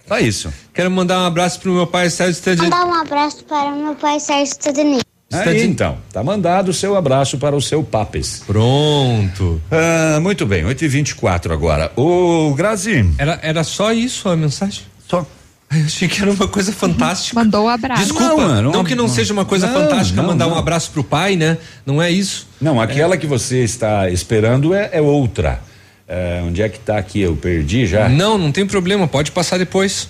Só 0.07 0.19
isso. 0.19 0.53
Quero 0.72 0.91
mandar 0.91 1.19
um 1.24 1.26
abraço 1.26 1.60
pro 1.60 1.74
meu 1.74 1.88
pai 1.88 2.07
Sérgio 2.11 2.36
Stedini. 2.36 2.69
Mandar 2.69 2.86
um 2.86 2.94
abraço 2.94 3.44
para 3.45 3.74
o 3.74 3.76
meu 3.76 3.95
pai 3.95 4.19
Sérgio 4.19 4.56
Tadini. 4.56 5.02
Aí, 5.34 5.64
então, 5.64 5.98
tá 6.14 6.24
mandado 6.24 6.69
o 6.69 6.74
seu 6.76 6.95
abraço 6.95 7.40
para 7.40 7.56
o 7.56 7.61
seu 7.61 7.84
Papes. 7.84 8.44
Pronto. 8.45 9.60
Ah, 9.72 10.19
muito 10.22 10.45
bem, 10.45 10.64
8 10.64 10.86
e 10.86 10.88
24 10.88 11.52
agora. 11.52 11.91
Ô, 11.95 12.53
Grazi. 12.53 13.03
Era, 13.18 13.40
era 13.41 13.64
só 13.64 13.91
isso 13.91 14.30
a 14.30 14.36
mensagem? 14.36 14.84
Só. 15.10 15.26
Eu 15.69 15.85
achei 15.85 16.07
que 16.07 16.22
era 16.22 16.31
uma 16.31 16.48
coisa 16.48 16.72
fantástica. 16.72 17.38
Mandou 17.38 17.65
o 17.65 17.69
abraço. 17.69 18.02
Desculpa, 18.03 18.26
Não, 18.48 18.61
não, 18.61 18.72
não, 18.72 18.84
que 18.84 18.95
não, 18.95 19.07
não. 19.07 19.14
seja 19.14 19.34
uma 19.34 19.44
coisa 19.44 19.68
Não, 19.68 19.73
fantástica 19.73 20.22
não, 20.22 20.30
mandar 20.30 20.48
um 20.48 20.56
abraço 20.56 20.91
pro 20.91 21.03
pai, 21.03 21.35
né? 21.35 21.57
Não 21.85 22.02
é 22.02 22.10
isso. 22.10 22.48
Não, 22.61 22.80
aquela 22.80 23.18
que 23.18 23.27
você 23.27 23.64
está 23.64 24.10
esperando 24.10 24.73
é, 24.73 24.89
é 24.94 25.02
outra. 25.02 25.61
É, 26.07 26.41
onde 26.45 26.61
é 26.61 26.69
que 26.69 26.80
tá 26.80 26.98
aqui? 26.98 27.19
Eu 27.19 27.35
perdi 27.35 27.85
já? 27.85 28.07
Não, 28.07 28.38
não 28.38 28.49
tem 28.52 28.65
problema, 28.65 29.07
pode 29.10 29.31
passar 29.31 29.57
depois. 29.57 30.07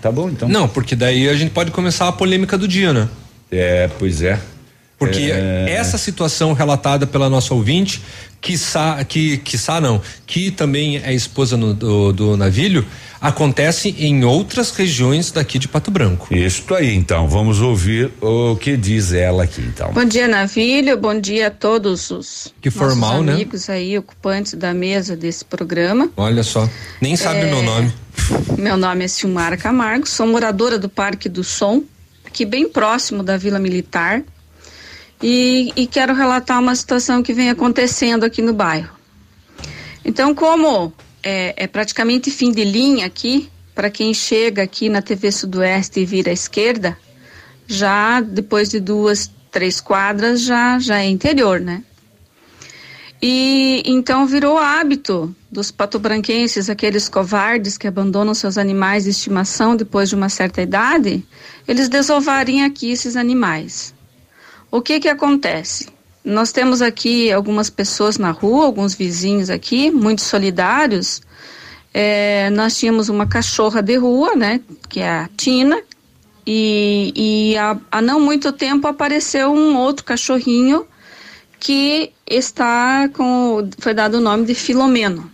Tá 0.00 0.10
bom, 0.10 0.30
então. 0.30 0.48
Não, 0.48 0.66
porque 0.66 0.96
daí 0.96 1.28
a 1.28 1.34
gente 1.34 1.50
pode 1.50 1.70
começar 1.70 2.08
a 2.08 2.12
polêmica 2.12 2.56
do 2.56 2.66
dia, 2.66 2.92
né? 2.92 3.08
É, 3.50 3.88
pois 3.98 4.22
é. 4.22 4.38
Porque 4.98 5.30
É. 5.32 5.66
essa 5.70 5.96
situação 5.96 6.52
relatada 6.52 7.06
pela 7.06 7.30
nossa 7.30 7.54
ouvinte, 7.54 8.02
quiçá, 8.40 9.02
que, 9.04 9.38
quiçá 9.38 9.80
não, 9.80 10.00
que 10.26 10.50
também 10.50 10.98
é 10.98 11.14
esposa 11.14 11.56
no- 11.56 11.72
do, 11.72 12.12
do 12.12 12.36
navilho, 12.36 12.84
acontece 13.20 13.94
em 13.98 14.24
outras 14.24 14.70
regiões 14.70 15.30
daqui 15.32 15.58
de 15.58 15.66
Pato 15.68 15.90
Branco. 15.90 16.32
Isso 16.34 16.62
aí, 16.74 16.94
então. 16.94 17.28
Vamos 17.28 17.60
ouvir 17.60 18.10
o 18.20 18.56
que 18.56 18.76
diz 18.76 19.12
ela 19.12 19.44
aqui, 19.44 19.60
então. 19.60 19.92
Bom 19.92 20.04
dia, 20.04 20.26
Navilho. 20.28 20.96
Bom 20.96 21.18
dia 21.20 21.48
a 21.48 21.50
todos 21.50 22.10
os 22.10 22.52
Que 22.60 22.70
formal, 22.70 23.10
nossos 23.14 23.26
né? 23.26 23.32
amigos 23.34 23.68
aí, 23.70 23.98
ocupantes 23.98 24.54
da 24.54 24.72
mesa 24.74 25.16
desse 25.16 25.44
programa. 25.44 26.10
Olha 26.16 26.42
só, 26.42 26.68
nem 27.00 27.16
sabe 27.16 27.44
o 27.44 27.48
meu 27.48 27.58
É. 27.58 27.62
nome. 27.62 27.92
Meu 28.58 28.76
nome 28.76 29.04
é 29.04 29.08
Silmara 29.08 29.56
Camargo, 29.56 30.08
sou 30.08 30.26
moradora 30.26 30.78
do 30.78 30.88
Parque 30.88 31.28
do 31.28 31.42
Som, 31.44 31.82
aqui 32.24 32.44
bem 32.44 32.68
próximo 32.68 33.22
da 33.22 33.36
Vila 33.36 33.58
Militar. 33.58 34.22
E, 35.22 35.72
e 35.74 35.86
quero 35.86 36.14
relatar 36.14 36.60
uma 36.60 36.74
situação 36.74 37.22
que 37.22 37.32
vem 37.32 37.50
acontecendo 37.50 38.24
aqui 38.24 38.40
no 38.40 38.52
bairro. 38.52 38.96
Então, 40.04 40.34
como 40.34 40.92
é, 41.22 41.54
é 41.56 41.66
praticamente 41.66 42.30
fim 42.30 42.52
de 42.52 42.64
linha 42.64 43.06
aqui, 43.06 43.50
para 43.74 43.90
quem 43.90 44.14
chega 44.14 44.62
aqui 44.62 44.88
na 44.88 45.02
TV 45.02 45.30
Sudoeste 45.30 46.00
e 46.00 46.06
vira 46.06 46.30
à 46.30 46.32
esquerda, 46.32 46.96
já 47.66 48.20
depois 48.20 48.68
de 48.68 48.80
duas, 48.80 49.30
três 49.50 49.80
quadras 49.80 50.42
já, 50.42 50.78
já 50.78 51.00
é 51.00 51.06
interior, 51.06 51.60
né? 51.60 51.82
E 53.20 53.82
então 53.84 54.26
virou 54.26 54.56
hábito 54.56 55.34
dos 55.50 55.70
patobranquenses, 55.72 56.70
aqueles 56.70 57.08
covardes 57.08 57.76
que 57.76 57.88
abandonam 57.88 58.32
seus 58.32 58.56
animais 58.56 59.04
de 59.04 59.10
estimação 59.10 59.74
depois 59.74 60.08
de 60.08 60.14
uma 60.14 60.28
certa 60.28 60.62
idade, 60.62 61.24
eles 61.66 61.88
desovarem 61.88 62.64
aqui 62.64 62.90
esses 62.92 63.16
animais. 63.16 63.92
O 64.70 64.82
que 64.82 65.00
que 65.00 65.08
acontece? 65.08 65.88
Nós 66.24 66.52
temos 66.52 66.82
aqui 66.82 67.32
algumas 67.32 67.70
pessoas 67.70 68.18
na 68.18 68.30
rua, 68.30 68.66
alguns 68.66 68.94
vizinhos 68.94 69.48
aqui, 69.48 69.90
muito 69.90 70.20
solidários. 70.20 71.22
É, 71.94 72.50
nós 72.50 72.76
tínhamos 72.76 73.08
uma 73.08 73.26
cachorra 73.26 73.80
de 73.80 73.96
rua, 73.96 74.36
né, 74.36 74.60
que 74.88 75.00
é 75.00 75.08
a 75.08 75.30
Tina, 75.36 75.80
e, 76.46 77.12
e 77.14 77.56
há, 77.56 77.78
há 77.90 78.02
não 78.02 78.20
muito 78.20 78.52
tempo 78.52 78.86
apareceu 78.86 79.52
um 79.52 79.76
outro 79.76 80.04
cachorrinho 80.04 80.86
que 81.58 82.12
está 82.26 83.08
com 83.08 83.68
foi 83.78 83.92
dado 83.92 84.18
o 84.18 84.20
nome 84.20 84.46
de 84.46 84.54
Filomeno. 84.54 85.30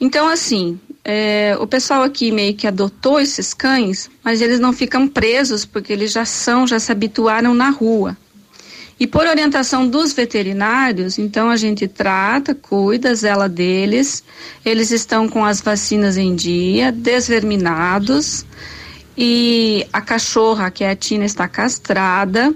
Então 0.00 0.28
assim, 0.28 0.78
é, 1.08 1.56
o 1.60 1.68
pessoal 1.68 2.02
aqui 2.02 2.32
meio 2.32 2.52
que 2.56 2.66
adotou 2.66 3.20
esses 3.20 3.54
cães, 3.54 4.10
mas 4.24 4.40
eles 4.40 4.58
não 4.58 4.72
ficam 4.72 5.06
presos 5.06 5.64
porque 5.64 5.92
eles 5.92 6.10
já 6.10 6.24
são, 6.24 6.66
já 6.66 6.80
se 6.80 6.90
habituaram 6.90 7.54
na 7.54 7.70
rua. 7.70 8.16
E 8.98 9.06
por 9.06 9.24
orientação 9.24 9.86
dos 9.86 10.12
veterinários, 10.12 11.16
então 11.16 11.48
a 11.48 11.56
gente 11.56 11.86
trata, 11.86 12.56
cuida, 12.56 13.14
zela 13.14 13.48
deles. 13.48 14.24
Eles 14.64 14.90
estão 14.90 15.28
com 15.28 15.44
as 15.44 15.60
vacinas 15.60 16.16
em 16.16 16.34
dia, 16.34 16.90
desverminados. 16.90 18.44
E 19.16 19.86
a 19.92 20.00
cachorra, 20.00 20.72
que 20.72 20.82
é 20.82 20.90
a 20.90 20.96
Tina, 20.96 21.24
está 21.24 21.46
castrada. 21.46 22.52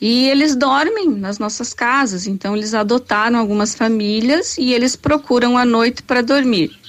E 0.00 0.28
eles 0.28 0.56
dormem 0.56 1.08
nas 1.08 1.38
nossas 1.38 1.72
casas, 1.72 2.26
então 2.26 2.56
eles 2.56 2.74
adotaram 2.74 3.38
algumas 3.38 3.76
famílias 3.76 4.58
e 4.58 4.72
eles 4.72 4.96
procuram 4.96 5.56
a 5.56 5.64
noite 5.64 6.02
para 6.02 6.20
dormir. 6.20 6.85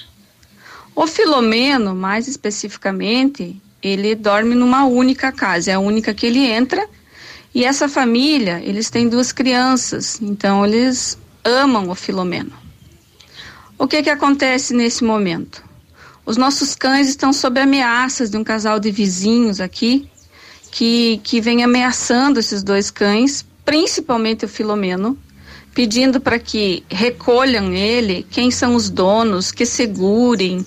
O 0.97 1.05
Filomeno, 1.05 1.93
mais 1.93 2.27
especificamente, 2.27 3.61
ele 3.83 4.15
dorme 4.15 4.55
numa 4.55 4.85
única 4.85 5.31
casa, 5.31 5.69
é 5.69 5.75
a 5.75 5.79
única 5.79 6.11
que 6.11 6.25
ele 6.25 6.39
entra. 6.39 6.89
E 7.53 7.63
essa 7.63 7.87
família, 7.87 8.59
eles 8.63 8.89
têm 8.89 9.07
duas 9.07 9.31
crianças, 9.31 10.19
então 10.19 10.65
eles 10.65 11.15
amam 11.45 11.87
o 11.87 11.93
Filomeno. 11.93 12.51
O 13.77 13.87
que 13.87 14.01
que 14.01 14.09
acontece 14.09 14.73
nesse 14.73 15.03
momento? 15.03 15.63
Os 16.25 16.35
nossos 16.35 16.73
cães 16.73 17.07
estão 17.07 17.31
sob 17.31 17.59
ameaças 17.59 18.31
de 18.31 18.37
um 18.37 18.43
casal 18.43 18.79
de 18.79 18.89
vizinhos 18.89 19.61
aqui, 19.61 20.09
que, 20.71 21.21
que 21.23 21.39
vem 21.39 21.63
ameaçando 21.63 22.39
esses 22.39 22.63
dois 22.63 22.89
cães, 22.89 23.45
principalmente 23.63 24.45
o 24.45 24.49
Filomeno, 24.49 25.15
pedindo 25.77 26.19
para 26.19 26.39
que 26.39 26.83
recolham 26.89 27.71
ele, 27.71 28.25
quem 28.31 28.49
são 28.49 28.73
os 28.73 28.89
donos, 28.89 29.51
que 29.51 29.63
segurem, 29.63 30.65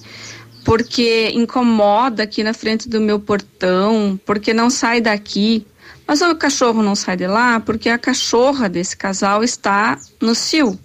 porque 0.64 1.32
incomoda 1.34 2.22
aqui 2.22 2.44
na 2.44 2.54
frente 2.54 2.88
do 2.88 3.00
meu 3.00 3.18
portão, 3.18 4.20
porque 4.24 4.54
não 4.54 4.70
sai 4.70 5.00
daqui. 5.00 5.66
Mas 6.06 6.20
o 6.20 6.32
cachorro 6.36 6.80
não 6.80 6.94
sai 6.94 7.16
de 7.16 7.26
lá 7.26 7.58
porque 7.58 7.88
a 7.88 7.98
cachorra 7.98 8.68
desse 8.68 8.96
casal 8.96 9.42
está 9.42 9.98
no 10.20 10.32
cio. 10.32 10.78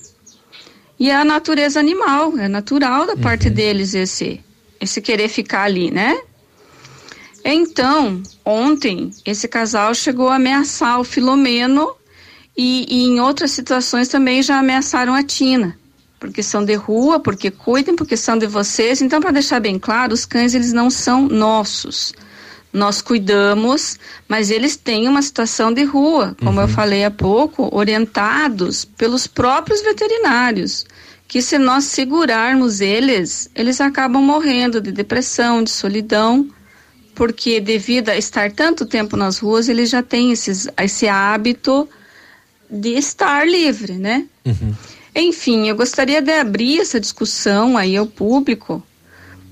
E 1.00 1.12
é 1.12 1.16
a 1.16 1.24
natureza 1.24 1.80
animal, 1.80 2.36
é 2.40 2.48
natural 2.48 3.06
da 3.06 3.16
parte 3.16 3.48
deles 3.48 3.94
esse, 3.94 4.44
esse 4.82 5.04
querer 5.04 5.30
ficar 5.30 5.66
ali, 5.66 5.92
né? 5.92 6.20
Então, 7.44 8.24
ontem, 8.44 9.12
esse 9.24 9.48
casal 9.48 9.94
chegou 9.94 10.30
a 10.30 10.38
ameaçar 10.38 11.00
o 11.00 11.04
Filomeno 11.04 11.96
e, 12.58 12.86
e 12.90 13.04
em 13.04 13.20
outras 13.20 13.52
situações 13.52 14.08
também 14.08 14.42
já 14.42 14.60
ameaçaram 14.60 15.14
a 15.14 15.24
Tina. 15.24 15.78
Porque 16.20 16.42
são 16.42 16.64
de 16.64 16.74
rua, 16.76 17.20
porque 17.20 17.52
cuidem, 17.52 17.96
porque 17.96 18.16
são 18.16 18.38
de 18.38 18.48
vocês. 18.48 19.02
Então, 19.02 19.20
para 19.20 19.32
deixar 19.32 19.60
bem 19.60 19.78
claro, 19.78 20.14
os 20.14 20.26
cães 20.26 20.56
eles 20.56 20.72
não 20.72 20.90
são 20.90 21.28
nossos. 21.28 22.14
Nós 22.72 23.02
cuidamos, 23.02 23.98
mas 24.28 24.50
eles 24.50 24.76
têm 24.76 25.08
uma 25.08 25.22
situação 25.22 25.72
de 25.72 25.84
rua, 25.84 26.36
como 26.44 26.60
eu 26.60 26.68
falei 26.68 27.06
há 27.06 27.12
pouco, 27.12 27.70
orientados 27.74 28.84
pelos 28.84 29.28
próprios 29.28 29.82
veterinários. 29.82 30.86
Que 31.28 31.42
se 31.42 31.58
nós 31.58 31.86
segurarmos 31.86 32.82
eles, 32.82 33.50
eles 33.56 33.80
acabam 33.82 34.22
morrendo 34.22 34.82
de 34.82 34.92
depressão, 34.92 35.64
de 35.64 35.72
solidão, 35.72 36.50
porque 37.14 37.60
devido 37.60 38.10
a 38.10 38.18
estar 38.18 38.52
tanto 38.52 38.86
tempo 38.86 39.16
nas 39.16 39.40
ruas, 39.40 39.70
eles 39.70 39.90
já 39.90 40.04
têm 40.04 40.32
esses, 40.32 40.68
esse 40.78 41.08
hábito 41.08 41.88
de 42.70 42.90
estar 42.90 43.48
livre, 43.48 43.94
né? 43.94 44.26
Enfim, 45.16 45.70
eu 45.70 45.76
gostaria 45.76 46.22
de 46.22 46.32
abrir 46.32 46.82
essa 46.82 47.00
discussão 47.00 47.78
aí 47.78 47.96
ao 47.96 48.06
público 48.06 48.84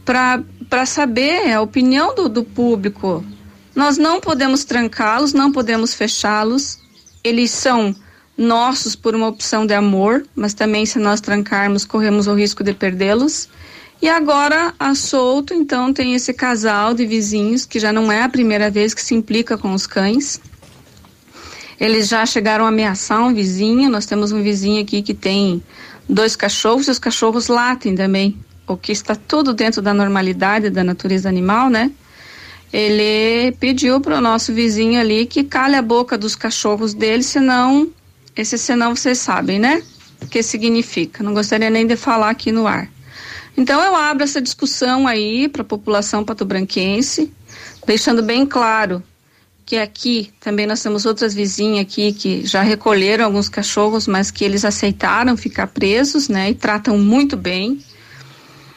para 0.03 0.85
saber 0.85 1.53
a 1.53 1.61
opinião 1.61 2.14
do, 2.14 2.27
do 2.27 2.44
público. 2.44 3.23
Nós 3.73 3.98
não 3.98 4.19
podemos 4.19 4.65
trancá-los, 4.65 5.34
não 5.34 5.52
podemos 5.52 5.94
fechá-los. 5.94 6.80
Eles 7.23 7.52
são 7.52 7.95
nossos 8.38 8.95
por 8.95 9.15
uma 9.15 9.27
opção 9.27 9.65
de 9.65 9.73
amor, 9.73 10.26
mas 10.35 10.53
também 10.53 10.85
se 10.85 10.99
nós 10.99 11.22
trancarmos, 11.22 11.85
corremos 11.85 12.27
o 12.27 12.34
risco 12.34 12.64
de 12.64 12.73
perdê-los. 12.73 13.48
E 14.02 14.10
agora, 14.10 14.73
a 14.77 14.94
Solto, 14.94 15.53
então, 15.53 15.94
tem 15.94 16.14
esse 16.14 16.34
casal 16.34 16.94
de 16.94 17.06
vizinhos 17.06 17.65
que 17.65 17.80
já 17.80 17.94
não 17.94 18.11
é 18.11 18.22
a 18.22 18.27
primeira 18.27 18.69
vez 18.69 18.94
que 18.94 19.02
se 19.02 19.15
implica 19.15 19.57
com 19.57 19.73
os 19.73 19.88
cães. 19.88 20.41
Eles 21.84 22.07
já 22.07 22.26
chegaram 22.26 22.64
a 22.64 22.69
ameaçar 22.69 23.22
um 23.22 23.34
vizinho. 23.34 23.89
Nós 23.89 24.05
temos 24.05 24.31
um 24.31 24.41
vizinho 24.41 24.81
aqui 24.81 25.01
que 25.01 25.14
tem 25.14 25.61
dois 26.07 26.34
cachorros 26.34 26.88
e 26.88 26.91
os 26.91 26.97
cachorros 26.97 27.49
latem 27.49 27.93
também, 27.93 28.38
o 28.65 28.77
que 28.77 28.93
está 28.93 29.15
tudo 29.15 29.53
dentro 29.53 29.81
da 29.81 29.93
normalidade 29.93 30.69
da 30.69 30.81
natureza 30.81 31.27
animal, 31.27 31.69
né? 31.69 31.91
Ele 32.72 33.51
pediu 33.60 33.99
para 33.99 34.18
o 34.18 34.22
nosso 34.22 34.53
vizinho 34.53 34.97
ali 34.97 35.26
que 35.26 35.43
cale 35.43 35.76
a 35.76 35.81
boca 35.81 36.18
dos 36.18 36.38
cachorros 36.38 36.93
dele, 36.93 37.22
senão, 37.22 37.89
esse 38.34 38.57
senão 38.57 38.95
vocês 38.95 39.18
sabem, 39.18 39.60
né? 39.60 39.84
O 40.22 40.27
que 40.27 40.41
significa. 40.41 41.22
Não 41.22 41.34
gostaria 41.34 41.69
nem 41.69 41.85
de 41.85 41.97
falar 41.97 42.30
aqui 42.30 42.49
no 42.49 42.65
ar. 42.65 42.88
Então 43.57 43.84
eu 43.84 43.93
abro 43.93 44.23
essa 44.23 44.41
discussão 44.41 45.05
aí 45.05 45.49
para 45.49 45.64
a 45.64 45.65
população 45.65 46.23
patobranquense, 46.23 47.30
deixando 47.85 48.23
bem 48.23 48.45
claro 48.45 49.03
que 49.65 49.77
aqui 49.77 50.31
também 50.40 50.65
nós 50.65 50.81
temos 50.81 51.06
outras 51.06 51.34
vizinhas 51.34 51.81
aqui 51.81 52.11
que 52.11 52.45
já 52.45 52.61
recolheram 52.61 53.26
alguns 53.26 53.48
cachorros, 53.48 54.07
mas 54.07 54.30
que 54.30 54.44
eles 54.44 54.65
aceitaram 54.65 55.38
ficar 55.38 55.68
presos, 55.68 56.27
né, 56.27 56.52
e 56.52 56.56
tratam 56.56 56.98
muito 56.98 57.38
bem. 57.38 57.80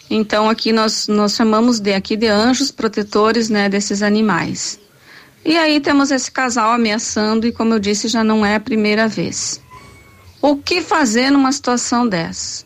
Então 0.09 0.49
aqui 0.49 0.73
nós 0.73 1.09
nós 1.09 1.35
chamamos 1.35 1.81
de 1.81 1.93
aqui 1.93 2.17
de 2.17 2.29
anjos 2.29 2.71
protetores, 2.71 3.49
né, 3.49 3.69
desses 3.69 4.03
animais. 4.03 4.79
E 5.45 5.57
aí 5.57 5.81
temos 5.81 6.11
esse 6.11 6.31
casal 6.31 6.73
ameaçando 6.73 7.47
e 7.47 7.53
como 7.53 7.75
eu 7.75 7.79
disse 7.79 8.09
já 8.09 8.23
não 8.23 8.45
é 8.45 8.55
a 8.57 8.61
primeira 8.61 9.09
vez. 9.09 9.61
O 10.41 10.57
que 10.57 10.81
fazer 10.81 11.31
numa 11.31 11.51
situação 11.51 12.07
dessa? 12.07 12.65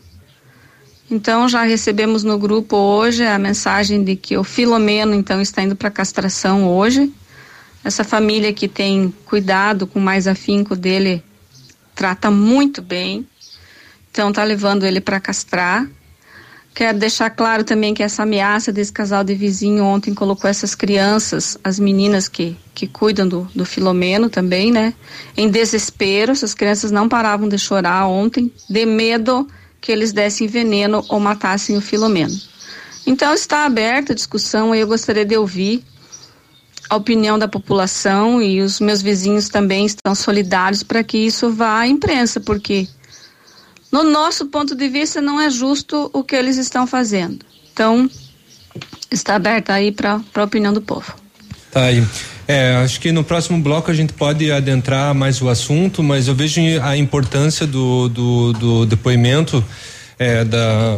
Então 1.11 1.49
já 1.49 1.63
recebemos 1.63 2.23
no 2.23 2.39
grupo 2.39 2.77
hoje 2.77 3.27
a 3.27 3.39
mensagem 3.39 4.05
de 4.05 4.15
que 4.15 4.37
o 4.37 4.45
Filomeno 4.45 5.15
então 5.15 5.41
está 5.41 5.63
indo 5.63 5.75
para 5.75 5.91
castração 5.91 6.69
hoje. 6.69 7.13
Essa 7.83 8.05
família 8.05 8.53
que 8.53 8.69
tem 8.69 9.13
cuidado 9.25 9.87
com 9.87 9.99
mais 9.99 10.27
afinco 10.27 10.77
dele 10.77 11.23
trata 11.95 12.31
muito 12.31 12.83
bem. 12.83 13.27
Então 14.11 14.33
tá 14.33 14.45
levando 14.45 14.85
ele 14.85 15.01
para 15.01 15.21
castrar. 15.21 15.89
Quero 16.75 16.99
deixar 16.99 17.31
claro 17.31 17.65
também 17.65 17.93
que 17.93 18.03
essa 18.03 18.23
ameaça 18.23 18.73
desse 18.73 18.93
casal 18.93 19.25
de 19.25 19.35
vizinho 19.35 19.85
ontem 19.85 20.15
colocou 20.15 20.49
essas 20.49 20.75
crianças, 20.75 21.59
as 21.65 21.79
meninas 21.79 22.29
que, 22.29 22.57
que 22.75 22.87
cuidam 22.87 23.27
do, 23.27 23.49
do 23.55 23.65
Filomeno 23.65 24.31
também, 24.31 24.71
né? 24.71 24.95
Em 25.37 25.51
desespero, 25.51 26.33
essas 26.33 26.55
crianças 26.55 26.91
não 26.91 27.09
paravam 27.09 27.49
de 27.49 27.59
chorar 27.59 28.07
ontem, 28.07 28.53
de 28.69 28.87
medo 28.87 29.49
que 29.81 29.91
eles 29.91 30.13
dessem 30.13 30.47
veneno 30.47 31.05
ou 31.09 31.19
matassem 31.19 31.77
o 31.77 31.81
Filomeno. 31.81 32.39
Então 33.07 33.35
está 33.35 33.65
aberta 33.65 34.13
a 34.13 34.17
discussão 34.17 34.75
e 34.75 34.81
eu 34.81 34.87
gostaria 34.87 35.25
de 35.25 35.37
ouvir 35.37 35.83
a 36.91 36.97
opinião 36.97 37.39
da 37.39 37.47
população 37.47 38.43
e 38.43 38.61
os 38.61 38.81
meus 38.81 39.01
vizinhos 39.01 39.49
também 39.49 39.87
estão 39.87 40.13
solidários 40.13 40.83
para 40.83 41.05
que 41.05 41.17
isso 41.17 41.53
vá 41.53 41.79
à 41.79 41.87
imprensa, 41.87 42.41
porque 42.41 42.89
no 43.93 44.03
nosso 44.03 44.47
ponto 44.47 44.75
de 44.75 44.89
vista 44.89 45.21
não 45.21 45.41
é 45.41 45.49
justo 45.49 46.11
o 46.13 46.25
que 46.25 46.35
eles 46.35 46.57
estão 46.57 46.89
fazendo. 46.89 47.47
Então 47.73 48.11
está 49.09 49.37
aberta 49.37 49.73
aí 49.73 49.93
para 49.93 50.21
a 50.35 50.43
opinião 50.43 50.73
do 50.73 50.81
povo. 50.81 51.15
Tá 51.71 51.85
aí. 51.85 52.05
É, 52.49 52.75
acho 52.83 52.99
que 52.99 53.13
no 53.13 53.23
próximo 53.23 53.63
bloco 53.63 53.89
a 53.89 53.95
gente 53.95 54.13
pode 54.13 54.51
adentrar 54.51 55.15
mais 55.15 55.41
o 55.41 55.49
assunto, 55.49 56.03
mas 56.03 56.27
eu 56.27 56.35
vejo 56.35 56.61
a 56.83 56.97
importância 56.97 57.65
do, 57.65 58.09
do, 58.09 58.53
do 58.55 58.87
depoimento 58.87 59.65
é, 60.21 60.45
da, 60.45 60.97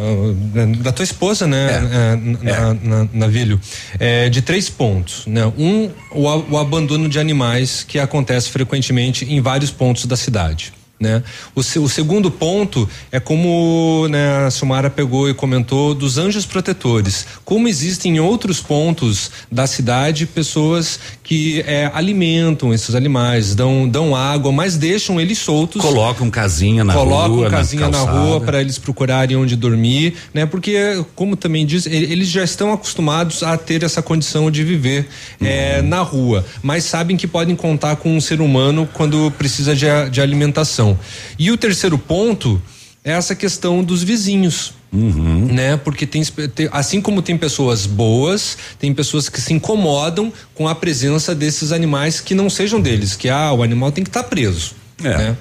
da 0.80 0.90
tua 0.90 1.04
esposa, 1.04 1.46
né, 1.46 1.68
é, 1.70 2.16
na, 2.44 2.74
na, 2.74 3.08
Navilho, 3.12 3.60
é, 4.00 4.28
de 4.28 4.42
três 4.42 4.68
pontos, 4.68 5.24
né? 5.28 5.46
Um, 5.56 5.90
o, 6.10 6.54
o 6.54 6.58
abandono 6.58 7.08
de 7.08 7.20
animais 7.20 7.84
que 7.84 8.00
acontece 8.00 8.50
frequentemente 8.50 9.24
em 9.24 9.40
vários 9.40 9.70
pontos 9.70 10.06
da 10.06 10.16
cidade. 10.16 10.72
Né? 11.02 11.20
O, 11.52 11.58
o, 11.60 11.88
segundo 11.88 12.30
ponto 12.30 12.88
é 13.10 13.18
como 13.18 14.06
né, 14.08 14.46
a 14.46 14.50
Sumara 14.52 14.88
pegou 14.88 15.28
e 15.28 15.34
comentou 15.34 15.96
dos 15.96 16.16
anjos 16.16 16.46
protetores. 16.46 17.26
Como 17.44 17.66
existem 17.66 18.18
em 18.18 18.20
outros 18.20 18.60
pontos 18.60 19.32
da 19.50 19.66
cidade 19.66 20.26
pessoas 20.26 21.00
que 21.24 21.60
é, 21.66 21.90
alimentam 21.92 22.72
esses 22.72 22.94
animais, 22.94 23.56
dão, 23.56 23.88
dão 23.88 24.14
água, 24.14 24.52
mas 24.52 24.76
deixam 24.76 25.20
eles 25.20 25.38
soltos. 25.38 25.82
Colocam 25.82 26.30
casinha 26.30 26.84
na 26.84 26.94
colocam 26.94 27.18
rua. 27.18 27.28
Colocam 27.30 27.50
casinha 27.50 27.88
na, 27.88 28.04
na 28.04 28.12
rua 28.12 28.40
para 28.40 28.60
eles 28.60 28.78
procurarem 28.78 29.36
onde 29.36 29.56
dormir, 29.56 30.14
né? 30.32 30.46
Porque, 30.46 31.04
como 31.16 31.34
também 31.34 31.66
diz, 31.66 31.84
eles 31.84 32.28
já 32.28 32.44
estão 32.44 32.72
acostumados 32.72 33.42
a 33.42 33.56
ter 33.56 33.82
essa 33.82 34.00
condição 34.00 34.52
de 34.52 34.62
viver 34.62 35.08
uhum. 35.40 35.46
é, 35.48 35.82
na 35.82 36.00
rua, 36.00 36.44
mas 36.62 36.84
sabem 36.84 37.16
que 37.16 37.26
podem 37.26 37.56
contar 37.56 37.96
com 37.96 38.16
um 38.16 38.20
ser 38.20 38.40
humano 38.40 38.88
quando 38.92 39.32
precisa 39.32 39.74
de, 39.74 39.86
de 40.12 40.20
alimentação. 40.20 40.91
E 41.38 41.50
o 41.50 41.56
terceiro 41.56 41.98
ponto 41.98 42.60
é 43.04 43.12
essa 43.12 43.34
questão 43.34 43.82
dos 43.82 44.02
vizinhos. 44.02 44.74
Uhum. 44.92 45.46
Né? 45.46 45.76
Porque 45.78 46.06
tem, 46.06 46.22
assim 46.70 47.00
como 47.00 47.22
tem 47.22 47.36
pessoas 47.38 47.86
boas, 47.86 48.58
tem 48.78 48.92
pessoas 48.92 49.28
que 49.28 49.40
se 49.40 49.52
incomodam 49.54 50.32
com 50.54 50.68
a 50.68 50.74
presença 50.74 51.34
desses 51.34 51.72
animais 51.72 52.20
que 52.20 52.34
não 52.34 52.50
sejam 52.50 52.80
deles, 52.80 53.16
que 53.16 53.28
ah, 53.28 53.52
o 53.52 53.62
animal 53.62 53.90
tem 53.90 54.04
que 54.04 54.10
estar 54.10 54.22
tá 54.22 54.28
preso. 54.28 54.74
É. 55.02 55.16
Né? 55.16 55.36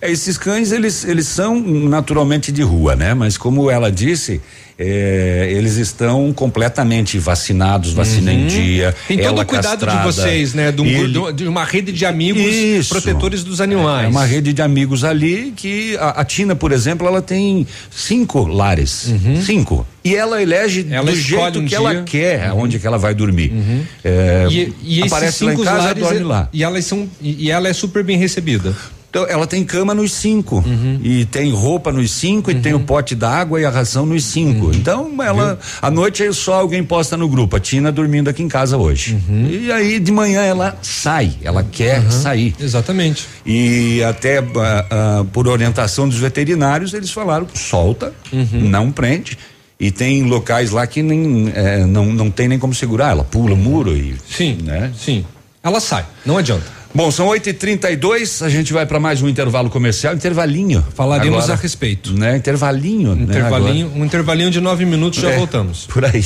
É, 0.00 0.10
esses 0.10 0.38
cães, 0.38 0.72
eles, 0.72 1.04
eles 1.04 1.26
são 1.26 1.60
naturalmente 1.60 2.50
de 2.50 2.62
rua, 2.62 2.96
né? 2.96 3.12
Mas 3.12 3.36
como 3.36 3.70
ela 3.70 3.92
disse, 3.92 4.40
é, 4.78 5.48
eles 5.54 5.76
estão 5.76 6.32
completamente 6.32 7.18
vacinados, 7.18 7.92
vacina 7.92 8.32
uhum. 8.32 8.38
em 8.38 8.46
dia. 8.46 8.94
Tem 9.06 9.18
todo 9.18 9.42
o 9.42 9.44
cuidado 9.44 9.80
castrada, 9.80 9.98
de 9.98 10.04
vocês, 10.06 10.54
né? 10.54 10.72
De, 10.72 10.80
um, 10.80 10.86
ele, 10.86 11.32
de, 11.34 11.46
uma 11.46 11.64
rede 11.64 11.92
de 11.92 12.06
amigos 12.06 12.42
isso, 12.42 12.88
protetores 12.88 13.44
dos 13.44 13.60
animais. 13.60 14.06
É 14.06 14.08
uma 14.08 14.24
rede 14.24 14.54
de 14.54 14.62
amigos 14.62 15.04
ali 15.04 15.52
que 15.54 15.98
a, 15.98 16.22
a 16.22 16.24
Tina, 16.24 16.56
por 16.56 16.72
exemplo, 16.72 17.06
ela 17.06 17.20
tem 17.20 17.66
cinco 17.90 18.46
lares. 18.46 19.08
Uhum. 19.08 19.42
Cinco. 19.42 19.86
E 20.02 20.16
ela 20.16 20.40
elege 20.40 20.86
ela 20.90 21.10
do 21.10 21.14
jeito 21.16 21.58
um 21.58 21.62
que 21.64 21.68
dia. 21.68 21.76
ela 21.76 22.02
quer, 22.04 22.50
Uhum. 22.52 22.60
onde 22.60 22.78
que 22.78 22.86
ela 22.86 22.96
vai 22.96 23.14
dormir. 23.14 23.52
Uhum. 23.52 23.82
É, 24.02 24.46
E, 24.50 24.72
e 24.82 25.02
aparece 25.02 25.44
lá 25.44 25.52
em 25.52 25.56
casa, 25.58 25.76
lares 25.76 26.02
dorme 26.02 26.20
é- 26.20 26.24
lá. 26.24 26.48
E 26.54 26.64
elas 26.64 26.86
são 26.86 27.06
e 27.20 27.48
e 27.48 27.50
ela 27.50 27.68
é 27.68 27.72
super 27.74 28.02
bem 28.02 28.16
recebida. 28.16 28.74
Então, 29.10 29.26
ela 29.28 29.44
tem 29.44 29.64
cama 29.64 29.92
nos 29.92 30.12
cinco. 30.12 30.62
Uhum. 30.64 31.00
E 31.02 31.24
tem 31.24 31.50
roupa 31.50 31.90
nos 31.90 32.12
cinco, 32.12 32.48
e 32.48 32.54
tem 32.54 32.72
o 32.74 32.80
pote 32.80 33.16
d'água 33.16 33.60
e 33.60 33.64
a 33.64 33.70
ração 33.70 34.06
nos 34.06 34.24
cinco. 34.24 34.66
Uhum. 34.66 34.72
Então, 34.72 35.10
ela. 35.20 35.58
À 35.82 35.90
noite 35.90 36.22
é 36.22 36.32
só 36.32 36.54
alguém 36.54 36.84
posta 36.84 37.16
no 37.16 37.28
grupo. 37.28 37.56
A 37.56 37.60
Tina 37.60 37.90
dormindo 37.90 38.30
aqui 38.30 38.40
em 38.40 38.48
casa 38.48 38.76
hoje. 38.76 39.18
Uhum. 39.28 39.48
E 39.50 39.72
aí, 39.72 39.98
de 39.98 40.12
manhã, 40.12 40.42
ela 40.42 40.78
sai. 40.80 41.32
Ela 41.42 41.64
quer 41.64 42.08
sair. 42.12 42.54
Exatamente. 42.60 43.26
E 43.44 44.00
até 44.04 44.38
ah, 44.38 44.86
ah, 44.90 45.24
por 45.32 45.48
orientação 45.48 46.08
dos 46.08 46.18
veterinários, 46.18 46.94
eles 46.94 47.10
falaram: 47.10 47.48
solta, 47.52 48.12
Uhum. 48.32 48.46
não 48.52 48.92
prende. 48.92 49.36
E 49.80 49.90
tem 49.90 50.22
locais 50.24 50.70
lá 50.70 50.86
que 50.86 51.02
nem, 51.02 51.50
eh, 51.54 51.86
não, 51.86 52.04
não 52.12 52.30
tem 52.30 52.46
nem 52.46 52.58
como 52.58 52.74
segurar. 52.74 53.10
Ela 53.12 53.24
pula 53.24 53.54
o 53.54 53.56
muro 53.56 53.96
e. 53.96 54.14
Sim. 54.30 54.58
Né? 54.62 54.92
Sim. 54.96 55.24
Ela 55.62 55.80
sai, 55.80 56.04
não 56.24 56.38
adianta. 56.38 56.79
Bom, 56.92 57.10
são 57.10 57.28
8 57.28 57.50
e 57.50 57.52
32 57.52 58.42
a 58.42 58.48
gente 58.48 58.72
vai 58.72 58.84
para 58.84 58.98
mais 58.98 59.22
um 59.22 59.28
intervalo 59.28 59.70
comercial, 59.70 60.12
intervalinho. 60.14 60.84
Falaremos 60.94 61.44
agora, 61.44 61.52
a 61.52 61.56
respeito. 61.56 62.12
Né? 62.12 62.36
Intervalinho. 62.36 63.12
Intervalinho, 63.12 63.88
né? 63.88 63.94
um 63.96 64.04
intervalinho 64.04 64.50
de 64.50 64.60
nove 64.60 64.84
minutos, 64.84 65.20
já 65.20 65.30
É, 65.30 65.36
voltamos. 65.36 65.86
Por 65.86 66.04
aí. 66.04 66.24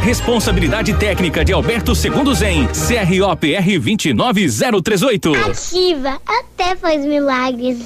Responsabilidade 0.00 0.94
técnica 0.94 1.44
de 1.44 1.52
Alberto 1.52 1.94
Segundo 1.94 2.34
Zen, 2.34 2.68
CROPR 2.68 3.80
29038. 3.80 5.34
Ativa, 5.34 6.20
até 6.26 6.76
faz 6.76 7.04
milagres. 7.04 7.78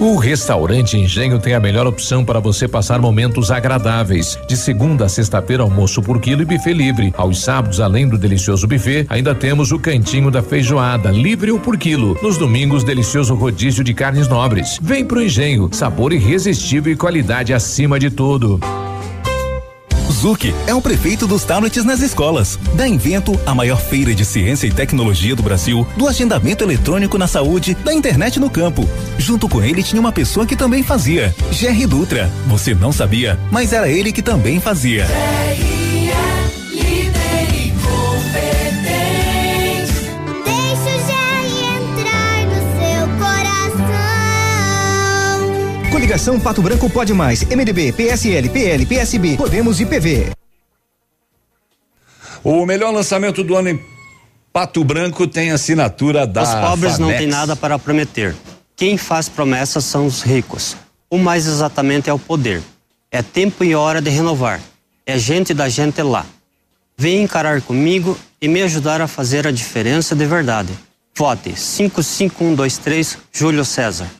O 0.00 0.16
restaurante 0.16 0.96
Engenho 0.96 1.38
tem 1.38 1.52
a 1.52 1.60
melhor 1.60 1.86
opção 1.86 2.24
para 2.24 2.40
você 2.40 2.66
passar 2.66 2.98
momentos 2.98 3.50
agradáveis. 3.50 4.38
De 4.48 4.56
segunda 4.56 5.04
a 5.04 5.08
sexta-feira, 5.10 5.62
almoço 5.62 6.00
por 6.00 6.18
quilo 6.18 6.40
e 6.40 6.44
buffet 6.46 6.72
livre. 6.72 7.12
Aos 7.18 7.42
sábados, 7.42 7.80
além 7.80 8.08
do 8.08 8.16
delicioso 8.16 8.66
buffet, 8.66 9.04
ainda 9.10 9.34
temos 9.34 9.72
o 9.72 9.78
cantinho 9.78 10.30
da 10.30 10.42
feijoada, 10.42 11.10
livre 11.10 11.52
ou 11.52 11.60
por 11.60 11.76
quilo. 11.76 12.18
Nos 12.22 12.38
domingos, 12.38 12.82
delicioso 12.82 13.34
rodízio 13.34 13.84
de 13.84 13.92
carnes 13.92 14.26
nobres. 14.26 14.78
Vem 14.80 15.04
pro 15.04 15.22
Engenho, 15.22 15.68
sabor 15.70 16.14
irresistível 16.14 16.94
e 16.94 16.96
qualidade 16.96 17.52
acima 17.52 18.00
de 18.00 18.08
tudo. 18.10 18.58
Zuc 20.20 20.54
é 20.66 20.74
o 20.74 20.82
prefeito 20.82 21.26
dos 21.26 21.44
tablets 21.44 21.82
nas 21.82 22.02
escolas. 22.02 22.58
Da 22.74 22.86
Invento, 22.86 23.40
a 23.46 23.54
maior 23.54 23.80
feira 23.80 24.14
de 24.14 24.22
ciência 24.22 24.66
e 24.66 24.70
tecnologia 24.70 25.34
do 25.34 25.42
Brasil, 25.42 25.86
do 25.96 26.06
agendamento 26.06 26.62
eletrônico 26.62 27.16
na 27.16 27.26
saúde, 27.26 27.74
da 27.82 27.94
internet 27.94 28.38
no 28.38 28.50
campo. 28.50 28.86
Junto 29.16 29.48
com 29.48 29.62
ele 29.62 29.82
tinha 29.82 29.98
uma 29.98 30.12
pessoa 30.12 30.44
que 30.44 30.54
também 30.54 30.82
fazia. 30.82 31.34
Jerry 31.50 31.86
Dutra. 31.86 32.30
Você 32.48 32.74
não 32.74 32.92
sabia, 32.92 33.40
mas 33.50 33.72
era 33.72 33.88
ele 33.88 34.12
que 34.12 34.20
também 34.20 34.60
fazia. 34.60 35.06
Deixa 35.06 35.79
Coligação 46.10 46.40
Pato 46.40 46.60
Branco 46.60 46.90
Pode 46.90 47.12
Mais, 47.14 47.44
MDB, 47.44 47.92
PSL, 47.92 48.48
PL, 48.48 48.84
PSB, 48.84 49.36
Podemos 49.36 49.80
e 49.80 49.86
PV. 49.86 50.32
O 52.42 52.66
melhor 52.66 52.92
lançamento 52.92 53.44
do 53.44 53.54
ano 53.54 53.68
em 53.68 53.80
Pato 54.52 54.82
Branco 54.82 55.28
tem 55.28 55.52
assinatura 55.52 56.26
da 56.26 56.42
Os 56.42 56.68
pobres 56.68 56.98
não 56.98 57.10
têm 57.10 57.28
nada 57.28 57.54
para 57.54 57.78
prometer. 57.78 58.34
Quem 58.74 58.96
faz 58.96 59.28
promessas 59.28 59.84
são 59.84 60.04
os 60.04 60.22
ricos. 60.22 60.76
O 61.08 61.16
mais 61.16 61.46
exatamente 61.46 62.10
é 62.10 62.12
o 62.12 62.18
poder. 62.18 62.60
É 63.08 63.22
tempo 63.22 63.62
e 63.62 63.76
hora 63.76 64.02
de 64.02 64.10
renovar. 64.10 64.60
É 65.06 65.16
gente 65.16 65.54
da 65.54 65.68
gente 65.68 66.02
lá. 66.02 66.26
Vem 66.98 67.22
encarar 67.22 67.62
comigo 67.62 68.18
e 68.42 68.48
me 68.48 68.62
ajudar 68.62 69.00
a 69.00 69.06
fazer 69.06 69.46
a 69.46 69.52
diferença 69.52 70.16
de 70.16 70.26
verdade. 70.26 70.72
Vote 71.16 71.54
55123 71.54 73.16
Júlio 73.32 73.64
César. 73.64 74.19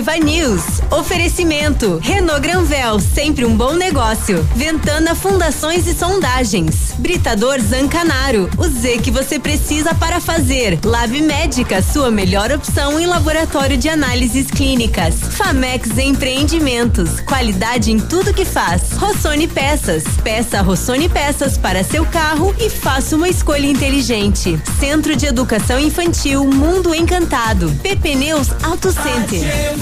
News. 0.00 0.80
Oferecimento. 0.90 1.98
Renault 2.02 2.40
Granvel, 2.40 2.98
sempre 2.98 3.44
um 3.44 3.54
bom 3.54 3.74
negócio. 3.74 4.42
Ventana 4.56 5.14
Fundações 5.14 5.86
e 5.86 5.92
Sondagens. 5.92 6.94
Britador 6.96 7.60
Zancanaro. 7.60 8.48
O 8.56 8.66
Z 8.66 9.00
que 9.02 9.10
você 9.10 9.38
precisa 9.38 9.94
para 9.94 10.18
fazer. 10.18 10.78
Lab 10.82 11.20
Médica, 11.20 11.82
sua 11.82 12.10
melhor 12.10 12.50
opção 12.50 12.98
em 12.98 13.04
laboratório 13.04 13.76
de 13.76 13.90
análises 13.90 14.50
clínicas. 14.50 15.14
Famex 15.14 15.98
Empreendimentos. 15.98 17.20
Qualidade 17.20 17.92
em 17.92 17.98
tudo 17.98 18.32
que 18.32 18.46
faz. 18.46 18.92
Rossoni 18.92 19.46
Peças. 19.46 20.04
Peça 20.24 20.62
Rossoni 20.62 21.10
Peças 21.10 21.58
para 21.58 21.84
seu 21.84 22.06
carro 22.06 22.54
e 22.58 22.70
faça 22.70 23.14
uma 23.14 23.28
escolha 23.28 23.66
inteligente. 23.66 24.58
Centro 24.80 25.14
de 25.14 25.26
Educação 25.26 25.78
Infantil 25.78 26.46
Mundo 26.46 26.94
Encantado. 26.94 27.70
PP 27.82 28.14
Neus 28.14 28.48
Auto 28.62 28.90
Center. 28.90 29.81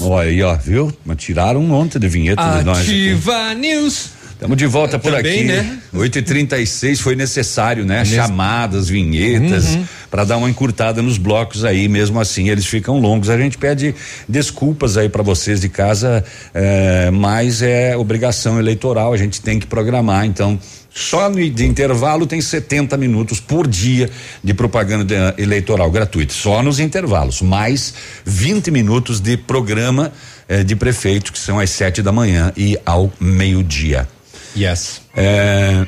Olha 0.00 0.28
aí, 0.28 0.42
ó, 0.42 0.54
viu? 0.54 0.92
Tiraram 1.16 1.60
um 1.60 1.66
monte 1.66 1.98
de 1.98 2.08
vinhetas 2.08 2.58
de 2.58 2.64
nós. 2.64 2.78
Ativa 2.78 3.54
News. 3.54 4.17
Estamos 4.38 4.56
de 4.56 4.66
volta 4.66 5.00
por 5.00 5.12
Também, 5.12 5.38
aqui. 5.40 5.44
né? 5.48 5.78
8 5.92 6.18
e 6.20 6.22
36 6.22 7.00
foi 7.00 7.16
necessário, 7.16 7.84
né? 7.84 7.98
Nes- 7.98 8.08
Chamadas, 8.10 8.88
vinhetas, 8.88 9.74
Uhum. 9.74 9.84
para 10.08 10.22
dar 10.22 10.36
uma 10.36 10.48
encurtada 10.48 11.02
nos 11.02 11.18
blocos 11.18 11.64
aí, 11.64 11.88
mesmo 11.88 12.20
assim 12.20 12.48
eles 12.48 12.64
ficam 12.64 13.00
longos. 13.00 13.30
A 13.30 13.36
gente 13.36 13.58
pede 13.58 13.96
desculpas 14.28 14.96
aí 14.96 15.08
para 15.08 15.24
vocês 15.24 15.60
de 15.60 15.68
casa, 15.68 16.24
eh, 16.54 17.10
mas 17.12 17.62
é 17.62 17.96
obrigação 17.96 18.60
eleitoral, 18.60 19.12
a 19.12 19.16
gente 19.16 19.40
tem 19.40 19.58
que 19.58 19.66
programar, 19.66 20.24
então. 20.24 20.56
Só 20.94 21.28
no, 21.28 21.50
de 21.50 21.64
intervalo 21.66 22.24
tem 22.26 22.40
70 22.40 22.96
minutos 22.96 23.40
por 23.40 23.66
dia 23.66 24.08
de 24.42 24.54
propaganda 24.54 25.34
eleitoral 25.36 25.90
gratuita, 25.90 26.32
só 26.32 26.62
nos 26.62 26.78
intervalos, 26.78 27.42
mais 27.42 27.92
20 28.24 28.70
minutos 28.70 29.20
de 29.20 29.36
programa 29.36 30.12
eh, 30.48 30.62
de 30.62 30.76
prefeito, 30.76 31.32
que 31.32 31.38
são 31.40 31.58
às 31.58 31.70
sete 31.70 32.02
da 32.02 32.12
manhã 32.12 32.52
e 32.56 32.78
ao 32.86 33.12
meio-dia. 33.20 34.08
Yes. 34.56 35.00
É, 35.16 35.86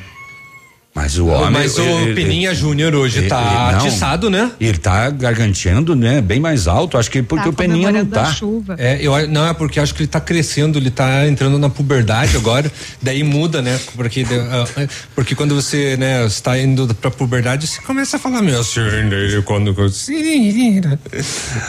Mas 0.93 1.17
o 1.19 1.27
homem. 1.29 1.51
Mas 1.53 1.79
o 1.79 1.83
ele- 1.83 2.15
Peninha 2.15 2.53
Júnior 2.53 2.95
hoje 2.97 3.19
ele- 3.19 3.29
tá 3.29 3.39
ele- 3.41 3.77
não. 3.79 3.87
atiçado, 3.87 4.29
né? 4.29 4.51
Ele 4.61 4.77
tá 4.77 5.09
garganteando, 5.11 5.95
né? 5.95 6.21
Bem 6.21 6.41
mais 6.41 6.67
alto. 6.67 6.99
Acho 6.99 7.09
que 7.11 7.23
porque 7.23 7.49
o 7.49 7.53
Peninha 7.53 7.93
não 7.93 8.05
tá. 8.05 8.35
É, 8.77 8.99
eu, 9.01 9.13
não, 9.29 9.47
é 9.47 9.55
porque 9.55 9.79
acho 9.79 9.95
que 9.95 10.03
ele 10.03 10.09
tá 10.09 10.21
crescendo, 10.21 10.79
ele 10.79 10.91
tá 10.91 11.27
entrando 11.29 11.59
na 11.59 11.71
puberdade 11.71 12.37
agora, 12.37 12.71
daí 13.01 13.23
muda, 13.23 13.63
né? 13.63 13.79
Porque, 13.95 14.27
ah, 14.29 14.65
ah, 14.77 14.87
porque 15.15 15.37
quando 15.37 15.55
você, 15.55 15.97
né, 15.97 16.27
está 16.27 16.59
indo 16.59 16.93
pra 16.97 17.11
puberdade, 17.11 17.69
você 17.69 17.81
começa 17.83 18.17
a 18.17 18.21
falar 18.21 18.43
meio 18.43 18.59
assim, 18.59 18.81
né, 18.81 19.43
quando. 19.45 19.73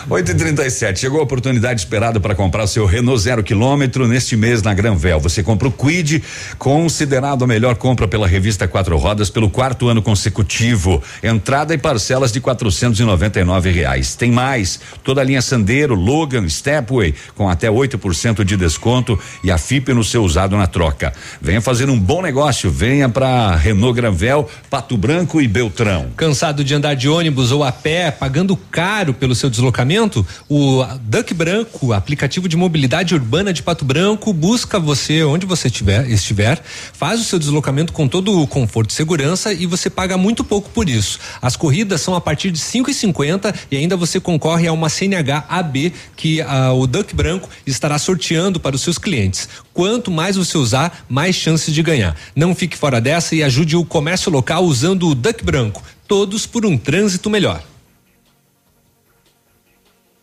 8 0.09 0.31
e 0.31 0.35
37 0.35 0.99
chegou 0.99 1.19
a 1.19 1.23
oportunidade 1.23 1.79
esperada 1.79 2.19
para 2.19 2.33
comprar 2.33 2.65
seu 2.65 2.87
Renault 2.87 3.21
zero 3.21 3.43
quilômetro 3.43 4.07
neste 4.07 4.35
mês 4.35 4.63
na 4.63 4.73
Granvel. 4.73 5.19
Você 5.19 5.43
compra 5.43 5.67
o 5.67 5.71
Quid, 5.71 6.23
considerado 6.57 7.43
a 7.43 7.47
melhor 7.47 7.75
compra 7.75 8.07
pela 8.07 8.27
revista 8.27 8.67
Quatro 8.67 8.97
Rodas 8.97 9.20
pelo 9.29 9.49
quarto 9.49 9.87
ano 9.87 10.01
consecutivo. 10.01 11.01
Entrada 11.21 11.73
e 11.73 11.77
parcelas 11.77 12.31
de 12.31 12.39
R$ 12.39 13.71
reais. 13.71 14.15
Tem 14.15 14.31
mais, 14.31 14.79
toda 15.03 15.21
a 15.21 15.23
linha 15.23 15.41
Sandero, 15.41 15.95
Logan, 15.95 16.47
Stepway 16.47 17.13
com 17.35 17.49
até 17.49 17.69
8% 17.69 18.43
de 18.43 18.57
desconto 18.57 19.19
e 19.43 19.51
a 19.51 19.57
FIP 19.57 19.93
no 19.93 20.03
seu 20.03 20.23
usado 20.23 20.57
na 20.57 20.67
troca. 20.67 21.13
Venha 21.41 21.61
fazer 21.61 21.89
um 21.89 21.99
bom 21.99 22.21
negócio, 22.21 22.69
venha 22.69 23.09
para 23.09 23.55
Renault 23.55 23.95
Granvel, 23.95 24.49
Pato 24.69 24.97
Branco 24.97 25.41
e 25.41 25.47
Beltrão. 25.47 26.09
Cansado 26.15 26.63
de 26.63 26.73
andar 26.73 26.95
de 26.95 27.09
ônibus 27.09 27.51
ou 27.51 27.63
a 27.63 27.71
pé, 27.71 28.11
pagando 28.11 28.55
caro 28.55 29.13
pelo 29.13 29.35
seu 29.35 29.49
deslocamento? 29.49 30.25
O 30.49 30.83
Duck 31.01 31.33
Branco, 31.33 31.93
aplicativo 31.93 32.47
de 32.47 32.57
mobilidade 32.57 33.13
urbana 33.13 33.53
de 33.53 33.63
Pato 33.63 33.85
Branco, 33.85 34.33
busca 34.33 34.79
você 34.79 35.23
onde 35.23 35.45
você 35.45 35.69
tiver, 35.69 36.09
estiver, 36.09 36.61
faz 36.93 37.19
o 37.19 37.23
seu 37.23 37.39
deslocamento 37.39 37.93
com 37.93 38.07
todo 38.07 38.41
o 38.41 38.47
conforto 38.47 38.91
e 38.91 38.93
segurança 39.01 39.51
e 39.51 39.65
você 39.65 39.89
paga 39.89 40.15
muito 40.15 40.43
pouco 40.43 40.69
por 40.69 40.87
isso. 40.87 41.19
As 41.41 41.55
corridas 41.55 42.01
são 42.01 42.13
a 42.13 42.21
partir 42.21 42.51
de 42.51 42.59
cinco 42.59 42.91
e 42.91 42.93
cinquenta 42.93 43.53
e 43.71 43.75
ainda 43.75 43.97
você 43.97 44.19
concorre 44.19 44.67
a 44.67 44.73
uma 44.73 44.89
CNH 44.89 45.45
AB 45.49 45.91
que 46.15 46.39
ah, 46.41 46.71
o 46.71 46.85
Duck 46.85 47.15
Branco 47.15 47.49
estará 47.65 47.97
sorteando 47.97 48.59
para 48.59 48.75
os 48.75 48.81
seus 48.83 48.99
clientes. 48.99 49.49
Quanto 49.73 50.11
mais 50.11 50.35
você 50.35 50.55
usar, 50.55 51.03
mais 51.09 51.35
chances 51.35 51.73
de 51.73 51.81
ganhar. 51.81 52.15
Não 52.35 52.53
fique 52.53 52.77
fora 52.77 53.01
dessa 53.01 53.35
e 53.35 53.41
ajude 53.41 53.75
o 53.75 53.83
comércio 53.83 54.31
local 54.31 54.63
usando 54.65 55.07
o 55.07 55.15
Duck 55.15 55.43
Branco. 55.43 55.81
Todos 56.07 56.45
por 56.45 56.63
um 56.63 56.77
trânsito 56.77 57.27
melhor. 57.27 57.70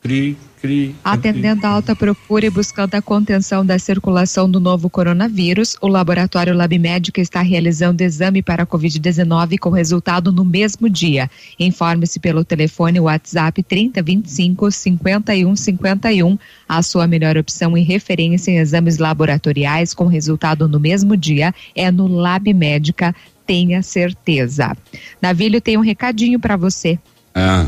Cri, 0.00 0.36
cri. 0.62 0.94
Atendendo 1.02 1.66
a 1.66 1.70
alta 1.70 1.94
procura 1.94 2.46
e 2.46 2.50
buscando 2.50 2.94
a 2.94 3.02
contenção 3.02 3.66
da 3.66 3.78
circulação 3.80 4.48
do 4.48 4.60
novo 4.60 4.88
coronavírus, 4.88 5.76
o 5.80 5.88
laboratório 5.88 6.54
Lab 6.54 6.78
Médica 6.78 7.20
está 7.20 7.42
realizando 7.42 8.00
exame 8.00 8.40
para 8.40 8.62
a 8.62 8.66
Covid-19 8.66 9.58
com 9.58 9.70
resultado 9.70 10.30
no 10.30 10.44
mesmo 10.44 10.88
dia. 10.88 11.28
Informe-se 11.58 12.20
pelo 12.20 12.44
telefone 12.44 13.00
WhatsApp 13.00 13.60
3025 13.60 14.70
5151. 14.70 16.38
A 16.68 16.80
sua 16.80 17.08
melhor 17.08 17.36
opção 17.36 17.76
e 17.76 17.82
referência 17.82 18.52
em 18.52 18.58
exames 18.58 18.98
laboratoriais 18.98 19.92
com 19.92 20.06
resultado 20.06 20.68
no 20.68 20.78
mesmo 20.78 21.16
dia 21.16 21.52
é 21.74 21.90
no 21.90 22.06
Lab 22.06 22.54
Médica. 22.54 23.14
Tenha 23.44 23.82
certeza. 23.82 24.76
Navilho 25.20 25.60
tem 25.60 25.76
um 25.76 25.80
recadinho 25.80 26.38
para 26.38 26.56
você 26.56 26.98
Ah. 27.34 27.66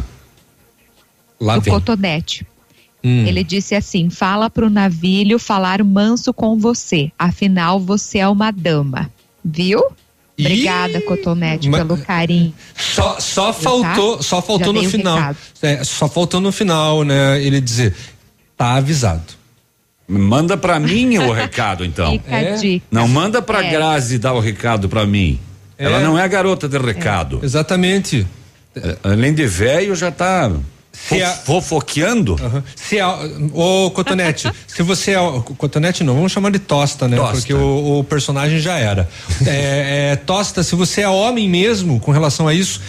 Lá 1.40 1.56
do 1.56 1.62
vem. 1.62 1.72
Cotonete. 1.72 2.46
Hum. 3.02 3.24
Ele 3.26 3.42
disse 3.42 3.74
assim: 3.74 4.10
fala 4.10 4.50
pro 4.50 4.68
navilho 4.68 5.38
falar 5.38 5.82
manso 5.82 6.32
com 6.34 6.58
você. 6.58 7.10
Afinal, 7.18 7.80
você 7.80 8.18
é 8.18 8.28
uma 8.28 8.50
dama. 8.50 9.10
Viu? 9.44 9.82
Obrigada, 10.38 11.00
Cotonete, 11.02 11.68
Ma- 11.68 11.78
pelo 11.78 11.98
carinho. 11.98 12.54
Só, 12.74 13.20
só 13.20 13.46
Já 13.48 13.52
faltou, 13.52 14.16
tá? 14.16 14.22
só 14.22 14.40
faltou 14.40 14.74
Já 14.74 14.82
no 14.82 14.88
final. 14.90 15.36
É, 15.60 15.84
só 15.84 16.08
faltou 16.08 16.40
no 16.40 16.50
final, 16.50 17.04
né? 17.04 17.42
Ele 17.42 17.60
dizer, 17.60 17.94
tá 18.56 18.76
avisado. 18.76 19.34
Manda 20.08 20.56
pra 20.56 20.80
mim 20.80 21.18
o 21.18 21.30
recado, 21.32 21.84
então. 21.84 22.12
Fica 22.12 22.36
a 22.36 22.56
dica. 22.56 22.84
Não 22.90 23.06
manda 23.06 23.40
pra 23.42 23.64
É. 23.64 23.70
Grazi 23.70 24.18
dar 24.18 24.32
o 24.32 24.40
recado 24.40 24.88
pra 24.88 25.06
mim. 25.06 25.38
Ela 25.78 26.00
É. 26.00 26.04
não 26.04 26.18
é 26.18 26.22
a 26.22 26.26
garota 26.28 26.66
de 26.68 26.78
recado. 26.78 27.40
Exatamente. 27.42 28.26
É, 28.74 28.96
Além 29.04 29.34
de 29.34 29.46
velho, 29.46 29.94
já 29.94 30.10
tá 30.10 30.50
Se 30.92 31.22
a- 31.22 31.30
fofoqueando. 31.30 32.36
Se 32.76 32.98
é, 32.98 33.04
ô 33.52 33.90
Cotonete, 33.90 34.50
se 34.66 34.82
você 34.82 35.12
é. 35.12 35.20
o- 35.20 35.40
Cotonete 35.42 36.02
não, 36.04 36.14
vamos 36.14 36.32
chamar 36.32 36.50
de 36.50 36.58
Tosta, 36.58 37.06
né? 37.08 37.16
Tosta. 37.16 37.36
Porque 37.36 37.54
o, 37.54 37.98
o 38.00 38.04
personagem 38.04 38.58
já 38.60 38.76
era. 38.76 39.08
É, 39.46 40.10
é, 40.12 40.16
tosta, 40.16 40.62
se 40.62 40.74
você 40.74 41.02
é 41.02 41.08
homem 41.08 41.48
mesmo 41.48 41.98
com 42.00 42.10
relação 42.12 42.46
a 42.48 42.54
isso, 42.54 42.80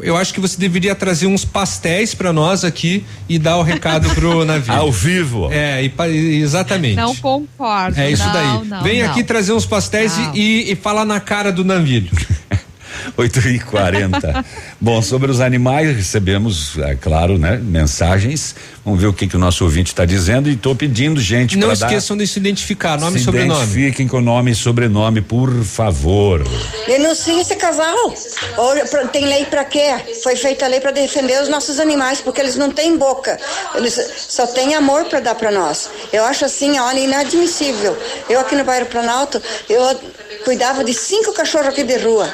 eu 0.00 0.16
acho 0.16 0.32
que 0.34 0.40
você 0.40 0.56
deveria 0.58 0.94
trazer 0.94 1.26
uns 1.26 1.44
pastéis 1.44 2.14
pra 2.14 2.32
nós 2.32 2.64
aqui 2.64 3.04
e 3.28 3.38
dar 3.38 3.56
o 3.58 3.62
recado 3.62 4.08
pro 4.14 4.44
navio. 4.46 4.72
Ao 4.74 4.90
vivo. 4.92 5.48
É, 5.52 5.84
e 5.84 6.40
exatamente. 6.42 6.96
Não 6.96 7.14
concordo. 7.16 7.98
É 8.00 8.10
isso 8.10 8.24
não, 8.24 8.32
daí. 8.32 8.64
Não, 8.68 8.82
Vem 8.82 9.02
não. 9.02 9.10
aqui 9.10 9.22
trazer 9.22 9.52
uns 9.52 9.66
pastéis 9.66 10.12
e, 10.34 10.38
e, 10.38 10.72
e 10.72 10.76
falar 10.76 11.04
na 11.04 11.20
cara 11.20 11.52
do 11.52 11.64
navio. 11.64 12.08
8 13.16 13.48
e 13.48 13.58
40 13.58 14.44
Bom, 14.80 15.02
sobre 15.02 15.30
os 15.30 15.40
animais, 15.40 15.94
recebemos, 15.94 16.78
é 16.78 16.94
claro, 16.94 17.38
né? 17.38 17.56
Mensagens. 17.56 18.54
Vamos 18.84 19.00
ver 19.00 19.06
o 19.06 19.12
que, 19.12 19.28
que 19.28 19.36
o 19.36 19.38
nosso 19.38 19.62
ouvinte 19.62 19.92
está 19.92 20.04
dizendo 20.04 20.48
e 20.48 20.54
estou 20.54 20.74
pedindo, 20.74 21.20
gente, 21.20 21.56
Não 21.56 21.68
pra 21.68 21.76
dar- 21.76 21.86
esqueçam 21.86 22.16
de 22.16 22.26
se 22.26 22.40
identificar, 22.40 22.98
nome 22.98 23.16
e 23.16 23.18
se 23.20 23.26
sobrenome. 23.26 23.60
identifiquem 23.62 24.08
com 24.08 24.20
nome 24.20 24.50
e 24.50 24.54
sobrenome, 24.56 25.20
por 25.20 25.52
favor. 25.62 26.42
Denuncie 26.88 27.38
esse 27.40 27.54
casal. 27.54 27.96
Ou, 28.56 28.74
pra- 28.90 29.06
tem 29.06 29.24
lei 29.24 29.44
para 29.44 29.64
quê? 29.64 29.94
Foi 30.24 30.34
feita 30.34 30.64
a 30.64 30.68
lei 30.68 30.80
para 30.80 30.90
defender 30.90 31.40
os 31.40 31.48
nossos 31.48 31.78
animais, 31.78 32.20
porque 32.20 32.40
eles 32.40 32.56
não 32.56 32.72
têm 32.72 32.96
boca. 32.98 33.38
Eles 33.76 33.94
só 34.28 34.48
têm 34.48 34.74
amor 34.74 35.04
para 35.04 35.20
dar 35.20 35.36
para 35.36 35.52
nós. 35.52 35.88
Eu 36.12 36.24
acho 36.24 36.44
assim, 36.44 36.76
olha, 36.80 36.98
inadmissível. 36.98 37.96
Eu 38.28 38.40
aqui 38.40 38.56
no 38.56 38.64
bairro 38.64 38.86
Planalto, 38.86 39.40
eu 39.70 39.80
cuidava 40.44 40.82
de 40.82 40.92
cinco 40.92 41.32
cachorros 41.32 41.68
aqui 41.68 41.84
de 41.84 41.98
rua. 41.98 42.28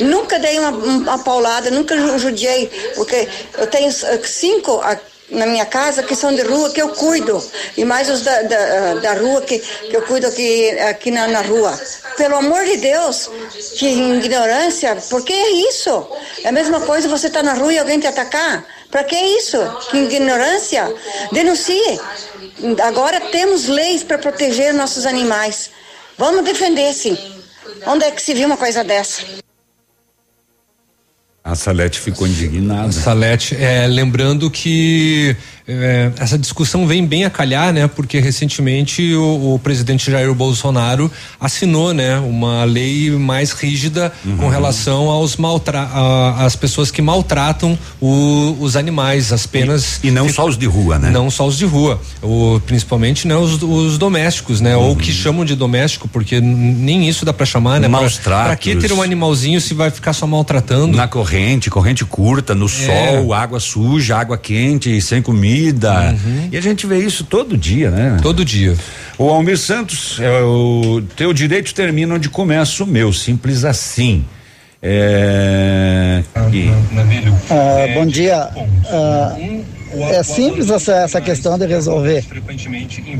Nunca 0.00 0.38
dei 0.38 0.58
uma, 0.58 0.70
uma 0.70 1.18
paulada, 1.18 1.70
nunca 1.70 1.94
ju- 1.94 2.18
judiei, 2.18 2.70
porque 2.96 3.28
eu 3.58 3.66
tenho 3.66 3.90
eh, 3.90 4.20
cinco 4.24 4.80
a- 4.82 4.98
na 5.30 5.46
minha 5.46 5.66
casa 5.66 6.02
que 6.02 6.14
são 6.14 6.34
de 6.34 6.42
rua 6.42 6.70
que 6.70 6.80
eu 6.80 6.90
cuido 6.90 7.42
e 7.76 7.84
mais 7.84 8.08
os 8.10 8.22
da, 8.22 8.42
da, 8.42 8.94
da 8.94 9.12
rua 9.14 9.40
que, 9.42 9.58
que 9.58 9.96
eu 9.96 10.02
cuido 10.02 10.26
aqui, 10.26 10.70
aqui 10.80 11.10
na, 11.10 11.26
na 11.28 11.40
rua. 11.42 11.78
Pelo 12.16 12.36
amor 12.36 12.64
de 12.64 12.76
Deus, 12.76 13.30
que 13.78 13.86
ignorância, 13.86 14.96
por 15.08 15.24
que 15.24 15.32
é 15.32 15.50
isso? 15.68 16.06
É 16.42 16.48
a 16.48 16.52
mesma 16.52 16.80
coisa 16.80 17.08
você 17.08 17.28
estar 17.28 17.42
na 17.42 17.54
rua 17.54 17.72
e 17.72 17.78
alguém 17.78 17.98
te 17.98 18.06
atacar. 18.06 18.64
Para 18.90 19.04
que 19.04 19.14
isso? 19.14 19.56
Que 19.90 19.98
ignorância? 19.98 20.92
Denuncie. 21.32 22.00
Agora 22.82 23.20
temos 23.20 23.68
leis 23.68 24.02
para 24.02 24.18
proteger 24.18 24.74
nossos 24.74 25.06
animais. 25.06 25.70
Vamos 26.18 26.44
defender, 26.44 26.92
sim. 26.92 27.16
Onde 27.86 28.04
é 28.04 28.10
que 28.10 28.20
se 28.20 28.34
viu 28.34 28.46
uma 28.46 28.56
coisa 28.56 28.82
dessa? 28.82 29.22
A 31.50 31.56
Salete 31.56 31.98
ficou 31.98 32.28
indignada. 32.28 32.92
Salete, 32.92 33.56
é, 33.56 33.84
lembrando 33.88 34.48
que 34.48 35.36
é, 35.68 36.10
essa 36.18 36.38
discussão 36.38 36.86
vem 36.86 37.06
bem 37.06 37.24
a 37.24 37.30
calhar, 37.30 37.72
né? 37.72 37.86
Porque 37.86 38.18
recentemente 38.20 39.14
o, 39.14 39.54
o 39.54 39.58
presidente 39.58 40.10
Jair 40.10 40.32
Bolsonaro 40.34 41.10
assinou, 41.40 41.92
né, 41.94 42.18
uma 42.18 42.64
lei 42.64 43.10
mais 43.10 43.52
rígida 43.52 44.12
com 44.38 44.48
relação 44.48 45.08
aos 45.08 45.36
maltra 45.36 45.80
a- 45.80 46.44
às 46.44 46.56
pessoas 46.56 46.90
que 46.90 47.00
maltratam 47.02 47.78
o- 48.00 48.56
os 48.60 48.76
animais, 48.76 49.32
as 49.32 49.46
penas 49.46 50.00
E, 50.02 50.08
e 50.08 50.10
não 50.10 50.28
só 50.28 50.46
os 50.46 50.56
de 50.58 50.66
rua, 50.66 50.98
né? 50.98 51.10
não 51.10 51.30
só 51.30 51.46
os 51.46 51.56
de 51.56 51.64
rua, 51.64 52.00
o, 52.22 52.60
principalmente 52.66 53.26
né, 53.28 53.36
os, 53.36 53.62
os 53.62 53.98
domésticos, 53.98 54.60
né? 54.60 54.76
Ou 54.76 54.96
que 54.96 55.12
chamam 55.12 55.44
de 55.44 55.54
doméstico, 55.54 56.08
porque 56.08 56.40
nem 56.40 57.08
isso 57.08 57.24
dá 57.24 57.32
pra 57.32 57.46
chamar, 57.46 57.80
né? 57.80 57.88
Maus 57.88 58.16
pra, 58.18 58.56
que 58.56 58.74
ter 58.76 58.92
um 58.92 59.02
animalzinho 59.02 59.60
se 59.60 59.74
vai 59.74 59.90
ficar 59.90 60.12
só 60.12 60.26
maltratando? 60.26 60.96
Na 60.96 61.06
corrente, 61.08 61.70
corrente 61.70 62.04
curta, 62.04 62.54
no 62.54 62.68
sol, 62.68 63.32
água 63.32 63.60
suja, 63.60 64.16
água 64.16 64.36
quente, 64.38 65.00
sem 65.00 65.20
comida. 65.22 65.49
E 66.52 66.56
a 66.56 66.60
gente 66.60 66.86
vê 66.86 66.98
isso 66.98 67.24
todo 67.24 67.56
dia, 67.56 67.90
né? 67.90 68.18
Todo 68.22 68.44
dia. 68.44 68.76
O 69.18 69.28
Almir 69.28 69.58
Santos, 69.58 70.18
é, 70.20 70.42
o 70.42 71.02
teu 71.16 71.32
direito 71.32 71.74
termina 71.74 72.14
onde 72.14 72.28
começa 72.28 72.82
o 72.82 72.86
meu, 72.86 73.12
simples 73.12 73.64
assim. 73.64 74.24
É. 74.82 76.22
e- 76.52 76.70
Ah, 77.50 77.94
bom 77.94 78.06
dia. 78.06 78.48
Ah, 78.88 79.36
é 80.12 80.22
simples 80.22 80.70
essa, 80.70 80.94
essa 80.94 81.20
questão 81.20 81.58
de 81.58 81.66
resolver. 81.66 82.24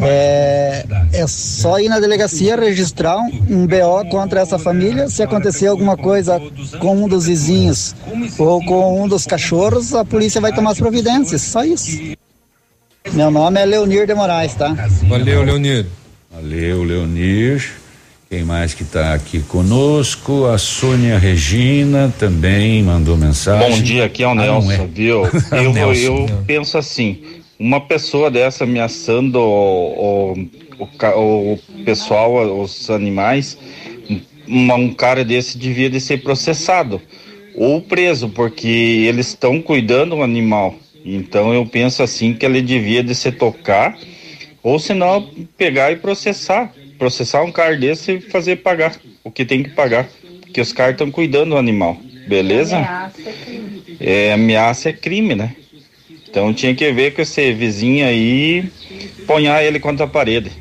É, 0.01 0.85
é 1.13 1.27
só 1.27 1.79
ir 1.81 1.89
na 1.89 1.99
delegacia 2.01 2.57
registrar 2.57 3.19
um, 3.19 3.31
um 3.51 3.67
BO 3.67 4.09
contra 4.09 4.41
essa 4.41 4.59
família. 4.59 5.09
Se 5.11 5.23
acontecer 5.23 5.67
alguma 5.67 5.97
coisa 5.97 6.41
com 6.79 6.97
um 7.05 7.09
dos 7.09 7.27
vizinhos 7.27 7.95
ou 8.39 8.65
com 8.65 9.03
um 9.03 9.09
dos 9.09 9.27
cachorros, 9.27 9.93
a 9.95 10.05
polícia 10.05 10.41
vai 10.41 10.55
tomar 10.55 10.71
as 10.71 10.79
providências. 10.79 11.43
Só 11.43 11.63
isso. 11.65 11.99
Meu 13.13 13.31
nome 13.31 13.61
é 13.61 13.65
Leonir 13.67 14.07
de 14.07 14.15
Moraes, 14.15 14.55
tá? 14.55 14.69
Valeu, 15.09 15.43
Leonir. 15.43 15.87
Valeu, 16.31 16.85
Leonir. 16.85 17.73
Quem 18.29 18.45
mais 18.45 18.73
que 18.73 18.85
está 18.85 19.13
aqui 19.15 19.41
conosco? 19.41 20.47
A 20.47 20.57
Sônia 20.57 21.19
Regina 21.19 22.13
também 22.19 22.83
mandou 22.83 23.17
mensagem. 23.17 23.71
Bom 23.71 23.83
dia, 23.83 24.05
aqui 24.05 24.23
é 24.23 24.29
o 24.29 24.31
Ah, 24.31 24.35
Nelson, 24.37 24.73
é. 24.73 24.87
viu? 24.87 25.23
O 25.51 25.57
Eu, 25.57 25.73
Nelson. 25.73 26.27
eu 26.29 26.45
penso 26.47 26.79
assim, 26.79 27.19
uma 27.59 27.81
pessoa 27.81 28.31
dessa 28.31 28.63
ameaçando 28.65 29.41
o, 29.41 30.33
o, 30.79 30.89
o 31.17 31.53
o 31.55 31.59
pessoal, 31.85 32.63
os 32.63 32.89
animais, 32.89 33.59
um, 34.49 34.73
um 34.75 34.95
cara 34.95 35.25
desse 35.25 35.59
devia 35.59 35.91
de 35.91 36.01
ser 36.01 36.23
processado 36.23 37.03
ou 37.57 37.81
preso, 37.83 38.29
porque 38.29 39.05
eles 39.09 39.29
estão 39.29 39.61
cuidando 39.61 40.15
do 40.15 40.23
animal. 40.23 40.77
Então 41.05 41.53
eu 41.53 41.65
penso 41.67 42.03
assim 42.03 42.35
que 42.35 42.45
ele 42.45 42.61
devia 42.61 43.03
de 43.03 43.15
se 43.15 43.33
tocar, 43.33 43.99
ou 44.63 44.79
senão 44.79 45.29
pegar 45.57 45.93
e 45.93 45.97
processar. 45.97 46.73
Processar 46.99 47.43
um 47.43 47.51
cara 47.51 47.77
desse 47.77 48.13
e 48.13 48.21
fazer 48.21 48.57
pagar 48.57 48.95
o 49.25 49.31
que 49.31 49.45
tem 49.45 49.63
que 49.63 49.71
pagar. 49.71 50.09
Porque 50.43 50.61
os 50.61 50.73
caras 50.73 50.93
estão 50.93 51.11
cuidando 51.11 51.51
do 51.51 51.57
animal. 51.57 51.97
Beleza? 52.27 52.77
É, 53.99 54.33
ameaça 54.33 54.91
é 54.91 54.93
crime, 54.93 55.35
né? 55.35 55.55
Então 56.29 56.53
tinha 56.53 56.75
que 56.75 56.93
ver 56.93 57.15
com 57.15 57.23
esse 57.23 57.53
vizinho 57.53 58.07
aí, 58.07 58.71
ponhar 59.27 59.65
ele 59.65 59.81
contra 59.81 60.05
a 60.05 60.09
parede. 60.09 60.53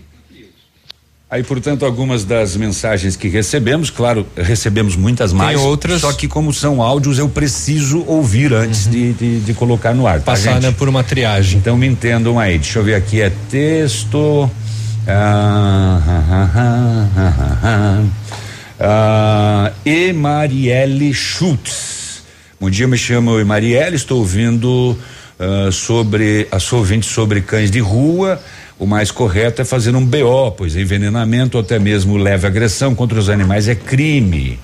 Aí, 1.32 1.44
portanto, 1.44 1.86
algumas 1.86 2.26
das 2.26 2.56
mensagens 2.56 3.16
que 3.16 3.28
recebemos, 3.28 3.92
claro, 3.92 4.26
recebemos 4.36 4.96
muitas 4.96 5.32
mais. 5.32 5.60
outras- 5.60 6.02
Só 6.02 6.12
que 6.12 6.28
como 6.28 6.52
são 6.52 6.82
áudios, 6.82 7.20
eu 7.20 7.30
preciso 7.30 8.04
ouvir 8.08 8.52
antes 8.52 8.88
de, 8.88 9.14
de, 9.14 9.40
de 9.42 9.54
colocar 9.54 9.94
no 9.94 10.08
ar. 10.08 10.18
Tá, 10.20 10.32
Passar, 10.32 10.54
gente? 10.54 10.64
né, 10.64 10.72
por 10.76 10.90
uma 10.90 11.04
triagem. 11.04 11.60
Então 11.60 11.78
me 11.78 11.86
entendam 11.86 12.40
aí. 12.40 12.58
Deixa 12.58 12.80
eu 12.80 12.84
ver 12.84 12.96
aqui, 12.96 13.22
é 13.22 13.32
texto. 13.50 14.50
Ah, 15.08 16.02
ah. 16.56 18.04
Ah, 18.82 19.74
e 19.86 20.14
Marielle 20.14 21.14
Schultz. 21.14 22.24
Bom 22.62 22.70
dia, 22.70 22.88
me 22.88 22.98
chamo 22.98 23.44
Marielle, 23.46 23.98
estou 23.98 24.20
ouvindo 24.20 24.98
ah, 25.40 25.72
sobre 25.72 26.48
a 26.52 26.60
sua 26.60 26.80
ouvinte 26.80 27.08
sobre 27.08 27.42
cães 27.42 27.72
de 27.72 27.80
rua. 27.80 28.42
O 28.78 28.86
mais 28.86 29.12
correto 29.12 29.62
é 29.62 29.66
fazer 29.66 29.94
um 29.96 30.06
BO, 30.06 30.52
pois 30.58 30.76
envenenamento 30.76 31.58
ou 31.58 31.64
até 31.64 31.78
mesmo 31.80 32.16
leve 32.18 32.48
agressão 32.48 32.96
contra 32.96 33.20
os 33.20 33.30
animais 33.30 33.68
é 33.68 33.76
crime. 33.76 34.60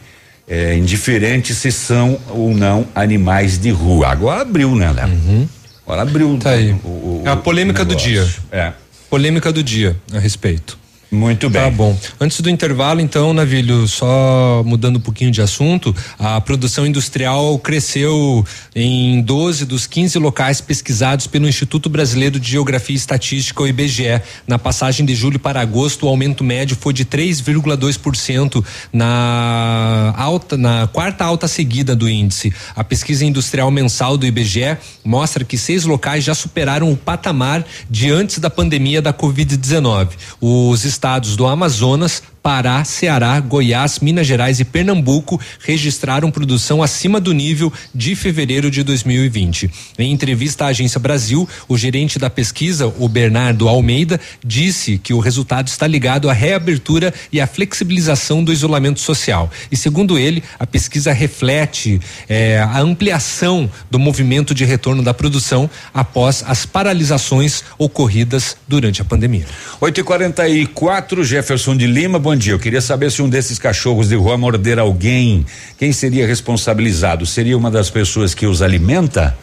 É 0.47 0.77
indiferente 0.77 1.53
se 1.55 1.71
são 1.71 2.19
ou 2.29 2.53
não 2.53 2.85
animais 2.93 3.57
de 3.57 3.71
rua. 3.71 4.07
Agora 4.09 4.41
abriu, 4.41 4.75
né, 4.75 4.91
Léo? 4.91 5.47
Agora 5.85 6.03
abriu. 6.03 6.37
Tá 6.41 6.51
aí. 6.51 6.71
o- 6.83 6.87
o- 6.87 7.23
é 7.25 7.29
a 7.29 7.35
polêmica 7.35 7.83
do 7.83 7.95
dia. 7.95 8.25
É. 8.51 8.71
Polêmica 9.09 9.51
do 9.51 9.63
dia 9.63 9.95
a 10.13 10.19
respeito. 10.19 10.77
Muito 11.15 11.49
bem. 11.49 11.61
Tá 11.61 11.71
bom. 11.71 11.97
Antes 12.19 12.41
do 12.41 12.49
intervalo, 12.49 12.99
então, 12.99 13.33
Navilho, 13.33 13.87
só 13.87 14.61
mudando 14.65 14.97
um 14.97 14.99
pouquinho 14.99 15.31
de 15.31 15.41
assunto, 15.41 15.95
a 16.19 16.41
produção 16.41 16.85
industrial 16.85 17.57
cresceu 17.59 18.45
em 18.75 19.21
12 19.21 19.65
dos 19.65 19.87
15 19.87 20.19
locais 20.19 20.59
pesquisados 20.59 21.25
pelo 21.25 21.47
Instituto 21.47 21.89
Brasileiro 21.89 22.39
de 22.39 22.51
Geografia 22.51 22.93
e 22.93 22.97
Estatística, 22.97 23.63
o 23.63 23.67
IBGE. 23.67 24.21
Na 24.45 24.59
passagem 24.59 25.05
de 25.05 25.15
julho 25.15 25.39
para 25.39 25.61
agosto, 25.61 26.05
o 26.05 26.09
aumento 26.09 26.43
médio 26.43 26.75
foi 26.79 26.91
de 26.91 27.05
3,2% 27.05 28.63
na 28.91 30.13
alta, 30.17 30.57
na 30.57 30.87
quarta 30.87 31.23
alta 31.23 31.47
seguida 31.47 31.95
do 31.95 32.09
índice. 32.09 32.53
A 32.75 32.83
pesquisa 32.83 33.25
industrial 33.25 33.71
mensal 33.71 34.17
do 34.17 34.25
IBGE 34.25 34.77
mostra 35.03 35.45
que 35.45 35.57
seis 35.57 35.85
locais 35.85 36.23
já 36.23 36.35
superaram 36.35 36.91
o 36.91 36.97
patamar 36.97 37.65
de 37.89 38.11
antes 38.11 38.39
da 38.39 38.49
pandemia 38.49 39.01
da 39.01 39.13
Covid-19. 39.13 40.09
Os 40.41 40.83
estados 40.83 41.04
do 41.37 41.45
Amazonas, 41.45 42.23
Pará, 42.45 42.83
Ceará, 42.83 43.39
Goiás, 43.39 43.97
Minas 44.01 44.27
Gerais 44.27 44.59
e 44.59 44.63
Pernambuco 44.63 45.41
registraram 45.61 46.29
produção 46.29 46.83
acima 46.83 47.19
do 47.19 47.33
nível 47.33 47.73
de 47.91 48.15
fevereiro 48.15 48.69
de 48.69 48.83
2020. 48.83 49.67
Em 49.97 50.11
entrevista 50.11 50.65
à 50.65 50.67
Agência 50.67 50.99
Brasil, 50.99 51.49
o 51.67 51.75
gerente 51.75 52.19
da 52.19 52.29
pesquisa, 52.29 52.85
o 52.99 53.09
Bernardo 53.09 53.67
Almeida, 53.67 54.21
disse 54.45 54.99
que 54.99 55.11
o 55.11 55.17
resultado 55.17 55.69
está 55.69 55.87
ligado 55.87 56.29
à 56.29 56.33
reabertura 56.33 57.11
e 57.33 57.41
à 57.41 57.47
flexibilização 57.47 58.43
do 58.43 58.53
isolamento 58.53 58.99
social. 58.99 59.49
E 59.71 59.75
segundo 59.75 60.15
ele, 60.19 60.43
a 60.59 60.67
pesquisa 60.67 61.11
reflete 61.11 61.99
eh, 62.29 62.59
a 62.59 62.79
ampliação 62.79 63.67
do 63.89 63.97
movimento 63.97 64.53
de 64.53 64.65
retorno 64.65 65.01
da 65.01 65.15
produção 65.15 65.67
após 65.91 66.43
as 66.45 66.63
paralisações 66.63 67.63
ocorridas 67.79 68.55
durante 68.67 69.01
a 69.01 69.05
pandemia. 69.05 69.47
8 69.81 69.99
e 69.99 70.03
44 70.03 71.23
Jefferson 71.23 71.75
de 71.75 71.87
Lima, 71.87 72.19
bom 72.19 72.34
dia. 72.37 72.53
Eu 72.53 72.59
queria 72.59 72.81
saber 72.81 73.11
se 73.11 73.21
um 73.21 73.29
desses 73.29 73.57
cachorros 73.59 74.09
de 74.09 74.15
rua 74.15 74.37
morder 74.37 74.79
alguém, 74.79 75.45
quem 75.77 75.91
seria 75.91 76.25
responsabilizado? 76.27 77.25
Seria 77.25 77.57
uma 77.57 77.69
das 77.71 77.89
pessoas 77.89 78.33
que 78.33 78.45
os 78.45 78.61
alimenta? 78.61 79.37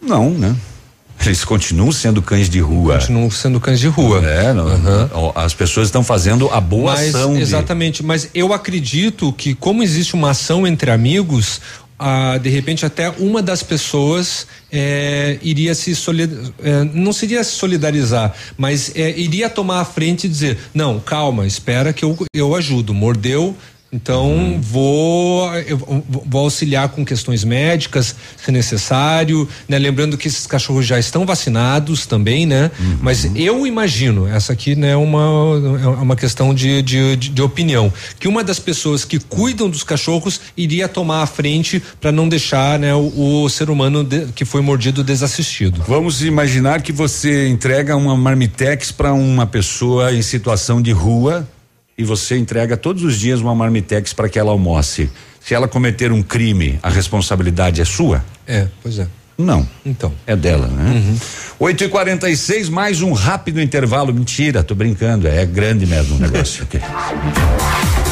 Não, 0.00 0.30
né? 0.30 0.54
Eles 1.24 1.44
continuam 1.44 1.92
sendo 1.92 2.20
cães 2.20 2.50
de 2.50 2.58
rua. 2.60 2.98
Continuam 2.98 3.30
sendo 3.30 3.58
cães 3.60 3.78
de 3.80 3.86
rua. 3.86 4.20
É, 4.26 4.52
não, 4.52 4.66
ó, 5.12 5.32
as 5.36 5.54
pessoas 5.54 5.86
estão 5.88 6.02
fazendo 6.02 6.50
a 6.50 6.60
boa 6.60 6.92
Mas, 6.92 7.14
ação. 7.14 7.34
de- 7.34 7.40
Exatamente, 7.40 8.02
mas 8.02 8.28
eu 8.34 8.52
acredito 8.52 9.32
que 9.32 9.54
como 9.54 9.82
existe 9.82 10.14
uma 10.14 10.30
ação 10.30 10.66
entre 10.66 10.90
amigos, 10.90 11.60
de 12.42 12.48
repente 12.50 12.84
até 12.84 13.08
uma 13.10 13.40
das 13.40 13.62
pessoas 13.62 14.46
eh, 14.70 15.38
iria 15.42 15.74
se 15.74 15.92
eh, 15.92 16.84
não 16.92 17.12
seria 17.12 17.42
se 17.44 17.52
solidarizar, 17.52 18.34
mas 18.58 18.92
eh, 18.96 19.14
iria 19.16 19.48
tomar 19.48 19.80
a 19.80 19.84
frente 19.84 20.24
e 20.24 20.28
dizer 20.28 20.58
não, 20.74 20.98
calma, 20.98 21.46
espera 21.46 21.92
que 21.92 22.04
eu, 22.04 22.16
eu 22.34 22.54
ajudo. 22.54 22.92
Mordeu, 22.92 23.56
então 23.94 24.26
Uhum. 24.34 24.60
vou, 24.60 25.50
vou- 26.26 26.40
auxiliar 26.44 26.88
com 26.88 27.04
questões 27.04 27.44
médicas, 27.44 28.14
se 28.36 28.50
necessário, 28.52 29.48
né? 29.68 29.78
Lembrando 29.78 30.18
que 30.18 30.28
esses 30.28 30.46
cachorros 30.46 30.84
já 30.86 30.98
estão 30.98 31.24
vacinados 31.24 32.04
também, 32.06 32.44
né? 32.44 32.70
Uhum. 32.78 32.98
Mas 33.00 33.24
eu 33.36 33.66
imagino, 33.66 34.26
essa 34.26 34.52
aqui 34.52 34.74
né, 34.74 34.90
é 34.90 34.96
uma, 34.96 35.20
é 35.82 35.86
uma 36.02 36.16
questão 36.16 36.52
de, 36.52 36.82
de, 36.82 37.16
de, 37.16 37.28
de 37.30 37.42
opinião, 37.42 37.92
que 38.18 38.26
uma 38.28 38.42
das 38.42 38.58
pessoas 38.58 39.04
que 39.04 39.18
cuidam 39.18 39.68
dos 39.70 39.82
cachorros 39.84 40.40
iria 40.56 40.88
tomar 40.88 41.22
a 41.22 41.26
frente 41.26 41.82
para 42.00 42.10
não 42.12 42.28
deixar 42.28 42.78
né, 42.78 42.94
o, 42.94 43.42
o 43.44 43.48
ser 43.48 43.70
humano 43.70 44.02
de- 44.04 44.26
que 44.34 44.44
foi 44.44 44.60
mordido 44.60 45.04
desassistido. 45.04 45.82
Vamos 45.86 46.22
imaginar 46.22 46.82
que 46.82 46.92
você 46.92 47.48
entrega 47.48 47.96
uma 47.96 48.16
marmitex 48.16 48.90
para 48.90 49.12
uma 49.12 49.46
pessoa 49.46 50.12
em 50.12 50.22
situação 50.22 50.82
de 50.82 50.90
rua 50.92 51.46
e 51.96 52.04
você 52.04 52.36
entrega 52.36 52.76
todos 52.76 53.02
os 53.02 53.18
dias 53.18 53.40
uma 53.40 53.54
marmitex 53.54 54.12
para 54.12 54.28
que 54.28 54.38
ela 54.38 54.50
almoce. 54.50 55.10
Se 55.40 55.54
ela 55.54 55.68
cometer 55.68 56.10
um 56.10 56.22
crime, 56.22 56.78
a 56.82 56.88
responsabilidade 56.88 57.80
é 57.80 57.84
sua? 57.84 58.24
É, 58.46 58.66
pois 58.82 58.98
é. 58.98 59.06
Não. 59.36 59.68
Então. 59.84 60.12
É 60.26 60.36
dela, 60.36 60.68
né? 60.68 61.16
8 61.58 61.84
e 61.84 61.88
46 61.88 62.68
mais 62.68 63.02
um 63.02 63.12
rápido 63.12 63.60
intervalo. 63.60 64.14
Mentira, 64.14 64.62
tô 64.62 64.74
brincando. 64.74 65.26
É 65.26 65.44
grande 65.44 65.86
mesmo 65.86 66.16
o 66.16 66.18
negócio. 66.18 66.62
aqui. 66.62 66.78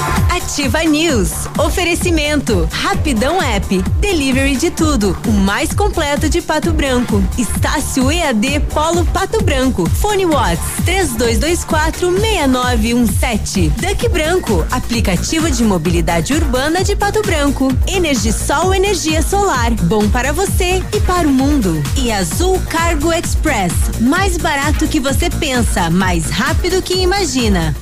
Ativa 0.53 0.85
News. 0.85 1.31
Oferecimento. 1.57 2.69
Rapidão 2.71 3.41
App. 3.41 3.83
Delivery 4.01 4.55
de 4.55 4.71
tudo. 4.71 5.17
O 5.27 5.33
mais 5.33 5.73
completo 5.73 6.29
de 6.29 6.43
Pato 6.43 6.75
Branco. 6.75 7.25
Estácio 7.39 8.13
EAD 8.13 8.61
Polo 8.71 9.03
Pato 9.07 9.43
Branco. 9.43 9.89
Fone 9.89 10.27
Watts. 10.27 10.61
32246917. 10.85 13.71
Duck 13.71 14.07
Branco. 14.11 14.67
Aplicativo 14.71 15.51
de 15.51 15.65
mobilidade 15.65 16.35
urbana 16.35 16.85
de 16.85 16.95
Pato 16.95 17.23
Branco. 17.23 17.75
Energisol 17.87 18.75
Energia 18.75 19.23
Solar. 19.23 19.73
Bom 19.85 20.07
para 20.11 20.35
você 20.35 20.85
e 20.95 21.01
para 21.01 21.27
o 21.27 21.33
mundo. 21.33 21.83
E 21.97 22.13
Azul 22.13 22.61
Cargo 22.69 23.11
Express. 23.11 23.73
Mais 24.03 24.37
barato 24.37 24.87
que 24.87 25.01
você 25.01 25.31
pensa. 25.31 25.89
Mais 25.89 26.29
rápido 26.29 26.83
que 26.83 27.01
imagina. 27.01 27.75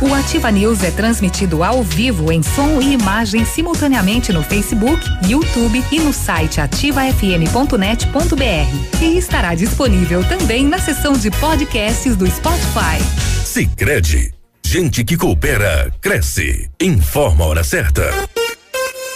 O 0.00 0.12
Ativa 0.12 0.50
News 0.50 0.82
é 0.82 0.90
transmitido 0.90 1.64
ao 1.64 1.82
vivo 1.82 2.30
em 2.30 2.42
som 2.42 2.82
e 2.82 2.92
imagem 2.92 3.46
simultaneamente 3.46 4.30
no 4.30 4.42
Facebook, 4.42 5.02
YouTube 5.26 5.82
e 5.90 6.00
no 6.00 6.12
site 6.12 6.60
ativafm.net.br. 6.60 9.02
E 9.02 9.16
estará 9.16 9.54
disponível 9.54 10.22
também 10.24 10.66
na 10.66 10.78
seção 10.78 11.14
de 11.14 11.30
podcasts 11.30 12.14
do 12.14 12.30
Spotify. 12.30 13.02
Sicredi, 13.42 14.34
gente 14.62 15.02
que 15.02 15.16
coopera 15.16 15.90
cresce. 16.02 16.68
Informa 16.78 17.46
a 17.46 17.48
hora 17.48 17.64
certa. 17.64 18.12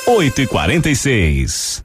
8 0.07 0.41
e 0.41 0.47
46 0.47 1.85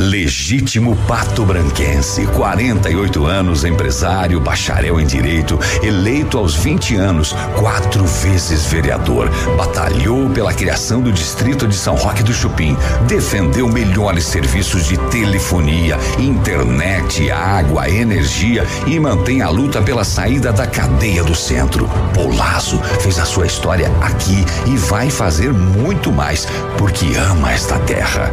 Legítimo 0.00 0.96
Pato 1.06 1.44
Branquense, 1.44 2.26
48 2.28 3.26
anos, 3.26 3.64
empresário, 3.64 4.40
bacharel 4.40 4.98
em 4.98 5.04
direito, 5.04 5.60
eleito 5.82 6.38
aos 6.38 6.54
20 6.54 6.96
anos, 6.96 7.34
quatro 7.58 8.06
vezes 8.06 8.64
vereador, 8.64 9.28
batalhou 9.58 10.30
pela 10.30 10.54
criação 10.54 11.02
do 11.02 11.12
distrito 11.12 11.68
de 11.68 11.74
São 11.74 11.96
Roque 11.96 12.22
do 12.22 12.32
Chupim, 12.32 12.78
defendeu 13.06 13.68
melhores 13.68 14.24
serviços 14.24 14.86
de 14.86 14.96
telefonia, 15.10 15.98
internet, 16.18 17.30
água, 17.30 17.86
energia 17.90 18.66
e 18.86 18.98
mantém 18.98 19.42
a 19.42 19.50
luta 19.50 19.82
pela 19.82 20.02
saída 20.02 20.50
da 20.50 20.66
cadeia 20.66 21.22
do 21.22 21.34
centro. 21.34 21.86
Polazo 22.14 22.78
fez 23.02 23.18
a 23.18 23.26
sua 23.26 23.46
história 23.46 23.92
aqui 24.00 24.46
e 24.66 24.78
vai 24.78 25.10
fazer 25.10 25.52
muito 25.52 26.10
mais 26.10 26.46
porque 26.78 27.14
ama 27.16 27.52
esta 27.52 27.78
terra. 27.80 28.32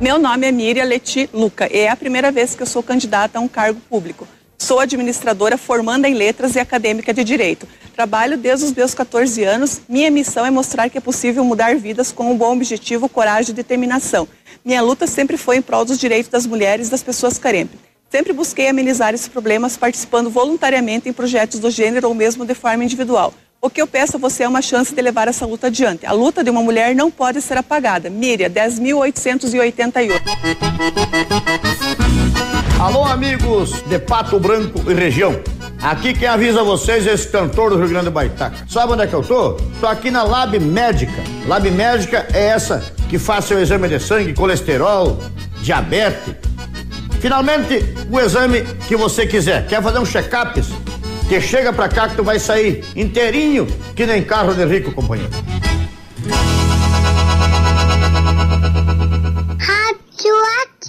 Meu 0.00 0.16
nome 0.16 0.46
é 0.46 0.52
Miriam 0.52 0.84
Leti 0.84 1.28
Luca 1.34 1.68
e 1.74 1.78
é 1.78 1.90
a 1.90 1.96
primeira 1.96 2.30
vez 2.30 2.54
que 2.54 2.62
eu 2.62 2.66
sou 2.66 2.84
candidata 2.84 3.36
a 3.36 3.40
um 3.42 3.48
cargo 3.48 3.80
público. 3.80 4.28
Sou 4.56 4.78
administradora 4.78 5.58
formanda 5.58 6.08
em 6.08 6.14
letras 6.14 6.54
e 6.54 6.60
acadêmica 6.60 7.12
de 7.12 7.24
direito. 7.24 7.66
Trabalho 7.96 8.38
desde 8.38 8.66
os 8.66 8.72
meus 8.72 8.94
14 8.94 9.42
anos. 9.42 9.80
Minha 9.88 10.08
missão 10.08 10.46
é 10.46 10.52
mostrar 10.52 10.88
que 10.88 10.98
é 10.98 11.00
possível 11.00 11.42
mudar 11.42 11.74
vidas 11.74 12.12
com 12.12 12.30
um 12.30 12.36
bom 12.36 12.52
objetivo, 12.52 13.08
coragem 13.08 13.50
e 13.50 13.56
determinação. 13.56 14.28
Minha 14.64 14.82
luta 14.82 15.04
sempre 15.04 15.36
foi 15.36 15.56
em 15.56 15.62
prol 15.62 15.84
dos 15.84 15.98
direitos 15.98 16.30
das 16.30 16.46
mulheres 16.46 16.86
e 16.86 16.90
das 16.92 17.02
pessoas 17.02 17.36
carentes. 17.36 17.76
Sempre 18.08 18.32
busquei 18.32 18.68
amenizar 18.68 19.14
esses 19.14 19.26
problemas 19.26 19.76
participando 19.76 20.30
voluntariamente 20.30 21.08
em 21.08 21.12
projetos 21.12 21.58
do 21.58 21.72
gênero 21.72 22.06
ou 22.06 22.14
mesmo 22.14 22.46
de 22.46 22.54
forma 22.54 22.84
individual. 22.84 23.34
O 23.60 23.68
que 23.68 23.82
eu 23.82 23.88
peço 23.88 24.16
a 24.16 24.20
você 24.20 24.44
é 24.44 24.48
uma 24.48 24.62
chance 24.62 24.94
de 24.94 25.02
levar 25.02 25.26
essa 25.26 25.44
luta 25.44 25.66
adiante. 25.66 26.06
A 26.06 26.12
luta 26.12 26.44
de 26.44 26.50
uma 26.50 26.62
mulher 26.62 26.94
não 26.94 27.10
pode 27.10 27.42
ser 27.42 27.58
apagada. 27.58 28.08
Miriam, 28.08 28.48
10.888. 28.48 30.12
Alô, 32.78 33.02
amigos 33.02 33.82
de 33.88 33.98
Pato 33.98 34.38
Branco 34.38 34.88
e 34.88 34.94
região. 34.94 35.40
Aqui 35.82 36.14
quem 36.14 36.28
avisa 36.28 36.62
vocês 36.62 37.04
é 37.04 37.12
esse 37.12 37.26
cantor 37.26 37.70
do 37.70 37.78
Rio 37.78 37.88
Grande 37.88 38.04
do 38.04 38.12
Baitaca. 38.12 38.64
Sabe 38.68 38.92
onde 38.92 39.02
é 39.02 39.06
que 39.08 39.14
eu 39.14 39.24
tô? 39.24 39.54
Tô 39.80 39.88
aqui 39.88 40.08
na 40.08 40.22
Lab 40.22 40.56
Médica. 40.60 41.20
Lab 41.48 41.68
Médica 41.68 42.28
é 42.32 42.50
essa 42.50 42.92
que 43.08 43.18
faz 43.18 43.46
seu 43.46 43.60
exame 43.60 43.88
de 43.88 43.98
sangue, 43.98 44.34
colesterol, 44.34 45.18
diabetes. 45.62 46.32
Finalmente, 47.20 47.84
o 48.08 48.20
exame 48.20 48.62
que 48.86 48.94
você 48.94 49.26
quiser. 49.26 49.66
Quer 49.66 49.82
fazer 49.82 49.98
um 49.98 50.06
check-up? 50.06 50.62
Que 51.28 51.40
chega 51.40 51.72
pra 51.72 51.88
cá 51.88 52.08
que 52.08 52.16
tu 52.16 52.24
vai 52.24 52.38
sair 52.38 52.82
inteirinho 52.96 53.66
que 53.94 54.06
nem 54.06 54.22
carro 54.24 54.54
de 54.54 54.64
rico, 54.64 54.92
companheiro. 54.92 55.30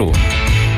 Centro. 0.00 0.69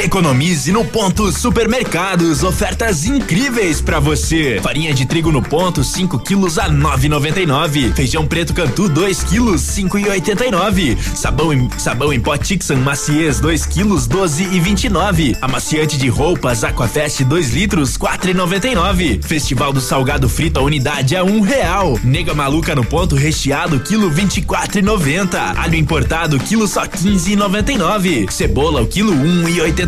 Economize 0.00 0.70
no 0.70 0.84
ponto 0.84 1.32
supermercados, 1.32 2.44
ofertas 2.44 3.04
incríveis 3.04 3.80
para 3.80 3.98
você. 3.98 4.60
Farinha 4.62 4.94
de 4.94 5.04
trigo 5.04 5.32
no 5.32 5.42
ponto 5.42 5.82
5 5.82 6.20
quilos 6.20 6.56
a 6.56 6.70
9,99. 6.70 7.92
Feijão 7.94 8.24
preto 8.24 8.54
Cantu 8.54 8.88
2 8.88 9.24
quilos 9.24 9.60
5,89. 9.60 10.96
Sabão 11.16 11.52
em 11.52 11.68
sabão 11.76 12.12
em 12.12 12.20
pó 12.20 12.36
Tixan 12.36 12.76
Maciez 12.76 13.40
2 13.40 13.66
quilos 13.66 14.06
12 14.06 14.44
e 14.44 14.60
29. 14.60 15.36
Amaciante 15.42 15.98
de 15.98 16.08
roupas 16.08 16.62
Aquafest 16.62 17.24
2 17.24 17.50
litros 17.50 17.98
4,99. 17.98 19.20
Festival 19.24 19.72
do 19.72 19.80
Salgado 19.80 20.28
Frito 20.28 20.60
a 20.60 20.62
unidade 20.62 21.16
a 21.16 21.24
um 21.24 21.40
real. 21.40 21.98
Nega 22.04 22.34
maluca 22.34 22.72
no 22.72 22.84
ponto 22.84 23.16
recheado 23.16 23.80
quilo 23.80 24.08
24,90. 24.12 25.56
Alho 25.56 25.74
importado 25.74 26.38
quilo 26.38 26.68
só 26.68 26.86
15,99. 26.86 28.30
Cebola 28.30 28.80
o 28.80 28.86
quilo 28.86 29.12
1,89. 29.12 29.87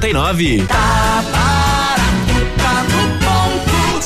Tá 0.66 1.22
barato, 1.30 2.46
tá. 2.56 3.09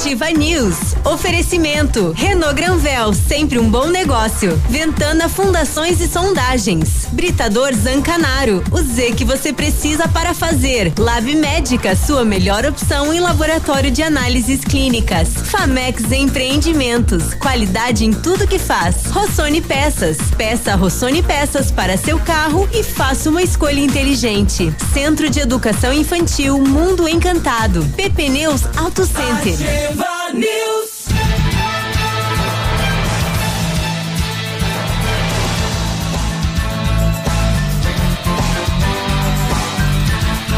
Ativa 0.05 0.31
News. 0.33 0.77
Oferecimento. 1.03 2.13
Renault 2.15 2.55
Granvel, 2.55 3.15
sempre 3.15 3.59
um 3.59 3.71
bom 3.71 3.87
negócio. 3.87 4.55
Ventana 4.69 5.31
Fundações 5.31 5.99
e 5.99 6.07
Sondagens. 6.07 7.07
Britador 7.11 7.73
Zancanaro. 7.73 8.63
O 8.71 8.83
Z 8.83 9.13
que 9.13 9.25
você 9.25 9.51
precisa 9.51 10.07
para 10.07 10.35
fazer. 10.35 10.93
Lab 10.99 11.35
Médica, 11.35 11.97
sua 11.97 12.23
melhor 12.23 12.67
opção 12.67 13.15
em 13.15 13.21
laboratório 13.21 13.91
de 13.91 14.03
análises 14.03 14.61
clínicas. 14.61 15.29
Famex 15.29 16.13
Empreendimentos. 16.13 17.33
Qualidade 17.33 18.05
em 18.05 18.13
tudo 18.13 18.47
que 18.47 18.59
faz. 18.59 19.07
Rossoni 19.07 19.63
Peças. 19.63 20.19
Peça 20.37 20.75
Rossoni 20.75 21.23
Peças 21.23 21.71
para 21.71 21.97
seu 21.97 22.19
carro 22.19 22.69
e 22.75 22.83
faça 22.83 23.31
uma 23.31 23.43
escolha 23.43 23.81
inteligente. 23.81 24.71
Centro 24.93 25.31
de 25.31 25.41
Educação 25.41 25.95
Infantil 25.95 26.61
Mundo 26.61 27.09
Encantado. 27.09 27.83
PP 27.97 28.29
Neus 28.29 28.65
Auto 28.77 29.07
Center. 29.07 29.94
Ativa 29.95 30.33
News. 30.35 31.05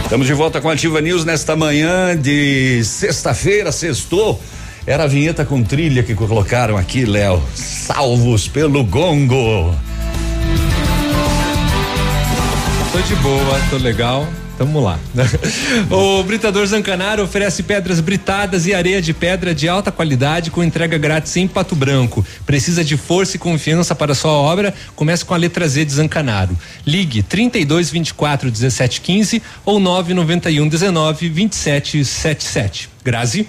Estamos 0.05 0.27
de 0.27 0.33
volta 0.33 0.61
com 0.61 0.71
a 0.71 0.73
Ativa 0.73 1.01
News 1.01 1.25
nesta 1.25 1.55
manhã 1.55 2.17
de 2.17 2.83
sexta-feira, 2.85 3.71
sextou. 3.71 4.41
Era 4.87 5.05
a 5.05 5.07
vinheta 5.07 5.45
com 5.45 5.63
trilha 5.63 6.03
que 6.03 6.15
colocaram 6.15 6.77
aqui, 6.77 7.05
Léo. 7.05 7.43
Salvos 7.55 8.49
pelo 8.49 8.85
gongo. 8.85 9.75
Tô 12.93 13.01
de 13.01 13.15
boa, 13.17 13.61
tô 13.69 13.77
legal. 13.77 14.27
Tamo 14.59 14.81
lá. 14.81 14.99
o 15.91 16.23
Britador 16.23 16.67
Zancanaro 16.67 17.23
oferece 17.23 17.63
pedras 17.63 18.01
britadas 18.01 18.67
e 18.67 18.73
areia 18.73 19.03
de 19.03 19.13
pedra 19.13 19.55
de 19.55 19.69
alta 19.69 19.93
qualidade 19.93 20.51
com 20.51 20.65
entrega 20.65 20.97
grátis 20.97 21.37
em 21.37 21.47
Pato 21.47 21.77
Branco. 21.77 22.25
Precisa 22.47 22.83
de 22.83 22.97
força 22.97 23.37
e 23.37 23.39
confiança 23.39 23.95
para 23.95 24.15
sua 24.15 24.33
obra? 24.33 24.75
Comece 24.95 25.25
com 25.25 25.35
a 25.35 25.37
letra 25.37 25.69
Z 25.69 25.85
de 25.85 25.93
Zancanaro. 25.93 26.57
Ligue 26.87 27.23
32 27.23 27.91
24 27.91 28.51
17 28.51 29.01
15 29.01 29.43
ou 29.65 29.79
991 29.79 30.69
19 30.69 31.29
27 31.29 32.05
77. 32.05 32.89
Grazi? 33.05 33.49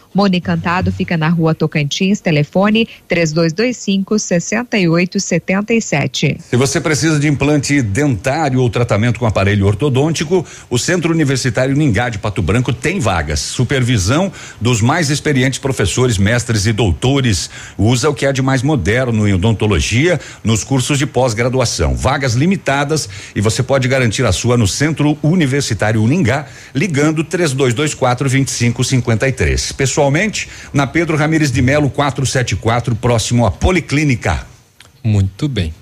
Mone 0.13 0.41
Cantado 0.41 0.91
fica 0.91 1.15
na 1.15 1.29
rua 1.29 1.55
Tocantins, 1.55 2.19
telefone 2.19 2.85
3225 3.07 4.19
6877. 4.19 6.37
Se 6.49 6.57
você 6.57 6.81
precisa 6.81 7.19
de 7.19 7.27
implante 7.27 7.81
dentário 7.81 8.61
ou 8.61 8.69
tratamento 8.69 9.19
com 9.19 9.25
aparelho 9.25 9.65
ortodôntico, 9.65 10.45
o 10.69 10.77
Centro 10.77 11.13
Universitário 11.13 11.75
Ningá 11.75 12.09
de 12.09 12.19
Pato 12.19 12.41
Branco 12.41 12.73
tem 12.73 12.99
vagas. 12.99 13.39
Supervisão 13.39 14.31
dos 14.59 14.81
mais 14.81 15.09
experientes 15.09 15.59
professores, 15.59 16.17
mestres 16.17 16.65
e 16.65 16.73
doutores. 16.73 17.49
Usa 17.77 18.09
o 18.09 18.13
que 18.13 18.25
é 18.25 18.33
de 18.33 18.41
mais 18.41 18.63
moderno 18.63 19.27
em 19.27 19.33
odontologia 19.33 20.19
nos 20.43 20.63
cursos 20.63 20.97
de 20.97 21.05
pós-graduação. 21.05 21.95
Vagas 21.95 22.33
limitadas 22.33 23.07
e 23.35 23.41
você 23.41 23.63
pode 23.63 23.87
garantir 23.87 24.25
a 24.25 24.31
sua 24.31 24.57
no 24.57 24.67
Centro 24.67 25.17
Universitário 25.23 26.05
Ningá, 26.05 26.47
ligando 26.73 27.23
3224 27.23 28.29
2553. 28.29 29.71
Pessoal 29.71 30.00
pessoalmente 30.01 30.49
na 30.73 30.87
Pedro 30.87 31.15
Ramires 31.15 31.51
de 31.51 31.61
Melo 31.61 31.89
474, 31.89 32.95
próximo 32.95 33.45
à 33.45 33.51
Policlínica. 33.51 34.45
Muito 35.03 35.47
bem. 35.47 35.73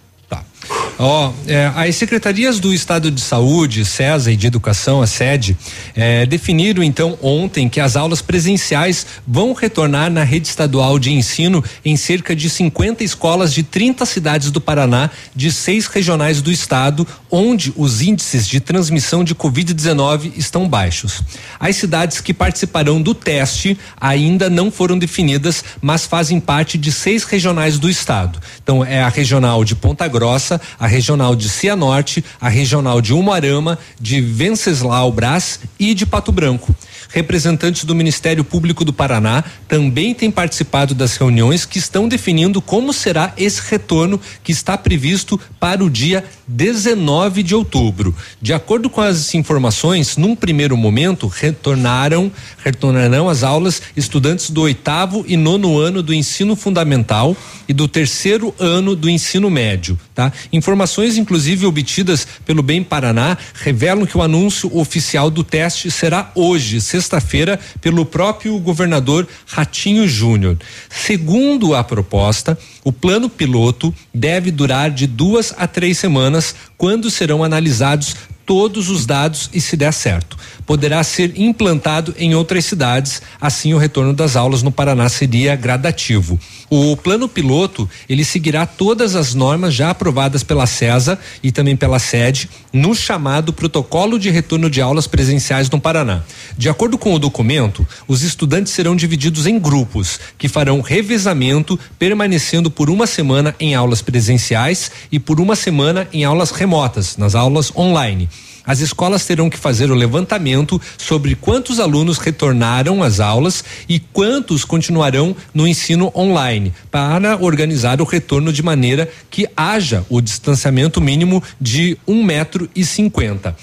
Ó, 1.01 1.29
oh, 1.29 1.49
é, 1.49 1.71
as 1.77 1.95
secretarias 1.95 2.59
do 2.59 2.73
Estado 2.73 3.09
de 3.09 3.21
Saúde, 3.21 3.85
CESA 3.85 4.33
e 4.33 4.35
de 4.35 4.47
Educação, 4.47 5.01
a 5.01 5.07
sede, 5.07 5.55
é, 5.95 6.25
definiram 6.25 6.83
então 6.83 7.17
ontem 7.21 7.69
que 7.69 7.79
as 7.79 7.95
aulas 7.95 8.21
presenciais 8.21 9.07
vão 9.25 9.53
retornar 9.53 10.11
na 10.11 10.25
rede 10.25 10.49
estadual 10.49 10.99
de 10.99 11.13
ensino 11.13 11.63
em 11.85 11.95
cerca 11.95 12.35
de 12.35 12.49
50 12.49 13.01
escolas 13.01 13.53
de 13.53 13.63
30 13.63 14.05
cidades 14.05 14.51
do 14.51 14.59
Paraná, 14.59 15.09
de 15.33 15.53
seis 15.53 15.87
regionais 15.87 16.41
do 16.41 16.51
estado, 16.51 17.07
onde 17.31 17.73
os 17.77 18.01
índices 18.01 18.45
de 18.45 18.59
transmissão 18.59 19.23
de 19.23 19.33
Covid-19 19.33 20.33
estão 20.35 20.67
baixos. 20.67 21.21
As 21.57 21.77
cidades 21.77 22.19
que 22.19 22.33
participarão 22.33 23.01
do 23.01 23.15
teste 23.15 23.79
ainda 24.01 24.49
não 24.49 24.69
foram 24.69 24.99
definidas, 24.99 25.63
mas 25.81 26.05
fazem 26.05 26.41
parte 26.41 26.77
de 26.77 26.91
seis 26.91 27.23
regionais 27.23 27.79
do 27.79 27.89
estado. 27.89 28.37
Então, 28.61 28.83
é 28.83 29.01
a 29.01 29.07
regional 29.07 29.63
de 29.63 29.75
Ponta 29.75 30.05
Grossa, 30.05 30.59
a 30.77 30.88
regional 30.89 31.35
de 31.35 31.47
Cianorte, 31.47 32.25
a 32.41 32.49
regional 32.49 32.99
de 32.99 33.13
Umuarama, 33.13 33.79
de 33.99 34.19
Venceslau 34.19 35.11
Brás 35.11 35.59
e 35.79 35.93
de 35.93 36.05
Pato 36.05 36.31
Branco. 36.31 36.75
Representantes 37.09 37.85
do 37.85 37.95
Ministério 37.95 38.43
Público 38.43 38.83
do 38.83 38.91
Paraná 38.91 39.43
também 39.67 40.13
têm 40.13 40.29
participado 40.29 40.93
das 40.93 41.15
reuniões 41.15 41.65
que 41.65 41.79
estão 41.79 42.07
definindo 42.07 42.61
como 42.61 42.91
será 42.91 43.33
esse 43.37 43.61
retorno 43.69 44.19
que 44.43 44.51
está 44.51 44.77
previsto 44.77 45.39
para 45.59 45.83
o 45.83 45.89
dia 45.89 46.23
19 46.49 47.43
de 47.43 47.53
outubro. 47.53 48.15
De 48.41 48.53
acordo 48.53 48.89
com 48.89 49.01
as 49.01 49.35
informações, 49.35 50.17
num 50.17 50.35
primeiro 50.35 50.75
momento 50.75 51.27
retornaram 51.27 52.31
retornarão 52.63 53.29
as 53.29 53.43
aulas 53.43 53.81
estudantes 53.95 54.49
do 54.49 54.61
oitavo 54.61 55.23
e 55.27 55.37
nono 55.37 55.77
ano 55.77 56.01
do 56.01 56.11
ensino 56.11 56.55
fundamental 56.55 57.37
e 57.67 57.73
do 57.73 57.87
terceiro 57.87 58.53
ano 58.57 58.95
do 58.95 59.07
ensino 59.07 59.47
médio, 59.47 59.97
tá? 60.15 60.33
Informações 60.51 61.17
inclusive 61.17 61.67
obtidas 61.67 62.27
pelo 62.43 62.63
Bem 62.63 62.83
Paraná 62.83 63.37
revelam 63.53 64.07
que 64.07 64.17
o 64.17 64.23
anúncio 64.23 64.75
oficial 64.75 65.29
do 65.29 65.43
teste 65.43 65.91
será 65.91 66.31
hoje, 66.33 66.81
sexta-feira, 66.81 67.59
pelo 67.79 68.05
próprio 68.05 68.57
governador 68.57 69.27
Ratinho 69.45 70.07
Júnior. 70.07 70.57
Segundo 70.89 71.75
a 71.75 71.83
proposta, 71.83 72.57
o 72.83 72.91
plano 72.91 73.29
piloto 73.29 73.93
deve 74.13 74.49
durar 74.49 74.89
de 74.89 75.05
duas 75.05 75.53
a 75.57 75.67
três 75.67 75.97
semanas, 75.97 76.38
quando 76.77 77.09
serão 77.09 77.43
analisados 77.43 78.15
todos 78.49 78.89
os 78.89 79.05
dados 79.05 79.47
e 79.53 79.61
se 79.61 79.77
der 79.77 79.93
certo. 79.93 80.35
Poderá 80.65 81.03
ser 81.03 81.39
implantado 81.39 82.15
em 82.17 82.33
outras 82.33 82.65
cidades, 82.65 83.21
assim 83.39 83.75
o 83.75 83.77
retorno 83.77 84.11
das 84.11 84.35
aulas 84.35 84.63
no 84.63 84.71
Paraná 84.71 85.07
seria 85.07 85.55
gradativo. 85.55 86.39
O 86.67 86.97
plano 86.97 87.29
piloto, 87.29 87.87
ele 88.07 88.25
seguirá 88.25 88.65
todas 88.65 89.15
as 89.15 89.35
normas 89.35 89.75
já 89.75 89.91
aprovadas 89.91 90.43
pela 90.43 90.65
CESA 90.65 91.19
e 91.43 91.51
também 91.51 91.75
pela 91.75 91.99
SED 91.99 92.49
no 92.73 92.95
chamado 92.95 93.53
Protocolo 93.53 94.17
de 94.17 94.31
Retorno 94.31 94.69
de 94.69 94.81
Aulas 94.81 95.05
Presenciais 95.05 95.69
no 95.69 95.79
Paraná. 95.79 96.23
De 96.57 96.69
acordo 96.69 96.97
com 96.97 97.13
o 97.13 97.19
documento, 97.19 97.87
os 98.07 98.23
estudantes 98.23 98.73
serão 98.73 98.95
divididos 98.95 99.45
em 99.45 99.59
grupos 99.59 100.19
que 100.39 100.47
farão 100.47 100.81
revezamento, 100.81 101.79
permanecendo 101.99 102.71
por 102.71 102.89
uma 102.89 103.05
semana 103.05 103.55
em 103.59 103.75
aulas 103.75 104.01
presenciais 104.01 104.91
e 105.11 105.19
por 105.19 105.39
uma 105.39 105.55
semana 105.55 106.07
em 106.11 106.23
aulas 106.23 106.49
remotas, 106.49 107.15
nas 107.15 107.35
aulas 107.35 107.71
online. 107.75 108.27
As 108.69 108.81
escolas 108.81 109.25
terão 109.25 109.49
que 109.49 109.57
fazer 109.57 109.89
o 109.89 109.95
levantamento 109.95 110.79
sobre 110.95 111.33
quantos 111.33 111.79
alunos 111.79 112.19
retornaram 112.19 113.01
às 113.01 113.19
aulas 113.19 113.63
e 113.89 113.99
quantos 113.99 114.63
continuarão 114.63 115.35
no 115.51 115.67
ensino 115.67 116.11
online, 116.15 116.71
para 116.91 117.35
organizar 117.43 117.99
o 117.99 118.03
retorno 118.03 118.53
de 118.53 118.61
maneira 118.61 119.09
que 119.27 119.49
haja 119.57 120.05
o 120.07 120.21
distanciamento 120.21 121.01
mínimo 121.01 121.41
de 121.59 121.97
um 122.07 122.23
metro 122.23 122.69
e 122.75 122.85
cinquenta 122.85 123.55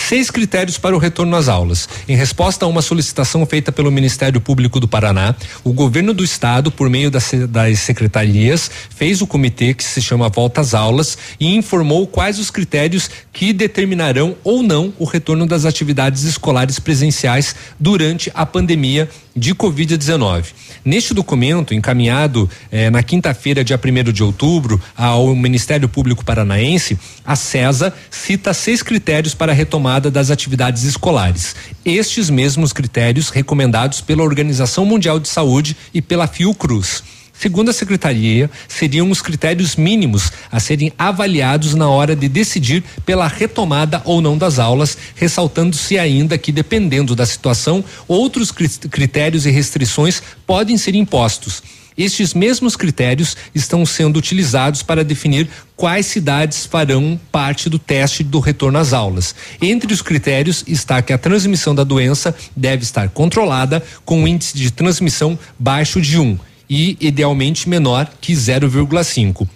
seis 0.00 0.30
critérios 0.30 0.78
para 0.78 0.94
o 0.94 0.98
retorno 0.98 1.36
às 1.36 1.48
aulas. 1.48 1.88
Em 2.08 2.16
resposta 2.16 2.64
a 2.64 2.68
uma 2.68 2.82
solicitação 2.82 3.44
feita 3.46 3.70
pelo 3.70 3.90
Ministério 3.90 4.40
Público 4.40 4.80
do 4.80 4.88
Paraná, 4.88 5.34
o 5.62 5.72
governo 5.72 6.12
do 6.12 6.24
estado, 6.24 6.70
por 6.70 6.88
meio 6.88 7.10
das, 7.10 7.30
das 7.48 7.80
secretarias, 7.80 8.70
fez 8.90 9.22
o 9.22 9.26
comitê 9.26 9.74
que 9.74 9.84
se 9.84 10.00
chama 10.00 10.28
Volta 10.28 10.60
às 10.60 10.74
Aulas 10.74 11.16
e 11.38 11.54
informou 11.54 12.06
quais 12.06 12.38
os 12.38 12.50
critérios 12.50 13.10
que 13.32 13.52
determinarão 13.52 14.36
ou 14.42 14.62
não 14.62 14.92
o 14.98 15.04
retorno 15.04 15.46
das 15.46 15.64
atividades 15.64 16.24
escolares 16.24 16.78
presenciais 16.78 17.54
durante 17.78 18.30
a 18.34 18.44
pandemia 18.44 19.08
de 19.34 19.54
Covid-19. 19.54 20.46
Neste 20.84 21.12
documento, 21.14 21.74
encaminhado 21.74 22.48
eh, 22.70 22.90
na 22.90 23.02
quinta-feira, 23.02 23.62
dia 23.62 23.78
1 23.78 24.12
de 24.12 24.22
outubro, 24.22 24.80
ao 24.96 25.34
Ministério 25.34 25.88
Público 25.88 26.24
Paranaense, 26.24 26.98
a 27.24 27.36
CESA 27.36 27.92
cita 28.10 28.54
seis 28.54 28.82
critérios 28.82 29.34
para 29.34 29.52
a 29.52 29.54
retomada 29.54 30.10
das 30.10 30.30
atividades 30.30 30.84
escolares. 30.84 31.54
Estes 31.84 32.30
mesmos 32.30 32.72
critérios 32.72 33.30
recomendados 33.30 34.00
pela 34.00 34.22
Organização 34.22 34.84
Mundial 34.84 35.20
de 35.20 35.28
Saúde 35.28 35.76
e 35.92 36.00
pela 36.00 36.26
Fiocruz. 36.26 37.02
Segundo 37.40 37.70
a 37.70 37.72
secretaria, 37.72 38.50
seriam 38.68 39.10
os 39.10 39.22
critérios 39.22 39.74
mínimos 39.74 40.30
a 40.52 40.60
serem 40.60 40.92
avaliados 40.98 41.74
na 41.74 41.88
hora 41.88 42.14
de 42.14 42.28
decidir 42.28 42.84
pela 43.06 43.26
retomada 43.26 44.02
ou 44.04 44.20
não 44.20 44.36
das 44.36 44.58
aulas, 44.58 44.98
ressaltando-se 45.14 45.98
ainda 45.98 46.36
que, 46.36 46.52
dependendo 46.52 47.16
da 47.16 47.24
situação, 47.24 47.82
outros 48.06 48.52
critérios 48.52 49.46
e 49.46 49.50
restrições 49.50 50.22
podem 50.46 50.76
ser 50.76 50.94
impostos. 50.94 51.62
Estes 51.96 52.34
mesmos 52.34 52.76
critérios 52.76 53.34
estão 53.54 53.86
sendo 53.86 54.18
utilizados 54.18 54.82
para 54.82 55.02
definir 55.02 55.48
quais 55.74 56.04
cidades 56.04 56.66
farão 56.66 57.18
parte 57.32 57.70
do 57.70 57.78
teste 57.78 58.22
do 58.22 58.38
retorno 58.38 58.76
às 58.76 58.92
aulas. 58.92 59.34
Entre 59.62 59.94
os 59.94 60.02
critérios 60.02 60.62
está 60.68 61.00
que 61.00 61.12
a 61.14 61.16
transmissão 61.16 61.74
da 61.74 61.84
doença 61.84 62.34
deve 62.54 62.82
estar 62.82 63.08
controlada 63.08 63.82
com 64.04 64.24
um 64.24 64.28
índice 64.28 64.58
de 64.58 64.70
transmissão 64.70 65.38
baixo 65.58 66.02
de 66.02 66.18
1. 66.18 66.22
Um 66.22 66.49
e 66.70 66.96
idealmente 67.00 67.68
menor 67.68 68.08
que 68.20 68.32
0,5 68.32 69.48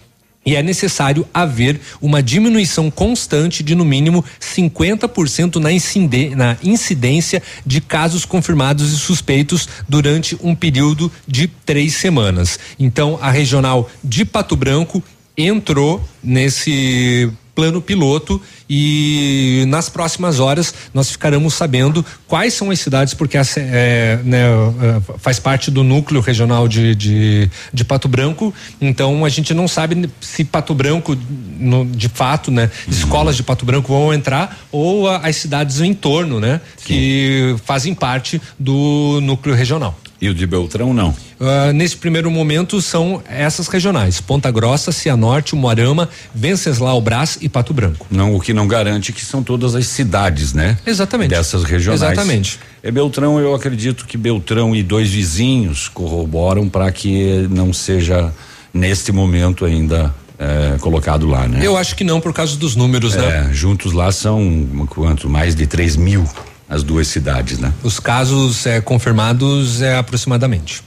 e 0.46 0.54
é 0.56 0.62
necessário 0.62 1.26
haver 1.32 1.80
uma 2.00 2.22
diminuição 2.22 2.90
constante 2.90 3.62
de 3.62 3.74
no 3.74 3.84
mínimo 3.84 4.24
50% 4.40 5.56
na, 5.56 6.58
incidência 6.62 7.42
de 7.64 7.80
casos 7.80 8.24
confirmados 8.24 8.92
e 8.92 8.98
suspeitos 8.98 9.68
durante 9.88 10.36
um 10.42 10.54
período 10.54 11.10
de 11.26 11.48
três 11.48 11.94
semanas. 11.94 12.58
Então, 12.78 13.18
a 13.22 13.30
regional 13.30 13.88
de 14.02 14.24
Pato 14.24 14.54
Branco 14.54 15.02
entrou 15.36 16.06
nesse 16.22 17.30
plano 17.54 17.80
piloto 17.80 18.40
e 18.68 19.64
nas 19.68 19.88
próximas 19.88 20.40
horas 20.40 20.74
nós 20.92 21.10
ficaremos 21.10 21.54
sabendo 21.54 22.04
quais 22.26 22.54
são 22.54 22.70
as 22.70 22.80
cidades, 22.80 23.14
porque 23.14 23.36
essa, 23.36 23.60
é, 23.60 24.18
né, 24.24 24.42
é, 24.42 25.18
faz 25.18 25.38
parte 25.38 25.70
do 25.70 25.84
núcleo 25.84 26.20
regional 26.20 26.66
de, 26.66 26.94
de, 26.94 27.50
de, 27.72 27.84
Pato 27.84 28.08
Branco, 28.08 28.52
então 28.80 29.24
a 29.24 29.28
gente 29.28 29.54
não 29.54 29.68
sabe 29.68 30.08
se 30.20 30.44
Pato 30.44 30.74
Branco, 30.74 31.16
no, 31.58 31.84
de 31.86 32.08
fato, 32.08 32.50
né, 32.50 32.70
uhum. 32.86 32.92
escolas 32.92 33.36
de 33.36 33.42
Pato 33.42 33.64
Branco 33.64 33.88
vão 33.88 34.12
entrar 34.12 34.58
ou 34.72 35.08
a, 35.08 35.18
as 35.18 35.36
cidades 35.36 35.80
em 35.80 35.94
torno, 35.94 36.40
né, 36.40 36.60
Sim. 36.76 36.84
que 36.86 37.56
fazem 37.64 37.94
parte 37.94 38.40
do 38.58 39.20
núcleo 39.22 39.54
regional. 39.54 39.98
E 40.24 40.28
o 40.30 40.34
de 40.34 40.46
Beltrão 40.46 40.94
não. 40.94 41.10
Uh, 41.10 41.70
nesse 41.74 41.98
primeiro 41.98 42.30
momento 42.30 42.80
são 42.80 43.22
essas 43.28 43.68
regionais: 43.68 44.22
Ponta 44.22 44.50
Grossa, 44.50 44.90
Cianorte, 44.90 45.54
Moarama, 45.54 46.08
Venceslau 46.34 46.98
Brás 46.98 47.36
e 47.42 47.46
Pato 47.46 47.74
Branco. 47.74 48.06
Não, 48.10 48.34
o 48.34 48.40
que 48.40 48.54
não 48.54 48.66
garante 48.66 49.12
que 49.12 49.22
são 49.22 49.42
todas 49.42 49.74
as 49.74 49.86
cidades, 49.86 50.54
né? 50.54 50.78
Exatamente. 50.86 51.28
Dessas 51.28 51.62
regionais. 51.64 52.00
Exatamente. 52.00 52.58
É 52.82 52.90
Beltrão, 52.90 53.38
eu 53.38 53.54
acredito 53.54 54.06
que 54.06 54.16
Beltrão 54.16 54.74
e 54.74 54.82
dois 54.82 55.10
vizinhos 55.10 55.88
corroboram 55.88 56.70
para 56.70 56.90
que 56.90 57.46
não 57.50 57.70
seja 57.70 58.32
neste 58.72 59.12
momento 59.12 59.66
ainda 59.66 60.14
é, 60.38 60.78
colocado 60.78 61.26
lá, 61.26 61.46
né? 61.46 61.60
Eu 61.62 61.76
acho 61.76 61.94
que 61.94 62.02
não 62.02 62.18
por 62.18 62.32
causa 62.32 62.56
dos 62.56 62.74
números, 62.74 63.14
né? 63.14 63.50
É, 63.50 63.52
juntos 63.52 63.92
lá 63.92 64.10
são 64.10 64.86
quanto? 64.88 65.28
Mais 65.28 65.54
de 65.54 65.66
3 65.66 65.96
mil 65.96 66.26
as 66.68 66.82
duas 66.82 67.08
cidades, 67.08 67.58
né? 67.58 67.72
Os 67.82 68.00
casos 68.00 68.66
é, 68.66 68.80
confirmados 68.80 69.82
é 69.82 69.96
aproximadamente. 69.96 70.82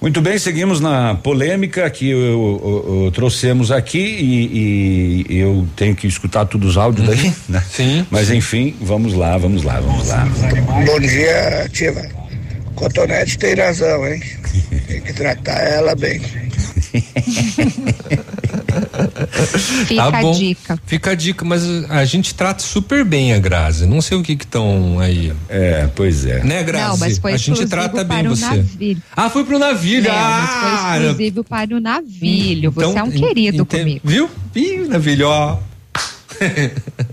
Muito 0.00 0.20
bem, 0.20 0.38
seguimos 0.38 0.80
na 0.80 1.14
polêmica 1.14 1.88
que 1.88 2.10
eu, 2.10 2.20
eu, 2.20 3.04
eu, 3.04 3.10
trouxemos 3.10 3.70
aqui 3.70 3.98
e, 3.98 5.26
e, 5.30 5.38
eu 5.38 5.66
tenho 5.74 5.96
que 5.96 6.06
escutar 6.06 6.44
todos 6.44 6.70
os 6.70 6.76
áudios 6.76 7.08
uhum. 7.08 7.14
daí, 7.14 7.34
né? 7.48 7.64
Sim. 7.70 8.06
Mas 8.10 8.30
enfim, 8.30 8.76
vamos 8.82 9.14
lá, 9.14 9.38
vamos 9.38 9.62
lá, 9.62 9.80
vamos 9.80 10.08
lá. 10.08 10.28
Bom 10.84 11.00
dia, 11.00 11.66
Tiva. 11.72 12.06
Cotonete 12.74 13.38
tem 13.38 13.54
razão, 13.54 14.06
hein? 14.06 14.20
Tem 14.86 15.00
que 15.00 15.14
tratar 15.14 15.60
ela 15.60 15.94
bem. 15.94 16.20
Fica 19.86 20.10
tá 20.10 20.18
a 20.18 20.32
dica. 20.32 20.80
Fica 20.86 21.10
a 21.10 21.14
dica, 21.14 21.44
mas 21.44 21.62
a 21.90 22.04
gente 22.04 22.34
trata 22.34 22.62
super 22.62 23.04
bem 23.04 23.32
a 23.32 23.38
Grazi. 23.38 23.86
Não 23.86 24.00
sei 24.00 24.18
o 24.18 24.22
que 24.22 24.32
estão 24.32 24.98
aí. 24.98 25.32
É, 25.48 25.88
pois 25.94 26.24
é. 26.26 26.42
Né, 26.42 26.62
Grazi? 26.62 26.88
Não, 26.88 26.96
mas 26.98 27.18
foi 27.18 27.32
a 27.32 27.36
gente 27.36 27.66
trata 27.66 28.04
bem 28.04 28.26
você. 28.26 28.44
Navilho. 28.44 29.02
Ah, 29.16 29.30
foi 29.30 29.44
pro 29.44 29.58
navilho. 29.58 30.08
É, 30.08 30.10
ah, 30.10 30.40
mas 30.40 30.50
foi 30.60 31.06
exclusivo 31.08 31.44
para 31.44 31.76
o 31.76 31.80
navilho. 31.80 32.70
Você 32.70 32.86
então, 32.86 32.98
é 32.98 33.02
um 33.02 33.10
querido 33.10 33.62
ent, 33.62 33.68
comigo. 33.68 34.00
Viu? 34.04 34.30
Viu, 34.52 34.88
navilho, 34.88 35.28
ó. 35.28 35.58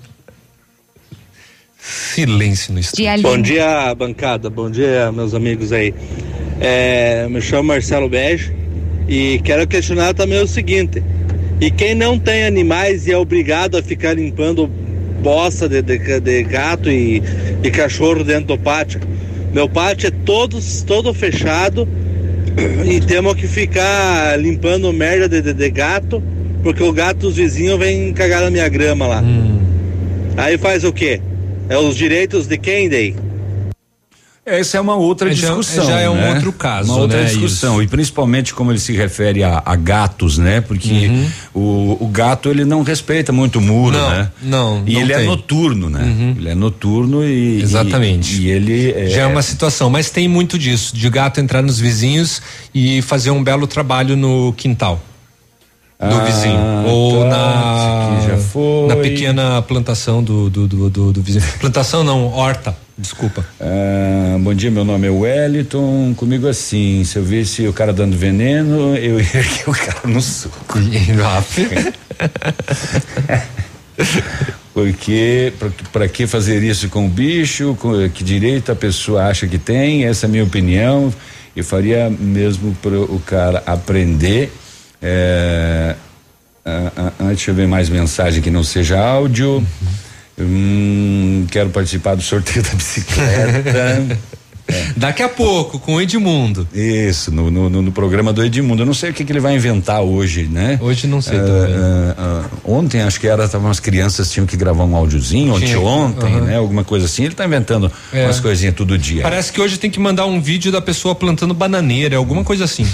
Silêncio 1.82 2.74
no 2.74 2.80
estúdio. 2.80 3.22
Bom 3.22 3.42
dia, 3.42 3.94
bancada. 3.96 4.50
Bom 4.50 4.70
dia, 4.70 5.12
meus 5.12 5.34
amigos 5.34 5.72
aí. 5.72 5.94
É, 6.60 7.28
me 7.28 7.42
chamo 7.42 7.70
Marcelo 7.70 8.08
Bege 8.08 8.54
e 9.08 9.42
quero 9.44 9.68
questionar 9.68 10.14
também 10.14 10.42
o 10.42 10.48
seguinte: 10.48 11.04
e 11.62 11.70
quem 11.70 11.94
não 11.94 12.18
tem 12.18 12.44
animais 12.44 13.06
e 13.06 13.12
é 13.12 13.18
obrigado 13.18 13.78
a 13.78 13.84
ficar 13.84 14.16
limpando 14.16 14.68
bosta 15.22 15.70
de, 15.70 15.80
de, 15.84 16.20
de 16.20 16.44
gato 16.44 16.90
e, 16.90 17.22
e, 17.64 17.70
cachorro 17.70 18.24
dentro 18.24 18.48
do 18.48 18.58
pátio. 18.58 19.00
Meu 19.54 19.70
pátio 19.70 20.08
é 20.08 20.12
todo, 20.26 20.58
todo 20.88 21.14
fechado 21.14 21.88
e 22.84 23.00
temos 23.00 23.36
que 23.36 23.48
ficar 23.48 24.40
limpando 24.40 24.92
merda 24.92 25.30
de, 25.30 25.40
de, 25.40 25.54
de 25.54 25.70
gato, 25.70 26.22
porque 26.64 26.82
o 26.82 26.92
gato 26.92 27.20
dos 27.20 27.36
vizinhos 27.36 27.78
vem 27.78 28.12
cagar 28.12 28.42
na 28.42 28.50
minha 28.50 28.68
grama 28.68 29.06
lá. 29.06 29.22
Hum. 29.22 29.60
Aí 30.38 30.58
faz 30.58 30.84
o 30.84 30.92
quê? 30.92 31.22
É 31.70 31.78
os 31.78 31.96
direitos 31.96 32.48
de 32.48 32.58
quem 32.58 32.90
daí? 32.90 33.16
Essa 34.44 34.78
é 34.78 34.82
uma 34.82 34.96
outra 34.96 35.30
é 35.30 35.34
discussão. 35.34 35.86
Já, 35.86 35.92
já 35.92 36.00
é 36.00 36.10
um 36.10 36.16
né? 36.16 36.34
outro 36.34 36.52
caso. 36.52 36.92
Uma 36.92 37.02
outra 37.02 37.22
né? 37.22 37.26
discussão. 37.26 37.76
Isso. 37.76 37.84
E 37.84 37.88
principalmente 37.88 38.54
como 38.56 38.72
ele 38.72 38.80
se 38.80 38.92
refere 38.92 39.44
a, 39.44 39.62
a 39.64 39.76
gatos, 39.76 40.40
né? 40.40 40.62
Porque 40.62 41.08
uhum. 41.08 41.30
o, 41.54 41.98
o, 42.06 42.08
gato 42.08 42.50
ele 42.50 42.66
não 42.66 42.82
respeita 42.82 43.32
muito 43.32 43.60
o 43.60 43.62
muro, 43.62 43.96
não, 43.96 44.10
né? 44.10 44.32
Não. 44.42 44.84
E 44.88 44.94
não 44.94 45.02
ele 45.02 45.14
tem. 45.14 45.24
é 45.24 45.26
noturno, 45.28 45.90
né? 45.92 46.02
Uhum. 46.04 46.36
Ele 46.40 46.50
é 46.50 46.56
noturno 46.56 47.24
e. 47.24 47.62
Exatamente. 47.62 48.42
E, 48.42 48.46
e 48.46 48.50
ele. 48.50 48.92
É... 48.92 49.10
Já 49.10 49.22
é 49.22 49.28
uma 49.28 49.44
situação, 49.44 49.92
mas 49.92 50.10
tem 50.10 50.28
muito 50.28 50.58
disso, 50.58 50.96
de 50.96 51.08
gato 51.08 51.40
entrar 51.40 51.62
nos 51.62 51.80
vizinhos 51.80 52.42
e 52.74 53.02
fazer 53.04 53.30
um 53.30 53.44
belo 53.44 53.68
trabalho 53.68 54.18
no 54.18 54.54
quintal 54.54 55.00
do 56.10 56.16
ah, 56.16 56.24
vizinho. 56.26 56.60
Ou 56.88 57.30
tá, 57.30 57.30
na, 57.30 58.88
na 58.88 59.02
pequena 59.02 59.62
plantação 59.62 60.24
do, 60.24 60.50
do, 60.50 60.68
do, 60.68 60.90
do, 60.90 61.14
do 61.14 61.22
vizinho. 61.22 61.46
Plantação 61.60 62.04
não, 62.04 62.26
horta. 62.26 62.76
Desculpa. 62.98 63.46
Ah, 63.60 64.38
bom 64.40 64.54
dia, 64.54 64.72
meu 64.72 64.84
nome 64.84 65.08
é 65.08 65.12
Wellington. 65.12 66.14
Comigo 66.16 66.48
assim, 66.48 67.04
se 67.04 67.18
eu 67.18 67.24
visse 67.24 67.68
o 67.68 67.74
cara 67.74 67.94
dando 67.94 68.18
veneno, 68.18 68.96
eu 68.96 69.20
ia 69.20 69.30
erguer 69.38 69.68
o 69.70 69.72
cara 69.72 70.02
no 70.06 70.22
soco. 70.22 70.58
Porque 74.74 75.54
para 75.92 76.08
que 76.08 76.26
fazer 76.26 76.64
isso 76.64 76.90
com 76.90 77.06
o 77.06 77.10
bicho? 77.10 77.76
Com, 77.80 78.10
que 78.10 78.24
direito 78.24 78.72
a 78.72 78.76
pessoa 78.76 79.26
acha 79.26 79.46
que 79.46 79.60
tem? 79.60 80.06
Essa 80.06 80.26
é 80.26 80.28
a 80.28 80.30
minha 80.30 80.44
opinião. 80.44 81.14
Eu 81.56 81.64
faria 81.64 82.10
mesmo 82.10 82.76
para 82.82 83.00
o 83.00 83.22
cara 83.26 83.62
aprender. 83.66 84.52
É, 85.02 85.96
ah, 86.66 86.92
ah, 86.96 87.12
ah, 87.20 87.28
deixa 87.28 87.52
eu 87.52 87.56
ver 87.56 87.68
mais 87.68 87.90
mensagem 87.90 88.42
que 88.42 88.52
não 88.52 88.64
seja 88.64 89.00
áudio. 89.00 89.58
Uhum. 89.58 89.66
Hum, 90.40 91.48
quero 91.52 91.70
participar 91.70 92.16
do 92.16 92.22
sorteio 92.22 92.64
da 92.64 92.70
bicicleta. 92.70 93.70
É. 93.70 94.18
Daqui 94.96 95.22
a 95.22 95.28
pouco, 95.28 95.80
com 95.80 95.96
o 95.96 96.02
Edmundo. 96.02 96.68
Isso, 96.74 97.32
no, 97.32 97.52
no, 97.52 97.70
no, 97.70 97.92
programa 97.92 98.32
do 98.32 98.44
Edmundo. 98.44 98.84
Eu 98.84 98.86
não 98.86 98.94
sei 98.94 99.10
o 99.10 99.14
que, 99.14 99.26
que 99.26 99.32
ele 99.32 99.40
vai 99.40 99.56
inventar 99.56 100.02
hoje, 100.02 100.48
né? 100.50 100.80
Hoje 100.82 101.08
não 101.08 101.22
sei 101.22 101.40
uh, 101.40 101.46
também. 101.46 101.76
Uh, 101.76 102.70
uh, 102.70 102.78
ontem, 102.78 103.02
acho 103.02 103.20
que 103.20 103.28
era, 103.28 103.48
tava 103.50 103.68
umas 103.68 103.80
crianças 103.80 104.32
tinham 104.32 104.46
que 104.46 104.56
gravar 104.56 104.86
um 104.86 104.96
áudiozinho, 104.96 105.56
ontem, 105.56 105.76
ontem, 105.76 106.42
né? 106.42 106.56
Alguma 106.56 106.84
coisa 106.84 107.06
assim. 107.06 107.26
Ele 107.26 107.36
tá 107.36 107.46
inventando 107.46 107.92
é. 108.14 108.24
umas 108.24 108.40
coisinhas 108.40 108.76
todo 108.76 108.98
dia. 108.98 109.24
Parece 109.24 109.52
que 109.52 109.60
hoje 109.60 109.78
tem 109.78 109.90
que 109.90 110.00
mandar 110.00 110.26
um 110.26 110.40
vídeo 110.40 110.72
da 110.72 110.80
pessoa 110.80 111.14
plantando 111.14 111.54
bananeira, 111.54 112.16
alguma 112.16 112.44
coisa 112.44 112.64
assim. 112.64 112.88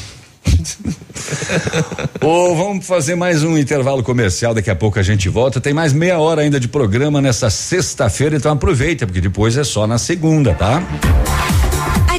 Oh, 2.22 2.56
vamos 2.56 2.86
fazer 2.86 3.16
mais 3.16 3.44
um 3.44 3.58
intervalo 3.58 4.04
comercial, 4.04 4.54
daqui 4.54 4.70
a 4.70 4.76
pouco 4.76 5.00
a 5.00 5.04
gente 5.04 5.30
volta. 5.30 5.60
Tem 5.60 5.74
mais 5.74 5.94
meia 5.94 6.20
hora 6.20 6.42
ainda 6.42 6.60
de 6.60 6.68
programa 6.68 7.22
nessa 7.22 7.50
sexta-feira, 7.50 8.36
então 8.36 8.52
aproveita, 8.52 9.06
porque 9.06 9.22
depois 9.22 9.58
é 9.58 9.64
só 9.64 9.88
na 9.88 9.98
segunda, 9.98 10.54
tá? 10.54 10.82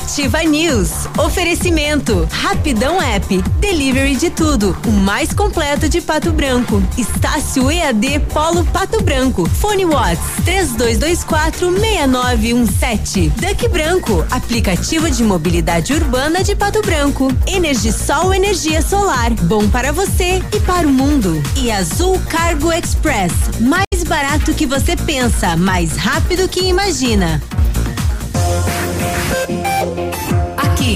Ativa 0.08 0.42
News. 0.42 1.06
Oferecimento. 1.18 2.26
Rapidão 2.32 2.98
App. 2.98 3.42
Delivery 3.60 4.16
de 4.16 4.30
tudo. 4.30 4.74
O 4.86 4.90
mais 4.90 5.34
completo 5.34 5.86
de 5.86 6.00
Pato 6.00 6.32
Branco. 6.32 6.82
Estácio 6.96 7.70
EAD 7.70 8.20
Polo 8.32 8.64
Pato 8.64 9.02
Branco. 9.02 9.46
Fone 9.46 9.84
Watts. 9.84 10.42
3224 10.46 11.70
6917. 11.70 13.28
Duck 13.36 13.68
Branco. 13.68 14.24
Aplicativo 14.30 15.10
de 15.10 15.22
mobilidade 15.22 15.92
urbana 15.92 16.42
de 16.42 16.56
Pato 16.56 16.80
Branco. 16.80 17.28
Energisol 17.46 18.32
energia 18.32 18.80
solar. 18.80 19.30
Bom 19.42 19.68
para 19.68 19.92
você 19.92 20.42
e 20.56 20.60
para 20.60 20.88
o 20.88 20.90
mundo. 20.90 21.38
E 21.54 21.70
Azul 21.70 22.18
Cargo 22.30 22.72
Express. 22.72 23.32
Mais 23.60 24.04
barato 24.06 24.54
que 24.54 24.64
você 24.64 24.96
pensa, 24.96 25.54
mais 25.54 25.98
rápido 25.98 26.48
que 26.48 26.60
imagina. 26.64 27.42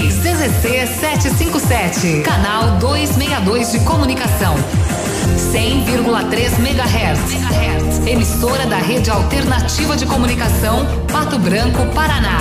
CZC 0.01 0.87
757, 0.87 2.23
canal 2.23 2.79
262 2.79 3.73
de 3.73 3.79
comunicação. 3.81 4.55
100,3 5.51 6.59
MHz. 6.59 8.07
Emissora 8.07 8.65
da 8.65 8.77
Rede 8.77 9.11
Alternativa 9.11 9.95
de 9.95 10.07
Comunicação, 10.07 10.87
Pato 11.11 11.37
Branco, 11.37 11.85
Paraná. 11.93 12.39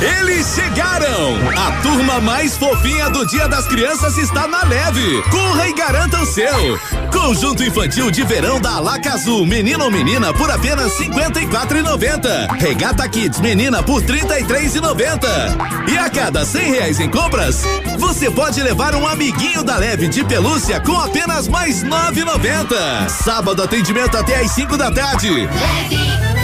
Eles 0.00 0.46
chegaram! 0.54 1.36
A 1.56 1.82
turma 1.82 2.20
mais 2.20 2.56
fofinha 2.56 3.08
do 3.10 3.26
Dia 3.26 3.48
das 3.48 3.66
Crianças 3.66 4.16
está 4.18 4.46
na 4.46 4.62
leve. 4.64 5.22
Corra 5.30 5.68
e 5.68 5.72
garanta 5.72 6.20
o 6.20 6.26
seu. 6.26 6.78
Conjunto 7.12 7.64
infantil 7.64 8.10
de 8.10 8.22
verão 8.22 8.60
da 8.60 8.74
Alaca 8.74 9.14
Azul, 9.14 9.46
menino 9.46 9.84
ou 9.84 9.90
menina 9.90 10.34
por 10.34 10.50
apenas 10.50 10.98
R$ 10.98 11.08
54,90. 11.08 12.60
Regata 12.60 13.08
Kids 13.08 13.40
menina 13.40 13.82
por 13.82 14.02
R$ 14.02 14.20
33,90. 14.20 15.90
E 15.90 15.96
a 15.96 16.10
cada 16.10 16.44
R$ 16.44 16.58
reais 16.58 17.00
em 17.00 17.08
compras, 17.08 17.62
você 17.98 18.30
pode 18.30 18.62
levar 18.62 18.94
um 18.94 19.06
amiguinho 19.06 19.62
da 19.62 19.76
leve 19.78 20.08
de 20.08 20.22
pelúcia 20.24 20.78
com 20.80 21.00
apenas 21.00 21.48
mais 21.48 21.82
R$ 21.82 21.88
9,90. 21.88 23.08
Sábado 23.08 23.62
atendimento 23.62 24.16
até 24.16 24.40
às 24.40 24.50
5 24.50 24.76
da 24.76 24.90
tarde. 24.90 25.30
Leve. 25.30 26.35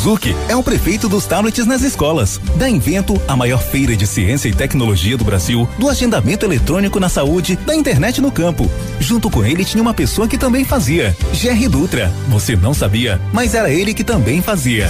Zuc 0.00 0.34
é 0.48 0.56
o 0.56 0.62
prefeito 0.62 1.10
dos 1.10 1.26
tablets 1.26 1.66
nas 1.66 1.82
escolas. 1.82 2.40
Da 2.56 2.66
Invento, 2.66 3.20
a 3.28 3.36
maior 3.36 3.62
feira 3.62 3.94
de 3.94 4.06
ciência 4.06 4.48
e 4.48 4.54
tecnologia 4.54 5.14
do 5.14 5.24
Brasil, 5.24 5.68
do 5.78 5.90
agendamento 5.90 6.46
eletrônico 6.46 6.98
na 6.98 7.10
saúde, 7.10 7.54
da 7.66 7.74
internet 7.74 8.18
no 8.18 8.32
campo. 8.32 8.70
Junto 8.98 9.28
com 9.28 9.44
ele 9.44 9.62
tinha 9.62 9.82
uma 9.82 9.92
pessoa 9.92 10.26
que 10.26 10.38
também 10.38 10.64
fazia, 10.64 11.14
Jerry 11.34 11.68
Dutra. 11.68 12.10
Você 12.28 12.56
não 12.56 12.72
sabia, 12.72 13.20
mas 13.30 13.54
era 13.54 13.70
ele 13.70 13.92
que 13.92 14.02
também 14.02 14.40
fazia. 14.40 14.88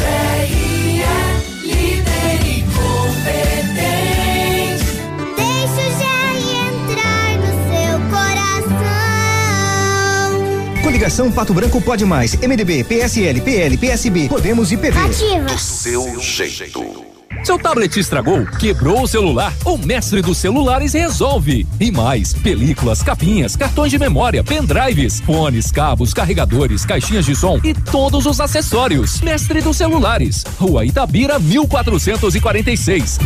Coligação 10.91 11.31
Pato 11.31 11.55
Branco 11.55 11.81
Pode 11.81 12.05
Mais, 12.05 12.35
MDB, 12.35 12.83
PSL, 12.83 13.41
PL, 13.43 13.79
PSB, 13.79 14.29
Podemos 14.29 14.73
e 14.73 14.77
PV. 14.77 14.99
Ativa. 14.99 15.45
Do 15.45 15.57
seu 15.57 16.21
jeito. 16.21 17.05
Seu 17.45 17.57
tablet 17.57 17.97
estragou, 17.97 18.45
quebrou 18.59 19.05
o 19.05 19.07
celular? 19.07 19.53
O 19.65 19.79
mestre 19.79 20.21
dos 20.21 20.37
celulares 20.39 20.93
resolve. 20.93 21.65
E 21.79 21.93
mais, 21.93 22.35
películas, 22.35 23.05
capinhas, 23.05 23.55
cartões 23.55 23.93
de 23.93 24.01
memória, 24.01 24.43
pendrives, 24.43 25.21
fones, 25.21 25.71
cabos, 25.71 26.13
carregadores, 26.13 26.85
caixinhas 26.85 27.25
de 27.25 27.37
som 27.37 27.61
e 27.63 27.73
todos 27.73 28.27
os 28.27 28.41
acessórios. 28.41 29.21
Mestre 29.21 29.61
dos 29.61 29.77
celulares, 29.77 30.45
Rua 30.59 30.85
Itabira, 30.85 31.39
1446. 31.39 33.21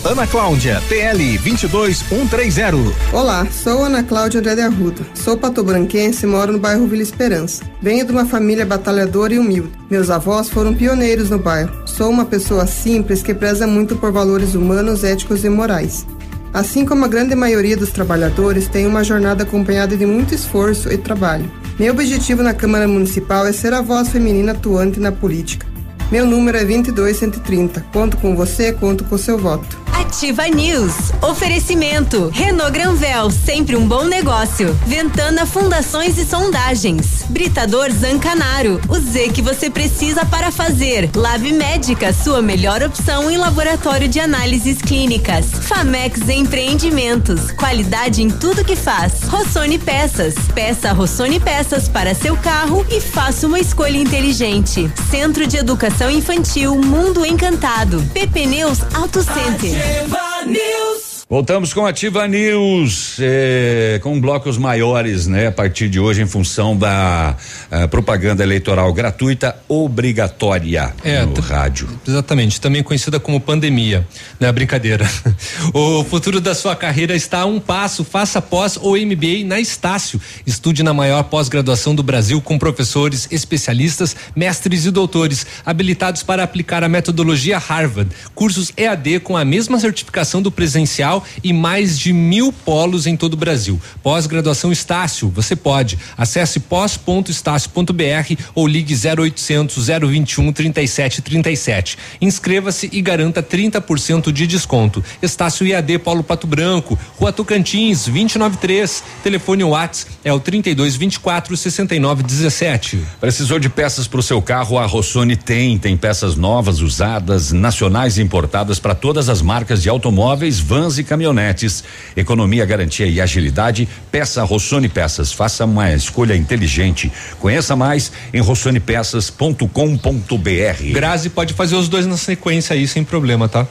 Ana 0.00 0.26
Cláudia, 0.26 0.82
PL 0.88 1.38
22130. 1.38 2.92
Olá, 3.12 3.46
sou 3.52 3.84
Ana 3.84 4.02
Cláudia 4.02 4.40
Andrade 4.40 4.60
Arruda. 4.62 5.06
Sou 5.14 5.36
patobranquense 5.36 6.24
e 6.24 6.28
moro 6.28 6.52
no 6.52 6.58
bairro 6.58 6.88
Vila 6.88 7.02
Esperança. 7.02 7.62
Venho 7.80 8.04
de 8.04 8.10
uma 8.10 8.26
família 8.26 8.66
batalhadora 8.66 9.34
e 9.34 9.38
humilde. 9.38 9.70
Meus 9.88 10.10
avós 10.10 10.48
foram 10.48 10.74
pioneiros 10.74 11.30
no 11.30 11.38
bairro. 11.38 11.70
Sou 11.86 12.10
uma 12.10 12.24
pessoa 12.24 12.66
simples 12.66 13.22
que 13.22 13.32
preza 13.32 13.64
muito 13.64 13.94
por 13.94 14.10
valores 14.10 14.56
humanos, 14.56 15.04
éticos 15.04 15.44
e 15.44 15.48
morais. 15.48 16.04
Assim 16.52 16.84
como 16.84 17.04
a 17.04 17.08
grande 17.08 17.36
maioria 17.36 17.76
dos 17.76 17.90
trabalhadores, 17.90 18.66
tenho 18.66 18.88
uma 18.88 19.04
jornada 19.04 19.44
acompanhada 19.44 19.96
de 19.96 20.04
muito 20.04 20.34
esforço 20.34 20.92
e 20.92 20.98
trabalho. 20.98 21.48
Meu 21.78 21.92
objetivo 21.92 22.42
na 22.42 22.52
Câmara 22.52 22.88
Municipal 22.88 23.46
é 23.46 23.52
ser 23.52 23.72
a 23.72 23.80
voz 23.80 24.08
feminina 24.08 24.50
atuante 24.50 24.98
na 24.98 25.12
política. 25.12 25.66
Meu 26.10 26.26
número 26.26 26.58
é 26.58 26.64
22130. 26.64 27.86
Conto 27.90 28.18
com 28.18 28.36
você, 28.36 28.70
conto 28.70 29.02
com 29.04 29.16
seu 29.16 29.38
voto. 29.38 29.81
Ativa 30.12 30.46
News. 30.46 31.10
Oferecimento. 31.22 32.28
Renault 32.34 32.70
Granvel, 32.70 33.30
sempre 33.30 33.76
um 33.76 33.88
bom 33.88 34.04
negócio. 34.04 34.78
Ventana 34.86 35.46
Fundações 35.46 36.18
e 36.18 36.26
Sondagens. 36.26 37.24
Britador 37.30 37.90
Zancanaro. 37.90 38.78
O 38.90 39.00
Z 39.00 39.30
que 39.30 39.40
você 39.40 39.70
precisa 39.70 40.26
para 40.26 40.50
fazer. 40.50 41.08
Lab 41.16 41.50
Médica, 41.50 42.12
sua 42.12 42.42
melhor 42.42 42.82
opção 42.82 43.30
em 43.30 43.38
laboratório 43.38 44.06
de 44.06 44.20
análises 44.20 44.82
clínicas. 44.82 45.46
Famex 45.46 46.28
Empreendimentos. 46.28 47.50
Qualidade 47.50 48.22
em 48.22 48.28
tudo 48.28 48.66
que 48.66 48.76
faz. 48.76 49.22
Rossoni 49.22 49.78
Peças. 49.78 50.34
Peça 50.54 50.92
Rossoni 50.92 51.40
Peças 51.40 51.88
para 51.88 52.14
seu 52.14 52.36
carro 52.36 52.84
e 52.90 53.00
faça 53.00 53.46
uma 53.46 53.58
escolha 53.58 53.96
inteligente. 53.96 54.92
Centro 55.10 55.46
de 55.46 55.56
Educação 55.56 56.10
Infantil 56.10 56.76
Mundo 56.76 57.24
Encantado. 57.24 58.02
PP 58.12 58.44
Neus 58.44 58.80
Auto 58.94 59.22
Center. 59.22 60.01
Ativa 60.02 60.44
News. 60.46 61.01
Voltamos 61.32 61.72
com 61.72 61.86
Ativa 61.86 62.28
News, 62.28 63.16
eh, 63.18 63.98
com 64.02 64.20
blocos 64.20 64.58
maiores, 64.58 65.26
né? 65.26 65.46
A 65.46 65.50
partir 65.50 65.88
de 65.88 65.98
hoje, 65.98 66.20
em 66.20 66.26
função 66.26 66.76
da 66.76 67.34
eh, 67.70 67.86
propaganda 67.86 68.42
eleitoral 68.42 68.92
gratuita 68.92 69.56
obrigatória 69.66 70.94
é, 71.02 71.24
no 71.24 71.40
rádio. 71.40 71.88
Exatamente, 72.06 72.60
também 72.60 72.82
conhecida 72.82 73.18
como 73.18 73.40
pandemia, 73.40 74.06
né? 74.38 74.52
Brincadeira. 74.52 75.08
o 75.72 76.04
futuro 76.04 76.38
da 76.38 76.54
sua 76.54 76.76
carreira 76.76 77.16
está 77.16 77.40
a 77.40 77.46
um 77.46 77.58
passo. 77.58 78.04
Faça 78.04 78.42
pós 78.42 78.76
ou 78.76 78.92
MBA 78.94 79.42
na 79.46 79.58
Estácio. 79.58 80.20
Estude 80.46 80.82
na 80.82 80.92
maior 80.92 81.22
pós-graduação 81.22 81.94
do 81.94 82.02
Brasil 82.02 82.42
com 82.42 82.58
professores, 82.58 83.26
especialistas, 83.30 84.14
mestres 84.36 84.84
e 84.84 84.90
doutores 84.90 85.46
habilitados 85.64 86.22
para 86.22 86.42
aplicar 86.42 86.84
a 86.84 86.90
metodologia 86.90 87.56
Harvard. 87.56 88.14
Cursos 88.34 88.70
EAD 88.76 89.20
com 89.20 89.34
a 89.34 89.46
mesma 89.46 89.80
certificação 89.80 90.42
do 90.42 90.52
presencial 90.52 91.21
e 91.42 91.52
mais 91.52 91.98
de 91.98 92.12
mil 92.12 92.52
polos 92.52 93.06
em 93.06 93.16
todo 93.16 93.34
o 93.34 93.36
Brasil. 93.36 93.80
Pós-graduação 94.02 94.72
Estácio, 94.72 95.28
você 95.28 95.54
pode. 95.54 95.98
Acesse 96.16 96.60
pós.estácio.br 96.60 98.36
ou 98.54 98.66
ligue 98.66 98.94
0800 98.94 99.86
021 99.86 100.52
3737. 100.52 101.98
Inscreva-se 102.20 102.88
e 102.92 103.00
garanta 103.00 103.42
30% 103.42 104.32
de 104.32 104.46
desconto. 104.46 105.04
Estácio 105.20 105.66
IAD 105.66 105.98
Paulo 105.98 106.22
Pato 106.22 106.46
Branco, 106.46 106.98
Rua 107.18 107.32
Tocantins, 107.32 108.06
293. 108.06 109.02
Telefone 109.22 109.64
Whats 109.64 110.06
é 110.24 110.32
o 110.32 110.40
3224 110.40 111.56
6917. 111.56 113.00
Precisou 113.20 113.58
de 113.58 113.68
peças 113.68 114.06
para 114.06 114.20
o 114.20 114.22
seu 114.22 114.40
carro? 114.40 114.78
A 114.78 114.86
Rossoni 114.86 115.36
tem. 115.36 115.78
Tem 115.78 115.96
peças 115.96 116.36
novas, 116.36 116.80
usadas, 116.80 117.52
nacionais 117.52 118.18
e 118.18 118.22
importadas 118.22 118.78
para 118.78 118.94
todas 118.94 119.28
as 119.28 119.42
marcas 119.42 119.82
de 119.82 119.88
automóveis, 119.88 120.58
vans 120.58 120.98
e 120.98 121.04
caminhonetes. 121.12 121.84
Economia, 122.16 122.64
garantia 122.64 123.06
e 123.06 123.20
agilidade. 123.20 123.86
Peça 124.10 124.42
Rossoni 124.42 124.88
Peças. 124.88 125.30
Faça 125.32 125.66
uma 125.66 125.92
escolha 125.92 126.34
inteligente. 126.34 127.12
Conheça 127.38 127.76
mais 127.76 128.10
em 128.32 128.40
rossonepeças.com.br. 128.40 130.92
Grazi 130.92 131.28
pode 131.28 131.52
fazer 131.52 131.76
os 131.76 131.88
dois 131.88 132.06
na 132.06 132.16
sequência 132.16 132.72
aí 132.74 132.88
sem 132.88 133.04
problema, 133.04 133.46
tá? 133.48 133.66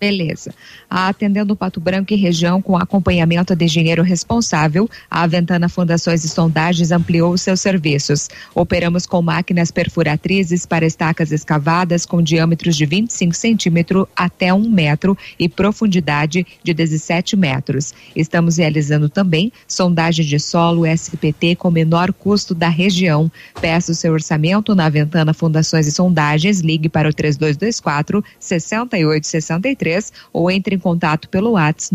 Beleza. 0.00 0.54
Atendendo 0.88 1.54
Pato 1.54 1.78
Branco 1.78 2.14
e 2.14 2.16
região 2.16 2.62
com 2.62 2.74
acompanhamento 2.74 3.54
de 3.54 3.66
engenheiro 3.66 4.02
responsável, 4.02 4.88
a 5.10 5.24
Aventana 5.24 5.68
Fundações 5.68 6.24
e 6.24 6.28
Sondagens 6.30 6.90
ampliou 6.90 7.36
seus 7.36 7.60
serviços. 7.60 8.30
Operamos 8.54 9.04
com 9.04 9.20
máquinas 9.20 9.70
perfuratrizes 9.70 10.64
para 10.64 10.86
estacas 10.86 11.32
escavadas 11.32 12.06
com 12.06 12.22
diâmetros 12.22 12.76
de 12.76 12.86
25 12.86 13.34
centímetros 13.34 14.06
até 14.16 14.54
um 14.54 14.70
metro 14.70 15.18
e 15.38 15.50
profundidade 15.50 16.46
de 16.64 16.72
17 16.72 17.36
metros. 17.36 17.92
Estamos 18.16 18.56
realizando 18.56 19.06
também 19.10 19.52
sondagem 19.68 20.24
de 20.24 20.40
solo 20.40 20.86
SPT 20.86 21.56
com 21.56 21.70
menor 21.70 22.10
custo 22.10 22.54
da 22.54 22.70
região. 22.70 23.30
Peça 23.60 23.92
o 23.92 23.94
seu 23.94 24.14
orçamento 24.14 24.74
na 24.74 24.86
Aventana 24.86 25.34
Fundações 25.34 25.86
e 25.86 25.92
Sondagens. 25.92 26.60
Ligue 26.60 26.88
para 26.88 27.10
o 27.10 27.12
3224 27.12 28.24
6863 28.38 29.89
ou 30.32 30.50
entre 30.50 30.76
em 30.76 30.78
contato 30.78 31.28
pelo 31.28 31.52
WhatsApp 31.52 31.94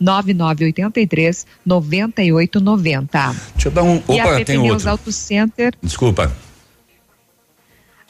99983 0.00 1.46
9890. 1.64 3.36
Deixa 3.54 3.68
eu 3.68 3.72
dar 3.72 3.82
um. 3.82 4.02
e 4.08 4.20
a 4.20 4.24
Opa, 4.24 4.36
PP 4.36 4.44
tem 4.44 4.58
Neus 4.58 4.74
outro. 4.74 4.90
Auto 4.90 5.12
Center 5.12 5.74
Desculpa. 5.82 6.30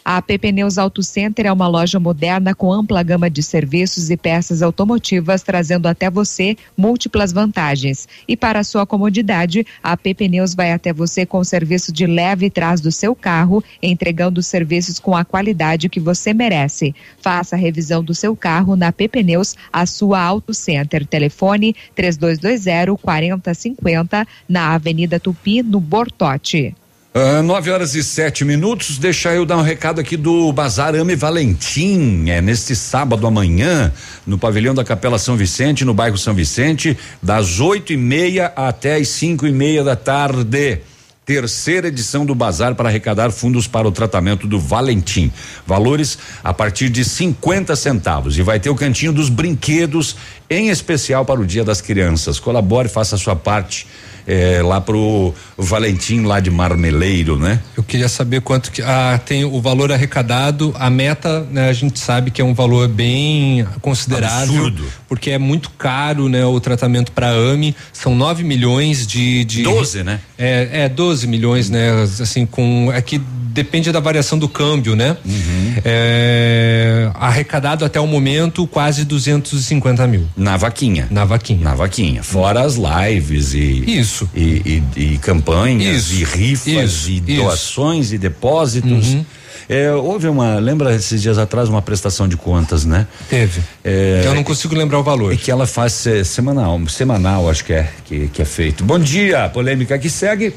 A 0.05 0.21
PP 0.21 0.53
Neus 0.53 0.77
Auto 0.77 1.03
Center 1.03 1.47
é 1.47 1.53
uma 1.53 1.67
loja 1.67 1.99
moderna 1.99 2.55
com 2.55 2.71
ampla 2.71 3.03
gama 3.03 3.31
de 3.31 3.43
serviços 3.43 4.11
e 4.11 4.17
peças 4.19 4.61
automotivas, 4.61 5.43
trazendo 5.43 5.87
até 5.87 6.11
você 6.11 6.59
múltiplas 6.77 7.33
vantagens. 7.33 8.07
E 8.29 8.37
para 8.37 8.63
sua 8.63 8.85
comodidade, 8.85 9.67
a 9.83 9.97
PP 9.97 10.29
Neus 10.29 10.55
vai 10.55 10.73
até 10.73 10.93
você 10.93 11.25
com 11.25 11.39
o 11.39 11.45
serviço 11.45 11.91
de 11.91 12.07
leve 12.07 12.51
trás 12.51 12.83
do 12.83 12.93
seu 12.93 13.15
carro, 13.15 13.65
entregando 13.83 14.41
os 14.41 14.47
serviços 14.47 14.99
com 14.99 15.17
a 15.17 15.25
qualidade 15.25 15.89
que 15.89 16.01
você 16.01 16.35
merece. 16.35 16.95
Faça 17.19 17.57
a 17.57 17.59
revisão 17.59 18.05
do 18.05 18.15
seu 18.15 18.37
carro 18.37 18.77
na 18.77 18.93
PP 18.93 19.23
Neus, 19.23 19.57
a 19.73 19.87
sua 19.87 20.21
Auto 20.21 20.53
Center. 20.53 21.07
Telefone 21.07 21.75
3220 21.95 22.99
4050 23.01 24.27
na 24.47 24.75
Avenida 24.75 25.19
Tupi, 25.19 25.63
no 25.63 25.81
Bortote. 25.81 26.75
Ah, 27.17 27.45
nove 27.45 27.71
horas 27.71 27.95
e 27.95 28.03
sete 28.03 28.45
minutos. 28.45 28.99
Deixa 28.99 29.33
eu 29.33 29.47
dar 29.47 29.57
um 29.57 29.63
recado 29.63 30.01
aqui 30.01 30.17
do 30.17 30.53
Bazar 30.53 30.97
Ame 30.97 31.15
Valentim. 31.15 32.29
É 32.29 32.41
neste 32.41 32.75
sábado 32.75 33.25
amanhã, 33.25 33.93
no 34.27 34.37
pavilhão 34.37 34.75
da 34.75 34.83
Capela 34.83 35.17
São 35.17 35.37
Vicente, 35.37 35.85
no 35.85 35.95
bairro 35.95 36.19
São 36.19 36.35
Vicente, 36.35 36.99
das 37.23 37.61
oito 37.61 37.93
e 37.93 37.97
meia 37.97 38.47
até 38.57 38.97
as 38.97 39.07
cinco 39.11 39.47
e 39.47 39.53
meia 39.53 39.85
da 39.85 39.95
tarde. 39.95 40.81
Terceira 41.25 41.87
edição 41.87 42.27
do 42.27 42.35
Bazar 42.35 42.75
para 42.75 42.89
arrecadar 42.89 43.31
fundos 43.31 43.69
para 43.69 43.87
o 43.87 43.93
tratamento 43.93 44.49
do 44.49 44.59
Valentim. 44.59 45.33
Valores 45.65 46.19
a 46.43 46.53
partir 46.53 46.89
de 46.89 47.05
50 47.05 47.77
centavos. 47.77 48.37
E 48.37 48.43
vai 48.43 48.59
ter 48.59 48.71
o 48.71 48.75
cantinho 48.75 49.13
dos 49.13 49.29
brinquedos, 49.29 50.17
em 50.51 50.69
especial 50.69 51.25
para 51.25 51.41
o 51.41 51.47
Dia 51.47 51.63
das 51.63 51.81
Crianças. 51.81 52.41
Colabore, 52.41 52.89
faça 52.89 53.15
a 53.15 53.19
sua 53.19 53.37
parte 53.37 53.87
eh, 54.27 54.63
lá 54.63 54.81
pro 54.81 55.35
Valentim, 55.57 56.23
lá 56.23 56.41
de 56.41 56.51
Marmeleiro, 56.51 57.39
né? 57.39 57.61
Eu 57.77 57.83
queria 57.83 58.09
saber 58.09 58.41
quanto 58.41 58.71
que 58.71 58.83
ah, 58.83 59.21
tem 59.25 59.45
o 59.45 59.61
valor 59.61 59.93
arrecadado, 59.93 60.75
a 60.79 60.89
meta, 60.91 61.47
né, 61.51 61.69
a 61.69 61.73
gente 61.73 61.99
sabe 61.99 62.31
que 62.31 62.41
é 62.41 62.45
um 62.45 62.55
valor 62.55 62.89
bem 62.89 63.67
considerável, 63.81 64.67
Absurdo. 64.67 64.85
porque 65.09 65.31
é 65.31 65.39
muito 65.39 65.71
caro, 65.71 66.29
né, 66.29 66.45
o 66.45 66.59
tratamento 66.61 67.13
para 67.13 67.29
AME, 67.29 67.75
são 67.93 68.15
9 68.15 68.45
milhões 68.45 69.07
de, 69.07 69.45
de 69.45 69.63
12, 69.63 70.03
né? 70.03 70.21
É, 70.39 70.85
é 70.85 70.89
12 70.89 71.27
milhões, 71.27 71.71
né, 71.71 72.03
assim 72.03 72.47
com 72.47 72.91
é 72.93 73.01
que 73.01 73.21
depende 73.55 73.93
da 73.93 74.01
variação 74.01 74.37
do 74.37 74.49
câmbio, 74.49 74.97
né? 74.97 75.17
Uhum. 75.25 75.75
É, 75.85 77.11
arrecadado 77.15 77.85
até 77.85 78.01
o 78.01 78.07
momento 78.07 78.67
quase 78.67 79.05
250 79.05 80.07
mil. 80.09 80.29
Na 80.37 80.57
vaquinha. 80.57 81.07
Na 81.11 81.25
vaquinha. 81.25 81.63
Na 81.63 81.75
vaquinha. 81.75 82.23
Fora 82.23 82.63
as 82.63 82.75
lives 82.77 83.55
e. 83.55 83.99
Isso. 83.99 84.29
E, 84.35 84.83
e, 84.97 85.01
e 85.15 85.19
campanhas 85.19 86.11
Isso. 86.11 86.15
e 86.15 86.25
rifas 86.25 86.67
Isso. 86.93 87.11
e 87.11 87.15
Isso. 87.19 87.43
doações 87.43 88.13
e 88.13 88.19
depósitos. 88.19 89.15
Uhum. 89.15 89.25
É, 89.67 89.91
houve 89.93 90.29
uma, 90.29 90.57
lembra 90.59 90.95
esses 90.95 91.23
dias 91.23 91.39
atrás 91.39 91.71
uma 91.71 91.81
prestação 91.81 92.29
de 92.29 92.37
contas, 92.37 92.85
né? 92.85 93.07
Teve. 93.31 93.63
É, 93.83 94.23
Eu 94.27 94.35
não 94.35 94.45
consigo 94.45 94.75
lembrar 94.75 94.99
o 94.99 95.03
valor. 95.03 95.33
E 95.33 95.39
que 95.39 95.51
ela 95.51 95.67
faz 95.67 95.95
se- 95.95 96.23
semanal, 96.25 96.79
semanal 96.89 97.49
acho 97.49 97.65
que 97.65 97.73
é, 97.73 97.89
que, 98.05 98.29
que 98.29 98.43
é 98.43 98.45
feito. 98.45 98.85
Bom 98.85 98.99
dia, 98.99 99.49
polêmica 99.49 99.99
que 99.99 100.11
segue. 100.11 100.53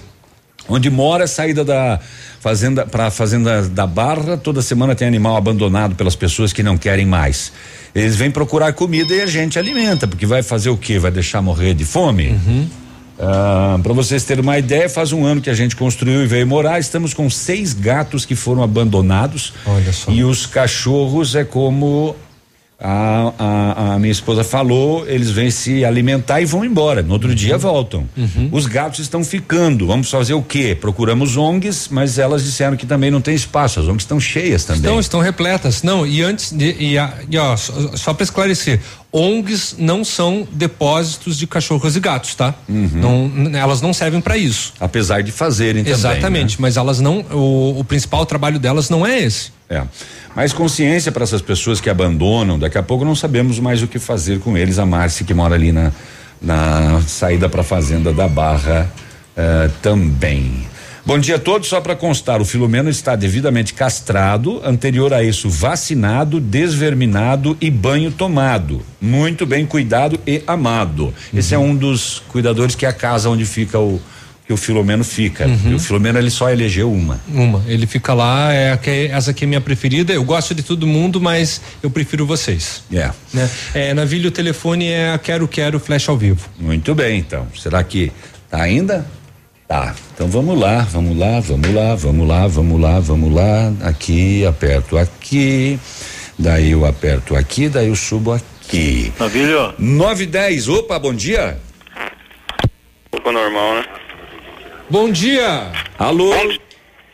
Onde 0.69 0.89
mora 0.89 1.23
a 1.23 1.27
saída 1.27 1.63
da 1.63 1.99
fazenda 2.39 2.85
para 2.85 3.07
a 3.07 3.11
fazenda 3.11 3.63
da 3.63 3.87
Barra, 3.87 4.37
toda 4.37 4.61
semana 4.61 4.95
tem 4.95 5.07
animal 5.07 5.35
abandonado 5.35 5.95
pelas 5.95 6.15
pessoas 6.15 6.53
que 6.53 6.61
não 6.61 6.77
querem 6.77 7.05
mais. 7.05 7.51
Eles 7.95 8.15
vêm 8.15 8.29
procurar 8.29 8.73
comida 8.73 9.13
e 9.13 9.21
a 9.21 9.25
gente 9.25 9.57
alimenta, 9.57 10.07
porque 10.07 10.25
vai 10.25 10.43
fazer 10.43 10.69
o 10.69 10.77
quê? 10.77 10.99
Vai 10.99 11.11
deixar 11.11 11.41
morrer 11.41 11.73
de 11.73 11.85
fome? 11.85 12.29
Uhum. 12.29 12.69
para 13.81 13.93
vocês 13.93 14.23
terem 14.23 14.43
uma 14.43 14.57
ideia, 14.59 14.87
faz 14.87 15.11
um 15.11 15.25
ano 15.25 15.41
que 15.41 15.49
a 15.49 15.53
gente 15.53 15.75
construiu 15.75 16.23
e 16.23 16.27
veio 16.27 16.45
morar. 16.45 16.79
Estamos 16.79 17.13
com 17.13 17.29
seis 17.29 17.73
gatos 17.73 18.25
que 18.25 18.35
foram 18.35 18.61
abandonados. 18.61 19.53
Olha 19.65 19.91
só. 19.91 20.11
E 20.11 20.23
os 20.23 20.45
cachorros 20.45 21.35
é 21.35 21.43
como 21.43 22.15
a, 22.79 23.33
a, 23.39 23.93
a 23.95 23.99
minha 23.99 24.11
esposa 24.11 24.43
falou, 24.43 25.07
eles 25.07 25.31
vêm 25.31 25.49
se 25.49 25.83
alimentar 25.83 26.41
e 26.41 26.45
vão 26.45 26.63
embora. 26.63 27.01
No 27.01 27.13
outro 27.13 27.33
dia 27.33 27.57
voltam. 27.57 28.07
Uhum. 28.15 28.49
Os 28.51 28.67
gatos 28.67 28.99
estão 28.99 29.23
ficando. 29.23 29.87
Vamos 29.87 30.11
fazer 30.11 30.35
o 30.35 30.43
quê? 30.43 30.77
Procuramos 30.79 31.35
ONGs, 31.37 31.87
mas 31.89 32.19
elas 32.19 32.43
disseram 32.43 32.77
que 32.77 32.85
também 32.85 33.09
não 33.09 33.19
tem 33.19 33.33
espaço. 33.33 33.79
As 33.79 33.87
ONGs 33.87 34.03
estão 34.03 34.19
cheias 34.19 34.63
também. 34.63 34.81
Estão, 34.83 34.99
estão 34.99 35.19
repletas. 35.21 35.81
Não, 35.81 36.05
e 36.05 36.21
antes 36.21 36.51
de, 36.51 36.75
e, 36.79 36.97
a- 36.99 37.13
e 37.29 37.37
ó, 37.37 37.57
só, 37.57 37.73
só 37.95 38.13
para 38.13 38.23
esclarecer, 38.23 38.79
ONGs 39.11 39.75
não 39.79 40.03
são 40.05 40.47
depósitos 40.51 41.35
de 41.37 41.47
cachorros 41.47 41.95
e 41.95 41.99
gatos, 41.99 42.35
tá? 42.35 42.53
Não, 42.69 43.25
n- 43.27 43.57
elas 43.57 43.81
não 43.81 43.91
servem 43.91 44.21
para 44.21 44.37
isso. 44.37 44.73
Apesar 44.79 45.23
de 45.23 45.31
fazerem 45.31 45.83
também. 45.83 45.97
Exatamente, 45.97 46.51
né? 46.51 46.57
mas 46.59 46.77
elas 46.77 46.99
não, 46.99 47.21
o, 47.31 47.79
o 47.79 47.83
principal 47.83 48.23
trabalho 48.25 48.59
delas 48.59 48.87
não 48.89 49.03
é 49.05 49.19
esse. 49.19 49.56
É. 49.69 49.83
Mais 50.35 50.53
consciência 50.53 51.11
para 51.11 51.23
essas 51.23 51.41
pessoas 51.41 51.81
que 51.81 51.89
abandonam. 51.89 52.57
Daqui 52.57 52.77
a 52.77 52.83
pouco 52.83 53.03
não 53.03 53.15
sabemos 53.15 53.59
mais 53.59 53.83
o 53.83 53.87
que 53.87 53.99
fazer 53.99 54.39
com 54.39 54.57
eles. 54.57 54.79
A 54.79 54.85
Márcia, 54.85 55.25
que 55.25 55.33
mora 55.33 55.55
ali 55.55 55.71
na, 55.71 55.91
na 56.41 57.01
saída 57.05 57.49
para 57.49 57.61
a 57.61 57.63
fazenda 57.63 58.13
da 58.13 58.27
Barra, 58.27 58.89
eh, 59.35 59.69
também. 59.81 60.65
Bom 61.07 61.17
dia 61.17 61.37
a 61.37 61.39
todos. 61.39 61.69
Só 61.69 61.79
para 61.79 61.95
constar, 61.95 62.41
o 62.41 62.45
Filomeno 62.45 62.89
está 62.89 63.15
devidamente 63.15 63.73
castrado, 63.73 64.61
anterior 64.65 65.13
a 65.13 65.23
isso, 65.23 65.49
vacinado, 65.49 66.37
desverminado 66.37 67.55
e 67.61 67.71
banho 67.71 68.11
tomado. 68.11 68.81
Muito 68.99 69.45
bem 69.45 69.65
cuidado 69.65 70.19
e 70.27 70.43
amado. 70.45 71.13
Esse 71.33 71.55
é 71.55 71.57
um 71.57 71.73
dos 71.73 72.21
cuidadores 72.27 72.75
que 72.75 72.85
é 72.85 72.89
a 72.89 72.93
casa 72.93 73.29
onde 73.29 73.45
fica 73.45 73.79
o. 73.79 74.01
Que 74.47 74.53
o 74.53 74.57
Filomeno 74.57 75.03
fica. 75.03 75.45
E 75.45 75.73
o 75.73 75.79
Filomeno 75.79 76.17
ele 76.17 76.29
só 76.29 76.49
elegeu 76.49 76.89
uma. 76.89 77.19
Uma, 77.27 77.61
ele 77.67 77.85
fica 77.85 78.13
lá, 78.13 78.53
é, 78.53 78.79
essa 79.11 79.31
aqui 79.31 79.43
é 79.43 79.47
minha 79.47 79.59
preferida. 79.59 80.13
Eu 80.13 80.23
gosto 80.23 80.55
de 80.55 80.63
todo 80.63 80.87
mundo, 80.87 81.19
mas 81.19 81.61
eu 81.83 81.89
prefiro 81.89 82.25
vocês. 82.25 82.81
É. 82.89 83.11
Né? 83.33 83.49
É, 83.73 83.93
na 83.93 84.05
Vila 84.05 84.29
o 84.29 84.31
telefone 84.31 84.87
é 84.87 85.11
a 85.11 85.17
Quero 85.17 85.45
Quero 85.49 85.81
Flash 85.81 86.07
ao 86.07 86.17
vivo. 86.17 86.47
Muito 86.57 86.95
bem, 86.95 87.19
então. 87.19 87.45
Será 87.57 87.83
que 87.83 88.09
tá 88.49 88.61
ainda? 88.61 89.05
Tá. 89.67 89.93
Então 90.13 90.29
vamos 90.29 90.57
lá, 90.57 90.79
vamos 90.89 91.17
lá, 91.17 91.41
vamos 91.41 91.73
lá, 91.73 91.95
vamos 91.95 92.27
lá, 92.27 92.47
vamos 92.47 92.81
lá, 92.81 92.99
vamos 93.01 93.33
lá. 93.33 93.73
Aqui, 93.81 94.45
aperto 94.45 94.97
aqui. 94.97 95.77
Daí 96.39 96.71
eu 96.71 96.85
aperto 96.85 97.35
aqui, 97.35 97.67
daí 97.67 97.89
eu 97.89 97.95
subo 97.95 98.31
aqui. 98.31 99.11
Navilho, 99.19 99.73
9 99.77 100.23
e 100.23 100.27
10. 100.27 100.69
Opa, 100.69 100.97
bom 100.97 101.13
dia. 101.13 101.59
ficou 103.13 103.33
normal, 103.33 103.75
né? 103.75 103.85
Bom 104.89 105.11
dia. 105.11 105.71
Alô. 105.99 106.31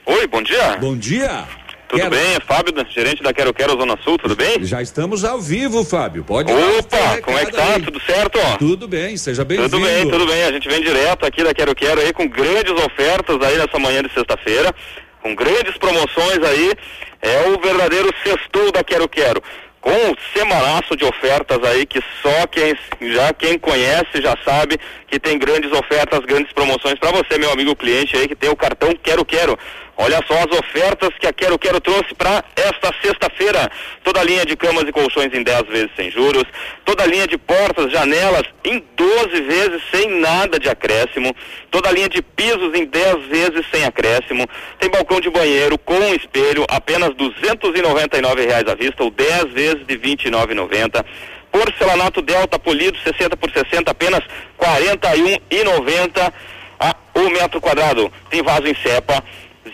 Oi, 0.06 0.28
bom 0.28 0.42
dia. 0.44 0.78
Bom 0.80 0.96
dia. 0.96 1.46
Tudo 1.88 2.00
Quero- 2.02 2.12
bem? 2.12 2.36
É 2.36 2.40
Fábio, 2.40 2.74
gerente 2.90 3.22
da 3.24 3.34
Quero 3.34 3.54
Quero 3.54 3.72
Zona 3.78 3.98
Sul, 4.04 4.18
tudo 4.18 4.36
bem? 4.36 4.64
Já 4.64 4.82
estamos 4.82 5.24
ao 5.24 5.40
vivo, 5.40 5.84
Fábio. 5.84 6.24
Pode 6.24 6.52
Opa, 6.52 7.22
como 7.22 7.38
é 7.38 7.46
que 7.46 7.52
tá? 7.52 7.74
aí. 7.76 7.82
Tudo 7.82 8.00
certo? 8.02 8.40
Tudo 8.60 8.88
bem, 8.88 9.16
seja 9.18 9.44
bem-vindo. 9.44 9.70
Tudo 9.70 9.86
bem, 9.86 10.10
tudo 10.10 10.26
bem. 10.28 10.44
A 10.44 10.52
gente 10.52 10.68
vem 10.68 10.82
direto 10.82 11.26
aqui 11.26 11.44
da 11.44 11.54
Quero 11.54 11.74
Quero 11.76 12.02
aí 12.02 12.12
com 12.14 12.28
grandes 12.28 12.72
ofertas 12.74 13.42
aí 13.42 13.58
nessa 13.58 13.78
manhã 13.80 14.02
de 14.04 14.12
sexta-feira, 14.14 14.74
com 15.22 15.36
grandes 15.36 15.78
promoções 15.78 16.40
aí. 16.44 16.74
É 17.22 17.48
o 17.50 17.60
verdadeiro 17.60 18.10
sextou 18.24 18.72
da 18.72 18.84
Quero 18.84 19.08
Quero. 19.08 19.42
Com 19.84 19.92
um 19.92 20.16
semanaço 20.34 20.96
de 20.96 21.04
ofertas 21.04 21.62
aí 21.62 21.86
que 21.86 22.00
só 22.22 22.48
quem 22.48 22.74
já 23.12 23.34
quem 23.34 23.60
conhece 23.60 24.22
já 24.22 24.34
sabe 24.46 24.80
que 25.08 25.20
tem 25.20 25.38
grandes 25.38 25.70
ofertas, 25.74 26.22
grandes 26.22 26.54
promoções 26.54 26.98
para 26.98 27.12
você, 27.12 27.38
meu 27.38 27.52
amigo 27.52 27.76
cliente 27.76 28.16
aí 28.16 28.26
que 28.26 28.34
tem 28.34 28.50
o 28.50 28.56
cartão 28.56 28.96
Quero 29.04 29.26
Quero. 29.26 29.60
Olha 29.96 30.20
só 30.28 30.34
as 30.34 30.60
ofertas 30.60 31.10
que 31.20 31.28
a 31.28 31.34
Quero 31.34 31.58
Quero 31.60 31.80
trouxe 31.80 32.16
para 32.16 32.44
esta 32.56 32.92
sexta-feira. 33.02 33.70
Toda 34.04 34.22
a 34.22 34.24
linha 34.24 34.46
de 34.46 34.56
camas 34.56 34.84
e 34.88 34.92
colchões 34.92 35.32
em 35.34 35.44
10 35.44 35.68
vezes 35.68 35.92
sem 35.96 36.10
juros, 36.10 36.46
toda 36.84 37.04
a 37.04 37.08
linha 37.08 37.28
de 37.28 37.38
portas, 37.38 37.92
janelas 37.92 38.44
em 38.64 38.84
12 38.96 39.42
vezes 39.42 39.82
sem 39.92 40.20
nada 40.20 40.60
de 40.60 40.68
acréscimo, 40.68 41.36
toda 41.70 41.90
a 41.90 41.92
linha 41.92 42.10
de 42.10 42.22
pisos 42.22 42.74
em 42.74 42.86
10 42.86 43.26
vezes 43.28 43.66
sem 43.72 43.86
acréscimo, 43.86 44.48
tem 44.80 44.90
balcão 44.90 45.22
de 45.22 45.30
banheiro 45.30 45.78
com 45.78 46.00
espelho, 46.16 46.66
apenas 46.70 47.14
299 47.16 48.46
reais 48.46 48.68
à 48.68 48.76
vista 48.76 49.04
ou 49.04 49.12
10 49.12 49.46
vezes 49.54 49.86
de 49.86 49.94
R$ 49.94 50.16
29,90. 50.16 51.06
porcelanato 51.52 52.22
Delta 52.22 52.58
polido 52.58 52.98
60 52.98 53.38
por 53.38 53.52
60 53.52 53.92
apenas 53.92 54.22
41,90 54.60 56.34
a 56.80 56.96
o 57.16 57.30
metro 57.30 57.62
quadrado. 57.62 58.12
Tem 58.30 58.42
vaso 58.42 58.68
em 58.68 58.76
cepa, 58.76 59.24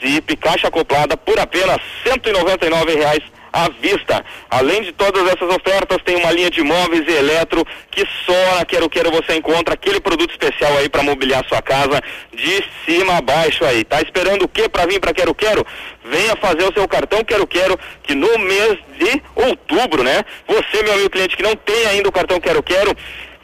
zip, 0.01 0.35
caixa 0.37 0.67
acoplada 0.67 1.15
por 1.17 1.39
apenas 1.39 1.79
199 2.03 2.95
reais 2.95 3.23
à 3.51 3.69
vista. 3.69 4.23
Além 4.49 4.81
de 4.81 4.91
todas 4.91 5.27
essas 5.27 5.49
ofertas, 5.49 5.97
tem 6.03 6.15
uma 6.15 6.31
linha 6.31 6.49
de 6.49 6.61
móveis 6.61 7.07
e 7.07 7.11
eletro 7.11 7.65
que 7.91 8.05
só 8.25 8.57
na 8.57 8.65
Quero 8.65 8.89
Quero 8.89 9.11
você 9.11 9.35
encontra 9.35 9.73
aquele 9.73 9.99
produto 9.99 10.31
especial 10.31 10.77
aí 10.77 10.89
para 10.89 11.03
mobiliar 11.03 11.45
sua 11.47 11.61
casa 11.61 12.01
de 12.33 12.63
cima 12.85 13.17
a 13.17 13.21
baixo 13.21 13.65
aí. 13.65 13.83
Tá 13.83 14.01
esperando 14.01 14.43
o 14.43 14.47
que 14.47 14.69
para 14.69 14.85
vir 14.85 14.99
para 14.99 15.13
Quero 15.13 15.33
Quero? 15.33 15.65
Venha 16.03 16.35
fazer 16.35 16.63
o 16.63 16.73
seu 16.73 16.87
cartão 16.87 17.23
Quero 17.23 17.45
Quero 17.47 17.77
que 18.03 18.15
no 18.15 18.37
mês 18.39 18.77
de 18.97 19.21
outubro, 19.35 20.03
né? 20.03 20.23
Você, 20.47 20.83
meu 20.83 20.93
amigo 20.93 21.09
cliente 21.09 21.35
que 21.35 21.43
não 21.43 21.55
tem 21.55 21.85
ainda 21.87 22.09
o 22.09 22.11
cartão 22.11 22.39
Quero 22.39 22.63
Quero, 22.63 22.95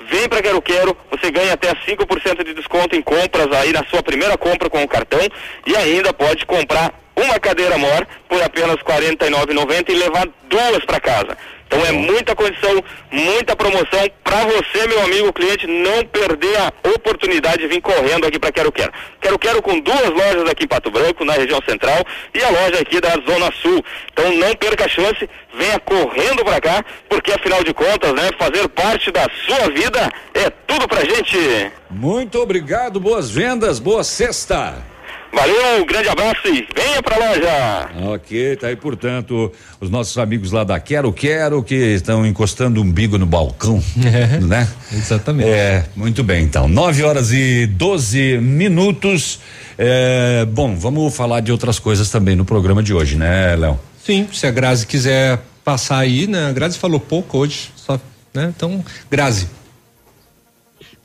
Vem 0.09 0.29
para 0.29 0.41
Quero 0.41 0.61
Quero, 0.61 0.97
você 1.09 1.31
ganha 1.31 1.53
até 1.53 1.73
5% 1.73 2.43
de 2.43 2.53
desconto 2.53 2.95
em 2.95 3.01
compras 3.01 3.51
aí 3.51 3.71
na 3.71 3.83
sua 3.85 4.03
primeira 4.03 4.37
compra 4.37 4.69
com 4.69 4.83
o 4.83 4.87
cartão 4.87 5.19
e 5.65 5.75
ainda 5.75 6.13
pode 6.13 6.45
comprar 6.45 6.93
uma 7.15 7.39
cadeira 7.39 7.77
mor 7.77 8.07
por 8.27 8.41
apenas 8.41 8.75
R$ 8.75 8.83
49,90 8.83 9.89
e 9.89 9.93
levar 9.95 10.27
duas 10.43 10.85
para 10.85 10.99
casa. 10.99 11.37
Então 11.67 11.83
é 11.85 11.91
muita 11.91 12.35
condição, 12.35 12.83
muita 13.11 13.55
promoção 13.55 14.07
para 14.23 14.45
você, 14.45 14.87
meu 14.87 15.01
amigo 15.01 15.33
cliente, 15.33 15.65
não 15.67 16.05
perder 16.05 16.55
a 16.57 16.71
oportunidade 16.95 17.59
de 17.59 17.67
vir 17.67 17.81
correndo 17.81 18.25
aqui 18.25 18.39
para 18.39 18.51
Quero 18.51 18.71
Quero. 18.71 18.91
Quero 19.19 19.39
Quero 19.39 19.61
com 19.61 19.79
duas 19.79 20.09
lojas 20.09 20.49
aqui 20.49 20.65
em 20.65 20.67
Pato 20.67 20.91
Branco, 20.91 21.25
na 21.25 21.33
região 21.33 21.59
central, 21.67 22.05
e 22.33 22.43
a 22.43 22.49
loja 22.49 22.79
aqui 22.79 23.01
da 23.01 23.09
Zona 23.09 23.51
Sul. 23.61 23.83
Então 24.11 24.31
não 24.35 24.55
perca 24.55 24.85
a 24.85 24.89
chance, 24.89 25.29
venha 25.53 25.79
correndo 25.79 26.45
para 26.45 26.61
cá, 26.61 26.85
porque 27.09 27.31
afinal 27.31 27.63
de 27.63 27.73
contas, 27.73 28.13
né, 28.13 28.29
fazer 28.37 28.67
parte 28.69 29.11
da 29.11 29.27
sua 29.45 29.69
vida 29.71 30.09
é 30.33 30.49
tudo 30.67 30.87
pra 30.87 31.03
gente. 31.03 31.71
Muito 31.89 32.39
obrigado, 32.39 32.99
boas 32.99 33.29
vendas, 33.29 33.79
boa 33.79 34.03
sexta. 34.03 34.94
Valeu, 35.33 35.83
um 35.83 35.85
grande 35.85 36.09
abraço 36.09 36.47
e 36.47 36.67
venha 36.75 37.03
pra 37.03 37.17
loja. 37.17 38.13
Ok, 38.13 38.55
tá 38.55 38.67
aí, 38.67 38.75
portanto, 38.75 39.51
os 39.79 39.89
nossos 39.89 40.17
amigos 40.17 40.51
lá 40.51 40.63
da 40.63 40.79
Quero 40.79 41.11
Quero 41.11 41.61
que 41.61 41.75
estão 41.75 42.25
encostando 42.25 42.79
o 42.79 42.83
umbigo 42.83 43.17
no 43.17 43.25
balcão, 43.25 43.83
é, 44.05 44.39
né? 44.39 44.67
Exatamente. 44.91 45.49
É, 45.49 45.85
muito 45.95 46.23
bem, 46.23 46.43
então, 46.43 46.67
nove 46.67 47.03
horas 47.03 47.31
e 47.31 47.65
doze 47.67 48.37
minutos. 48.37 49.39
É, 49.77 50.45
bom, 50.45 50.75
vamos 50.75 51.15
falar 51.15 51.41
de 51.41 51.51
outras 51.51 51.79
coisas 51.79 52.09
também 52.09 52.35
no 52.35 52.45
programa 52.45 52.81
de 52.81 52.93
hoje, 52.93 53.17
né, 53.17 53.55
Léo? 53.55 53.79
Sim, 54.03 54.27
se 54.31 54.47
a 54.47 54.51
Grazi 54.51 54.85
quiser 54.87 55.41
passar 55.63 55.97
aí, 55.97 56.27
né? 56.27 56.47
A 56.47 56.51
Grazi 56.53 56.77
falou 56.77 56.99
pouco 56.99 57.39
hoje, 57.39 57.71
só, 57.75 57.99
né? 58.33 58.53
Então, 58.55 58.83
Grazi. 59.09 59.47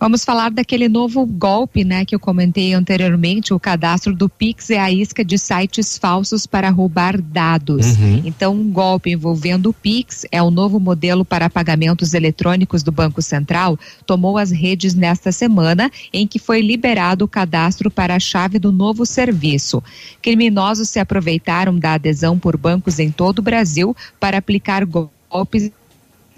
Vamos 0.00 0.24
falar 0.24 0.50
daquele 0.50 0.88
novo 0.88 1.26
golpe, 1.26 1.84
né, 1.84 2.06
que 2.06 2.14
eu 2.14 2.18
comentei 2.18 2.72
anteriormente. 2.72 3.52
O 3.52 3.60
cadastro 3.60 4.14
do 4.14 4.30
Pix 4.30 4.70
é 4.70 4.78
a 4.78 4.90
isca 4.90 5.22
de 5.22 5.36
sites 5.36 5.98
falsos 5.98 6.46
para 6.46 6.70
roubar 6.70 7.20
dados. 7.20 7.98
Uhum. 7.98 8.22
Então, 8.24 8.54
um 8.54 8.72
golpe 8.72 9.10
envolvendo 9.10 9.68
o 9.68 9.74
Pix 9.74 10.24
é 10.32 10.42
o 10.42 10.50
novo 10.50 10.80
modelo 10.80 11.22
para 11.22 11.50
pagamentos 11.50 12.14
eletrônicos 12.14 12.82
do 12.82 12.90
Banco 12.90 13.20
Central. 13.20 13.78
Tomou 14.06 14.38
as 14.38 14.50
redes 14.50 14.94
nesta 14.94 15.30
semana, 15.30 15.90
em 16.14 16.26
que 16.26 16.38
foi 16.38 16.62
liberado 16.62 17.26
o 17.26 17.28
cadastro 17.28 17.90
para 17.90 18.14
a 18.14 18.20
chave 18.20 18.58
do 18.58 18.72
novo 18.72 19.04
serviço. 19.04 19.82
Criminosos 20.22 20.88
se 20.88 20.98
aproveitaram 20.98 21.78
da 21.78 21.92
adesão 21.92 22.38
por 22.38 22.56
bancos 22.56 22.98
em 22.98 23.10
todo 23.10 23.40
o 23.40 23.42
Brasil 23.42 23.94
para 24.18 24.38
aplicar 24.38 24.82
golpes 24.86 25.70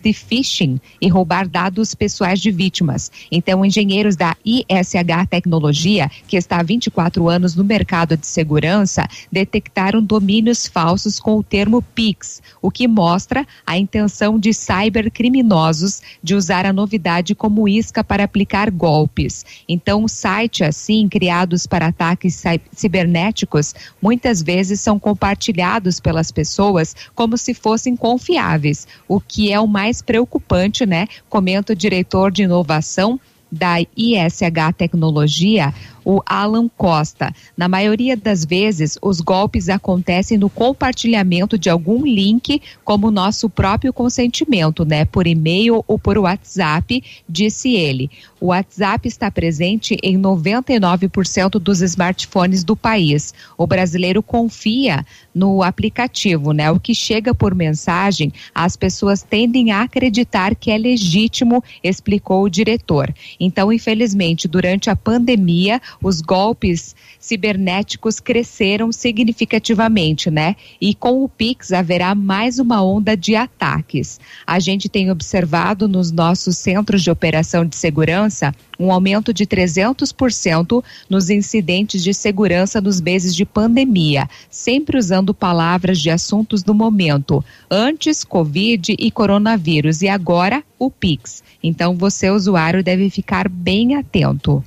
de 0.02 0.12
phishing 0.12 0.80
e 1.00 1.08
roubar 1.08 1.48
dados 1.48 1.94
pessoais 1.94 2.40
de 2.40 2.50
vítimas. 2.50 3.10
Então, 3.30 3.64
engenheiros 3.64 4.16
da 4.16 4.36
ISH 4.44 5.26
Tecnologia, 5.30 6.10
que 6.26 6.36
está 6.36 6.58
há 6.58 6.62
24 6.62 7.28
anos 7.28 7.54
no 7.54 7.64
mercado 7.64 8.16
de 8.16 8.26
segurança, 8.26 9.08
detectaram 9.30 10.02
domínios 10.02 10.66
falsos 10.66 11.20
com 11.20 11.38
o 11.38 11.42
termo 11.42 11.82
Pix, 11.94 12.42
o 12.60 12.70
que 12.70 12.88
mostra 12.88 13.46
a 13.66 13.78
intenção 13.78 14.38
de 14.38 14.52
cybercriminosos 14.52 16.02
de 16.22 16.34
usar 16.34 16.66
a 16.66 16.72
novidade 16.72 17.34
como 17.34 17.68
isca 17.68 18.02
para 18.02 18.24
aplicar 18.24 18.70
golpes. 18.70 19.44
Então, 19.68 20.06
sites 20.08 20.66
assim, 20.66 21.08
criados 21.08 21.66
para 21.66 21.86
ataques 21.86 22.42
cibernéticos, 22.72 23.74
muitas 24.00 24.42
vezes 24.42 24.80
são 24.80 24.98
compartilhados 24.98 26.00
pelas 26.00 26.30
pessoas 26.30 26.94
como 27.14 27.36
se 27.36 27.54
fossem 27.54 27.96
confiáveis, 27.96 28.86
o 29.06 29.20
que 29.20 29.52
é 29.52 29.60
o 29.60 29.66
mais 29.66 29.91
mais 29.92 30.00
preocupante, 30.00 30.86
né? 30.86 31.06
Comenta 31.28 31.74
o 31.74 31.76
diretor 31.76 32.32
de 32.32 32.44
inovação 32.44 33.20
da 33.50 33.78
ISH 33.94 34.72
Tecnologia, 34.78 35.74
o 36.04 36.20
Alan 36.26 36.68
Costa. 36.76 37.34
Na 37.56 37.68
maioria 37.68 38.16
das 38.16 38.44
vezes, 38.44 38.98
os 39.00 39.20
golpes 39.20 39.68
acontecem 39.68 40.38
no 40.38 40.50
compartilhamento 40.50 41.58
de 41.58 41.70
algum 41.70 42.04
link, 42.04 42.60
como 42.84 43.10
nosso 43.10 43.48
próprio 43.48 43.92
consentimento, 43.92 44.84
né? 44.84 45.04
Por 45.04 45.26
e-mail 45.26 45.84
ou 45.86 45.98
por 45.98 46.18
WhatsApp, 46.18 47.02
disse 47.28 47.74
ele. 47.74 48.10
O 48.40 48.46
WhatsApp 48.46 49.06
está 49.06 49.30
presente 49.30 49.96
em 50.02 50.18
99% 50.18 51.58
dos 51.58 51.80
smartphones 51.80 52.64
do 52.64 52.74
país. 52.74 53.32
O 53.56 53.66
brasileiro 53.66 54.22
confia 54.22 55.04
no 55.34 55.62
aplicativo, 55.62 56.52
né? 56.52 56.70
O 56.70 56.80
que 56.80 56.94
chega 56.94 57.34
por 57.34 57.54
mensagem, 57.54 58.32
as 58.54 58.76
pessoas 58.76 59.22
tendem 59.22 59.70
a 59.70 59.82
acreditar 59.82 60.54
que 60.54 60.70
é 60.70 60.78
legítimo, 60.78 61.62
explicou 61.82 62.42
o 62.42 62.48
diretor. 62.48 63.14
Então, 63.38 63.72
infelizmente, 63.72 64.48
durante 64.48 64.90
a 64.90 64.96
pandemia, 64.96 65.80
os 66.00 66.20
golpes 66.20 66.94
cibernéticos 67.18 68.20
cresceram 68.20 68.92
significativamente, 68.92 70.30
né? 70.30 70.56
E 70.80 70.94
com 70.94 71.24
o 71.24 71.28
Pix 71.28 71.72
haverá 71.72 72.14
mais 72.14 72.58
uma 72.58 72.82
onda 72.82 73.16
de 73.16 73.34
ataques. 73.34 74.20
A 74.46 74.58
gente 74.58 74.88
tem 74.88 75.10
observado 75.10 75.88
nos 75.88 76.10
nossos 76.10 76.58
centros 76.58 77.02
de 77.02 77.10
operação 77.10 77.64
de 77.64 77.76
segurança 77.76 78.54
um 78.78 78.90
aumento 78.90 79.32
de 79.32 79.46
300% 79.46 80.82
nos 81.08 81.30
incidentes 81.30 82.02
de 82.02 82.12
segurança 82.12 82.80
nos 82.80 83.00
meses 83.00 83.34
de 83.34 83.44
pandemia, 83.44 84.28
sempre 84.50 84.98
usando 84.98 85.32
palavras 85.32 86.00
de 86.00 86.10
assuntos 86.10 86.62
do 86.62 86.74
momento, 86.74 87.44
antes 87.70 88.24
Covid 88.24 88.96
e 88.98 89.10
coronavírus 89.10 90.02
e 90.02 90.08
agora 90.08 90.62
o 90.78 90.90
Pix. 90.90 91.42
Então 91.62 91.96
você 91.96 92.30
usuário 92.30 92.82
deve 92.82 93.08
ficar 93.08 93.48
bem 93.48 93.94
atento. 93.94 94.64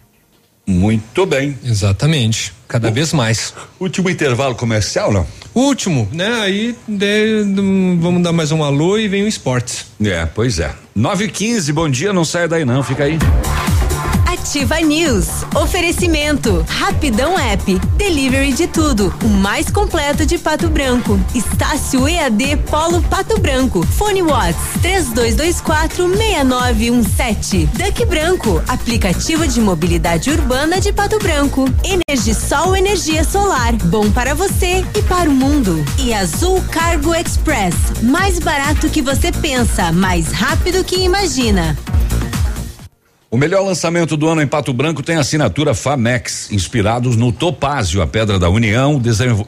Muito 0.65 1.25
bem. 1.25 1.57
Exatamente. 1.63 2.53
Cada 2.67 2.89
o, 2.89 2.91
vez 2.91 3.13
mais. 3.13 3.53
Último 3.79 4.09
intervalo 4.09 4.55
comercial, 4.55 5.11
não? 5.11 5.27
Último, 5.53 6.07
né? 6.11 6.41
Aí 6.41 6.75
de, 6.87 7.43
de, 7.45 7.61
vamos 7.99 8.23
dar 8.23 8.31
mais 8.31 8.51
um 8.51 8.63
alô 8.63 8.97
e 8.97 9.07
vem 9.07 9.23
o 9.23 9.27
esportes. 9.27 9.85
É, 10.03 10.25
pois 10.25 10.59
é. 10.59 10.73
9 10.95 11.25
e 11.25 11.29
15 11.29 11.71
bom 11.73 11.89
dia, 11.89 12.11
não 12.11 12.25
saia 12.25 12.47
daí 12.47 12.65
não, 12.65 12.81
fica 12.81 13.03
aí. 13.03 13.19
Ativa 14.45 14.79
News. 14.79 15.43
Oferecimento. 15.55 16.63
Rapidão 16.69 17.35
App. 17.35 17.79
Delivery 17.97 18.53
de 18.53 18.67
tudo. 18.67 19.11
O 19.23 19.27
mais 19.27 19.71
completo 19.71 20.23
de 20.23 20.37
Pato 20.37 20.69
Branco. 20.69 21.19
Estácio 21.33 22.07
EAD 22.07 22.57
Polo 22.69 23.01
Pato 23.01 23.39
Branco. 23.39 23.83
Fone 23.83 24.21
Watts. 24.21 24.61
32246917. 24.83 27.67
Duck 27.73 28.05
Branco. 28.05 28.61
Aplicativo 28.67 29.47
de 29.47 29.59
mobilidade 29.59 30.29
urbana 30.29 30.79
de 30.79 30.93
Pato 30.93 31.17
Branco. 31.17 31.67
Energisol 31.83 32.75
energia 32.75 33.23
solar. 33.23 33.73
Bom 33.85 34.11
para 34.11 34.35
você 34.35 34.85
e 34.95 35.01
para 35.01 35.27
o 35.27 35.33
mundo. 35.33 35.83
E 35.97 36.13
Azul 36.13 36.63
Cargo 36.69 37.15
Express. 37.15 37.73
Mais 38.03 38.37
barato 38.37 38.89
que 38.89 39.01
você 39.01 39.31
pensa, 39.31 39.91
mais 39.91 40.31
rápido 40.31 40.83
que 40.83 41.03
imagina. 41.03 41.75
O 43.35 43.37
melhor 43.37 43.65
lançamento 43.65 44.15
do 44.15 44.29
ano 44.29 44.41
em 44.41 44.47
Pato 44.47 44.71
Branco 44.71 45.03
tem 45.03 45.17
assinatura 45.17 45.73
Famex. 45.73 46.49
Inspirados 46.53 47.17
no 47.17 47.33
Topázio, 47.33 48.01
a 48.01 48.07
Pedra 48.07 48.39
da 48.39 48.49
União, 48.49 48.97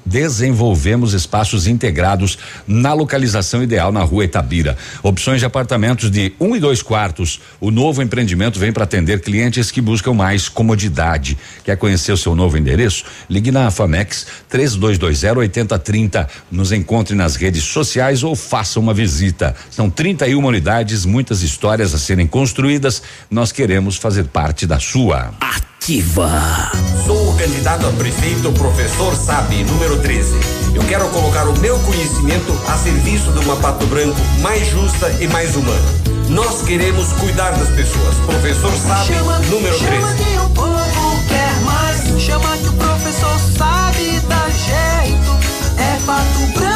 desenvolvemos 0.06 1.14
espaços 1.14 1.68
integrados 1.68 2.38
na 2.68 2.92
localização 2.92 3.64
ideal 3.64 3.90
na 3.90 4.04
rua 4.04 4.26
Itabira. 4.26 4.76
Opções 5.02 5.40
de 5.40 5.46
apartamentos 5.46 6.12
de 6.12 6.34
um 6.38 6.54
e 6.54 6.60
dois 6.60 6.82
quartos. 6.82 7.40
O 7.62 7.72
novo 7.72 8.02
empreendimento 8.02 8.60
vem 8.60 8.74
para 8.74 8.84
atender 8.84 9.22
clientes 9.22 9.72
que 9.72 9.80
buscam 9.80 10.14
mais 10.14 10.50
comodidade. 10.50 11.38
Quer 11.64 11.78
conhecer 11.78 12.12
o 12.12 12.18
seu 12.18 12.36
novo 12.36 12.58
endereço? 12.58 13.06
Ligue 13.30 13.52
na 13.52 13.72
Famex 13.72 14.28
3220 14.50 15.38
8030. 15.38 16.28
Nos 16.52 16.74
encontre 16.74 17.16
nas 17.16 17.38
redes 17.38 17.64
sociais 17.64 18.22
ou 18.22 18.36
faça 18.36 18.82
uma 18.82 18.94
visita. 18.94 19.56
São 19.72 19.90
31 19.90 20.46
unidades, 20.46 21.06
muitas 21.06 21.42
histórias 21.42 21.96
a 21.96 21.98
serem 21.98 22.28
construídas. 22.28 23.02
Nós 23.32 23.54
queremos 23.54 23.77
queremos 23.78 23.98
fazer 23.98 24.24
parte 24.24 24.66
da 24.66 24.80
sua. 24.80 25.30
Ativa. 25.40 26.72
Sou 27.06 27.30
o 27.30 27.38
candidato 27.38 27.86
a 27.86 27.92
prefeito, 27.92 28.52
professor 28.54 29.16
Sabe, 29.16 29.64
número 29.66 30.00
13. 30.00 30.34
Eu 30.74 30.82
quero 30.86 31.08
colocar 31.10 31.48
o 31.48 31.56
meu 31.60 31.78
conhecimento 31.82 32.60
a 32.68 32.76
serviço 32.76 33.32
de 33.32 33.38
uma 33.46 33.56
Pato 33.58 33.86
Branco 33.86 34.20
mais 34.42 34.68
justa 34.68 35.12
e 35.22 35.28
mais 35.28 35.56
humana. 35.56 35.88
Nós 36.28 36.64
queremos 36.64 37.14
cuidar 37.14 37.52
das 37.52 37.70
pessoas. 37.70 38.16
Professor 38.26 38.72
Sabe, 38.80 39.14
Chama, 39.14 39.40
número 39.42 39.78
3. 39.78 39.94
chama 39.94 40.14
que 40.16 40.38
o 40.40 40.50
povo 40.50 41.24
quer 41.28 41.62
mais. 41.64 42.20
Chama 42.20 42.58
que 42.58 42.70
o 42.70 42.74
professor 42.74 43.40
sabe 43.60 44.20
dar 44.22 44.50
jeito. 44.50 45.38
É 45.78 46.00
pato 46.04 46.40
branco. 46.54 46.67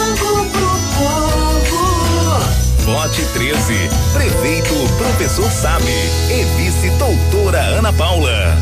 Vote 2.85 3.23
13. 3.33 3.73
Prefeito 4.13 4.73
Professor 4.97 5.49
Sabe. 5.51 5.91
E 6.29 6.43
vice 6.57 6.89
doutora 6.97 7.59
Ana 7.77 7.93
Paula. 7.93 8.55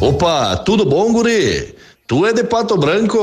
Opa, 0.00 0.56
tudo 0.58 0.84
bom, 0.84 1.12
guri? 1.12 1.74
Tu 2.06 2.26
é 2.26 2.32
de 2.32 2.44
Pato 2.44 2.76
Branco? 2.76 3.18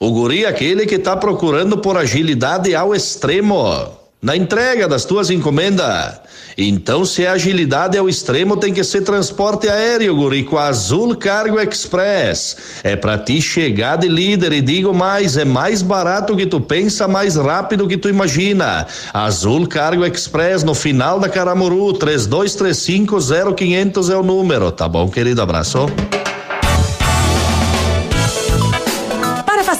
O 0.00 0.10
guri 0.10 0.44
é 0.44 0.48
aquele 0.48 0.86
que 0.86 0.98
tá 0.98 1.16
procurando 1.16 1.78
por 1.78 1.98
agilidade 1.98 2.74
ao 2.74 2.94
extremo 2.94 3.97
na 4.20 4.36
entrega 4.36 4.88
das 4.88 5.04
tuas 5.04 5.30
encomendas. 5.30 6.20
Então, 6.56 7.04
se 7.04 7.24
é 7.24 7.28
agilidade 7.28 7.96
ao 7.96 8.08
extremo, 8.08 8.56
tem 8.56 8.74
que 8.74 8.82
ser 8.82 9.02
transporte 9.02 9.68
aéreo, 9.68 10.16
guri, 10.16 10.42
com 10.42 10.58
a 10.58 10.66
Azul 10.66 11.14
Cargo 11.14 11.60
Express. 11.60 12.56
É 12.82 12.96
pra 12.96 13.16
ti 13.16 13.40
chegar 13.40 13.94
de 13.96 14.08
líder 14.08 14.52
e 14.52 14.60
digo 14.60 14.92
mais, 14.92 15.36
é 15.36 15.44
mais 15.44 15.82
barato 15.82 16.36
que 16.36 16.46
tu 16.46 16.60
pensa, 16.60 17.06
mais 17.06 17.36
rápido 17.36 17.86
que 17.86 17.96
tu 17.96 18.08
imagina. 18.08 18.88
Azul 19.14 19.68
Cargo 19.68 20.04
Express 20.04 20.64
no 20.64 20.74
final 20.74 21.20
da 21.20 21.28
Caramuru, 21.28 21.92
32350500 21.94 24.10
é 24.10 24.16
o 24.16 24.24
número, 24.24 24.72
tá 24.72 24.88
bom, 24.88 25.08
querido? 25.08 25.40
Abraço. 25.40 25.86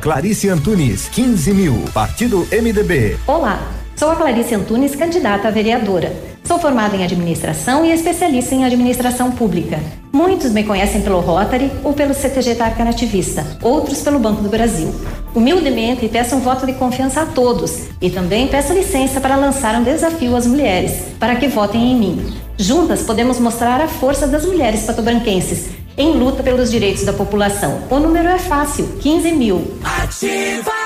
Clarice 0.00 0.48
Antunes, 0.48 1.10
15 1.10 1.52
mil. 1.52 1.84
Partido 1.92 2.48
MDB. 2.50 3.18
Olá, 3.26 3.60
sou 3.94 4.10
a 4.10 4.16
Clarice 4.16 4.54
Antunes, 4.54 4.96
candidata 4.96 5.48
a 5.48 5.50
vereadora. 5.50 6.10
Sou 6.42 6.58
formada 6.58 6.96
em 6.96 7.04
administração 7.04 7.84
e 7.84 7.92
especialista 7.92 8.54
em 8.54 8.64
administração 8.64 9.30
pública. 9.30 9.78
Muitos 10.10 10.52
me 10.52 10.64
conhecem 10.64 11.02
pelo 11.02 11.20
Rotary 11.20 11.70
ou 11.84 11.92
pelo 11.92 12.14
CTG 12.14 12.54
Tarca 12.54 12.82
Nativista, 12.82 13.46
outros 13.60 14.00
pelo 14.00 14.18
Banco 14.18 14.42
do 14.42 14.48
Brasil. 14.48 14.90
Humildemente 15.34 16.08
peço 16.08 16.34
um 16.34 16.40
voto 16.40 16.64
de 16.64 16.72
confiança 16.72 17.20
a 17.20 17.26
todos 17.26 17.88
e 18.00 18.08
também 18.08 18.48
peço 18.48 18.72
licença 18.72 19.20
para 19.20 19.36
lançar 19.36 19.74
um 19.74 19.84
desafio 19.84 20.34
às 20.34 20.46
mulheres, 20.46 20.92
para 21.20 21.36
que 21.36 21.46
votem 21.46 21.92
em 21.92 21.96
mim. 21.96 22.34
Juntas 22.56 23.02
podemos 23.02 23.38
mostrar 23.38 23.82
a 23.82 23.86
força 23.86 24.26
das 24.26 24.46
mulheres 24.46 24.82
patobranquenses 24.84 25.79
em 26.00 26.18
luta 26.18 26.42
pelos 26.42 26.70
direitos 26.70 27.04
da 27.04 27.12
população. 27.12 27.82
O 27.90 27.98
número 27.98 28.28
é 28.28 28.38
fácil: 28.38 28.96
15 29.00 29.32
mil. 29.32 29.78
Ativa 29.84 30.79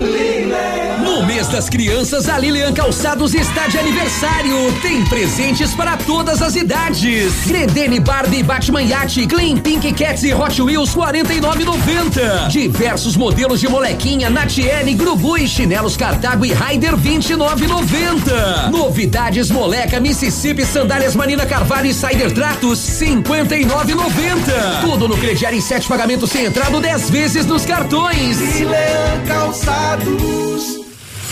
No 0.00 1.26
mês 1.26 1.48
das 1.48 1.68
crianças, 1.68 2.28
a 2.28 2.38
Lilian 2.38 2.72
Calçados 2.72 3.34
está 3.34 3.66
de 3.66 3.78
aniversário. 3.78 4.72
Tem 4.80 5.04
presentes 5.06 5.74
para 5.74 5.96
todas 5.96 6.40
as 6.40 6.54
idades. 6.54 7.44
Gredene 7.44 7.98
Barbie, 7.98 8.44
Batman 8.44 8.82
Yacht, 8.82 9.26
Clean 9.26 9.56
Pink 9.56 9.92
Cats 9.94 10.22
e 10.22 10.32
Hot 10.32 10.62
Wheels 10.62 10.94
49,90. 10.94 12.46
Diversos 12.48 13.16
modelos 13.16 13.58
de 13.58 13.68
molequinha, 13.68 14.30
Natiele, 14.30 14.94
Grubu 14.94 15.36
e 15.36 15.48
chinelos 15.48 15.96
Cartago 15.96 16.44
e 16.44 16.52
Raider 16.52 16.96
29,90. 16.96 18.70
Novidades 18.70 19.50
moleca, 19.50 19.98
Mississippi, 19.98 20.64
sandálias 20.64 21.16
Manina 21.16 21.44
Carvalho 21.44 21.86
e 21.86 21.94
Cider 21.94 22.32
Tratos 22.32 22.78
59,90. 22.78 24.80
Tudo 24.80 25.08
no 25.08 25.16
crediário 25.16 25.58
em 25.58 25.60
sete 25.60 25.88
pagamentos 25.88 26.30
sem 26.30 26.44
entrada, 26.44 26.80
10 26.80 27.10
vezes 27.10 27.46
nos 27.46 27.66
cartões. 27.66 28.38
Leão 28.60 29.26
Calçados. 29.26 29.87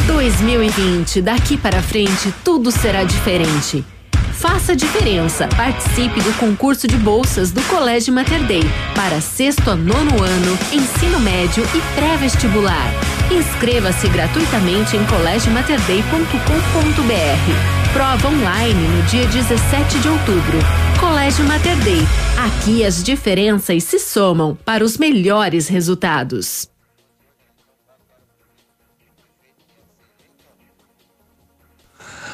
2020, 0.07 1.21
daqui 1.21 1.57
para 1.57 1.83
frente, 1.83 2.33
tudo 2.45 2.71
será 2.71 3.05
diferente. 3.05 3.85
Faça 4.33 4.73
a 4.73 4.75
diferença. 4.75 5.49
Participe 5.49 6.21
do 6.21 6.33
concurso 6.39 6.87
de 6.87 6.97
bolsas 6.97 7.51
do 7.51 7.63
Colégio 7.63 8.13
Mater 8.13 8.45
Dei 8.45 8.63
para 8.95 9.21
sexto 9.21 9.71
a 9.71 9.77
nono 9.77 10.23
ano, 10.23 10.59
ensino 10.73 11.19
médio 11.21 11.65
e 11.75 11.81
pré-vestibular. 11.95 12.93
Inscreva-se 13.31 14.09
gratuitamente 14.09 14.97
em 14.97 15.05
colégiomaterdei.com.br. 15.07 17.93
Prova 17.93 18.29
online 18.29 18.89
no 18.89 19.03
dia 19.05 19.27
17 19.27 19.99
de 19.99 20.09
outubro. 20.09 20.59
Colégio 21.01 21.45
Mater 21.47 21.77
Dei. 21.79 22.03
Aqui 22.47 22.85
as 22.85 23.03
diferenças 23.03 23.85
se 23.85 23.99
somam 23.99 24.57
para 24.65 24.85
os 24.85 24.99
melhores 24.99 25.67
resultados. 25.67 26.69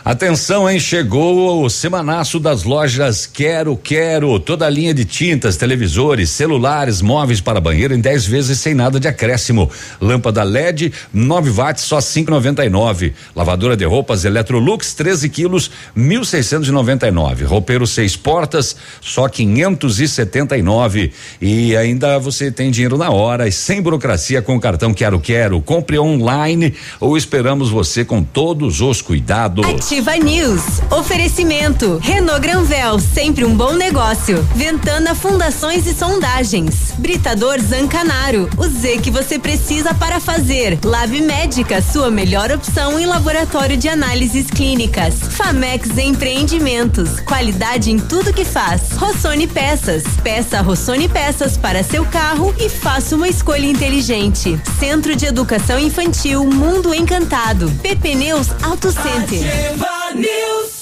Atenção, 0.05 0.69
hein? 0.69 0.81
Chegou 0.81 1.65
o 1.65 1.71
semanaço 1.71 2.41
das 2.41 2.65
lojas 2.65 3.25
Quero 3.25 3.77
Quero. 3.77 4.41
Toda 4.41 4.67
a 4.67 4.71
linha 4.71 4.93
de 4.93 5.05
tintas, 5.05 5.57
televisores, 5.57 6.29
celulares, 6.31 7.01
móveis 7.01 7.41
para 7.41 7.61
banheiro 7.61 7.95
em 7.95 8.01
10 8.01 8.27
vezes 8.27 8.59
sem 8.59 8.75
nada 8.75 8.99
de 8.99 9.07
acréscimo. 9.07 9.71
Lâmpada 10.01 10.43
LED 10.43 10.93
9 11.15 11.51
watts 11.51 11.85
só 11.85 11.99
5,99. 11.99 13.13
Lavadora 13.35 13.77
de 13.77 13.85
roupas 13.85 14.25
Electrolux 14.25 14.93
13 14.93 15.29
quilos 15.29 15.71
1.699. 15.97 17.45
Roupeiro 17.45 17.87
seis 17.87 18.17
portas 18.17 18.75
só 19.01 19.29
579. 19.29 21.13
E 21.41 21.77
ainda 21.77 22.19
você 22.19 22.51
tem 22.51 22.73
dinheiro 22.73 22.99
na 22.99 23.11
hora 23.11 23.47
e 23.47 23.53
sem 23.53 23.81
burocracia 23.81 24.43
com 24.43 24.57
o 24.57 24.61
cartão 24.61 24.93
Quero 24.93 25.21
Quero. 25.21 25.63
Compre 25.63 25.97
online 25.97 26.75
ou 26.99 27.17
esperamos 27.17 27.71
você 27.71 28.05
com 28.05 28.21
todos 28.25 28.81
os 28.81 29.01
cuidados. 29.01 29.92
Ativa 29.93 30.17
News. 30.17 30.63
Oferecimento. 30.91 31.99
Renault 32.01 32.41
Granvel, 32.41 32.99
sempre 32.99 33.45
um 33.45 33.55
bom 33.55 33.75
negócio. 33.75 34.43
Ventana 34.55 35.15
Fundações 35.15 35.87
e 35.87 35.93
Sondagens. 35.93 36.95
Britador 36.97 37.61
Zancanaro. 37.61 38.49
O 38.57 38.67
Z 38.67 39.01
que 39.03 39.11
você 39.11 39.39
precisa 39.39 39.93
para 39.93 40.19
fazer. 40.19 40.79
Lab 40.83 41.21
Médica, 41.21 41.83
sua 41.83 42.11
melhor 42.11 42.51
opção 42.51 42.99
em 42.99 43.05
laboratório 43.05 43.77
de 43.77 43.87
análises 43.87 44.51
clínicas. 44.51 45.15
Famex 45.29 45.99
Empreendimentos. 45.99 47.21
Qualidade 47.21 47.91
em 47.91 47.99
tudo 47.99 48.33
que 48.33 48.47
faz. 48.47 48.93
Rossoni 48.93 49.47
Peças. 49.47 50.05
Peça 50.25 50.63
Rossoni 50.63 51.07
Peças 51.07 51.59
para 51.59 51.83
seu 51.83 52.07
carro 52.07 52.55
e 52.59 52.71
faça 52.71 53.15
uma 53.15 53.29
escolha 53.29 53.67
inteligente. 53.67 54.59
Centro 54.81 55.15
de 55.15 55.27
Educação 55.27 55.79
Infantil 55.79 56.47
Mundo 56.47 56.95
Encantado. 56.95 57.71
PP 57.83 58.15
Neus 58.15 58.49
Auto 58.63 58.91
Center. 58.91 59.82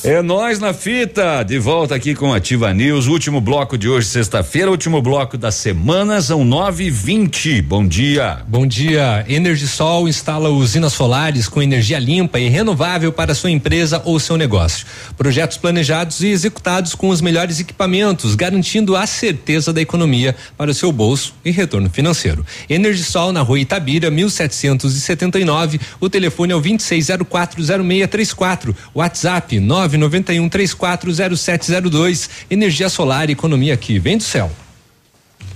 É 0.03 0.23
nós 0.23 0.59
na 0.59 0.73
fita, 0.73 1.43
de 1.43 1.59
volta 1.59 1.95
aqui 1.95 2.15
com 2.15 2.33
Ativa 2.33 2.73
News, 2.73 3.07
último 3.07 3.39
bloco 3.39 3.77
de 3.77 3.87
hoje, 3.87 4.09
sexta-feira, 4.09 4.70
último 4.70 5.03
bloco 5.03 5.37
da 5.37 5.53
semana, 5.53 6.23
são 6.23 6.43
nove 6.43 6.85
e 6.85 6.91
vinte. 6.91 7.61
Bom 7.61 7.87
dia. 7.87 8.39
Bom 8.49 8.67
dia. 8.67 9.27
Energisol 9.29 10.09
instala 10.09 10.49
usinas 10.49 10.95
solares 10.95 11.49
com 11.49 11.62
energia 11.62 11.99
limpa 11.99 12.41
e 12.41 12.49
renovável 12.49 13.12
para 13.12 13.35
sua 13.35 13.51
empresa 13.51 14.01
ou 14.05 14.19
seu 14.19 14.39
negócio. 14.39 14.87
Projetos 15.19 15.59
planejados 15.59 16.23
e 16.23 16.29
executados 16.29 16.95
com 16.95 17.11
os 17.11 17.20
melhores 17.20 17.61
equipamentos, 17.61 18.35
garantindo 18.35 18.97
a 18.97 19.07
certeza 19.07 19.70
da 19.70 19.83
economia 19.83 20.35
para 20.57 20.70
o 20.70 20.75
seu 20.75 20.91
bolso 20.91 21.35
e 21.45 21.51
retorno 21.51 21.91
financeiro. 21.91 22.43
Energisol 22.70 23.33
na 23.33 23.43
rua 23.43 23.61
Itabira, 23.61 24.11
1779. 24.11 25.79
O 26.01 26.09
telefone 26.09 26.53
é 26.53 26.57
o 26.57 26.62
26040634. 26.62 28.75
WhatsApp 28.94 29.59
991 29.59 30.49
340702. 30.49 32.28
Energia 32.51 32.89
solar 32.89 33.31
economia 33.31 33.75
aqui. 33.75 33.99
Vem 33.99 34.17
do 34.17 34.23
céu. 34.23 34.51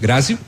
Grazi. 0.01 0.39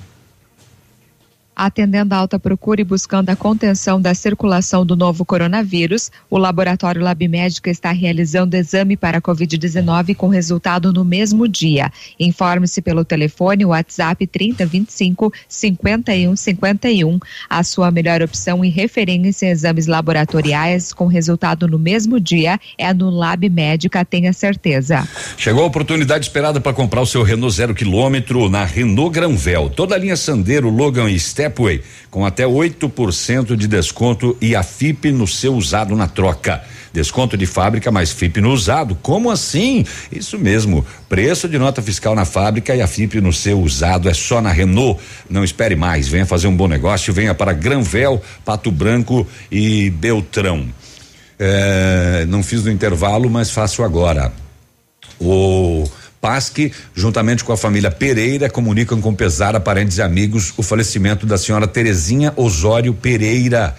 Atendendo 1.57 2.13
à 2.13 2.19
alta 2.19 2.39
procura 2.39 2.83
e 2.83 2.85
buscando 2.85 3.31
a 3.31 3.37
contenção 3.37 3.99
da 3.99 4.13
circulação 4.13 4.85
do 4.85 4.95
novo 4.95 5.25
coronavírus, 5.25 6.11
o 6.29 6.37
laboratório 6.37 7.03
Lab 7.03 7.27
Médica 7.27 7.71
está 7.71 7.91
realizando 7.93 8.55
exame 8.55 8.95
para 8.95 9.17
a 9.17 9.23
Covid-19 9.23 10.15
com 10.15 10.29
resultado 10.29 10.93
no 10.93 11.03
mesmo 11.03 11.49
dia. 11.49 11.91
Informe-se 12.21 12.83
pelo 12.83 13.07
telefone 13.07 13.65
WhatsApp 13.65 14.27
3025 14.27 15.33
5151. 15.49 17.19
A 17.49 17.65
sua 17.65 17.91
melhor 17.91 18.21
opção 18.21 18.63
e 18.63 18.69
referência 18.69 19.47
em 19.47 19.51
exames 19.51 19.87
laboratoriais 19.87 20.93
com 20.93 21.07
resultado 21.07 21.67
no 21.67 21.79
mesmo 21.79 22.21
dia 22.21 22.61
é 22.77 22.93
no 22.93 23.09
Lab 23.09 23.49
Médica, 23.49 24.05
tenha 24.05 24.35
certeza. 24.35 25.09
Chegou 25.39 25.63
a 25.63 25.67
oportunidade 25.67 26.27
esperada 26.27 26.61
para 26.61 26.75
comprar 26.75 27.01
o 27.01 27.07
seu 27.07 27.23
Renault 27.23 27.57
zero 27.57 27.75
quilômetro 27.75 28.51
na 28.51 28.63
Renault 28.63 29.15
Granvel. 29.15 29.71
Toda 29.71 29.95
a 29.95 29.99
linha 29.99 30.19
Sandero, 30.19 30.69
Logan 30.69 31.09
e 31.09 31.15
Stepway 31.47 31.83
com 32.11 32.25
até 32.25 32.45
8% 32.45 33.57
de 33.57 33.69
desconto 33.69 34.37
e 34.41 34.55
a 34.55 34.63
FIP 34.63 35.13
no 35.13 35.27
seu 35.27 35.55
usado 35.55 35.95
na 35.95 36.09
troca. 36.09 36.63
Desconto 36.93 37.37
de 37.37 37.45
fábrica 37.45 37.91
mais 37.91 38.11
FIP 38.11 38.41
no 38.41 38.51
usado. 38.53 38.97
Como 39.03 39.31
assim? 39.31 39.85
Isso 40.11 40.39
mesmo. 40.39 40.85
Preço 41.09 41.47
de 41.47 41.59
nota 41.59 41.83
fiscal 41.83 42.15
na 42.15 42.25
fábrica 42.25 42.75
e 42.75 42.81
a 42.81 42.87
FIP 42.87 43.21
no 43.21 43.33
seu 43.33 43.61
usado 43.61 44.09
é 44.09 44.15
só 44.15 44.41
na 44.41 44.51
Renault. 44.51 45.01
Não 45.29 45.45
espere 45.45 45.77
mais. 45.77 46.09
Venha 46.09 46.25
fazer 46.25 46.47
um 46.47 46.57
bom 46.57 46.67
negócio. 46.67 47.13
Venha 47.13 47.35
para 47.35 47.53
Granvel, 47.53 48.23
Pato 48.45 48.71
Branco 48.71 49.27
e 49.53 49.91
Beltrão. 49.91 50.67
É, 51.39 52.25
não 52.29 52.43
fiz 52.43 52.65
no 52.65 52.73
intervalo, 52.73 53.29
mas 53.29 53.51
faço 53.51 53.83
agora. 53.83 54.33
O 55.21 55.87
PASC, 56.27 56.73
juntamente 56.93 57.45
com 57.45 57.53
a 57.53 57.57
família 57.57 57.89
Pereira, 57.89 58.51
comunicam 58.51 59.01
com 59.01 59.15
pesar 59.15 59.55
a 59.55 59.61
parentes 59.61 59.99
e 59.99 60.03
amigos 60.03 60.53
o 60.57 60.63
falecimento 60.63 61.25
da 61.25 61.39
senhora 61.39 61.69
Terezinha 61.69 62.33
Osório 62.35 62.93
Pereira, 62.93 63.77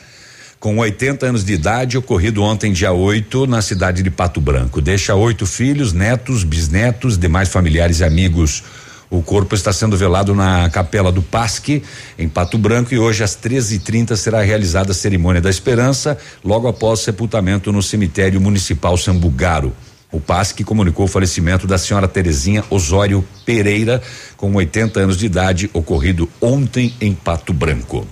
com 0.58 0.78
80 0.78 1.26
anos 1.26 1.44
de 1.44 1.52
idade, 1.52 1.98
ocorrido 1.98 2.42
ontem, 2.42 2.72
dia 2.72 2.94
8, 2.94 3.46
na 3.48 3.62
cidade 3.62 4.02
de 4.02 4.10
Pato 4.10 4.40
Branco. 4.40 4.80
Deixa 4.80 5.14
oito 5.14 5.46
filhos, 5.46 5.92
netos, 5.92 6.46
bisnetos, 6.46 7.18
demais 7.18 7.50
familiares 7.50 8.00
e 8.00 8.06
amigos. 8.06 8.64
O 9.10 9.22
corpo 9.22 9.54
está 9.54 9.74
sendo 9.74 9.98
velado 9.98 10.34
na 10.34 10.70
capela 10.70 11.12
do 11.12 11.22
Pasque, 11.22 11.84
em 12.18 12.30
Pato 12.30 12.58
Branco, 12.58 12.94
e 12.94 12.98
hoje 12.98 13.26
às 13.26 13.36
13h30 13.36 14.16
será 14.16 14.42
realizada 14.42 14.94
a 14.94 14.96
cerimônia 14.96 15.42
da 15.42 15.50
esperança, 15.50 16.18
logo 16.46 16.70
após 16.70 17.02
sepultamento 17.02 17.74
no 17.74 17.84
cemitério 17.84 18.40
municipal 18.40 18.98
Sambugaro. 18.98 19.76
O 20.12 20.20
PASC 20.20 20.62
comunicou 20.64 21.06
o 21.06 21.08
falecimento 21.08 21.68
da 21.68 21.78
senhora 21.78 22.08
Terezinha 22.08 22.64
Osório 22.70 23.26
Pereira, 23.46 24.02
com 24.38 24.54
80 24.54 25.02
anos 25.02 25.18
de 25.18 25.26
idade, 25.26 25.70
ocorrido 25.74 26.30
ontem 26.40 26.94
em 27.02 27.14
Pato 27.14 27.52
Branco. 27.54 28.08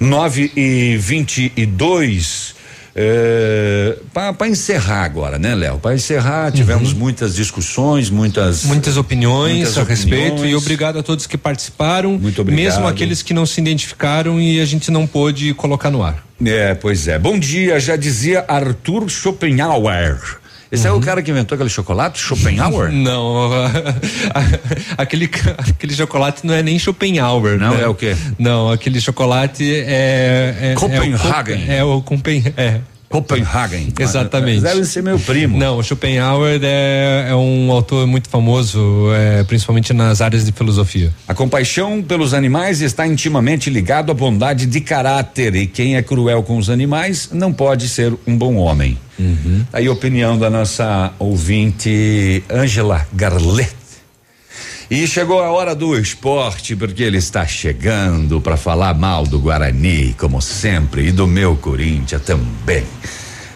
9 0.00 0.52
e 0.56 0.96
22 0.96 2.54
é, 2.94 3.96
para 4.12 4.48
encerrar 4.48 5.04
agora, 5.04 5.38
né, 5.38 5.54
Léo? 5.54 5.78
Para 5.78 5.94
encerrar, 5.94 6.50
tivemos 6.50 6.92
muitas 6.92 7.34
discussões, 7.34 8.10
muitas 8.10 8.64
Muitas 8.64 8.96
opiniões 8.96 9.56
muitas 9.56 9.78
a 9.78 9.84
respeito 9.84 10.32
opiniões. 10.32 10.52
e 10.52 10.54
obrigado 10.56 10.98
a 10.98 11.02
todos 11.02 11.26
que 11.26 11.38
participaram, 11.38 12.18
Muito 12.18 12.40
obrigado. 12.40 12.64
mesmo 12.64 12.88
aqueles 12.88 13.22
que 13.22 13.32
não 13.32 13.46
se 13.46 13.60
identificaram 13.60 14.40
e 14.40 14.60
a 14.60 14.64
gente 14.64 14.90
não 14.90 15.06
pôde 15.06 15.54
colocar 15.54 15.90
no 15.90 16.02
ar. 16.02 16.24
É, 16.44 16.74
pois 16.74 17.06
é. 17.06 17.18
Bom 17.18 17.38
dia, 17.38 17.78
já 17.78 17.94
dizia 17.96 18.44
Arthur 18.48 19.08
Schopenhauer. 19.08 20.39
Esse 20.70 20.86
é 20.86 20.92
o 20.92 21.00
cara 21.00 21.20
que 21.22 21.30
inventou 21.30 21.56
aquele 21.56 21.70
chocolate, 21.70 22.20
Schopenhauer? 22.20 22.92
Não, 22.94 23.50
aquele, 24.96 25.28
aquele 25.58 25.94
chocolate 25.94 26.46
não 26.46 26.54
é 26.54 26.62
nem 26.62 26.78
Schopenhauer. 26.78 27.58
Não, 27.58 27.76
né? 27.76 27.82
é 27.82 27.88
o 27.88 27.94
quê? 27.94 28.16
Não, 28.38 28.70
aquele 28.70 29.00
chocolate 29.00 29.64
é. 29.64 30.54
é 30.60 30.74
Copenhagen. 30.74 31.64
É 31.68 31.82
o, 31.82 32.00
Copen, 32.00 32.44
é. 32.56 32.80
Copenhagen. 33.10 33.88
Exatamente. 33.98 34.60
Deve 34.62 34.84
ser 34.84 35.02
meu 35.02 35.18
primo. 35.18 35.58
Não, 35.58 35.78
o 35.78 35.82
Schopenhauer 35.82 36.60
é, 36.62 37.26
é 37.28 37.34
um 37.34 37.70
autor 37.72 38.06
muito 38.06 38.28
famoso, 38.28 39.12
é, 39.12 39.42
principalmente 39.42 39.92
nas 39.92 40.20
áreas 40.20 40.44
de 40.44 40.52
filosofia. 40.52 41.12
A 41.26 41.34
compaixão 41.34 42.00
pelos 42.00 42.32
animais 42.32 42.80
está 42.80 43.04
intimamente 43.06 43.68
ligado 43.68 44.12
à 44.12 44.14
bondade 44.14 44.64
de 44.64 44.80
caráter 44.80 45.56
e 45.56 45.66
quem 45.66 45.96
é 45.96 46.02
cruel 46.02 46.44
com 46.44 46.56
os 46.56 46.70
animais 46.70 47.30
não 47.32 47.52
pode 47.52 47.88
ser 47.88 48.14
um 48.26 48.38
bom 48.38 48.54
homem. 48.54 48.96
Aí 49.72 49.86
a 49.86 49.92
opinião 49.92 50.38
da 50.38 50.48
nossa 50.48 51.12
ouvinte 51.18 52.42
Ângela 52.50 53.06
Garlet. 53.12 53.79
E 54.90 55.06
chegou 55.06 55.40
a 55.40 55.50
hora 55.52 55.72
do 55.74 55.96
esporte, 55.96 56.74
porque 56.74 57.02
ele 57.04 57.18
está 57.18 57.46
chegando 57.46 58.40
para 58.40 58.56
falar 58.56 58.92
mal 58.92 59.24
do 59.24 59.38
Guarani, 59.38 60.14
como 60.18 60.40
sempre, 60.42 61.06
e 61.08 61.12
do 61.12 61.28
meu 61.28 61.54
Corinthians 61.56 62.22
também. 62.22 62.82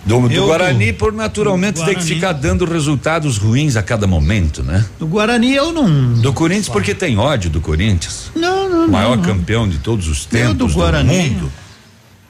Do, 0.06 0.28
do 0.28 0.32
Eu 0.32 0.46
Guarani, 0.46 0.92
do- 0.92 0.98
por 0.98 1.12
naturalmente 1.12 1.74
do 1.80 1.80
ter 1.80 1.94
que 1.96 2.00
Guarani. 2.02 2.14
ficar 2.14 2.32
dando 2.34 2.64
resultados 2.64 3.36
ruins 3.36 3.74
a 3.74 3.82
cada 3.82 4.06
momento, 4.06 4.62
né? 4.62 4.84
Do 4.98 5.08
Guarani 5.08 5.54
eu 5.54 5.72
não. 5.72 6.12
Do 6.12 6.32
Corinthians, 6.32 6.68
porque 6.68 6.94
tem 6.94 7.18
ódio 7.18 7.50
do 7.50 7.60
Corinthians. 7.60 8.30
Não, 8.36 8.68
não, 8.68 8.84
O 8.86 8.90
maior 8.92 9.16
não, 9.16 9.24
campeão 9.24 9.68
de 9.68 9.78
todos 9.78 10.06
os 10.06 10.24
Eu 10.30 10.30
tempos 10.30 10.56
do 10.72 10.78
Guarani. 10.78 11.30
mundo. 11.30 11.50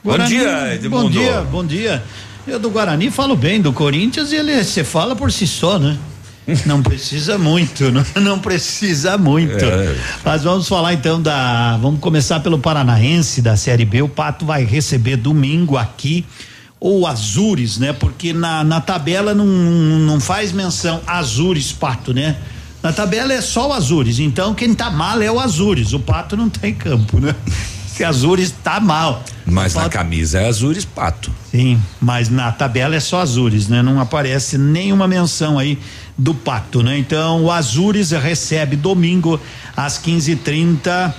Guarani, 0.02 0.34
bom 0.34 0.40
dia, 0.40 0.74
Edmundo. 0.76 1.02
Bom 1.04 1.10
dia, 1.10 1.40
bom 1.42 1.64
dia. 1.66 2.02
Eu 2.46 2.58
do 2.58 2.70
Guarani 2.70 3.10
falo 3.10 3.36
bem, 3.36 3.60
do 3.60 3.72
Corinthians 3.72 4.32
ele 4.32 4.62
você 4.64 4.82
fala 4.84 5.14
por 5.16 5.30
si 5.32 5.46
só, 5.46 5.78
né? 5.78 5.98
Não 6.66 6.82
precisa 6.82 7.38
muito, 7.38 7.90
não, 7.90 8.04
não 8.20 8.38
precisa 8.38 9.16
muito. 9.16 9.64
É. 9.64 9.96
Mas 10.24 10.42
vamos 10.42 10.68
falar 10.68 10.92
então 10.92 11.20
da. 11.20 11.76
Vamos 11.78 12.00
começar 12.00 12.40
pelo 12.40 12.58
Paranaense 12.58 13.40
da 13.40 13.56
Série 13.56 13.84
B. 13.84 14.02
O 14.02 14.08
Pato 14.08 14.44
vai 14.44 14.64
receber 14.64 15.16
domingo 15.16 15.76
aqui 15.76 16.24
o 16.86 17.06
Azures, 17.06 17.78
né? 17.78 17.94
Porque 17.94 18.34
na, 18.34 18.62
na 18.62 18.78
tabela 18.78 19.34
não, 19.34 19.46
não 19.46 20.20
faz 20.20 20.52
menção 20.52 21.00
Azures 21.06 21.72
Pato, 21.72 22.12
né? 22.12 22.36
Na 22.82 22.92
tabela 22.92 23.32
é 23.32 23.40
só 23.40 23.70
o 23.70 23.72
Azures. 23.72 24.18
Então 24.18 24.54
quem 24.54 24.74
tá 24.74 24.90
mal 24.90 25.22
é 25.22 25.32
o 25.32 25.40
Azures. 25.40 25.94
O 25.94 26.00
Pato 26.00 26.36
não 26.36 26.50
tem 26.50 26.74
campo, 26.74 27.18
né? 27.18 27.34
Se 27.88 28.04
Azures 28.04 28.52
tá 28.62 28.80
mal. 28.80 29.22
Mas 29.46 29.72
na 29.74 29.88
camisa 29.88 30.40
é 30.40 30.48
Azures 30.48 30.84
Pato. 30.84 31.30
Sim, 31.50 31.80
mas 32.00 32.28
na 32.28 32.50
tabela 32.50 32.96
é 32.96 33.00
só 33.00 33.20
Azures, 33.20 33.68
né? 33.68 33.82
Não 33.82 34.00
aparece 34.00 34.58
nenhuma 34.58 35.06
menção 35.06 35.58
aí 35.58 35.78
do 36.16 36.34
Pato, 36.34 36.82
né? 36.82 36.98
Então 36.98 37.44
o 37.44 37.50
Azures 37.50 38.10
recebe 38.12 38.76
domingo 38.76 39.40
às 39.76 39.98
15h30 39.98 41.12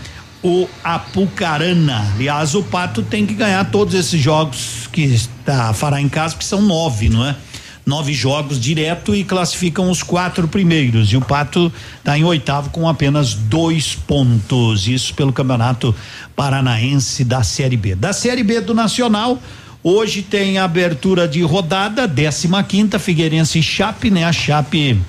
o 0.46 0.70
Apucarana. 0.84 2.12
Aliás, 2.14 2.54
o 2.54 2.62
Pato 2.62 3.02
tem 3.02 3.26
que 3.26 3.34
ganhar 3.34 3.66
todos 3.72 3.96
esses 3.96 4.22
jogos 4.22 4.88
que 4.92 5.02
está 5.02 5.74
fará 5.74 6.00
em 6.00 6.08
casa, 6.08 6.36
que 6.36 6.46
são 6.46 6.62
nove, 6.62 7.10
não 7.10 7.26
é? 7.26 7.36
Nove 7.84 8.14
jogos 8.14 8.60
direto 8.60 9.16
e 9.16 9.24
classificam 9.24 9.90
os 9.90 10.04
quatro 10.04 10.48
primeiros. 10.48 11.12
E 11.12 11.18
o 11.18 11.22
Pato 11.22 11.74
está 11.98 12.18
em 12.18 12.24
oitavo 12.24 12.70
com 12.70 12.88
apenas 12.88 13.34
dois 13.34 13.96
pontos. 13.96 14.88
Isso 14.88 15.14
pelo 15.16 15.34
Campeonato 15.34 15.96
Paranaense 16.36 17.24
da 17.24 17.44
Série 17.44 17.78
B. 17.78 17.96
Da 17.96 18.14
Série 18.14 18.44
B 18.44 18.62
do 18.62 18.74
Nacional, 18.74 19.40
hoje 19.88 20.24
tem 20.24 20.58
abertura 20.58 21.28
de 21.28 21.44
rodada, 21.44 22.08
15 22.08 22.48
quinta, 22.68 22.98
Figueirense 22.98 23.60
e 23.60 23.64
Chape, 23.64 24.10
né? 24.10 24.24
A 24.24 24.34
Chape 24.34 25.00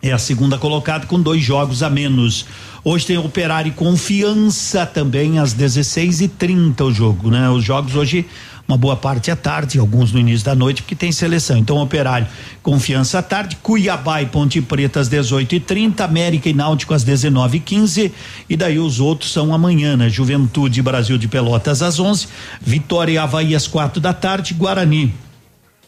é 0.00 0.10
a 0.12 0.16
segunda 0.16 0.56
colocada 0.56 1.04
com 1.04 1.20
dois 1.20 1.42
jogos 1.42 1.82
a 1.82 1.90
menos. 1.90 2.46
Hoje 2.82 3.04
tem 3.04 3.18
Operário 3.18 3.68
e 3.68 3.74
Confiança 3.74 4.86
também 4.86 5.38
às 5.38 5.52
16 5.52 6.22
e 6.22 6.28
30 6.28 6.84
o 6.84 6.90
jogo, 6.90 7.30
né? 7.30 7.50
Os 7.50 7.62
jogos 7.62 7.94
hoje 7.94 8.24
uma 8.68 8.76
boa 8.76 8.96
parte 8.96 9.30
à 9.30 9.36
tarde, 9.36 9.78
alguns 9.78 10.12
no 10.12 10.20
início 10.20 10.44
da 10.44 10.54
noite, 10.54 10.82
porque 10.82 10.94
tem 10.94 11.10
seleção. 11.10 11.56
Então, 11.56 11.78
Operário, 11.78 12.26
Confiança 12.62 13.18
à 13.18 13.22
tarde, 13.22 13.56
Cuiabá 13.62 14.20
e 14.20 14.26
Ponte 14.26 14.60
Preta 14.60 15.00
às 15.00 15.08
18 15.08 15.54
e 15.54 15.60
30 15.60 16.04
América 16.04 16.50
e 16.50 16.52
Náutico 16.52 16.92
às 16.92 17.02
19 17.02 17.56
e 17.56 17.60
15 17.60 18.12
daí 18.58 18.78
os 18.78 19.00
outros 19.00 19.32
são 19.32 19.54
amanhã, 19.54 19.96
né? 19.96 20.10
Juventude 20.10 20.82
Brasil 20.82 21.16
de 21.16 21.28
Pelotas 21.28 21.80
às 21.80 21.98
11 21.98 22.26
Vitória 22.60 23.12
e 23.12 23.18
Havaí 23.18 23.54
às 23.54 23.66
quatro 23.66 24.00
da 24.00 24.12
tarde, 24.12 24.52
Guarani 24.52 25.14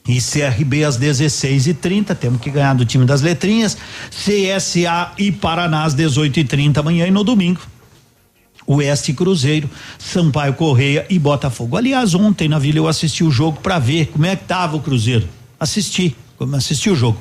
e 0.09 0.19
CRB 0.19 0.85
às 0.85 0.97
16 0.97 1.67
e 1.67 1.75
30 1.75 2.15
temos 2.15 2.41
que 2.41 2.51
ganhar 2.51 2.75
do 2.75 2.85
time 2.87 3.05
das 3.05 3.21
letrinhas. 3.21 3.77
CSA 4.11 5.13
e 5.19 5.31
Paraná 5.31 5.85
às 5.85 5.95
18 5.95 6.41
e 6.41 6.45
30 6.45 6.81
amanhã 6.81 7.07
e 7.07 7.11
no 7.11 7.23
domingo. 7.23 7.61
Oeste 8.73 9.11
e 9.11 9.15
Cruzeiro, 9.15 9.69
Sampaio 9.99 10.55
Correia 10.55 11.05
e 11.11 11.19
Botafogo. 11.19 11.77
Aliás, 11.77 12.15
ontem 12.15 12.49
na 12.49 12.59
Vila 12.59 12.79
eu 12.79 12.87
assisti 12.89 13.25
o 13.25 13.31
jogo 13.31 13.59
para 13.61 13.79
ver 13.79 14.07
como 14.07 14.25
é 14.27 14.37
que 14.37 14.45
tava 14.45 14.77
o 14.77 14.81
Cruzeiro. 14.81 15.27
Assisti, 15.59 16.15
como 16.39 16.55
assisti 16.55 16.89
o 16.89 16.95
jogo. 16.95 17.21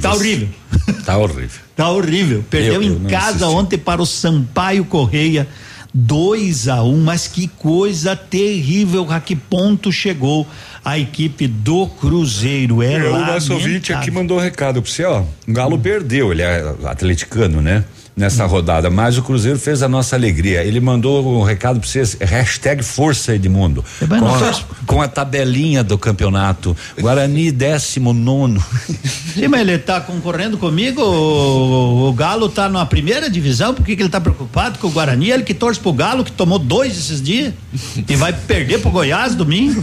tá 0.00 0.10
você- 0.10 0.16
horrível. 0.18 0.48
Tá 1.04 1.16
horrível. 1.18 1.60
Tá 1.74 1.90
horrível. 1.90 2.44
Perdeu 2.48 2.74
Eu- 2.74 2.82
eu 2.82 2.96
em 2.96 3.04
casa 3.04 3.30
assisti. 3.46 3.54
ontem 3.54 3.78
para 3.78 4.00
o 4.02 4.06
Sampaio 4.06 4.84
Correia. 4.84 5.48
2 5.94 6.68
a 6.68 6.82
1 6.82 6.94
um, 6.94 7.02
mas 7.02 7.26
que 7.26 7.46
coisa 7.48 8.16
terrível 8.16 9.06
a 9.10 9.20
que 9.20 9.36
ponto 9.36 9.92
chegou 9.92 10.46
a 10.82 10.98
equipe 10.98 11.46
do 11.46 11.86
Cruzeiro. 11.86 12.82
É 12.82 12.96
o 13.10 13.18
nosso 13.26 13.52
ouvinte 13.52 13.92
aqui 13.92 14.10
mandou 14.10 14.38
um 14.38 14.40
recado 14.40 14.80
pra 14.80 14.90
você, 14.90 15.04
ó. 15.04 15.22
O 15.46 15.52
Galo 15.52 15.78
perdeu, 15.78 16.32
ele 16.32 16.40
é 16.42 16.64
atleticano, 16.84 17.60
né? 17.60 17.84
Nessa 18.16 18.44
rodada, 18.44 18.90
mas 18.90 19.16
o 19.16 19.22
Cruzeiro 19.22 19.58
fez 19.58 19.82
a 19.82 19.88
nossa 19.88 20.16
alegria. 20.16 20.62
Ele 20.62 20.80
mandou 20.80 21.40
um 21.40 21.42
recado 21.42 21.80
para 21.80 21.88
vocês, 21.88 22.16
hashtag 22.20 22.82
Força 22.82 23.34
Edmundo. 23.34 23.84
É 24.00 24.06
com, 24.06 24.26
a, 24.26 24.60
com 24.86 25.02
a 25.02 25.08
tabelinha 25.08 25.82
do 25.82 25.96
campeonato. 25.96 26.76
Guarani, 27.00 27.50
décimo 27.52 28.12
nono. 28.12 28.62
Sim, 29.34 29.48
mas 29.48 29.62
ele 29.62 29.78
tá 29.78 30.00
concorrendo 30.00 30.58
comigo. 30.58 31.02
O, 31.02 32.08
o 32.08 32.12
Galo 32.12 32.48
tá 32.48 32.68
na 32.68 32.84
primeira 32.84 33.30
divisão. 33.30 33.74
Por 33.74 33.84
que, 33.84 33.96
que 33.96 34.02
ele 34.02 34.10
tá 34.10 34.20
preocupado 34.20 34.78
com 34.78 34.88
o 34.88 34.90
Guarani? 34.90 35.30
Ele 35.30 35.42
que 35.42 35.54
torce 35.54 35.80
pro 35.80 35.92
Galo, 35.92 36.24
que 36.24 36.32
tomou 36.32 36.58
dois 36.58 36.96
esses 36.96 37.22
dias. 37.22 37.54
E 38.08 38.16
vai 38.16 38.32
perder 38.32 38.80
pro 38.80 38.90
Goiás 38.90 39.34
domingo. 39.34 39.82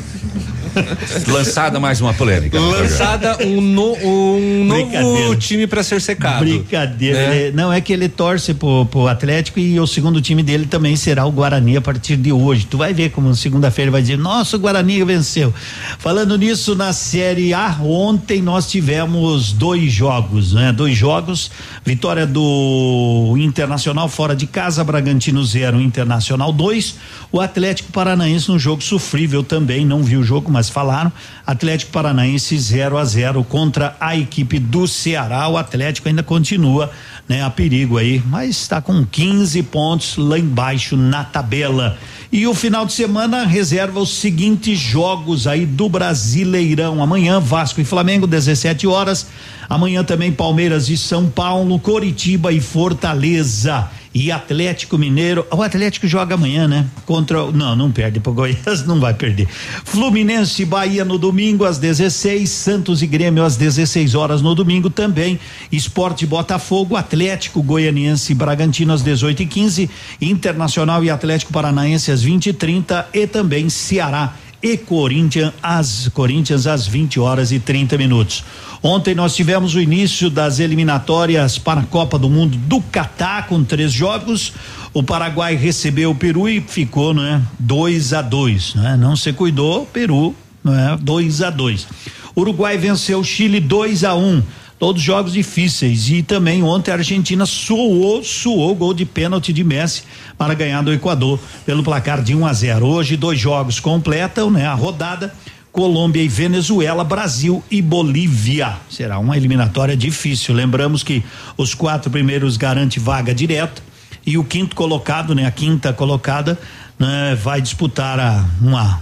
Lançada 1.28 1.80
mais 1.80 2.02
uma 2.02 2.14
polêmica. 2.14 2.60
Lançada 2.60 3.38
um, 3.46 3.62
no- 3.62 3.96
um 4.04 4.66
novo 4.66 5.36
time 5.36 5.68
pra 5.68 5.84
ser 5.84 6.02
secado. 6.02 6.40
Brincadeira. 6.40 7.18
né? 7.30 7.38
Ele- 7.48 7.56
não 7.56 7.72
é 7.72 7.82
que 7.82 7.92
ele 7.94 8.08
torce 8.10 8.54
pro, 8.54 8.86
pro 8.86 9.08
Atlético 9.08 9.60
e 9.60 9.80
o 9.80 9.88
segundo 9.88 10.22
time 10.22 10.44
dele 10.44 10.66
também 10.66 10.96
será 10.96 11.26
o 11.26 11.32
Guarani 11.32 11.78
a 11.78 11.82
partir 11.82 12.16
de 12.18 12.32
hoje. 12.32 12.66
Tu 12.66 12.78
vai 12.78 12.94
ver 12.94 13.10
como 13.12 13.34
segunda-feira 13.36 13.88
ele 13.88 13.92
vai 13.92 14.02
dizer: 14.02 14.18
Nossa, 14.18 14.58
o 14.58 14.60
Guarani 14.60 15.04
venceu. 15.04 15.54
Falando 15.98 16.38
nisso, 16.38 16.76
na 16.76 16.94
Série 16.94 17.54
A, 17.54 17.78
ontem 17.82 18.42
nós 18.42 18.70
tivemos 18.70 19.52
dois 19.54 19.92
jogos, 19.92 20.54
né? 20.54 20.72
Dois 20.72 20.98
jogos. 20.98 21.52
Vitória 21.86 22.26
do 22.26 23.36
Internacional 23.38 24.08
fora 24.10 24.36
de 24.36 24.46
casa, 24.48 24.84
Bragantino 24.84 25.44
0, 25.44 25.80
Internacional 25.82 26.52
2. 26.52 26.96
O 27.32 27.40
Atlético 27.40 27.92
Paranaense 27.92 28.50
num 28.50 28.60
jogo 28.60 28.82
sofrível 28.82 29.44
também, 29.44 29.86
não 29.86 30.04
vi 30.04 30.18
o 30.18 30.24
jogo, 30.24 30.52
mas 30.52 30.59
falaram. 30.68 31.12
Atlético 31.46 31.92
Paranaense 31.92 32.58
0 32.58 32.98
a 32.98 33.06
0 33.06 33.44
contra 33.44 33.96
a 34.00 34.18
equipe 34.18 34.60
do 34.60 34.88
Ceará. 34.88 35.48
O 35.48 35.58
Atlético 35.58 36.10
ainda 36.10 36.24
continua, 36.24 36.92
né, 37.28 37.44
a 37.44 37.50
perigo 37.50 37.98
aí, 37.98 38.22
mas 38.26 38.50
está 38.50 38.82
com 38.82 39.06
15 39.06 39.62
pontos 39.64 40.18
lá 40.18 40.40
embaixo 40.40 40.98
na 40.98 41.24
tabela. 41.24 41.98
E 42.32 42.46
o 42.46 42.54
final 42.54 42.86
de 42.86 42.94
semana 42.94 43.46
reserva 43.46 44.00
os 44.00 44.18
seguintes 44.18 44.80
jogos 44.80 45.48
aí 45.48 45.66
do 45.66 45.88
Brasileirão. 45.88 47.02
Amanhã, 47.02 47.40
Vasco 47.40 47.80
e 47.80 47.86
Flamengo, 47.86 48.28
17 48.28 48.86
horas. 48.88 49.28
Amanhã 49.70 50.04
também 50.04 50.32
Palmeiras 50.32 50.90
e 50.90 50.98
São 50.98 51.30
Paulo, 51.30 51.80
Coritiba 51.80 52.52
e 52.52 52.60
Fortaleza. 52.60 53.88
E 54.14 54.32
Atlético 54.32 54.98
Mineiro. 54.98 55.46
O 55.52 55.62
Atlético 55.62 56.08
joga 56.08 56.36
amanhã, 56.36 56.68
né? 56.68 56.86
Contra. 57.06 57.52
Não, 57.52 57.76
não 57.76 57.92
perde 57.92 58.20
pro 58.20 58.34
Goiás, 58.34 58.86
não 58.86 59.00
vai 59.00 59.14
perder. 59.14 59.48
Fluminense 59.86 60.64
e 60.64 60.66
Bahia 60.66 61.06
no 61.06 61.18
domingo 61.18 61.64
às 61.66 61.78
16, 61.78 62.50
Santos 62.50 63.02
e 63.02 63.08
Grêmio 63.08 63.44
às 63.44 63.56
16 63.56 64.16
horas 64.16 64.42
no 64.42 64.56
domingo 64.56 64.90
também. 64.90 65.40
Esporte 65.72 66.26
Botafogo, 66.26 66.96
Atlético 66.96 67.62
Goianiense 67.62 68.32
e 68.32 68.36
Bragantino 68.36 68.94
às 68.94 69.04
18 69.04 69.44
e 69.44 69.46
15 69.46 69.90
Internacional 70.22 71.04
e 71.04 71.10
Atlético 71.10 71.54
Paranaense 71.54 72.12
às 72.12 72.24
20 72.24 72.48
e 72.48 72.54
30 72.54 73.08
e 73.14 73.28
também 73.28 73.70
Ceará 73.70 74.34
e 74.62 74.78
Corinthians 74.78 75.54
às 75.62 76.08
Corinthians 76.10 76.68
às 76.68 76.86
20 76.86 77.20
horas 77.20 77.52
e 77.52 77.60
30 77.60 77.98
minutos. 77.98 78.44
Ontem 78.82 79.14
nós 79.16 79.36
tivemos 79.36 79.76
o 79.76 79.82
início 79.82 80.30
das 80.30 80.60
eliminatórias 80.60 81.58
para 81.58 81.82
a 81.82 81.86
Copa 81.86 82.18
do 82.18 82.30
Mundo 82.30 82.58
do 82.58 82.82
Catar 82.82 83.48
com 83.48 83.64
três 83.64 83.92
jogos. 83.92 84.54
O 84.94 85.04
Paraguai 85.04 85.56
recebeu 85.56 86.12
o 86.12 86.16
Peru 86.16 86.48
e 86.48 86.62
ficou, 86.62 87.14
né? 87.14 87.42
2 87.60 88.14
a 88.14 88.22
2, 88.22 88.76
né? 88.76 88.98
Não 88.98 89.16
se 89.16 89.34
cuidou, 89.34 89.86
Peru, 89.86 90.36
né? 90.64 90.98
2 91.02 91.42
a 91.42 91.50
2. 91.50 91.88
Uruguai 92.36 92.78
venceu 92.78 93.20
o 93.20 93.24
Chile 93.24 93.60
2 93.60 94.04
a 94.04 94.16
1. 94.16 94.20
Um. 94.20 94.44
Todos 94.80 95.02
jogos 95.02 95.34
difíceis. 95.34 96.10
E 96.10 96.24
também 96.24 96.64
ontem 96.64 96.90
a 96.90 96.96
Argentina 96.96 97.46
suou, 97.46 98.24
suou 98.24 98.74
gol 98.74 98.94
de 98.94 99.06
pênalti 99.06 99.52
de 99.52 99.64
Messi 99.64 100.04
para 100.38 100.54
ganhar 100.54 100.82
do 100.82 100.94
Equador 100.94 101.38
pelo 101.66 101.84
placar 101.84 102.24
de 102.24 102.34
1 102.34 102.46
a 102.46 102.54
0. 102.54 102.86
Hoje, 102.86 103.18
dois 103.18 103.38
jogos 103.38 103.80
completam 103.80 104.50
né, 104.50 104.66
a 104.66 104.74
rodada. 104.74 105.34
Colômbia 105.72 106.24
e 106.24 106.28
Venezuela, 106.28 107.04
Brasil 107.04 107.64
e 107.70 107.80
Bolívia. 107.80 108.76
Será 108.90 109.20
uma 109.20 109.38
eliminatória 109.38 109.96
difícil. 109.96 110.56
Lembramos 110.56 111.04
que 111.04 111.24
os 111.56 111.76
quatro 111.76 112.10
primeiros 112.10 112.58
garante 112.58 113.00
vaga 113.00 113.36
direta 113.36 113.82
e 114.26 114.36
o 114.38 114.44
quinto 114.44 114.76
colocado, 114.76 115.36
né, 115.36 115.46
a 115.46 115.52
quinta 115.52 115.94
colocada, 115.94 116.58
né, 116.98 117.38
vai 117.42 117.62
disputar 117.62 118.20
a, 118.20 118.46
uma 118.60 119.02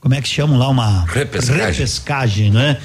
como 0.00 0.14
é 0.14 0.20
que 0.20 0.28
chamam 0.28 0.58
lá 0.58 0.68
uma 0.68 1.04
Repescagem. 1.06 1.66
repescagem, 1.66 2.50
né? 2.50 2.76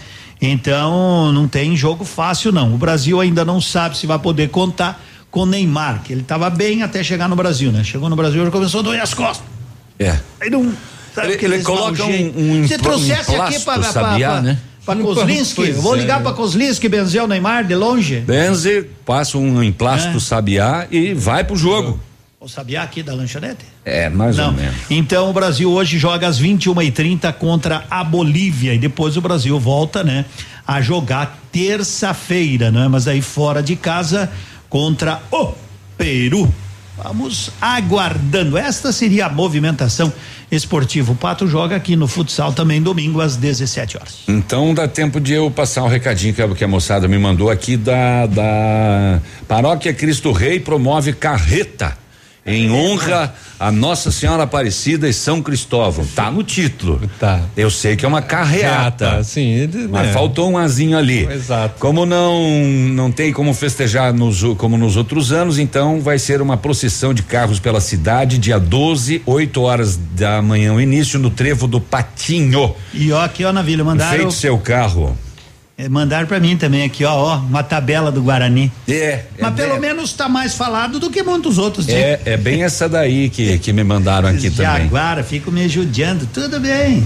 Então 0.41 1.31
não 1.31 1.47
tem 1.47 1.75
jogo 1.75 2.03
fácil 2.03 2.51
não. 2.51 2.73
O 2.73 2.77
Brasil 2.77 3.19
ainda 3.21 3.45
não 3.45 3.61
sabe 3.61 3.97
se 3.97 4.07
vai 4.07 4.17
poder 4.17 4.49
contar 4.49 5.01
com 5.29 5.41
o 5.41 5.45
Neymar, 5.45 6.01
que 6.03 6.11
ele 6.11 6.21
estava 6.21 6.49
bem 6.49 6.81
até 6.83 7.03
chegar 7.03 7.29
no 7.29 7.35
Brasil, 7.35 7.71
né? 7.71 7.83
Chegou 7.83 8.09
no 8.09 8.15
Brasil 8.15 8.43
já 8.43 8.51
começou 8.51 8.79
a 8.81 8.83
doer 8.83 9.01
as 9.01 9.13
costas. 9.13 9.45
É. 9.99 10.17
Aí 10.41 10.49
não 10.49 10.73
sabe 11.13 11.33
Ele- 11.33 11.45
ele 11.45 11.63
coloca 11.63 12.03
um- 12.03 12.61
um 12.63 12.67
Se 12.67 12.73
impl- 12.73 12.83
trouxesse 12.83 13.31
um 13.31 13.41
aqui 13.41 13.59
para 13.59 13.83
sabiá, 13.83 14.41
né? 14.41 14.57
para 14.83 14.99
Kozlinski, 14.99 15.71
vou 15.73 15.95
é. 15.95 15.99
ligar 15.99 16.23
para 16.23 16.33
Kozlinski 16.33 16.89
benzer 16.89 17.23
o 17.23 17.27
Neymar 17.27 17.63
de 17.65 17.75
longe. 17.75 18.19
Benze, 18.21 18.87
passa 19.05 19.37
um 19.37 19.61
emplástico 19.61 20.17
É. 20.17 20.19
sabiá 20.19 20.87
e 20.89 21.13
vai 21.13 21.43
pro 21.43 21.55
jogo. 21.55 21.99
O 22.43 22.49
Sabiá 22.49 22.81
aqui 22.81 23.03
da 23.03 23.13
lanchonete? 23.13 23.63
É, 23.85 24.09
mais 24.09 24.39
ou 24.39 24.45
Não. 24.45 24.53
menos. 24.53 24.75
Então 24.89 25.29
o 25.29 25.33
Brasil 25.33 25.71
hoje 25.71 25.99
joga 25.99 26.27
às 26.27 26.41
21h30 26.41 27.31
contra 27.33 27.85
a 27.87 28.03
Bolívia 28.03 28.73
e 28.73 28.79
depois 28.79 29.15
o 29.15 29.21
Brasil 29.21 29.59
volta, 29.59 30.03
né, 30.03 30.25
a 30.65 30.81
jogar 30.81 31.37
terça-feira, 31.51 32.71
né? 32.71 32.87
Mas 32.87 33.07
aí 33.07 33.21
fora 33.21 33.61
de 33.61 33.75
casa 33.75 34.27
contra 34.67 35.21
o 35.29 35.53
Peru. 35.95 36.51
Vamos 36.97 37.51
aguardando. 37.61 38.57
Esta 38.57 38.91
seria 38.91 39.27
a 39.27 39.29
movimentação 39.29 40.11
esportiva. 40.51 41.11
O 41.11 41.15
Pato 41.15 41.45
joga 41.47 41.75
aqui 41.75 41.95
no 41.95 42.07
futsal 42.07 42.53
também 42.53 42.81
domingo 42.81 43.21
às 43.21 43.35
17 43.37 43.97
horas. 43.97 44.17
Então 44.27 44.73
dá 44.73 44.87
tempo 44.87 45.19
de 45.21 45.33
eu 45.33 45.51
passar 45.51 45.83
um 45.83 45.87
recadinho 45.87 46.33
que 46.33 46.41
a, 46.41 46.47
que 46.49 46.63
a 46.63 46.67
moçada 46.67 47.07
me 47.07 47.19
mandou 47.19 47.51
aqui 47.51 47.77
da, 47.77 48.25
da 48.25 49.21
Paróquia 49.47 49.93
Cristo 49.93 50.31
Rei 50.31 50.59
promove 50.59 51.13
carreta 51.13 52.00
em 52.45 52.71
honra 52.71 53.33
a 53.59 53.71
Nossa 53.71 54.11
Senhora 54.11 54.43
Aparecida 54.43 55.07
e 55.07 55.13
São 55.13 55.41
Cristóvão. 55.41 56.05
Tá 56.15 56.31
no 56.31 56.43
título. 56.43 56.99
Tá. 57.19 57.41
Eu 57.55 57.69
sei 57.69 57.95
que 57.95 58.03
é 58.03 58.07
uma 58.07 58.21
carreata. 58.21 59.05
Carreata, 59.05 59.23
sim, 59.23 59.69
Mas 59.89 60.09
é. 60.09 60.11
faltou 60.11 60.49
um 60.49 60.57
azinho 60.57 60.97
ali. 60.97 61.25
Exato. 61.25 61.75
Como 61.79 62.05
não 62.05 62.49
não 62.91 63.11
tem 63.11 63.31
como 63.31 63.53
festejar 63.53 64.11
nos, 64.13 64.41
como 64.57 64.77
nos 64.77 64.97
outros 64.97 65.31
anos, 65.31 65.59
então 65.59 66.01
vai 66.01 66.17
ser 66.17 66.41
uma 66.41 66.57
procissão 66.57 67.13
de 67.13 67.21
carros 67.21 67.59
pela 67.59 67.79
cidade, 67.79 68.37
dia 68.37 68.59
12, 68.59 69.21
8 69.25 69.61
horas 69.61 69.99
da 70.15 70.41
manhã, 70.41 70.73
o 70.73 70.81
início 70.81 71.19
no 71.19 71.29
trevo 71.29 71.67
do 71.67 71.79
Patinho. 71.79 72.75
E 72.93 73.11
ó, 73.11 73.23
aqui 73.23 73.45
ó, 73.45 73.53
Navilho, 73.53 73.85
mandaram. 73.85 74.17
Feito 74.17 74.31
seu 74.31 74.57
carro. 74.57 75.15
Eh, 75.85 75.89
Mandaram 75.89 76.27
pra 76.27 76.39
mim 76.39 76.55
também 76.57 76.83
aqui, 76.83 77.03
ó, 77.03 77.13
ó, 77.13 77.37
uma 77.37 77.63
tabela 77.63 78.11
do 78.11 78.21
Guarani. 78.21 78.71
É. 78.87 79.23
Mas 79.39 79.53
pelo 79.55 79.79
menos 79.79 80.13
tá 80.13 80.27
mais 80.29 80.53
falado 80.55 80.99
do 80.99 81.09
que 81.09 81.23
muitos 81.23 81.57
outros. 81.57 81.87
né? 81.87 81.93
É, 81.93 82.21
é 82.25 82.37
bem 82.37 82.63
essa 82.63 82.87
daí 82.87 83.29
que, 83.29 83.57
que 83.59 83.73
me 83.73 83.83
mandaram 83.83 84.29
aqui 84.29 84.49
também. 84.49 84.83
Jaguara, 84.83 85.23
fico 85.23 85.51
me 85.51 85.67
judiando, 85.67 86.27
tudo 86.33 86.59
bem. 86.59 87.05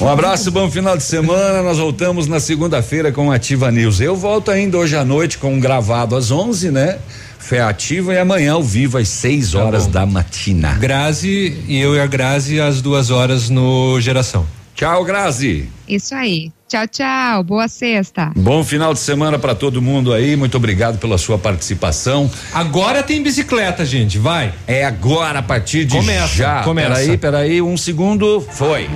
Um 0.00 0.08
abraço, 0.08 0.50
bom 0.50 0.70
final 0.70 0.96
de 0.96 1.02
semana. 1.02 1.62
Nós 1.62 1.78
voltamos 1.78 2.26
na 2.26 2.40
segunda-feira 2.40 3.12
com 3.12 3.30
Ativa 3.30 3.70
News. 3.70 4.00
Eu 4.00 4.16
volto 4.16 4.50
ainda 4.50 4.76
hoje 4.78 4.96
à 4.96 5.04
noite 5.04 5.38
com 5.38 5.54
um 5.54 5.60
gravado 5.60 6.16
às 6.16 6.30
11, 6.30 6.70
né? 6.70 6.98
Fé 7.38 7.62
ativa 7.62 8.12
e 8.12 8.18
amanhã 8.18 8.52
ao 8.54 8.62
vivo 8.62 8.98
às 8.98 9.08
6 9.08 9.52
Tá 9.52 9.64
horas 9.64 9.86
da 9.86 10.04
matina. 10.04 10.72
Grazi 10.74 11.56
e 11.66 11.78
eu 11.78 11.94
e 11.96 12.00
a 12.00 12.06
Grazi 12.06 12.60
às 12.60 12.82
duas 12.82 13.10
horas 13.10 13.48
no 13.48 13.98
Geração. 14.00 14.44
Tchau, 14.74 15.04
Grazi. 15.04 15.68
Isso 15.88 16.14
aí. 16.14 16.52
Tchau, 16.68 16.86
tchau. 16.86 17.42
Boa 17.44 17.66
sexta. 17.66 18.30
Bom 18.36 18.62
final 18.62 18.92
de 18.92 19.00
semana 19.00 19.38
para 19.38 19.54
todo 19.54 19.80
mundo 19.80 20.12
aí. 20.12 20.36
Muito 20.36 20.56
obrigado 20.58 20.98
pela 20.98 21.16
sua 21.16 21.38
participação. 21.38 22.30
Agora 22.52 23.02
tem 23.02 23.22
bicicleta, 23.22 23.86
gente. 23.86 24.18
Vai. 24.18 24.52
É 24.66 24.84
agora, 24.84 25.38
a 25.38 25.42
partir 25.42 25.86
de 25.86 25.96
Começa, 25.96 26.26
já. 26.28 26.62
começa. 26.62 26.88
Peraí, 26.90 27.16
peraí, 27.16 27.62
um 27.62 27.76
segundo. 27.76 28.40
Foi. 28.40 28.86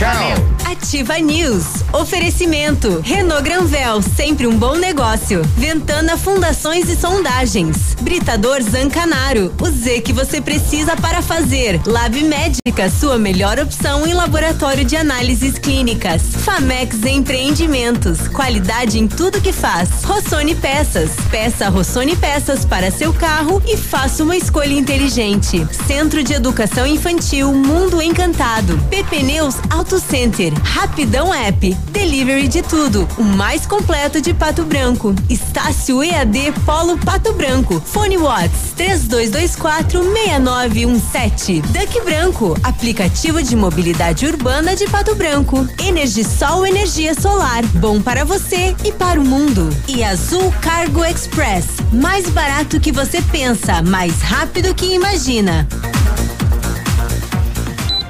Tchau. 0.00 0.50
Ativa 0.64 1.18
News. 1.18 1.84
Oferecimento. 1.92 3.02
Renault 3.04 3.42
Granvel, 3.42 4.00
sempre 4.00 4.46
um 4.46 4.56
bom 4.56 4.76
negócio. 4.76 5.42
Ventana 5.58 6.16
Fundações 6.16 6.88
e 6.88 6.96
Sondagens. 6.96 7.94
Britador 8.00 8.62
Zancanaro. 8.62 9.52
O 9.60 9.66
Z 9.70 10.00
que 10.00 10.12
você 10.12 10.40
precisa 10.40 10.96
para 10.96 11.20
fazer. 11.20 11.78
Lab 11.84 12.18
Médica, 12.24 12.88
sua 12.88 13.18
melhor 13.18 13.58
opção 13.58 14.06
em 14.06 14.14
laboratório 14.14 14.86
de 14.86 14.96
análises 14.96 15.58
clínicas. 15.58 16.22
Famex 16.22 17.04
Empreendimentos. 17.04 18.26
Qualidade 18.28 18.98
em 18.98 19.06
tudo 19.06 19.40
que 19.40 19.52
faz. 19.52 20.02
Rossoni 20.04 20.54
Peças. 20.54 21.10
Peça 21.30 21.68
Rossoni 21.68 22.16
Peças 22.16 22.64
para 22.64 22.90
seu 22.90 23.12
carro 23.12 23.62
e 23.66 23.76
faça 23.76 24.22
uma 24.22 24.36
escolha 24.36 24.72
inteligente. 24.72 25.66
Centro 25.86 26.22
de 26.22 26.32
Educação 26.32 26.86
Infantil 26.86 27.52
Mundo 27.52 28.00
Encantado. 28.00 28.78
PP 28.88 29.24
Neus 29.24 29.56
Auto 29.68 29.89
Auto 29.90 30.06
Center, 30.06 30.52
Rapidão 30.62 31.34
App, 31.34 31.74
Delivery 31.90 32.46
de 32.46 32.62
tudo, 32.62 33.08
o 33.18 33.24
mais 33.24 33.66
completo 33.66 34.20
de 34.20 34.32
Pato 34.32 34.62
Branco. 34.62 35.12
Estácio 35.28 36.00
EAD 36.00 36.52
Polo 36.64 36.96
Pato 36.96 37.32
Branco. 37.32 37.82
Fone 37.84 38.16
Watts 38.16 38.72
3224 38.76 40.00
6917. 40.00 41.62
Duck 41.62 42.00
Branco, 42.04 42.56
aplicativo 42.62 43.42
de 43.42 43.56
mobilidade 43.56 44.26
urbana 44.26 44.76
de 44.76 44.86
Pato 44.86 45.16
Branco. 45.16 45.66
Energisol 45.84 46.64
energia 46.64 47.12
solar, 47.12 47.66
bom 47.74 48.00
para 48.00 48.24
você 48.24 48.76
e 48.84 48.92
para 48.92 49.20
o 49.20 49.24
mundo. 49.24 49.68
E 49.88 50.04
Azul 50.04 50.54
Cargo 50.60 51.04
Express, 51.04 51.66
mais 51.92 52.30
barato 52.30 52.78
que 52.78 52.92
você 52.92 53.20
pensa, 53.22 53.82
mais 53.82 54.22
rápido 54.22 54.72
que 54.72 54.94
imagina. 54.94 55.66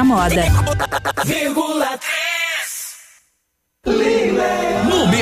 moda. 0.03 0.43
No 3.85 4.70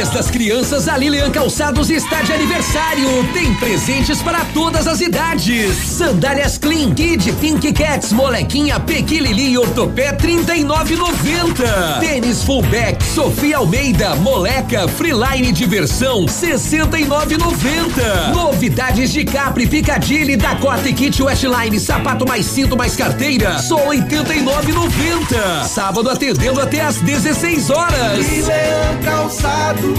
mês 0.09 0.11
das 0.11 0.29
crianças, 0.29 0.87
a 0.87 0.97
Lilian 0.97 1.31
Calçados 1.31 1.89
está 1.89 2.21
de 2.21 2.33
aniversário. 2.33 3.07
Tem 3.33 3.53
presentes 3.55 4.21
para 4.21 4.45
todas 4.45 4.87
as 4.87 5.01
idades. 5.01 5.75
Sandálias 5.75 6.57
Clean 6.57 6.93
Kid 6.93 7.31
Pink 7.33 7.71
Cats 7.73 8.11
Molequinha 8.11 8.79
Pequilili 8.79 9.57
Ortopé 9.57 10.13
39,90. 10.13 11.99
Tênis 11.99 12.43
Fullback 12.43 13.03
Sofia 13.03 13.57
Almeida 13.57 14.15
Moleca 14.17 14.87
Freeline 14.87 15.51
Diversão 15.51 16.25
69,90. 16.25 18.33
Novidades 18.33 19.11
de 19.11 19.25
Capri 19.25 19.67
Picadilly 19.67 20.35
Dakota 20.35 20.89
e 20.89 20.93
Kit 20.93 21.21
Westline 21.21 21.79
Sapato 21.79 22.27
mais 22.27 22.45
cinto 22.45 22.77
mais 22.77 22.95
carteira 22.95 23.59
só 23.59 23.87
89,90. 23.87 25.63
Sábado 25.65 26.09
atendendo 26.09 26.61
até 26.61 26.81
às 26.81 26.97
16 26.97 27.69
horas. 27.69 28.25
Calçados. 29.03 29.98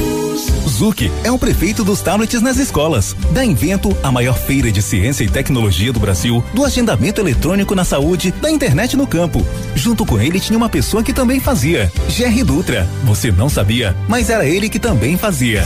Zuc 0.80 1.10
é 1.24 1.30
o 1.30 1.38
prefeito 1.38 1.84
dos 1.84 2.00
tablets 2.00 2.40
nas 2.40 2.56
escolas. 2.56 3.14
Da 3.32 3.44
Invento, 3.44 3.94
a 4.02 4.10
maior 4.10 4.38
feira 4.38 4.72
de 4.72 4.80
ciência 4.80 5.22
e 5.22 5.28
tecnologia 5.28 5.92
do 5.92 6.00
Brasil, 6.00 6.42
do 6.54 6.64
agendamento 6.64 7.20
eletrônico 7.20 7.74
na 7.74 7.84
saúde, 7.84 8.32
da 8.32 8.50
internet 8.50 8.96
no 8.96 9.06
campo. 9.06 9.44
Junto 9.74 10.06
com 10.06 10.18
ele 10.18 10.40
tinha 10.40 10.56
uma 10.56 10.70
pessoa 10.70 11.02
que 11.02 11.12
também 11.12 11.38
fazia. 11.38 11.92
Jerry 12.08 12.42
Dutra. 12.42 12.88
Você 13.04 13.30
não 13.30 13.50
sabia, 13.50 13.94
mas 14.08 14.30
era 14.30 14.46
ele 14.46 14.70
que 14.70 14.78
também 14.78 15.18
fazia. 15.18 15.62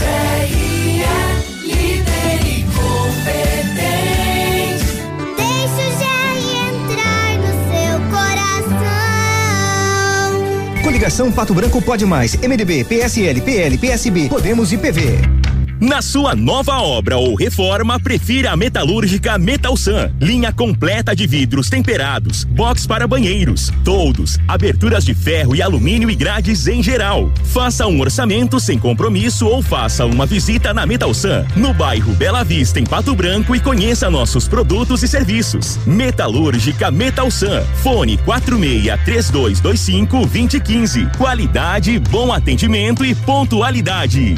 Coligação 10.95 11.29
Pato 11.29 11.53
Branco 11.53 11.81
Pode 11.81 12.05
Mais, 12.05 12.35
MDB, 12.35 12.85
PSL, 12.85 13.41
PL, 13.41 13.77
PSB, 13.77 14.29
Podemos 14.29 14.71
e 14.71 14.77
PV. 14.77 15.44
Na 15.79 16.01
sua 16.01 16.33
nova 16.33 16.79
obra 16.79 17.17
ou 17.17 17.35
reforma, 17.35 17.99
prefira 17.99 18.51
a 18.51 18.55
metalúrgica 18.55 19.37
Metalsan. 19.37 20.09
Linha 20.21 20.53
completa 20.53 21.13
de 21.13 21.27
vidros 21.27 21.69
temperados, 21.69 22.45
box 22.45 22.87
para 22.87 23.05
banheiros, 23.05 23.73
toldos, 23.83 24.39
aberturas 24.47 25.03
de 25.03 25.13
ferro 25.13 25.53
e 25.53 25.61
alumínio 25.61 26.09
e 26.09 26.15
grades 26.15 26.67
em 26.67 26.81
geral. 26.81 27.29
Faça 27.43 27.85
um 27.87 27.99
orçamento 27.99 28.57
sem 28.57 28.79
compromisso 28.79 29.47
ou 29.47 29.61
faça 29.61 30.05
uma 30.05 30.25
visita 30.25 30.73
na 30.73 30.85
Metalsan, 30.85 31.45
no 31.57 31.73
bairro 31.73 32.13
Bela 32.13 32.43
Vista, 32.43 32.79
em 32.79 32.85
Pato 32.85 33.13
Branco 33.13 33.53
e 33.53 33.59
conheça 33.59 34.09
nossos 34.09 34.47
produtos 34.47 35.03
e 35.03 35.09
serviços. 35.09 35.77
Metalúrgica 35.85 36.89
Metalsan. 36.89 37.63
Fone 37.83 38.17
46 38.19 38.97
3225 39.03 40.25
2015. 40.25 41.07
Qualidade, 41.17 41.99
bom 41.99 42.31
atendimento 42.31 43.03
e 43.03 43.13
pontualidade. 43.13 44.35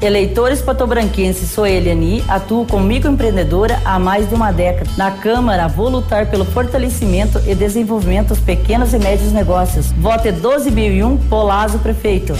Eleitores 0.00 0.60
patobranquenses, 0.60 1.50
sou 1.50 1.66
Eliani, 1.66 2.22
atuo 2.28 2.66
como 2.66 2.84
microempreendedora 2.84 3.80
há 3.82 3.98
mais 3.98 4.28
de 4.28 4.34
uma 4.34 4.52
década. 4.52 4.90
Na 4.94 5.10
Câmara, 5.10 5.68
vou 5.68 5.88
lutar 5.88 6.26
pelo 6.26 6.44
fortalecimento 6.44 7.40
e 7.46 7.54
desenvolvimento 7.54 8.28
dos 8.28 8.38
pequenos 8.38 8.92
e 8.92 8.98
médios 8.98 9.32
negócios. 9.32 9.92
Vote 9.92 10.28
12.001, 10.28 11.18
Polazo 11.30 11.78
Prefeito. 11.78 12.34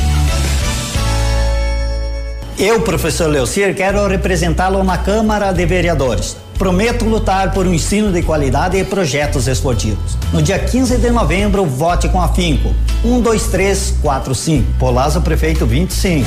Eu, 2.59 2.83
professor 2.83 3.27
Leocir, 3.27 3.75
quero 3.75 4.07
representá-lo 4.07 4.85
na 4.85 4.99
Câmara 4.99 5.51
de 5.51 5.65
Vereadores. 5.65 6.37
Prometo 6.59 7.07
lutar 7.07 7.53
por 7.53 7.67
um 7.67 7.73
ensino 7.73 8.13
de 8.13 8.23
qualidade 8.23 8.77
e 8.79 8.85
projetos 8.85 9.49
esportivos. 9.49 10.17
No 10.33 10.43
dia 10.43 10.59
15 10.59 10.99
de 10.99 11.11
novembro, 11.11 11.65
vote 11.65 12.09
com 12.09 12.21
afinco. 12.21 12.75
1, 13.03 13.21
2, 13.21 13.47
3, 13.49 13.95
4, 14.03 14.35
5. 14.35 14.73
Polazo 14.79 15.23
Prefeito 15.23 15.67
25. 15.67 16.27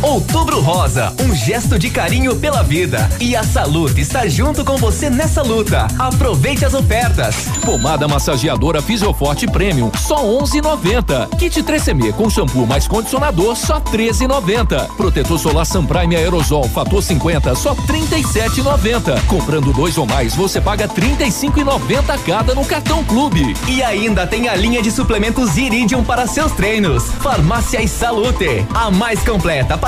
Outubro 0.00 0.60
Rosa, 0.60 1.12
um 1.20 1.34
gesto 1.34 1.76
de 1.76 1.90
carinho 1.90 2.36
pela 2.36 2.62
vida. 2.62 3.10
E 3.20 3.34
a 3.34 3.42
Salute 3.42 4.00
está 4.00 4.28
junto 4.28 4.64
com 4.64 4.76
você 4.76 5.10
nessa 5.10 5.42
luta. 5.42 5.88
Aproveite 5.98 6.64
as 6.64 6.72
ofertas. 6.72 7.34
Pomada 7.64 8.06
massageadora 8.06 8.80
Fisioforte 8.80 9.48
Premium, 9.48 9.90
só 9.98 10.24
11,90. 10.24 11.36
Kit 11.36 11.62
3CM 11.64 12.12
com 12.12 12.30
shampoo 12.30 12.64
mais 12.64 12.86
condicionador, 12.86 13.56
só 13.56 13.80
13,90. 13.80 14.86
Protetor 14.96 15.36
solar 15.36 15.66
Sunprime 15.66 16.14
Aerosol 16.14 16.68
Fator 16.68 17.02
50, 17.02 17.56
só 17.56 17.74
37,90. 17.74 19.20
Comprando 19.26 19.72
dois 19.72 19.98
ou 19.98 20.06
mais, 20.06 20.32
você 20.32 20.60
paga 20.60 20.86
35,90 20.86 22.18
cada 22.24 22.54
no 22.54 22.64
cartão 22.64 23.02
Clube. 23.02 23.56
E 23.66 23.82
ainda 23.82 24.28
tem 24.28 24.48
a 24.48 24.54
linha 24.54 24.80
de 24.80 24.92
suplementos 24.92 25.56
Iridium 25.56 26.04
para 26.04 26.28
seus 26.28 26.52
treinos. 26.52 27.02
Farmácia 27.20 27.82
e 27.82 27.88
Salute, 27.88 28.64
a 28.72 28.92
mais 28.92 29.24
completa 29.24 29.76
para 29.76 29.87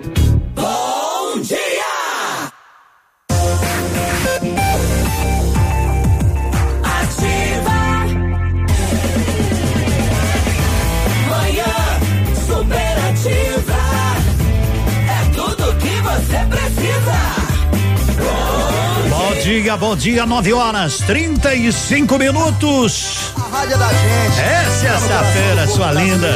Dia, 19.61 19.77
bom 19.77 19.95
dia, 19.95 20.25
9 20.25 20.53
horas 20.53 20.97
35 20.99 22.17
minutos. 22.17 23.31
A 23.35 23.57
rádio 23.57 23.75
é 23.75 23.77
da 23.77 23.87
gente. 23.89 24.39
É 24.39 24.65
sexta-feira, 24.71 25.67
sua 25.67 25.91
linda. 25.91 26.33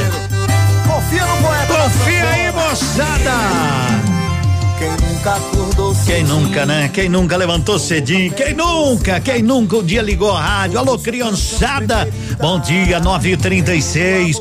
Confia 0.88 1.26
no 1.26 1.38
poeta. 1.38 1.74
Confia 1.74 2.30
aí, 2.30 2.52
moçada. 2.52 4.05
Quem 4.85 4.91
nunca 4.91 5.33
acordou 5.33 5.95
Quem 6.05 6.23
nunca, 6.23 6.65
né? 6.67 6.89
Quem 6.93 7.09
nunca 7.09 7.35
levantou 7.35 7.80
cedinho? 7.80 8.31
Quem 8.33 8.53
nunca? 8.53 9.19
Quem 9.19 9.41
nunca 9.41 9.77
um 9.77 9.83
dia 9.83 10.01
ligou 10.03 10.31
a 10.31 10.39
rádio? 10.39 10.77
Alô, 10.77 10.99
criançada! 10.99 12.07
Bom 12.39 12.59
dia, 12.59 12.99
9 12.99 13.31
e 13.31 13.38
36 13.38 14.39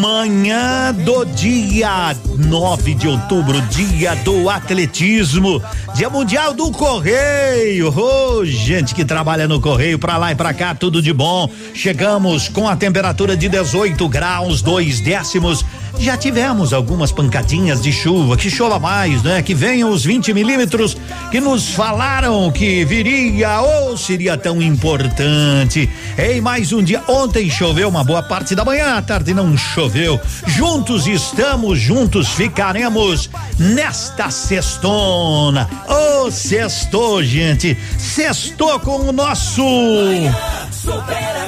Manhã 0.00 0.92
do 0.92 1.24
dia 1.24 2.14
9 2.36 2.94
de 2.94 3.08
outubro, 3.08 3.60
dia 3.62 4.14
do 4.16 4.48
atletismo, 4.48 5.62
dia 5.94 6.08
mundial 6.08 6.52
do 6.52 6.70
correio. 6.70 7.92
Oh, 7.96 8.44
gente 8.44 8.94
que 8.94 9.04
trabalha 9.04 9.48
no 9.48 9.60
correio, 9.60 9.98
pra 9.98 10.16
lá 10.16 10.32
e 10.32 10.34
pra 10.34 10.52
cá, 10.52 10.74
tudo 10.74 11.02
de 11.02 11.12
bom. 11.12 11.50
Chegamos 11.74 12.48
com 12.48 12.68
a 12.68 12.76
temperatura 12.76 13.36
de 13.36 13.48
18 13.48 14.08
graus, 14.08 14.62
dois 14.62 15.00
décimos. 15.00 15.64
Já 15.98 16.16
tivemos 16.16 16.72
algumas 16.72 17.10
pancadinhas 17.10 17.80
de 17.80 17.90
chuva, 17.90 18.36
que 18.36 18.50
chova 18.50 18.78
mais, 18.78 19.22
né? 19.22 19.42
Que 19.42 19.54
venham 19.54 19.90
os 19.90 20.04
20 20.04 20.32
milímetros 20.34 20.96
que 21.30 21.40
nos 21.40 21.70
falaram 21.70 22.50
que 22.50 22.84
viria 22.84 23.60
ou 23.60 23.96
seria 23.96 24.36
tão 24.36 24.60
importante. 24.60 25.88
Ei, 26.16 26.40
mais 26.40 26.72
um 26.72 26.82
dia. 26.82 27.02
Ontem 27.08 27.48
choveu 27.50 27.88
uma 27.88 28.04
boa 28.04 28.22
parte 28.22 28.54
da 28.54 28.64
manhã, 28.64 28.96
à 28.96 29.02
tarde 29.02 29.32
não 29.34 29.56
choveu. 29.56 30.20
Juntos 30.46 31.06
estamos, 31.06 31.78
juntos 31.78 32.28
ficaremos 32.28 33.30
nesta 33.58 34.30
sextona. 34.30 35.68
Ô, 35.88 36.26
oh, 36.26 36.30
sextou, 36.30 37.22
gente. 37.22 37.76
Sextou 37.98 38.78
com 38.80 39.08
o 39.08 39.12
nosso. 39.12 39.62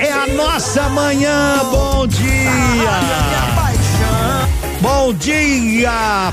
É 0.00 0.12
a 0.12 0.26
nossa 0.26 0.88
manhã. 0.88 1.60
Bom 1.70 2.06
dia. 2.06 3.67
Bom 4.80 5.12
dia, 5.12 6.32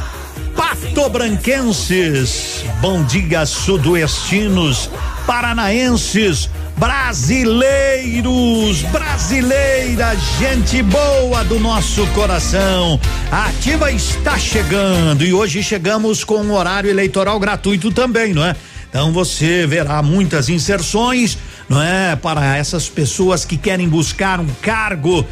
patobranquenses. 0.55 2.63
Bom 2.79 3.03
dia, 3.03 3.43
sudoestinos, 3.43 4.87
paranaenses, 5.25 6.47
brasileiros, 6.77 8.83
brasileira, 8.91 10.15
gente 10.37 10.83
boa 10.83 11.43
do 11.43 11.59
nosso 11.59 12.05
coração. 12.07 12.99
A 13.31 13.47
ativa 13.47 13.91
está 13.91 14.37
chegando 14.37 15.25
e 15.25 15.33
hoje 15.33 15.63
chegamos 15.63 16.23
com 16.23 16.37
um 16.37 16.53
horário 16.53 16.91
eleitoral 16.91 17.39
gratuito 17.39 17.91
também, 17.91 18.31
não 18.31 18.45
é? 18.45 18.55
Então 18.87 19.11
você 19.11 19.65
verá 19.65 20.03
muitas 20.03 20.49
inserções, 20.49 21.35
não 21.67 21.81
é? 21.81 22.15
Para 22.15 22.57
essas 22.57 22.87
pessoas 22.87 23.43
que 23.43 23.57
querem 23.57 23.87
buscar 23.89 24.39
um 24.39 24.47
cargo 24.61 25.25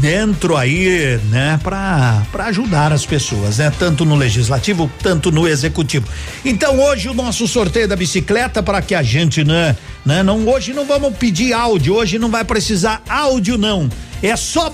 dentro 0.00 0.56
aí, 0.56 1.18
né? 1.30 1.58
Para 1.62 2.22
para 2.30 2.46
ajudar 2.46 2.92
as 2.92 3.04
pessoas, 3.04 3.58
né? 3.58 3.72
Tanto 3.78 4.04
no 4.04 4.14
legislativo, 4.14 4.90
tanto 5.02 5.30
no 5.30 5.46
executivo. 5.48 6.06
Então 6.44 6.80
hoje 6.80 7.08
o 7.08 7.14
nosso 7.14 7.46
sorteio 7.46 7.88
da 7.88 7.96
bicicleta 7.96 8.62
para 8.62 8.80
que 8.82 8.94
a 8.94 9.02
gente, 9.02 9.44
né? 9.44 9.76
né? 10.04 10.22
Não 10.22 10.46
hoje 10.48 10.72
não 10.72 10.86
vamos 10.86 11.16
pedir 11.16 11.52
áudio, 11.52 11.94
hoje 11.94 12.18
não 12.18 12.30
vai 12.30 12.44
precisar 12.44 13.02
áudio 13.08 13.56
não. 13.56 13.88
É 14.22 14.36
só 14.36 14.70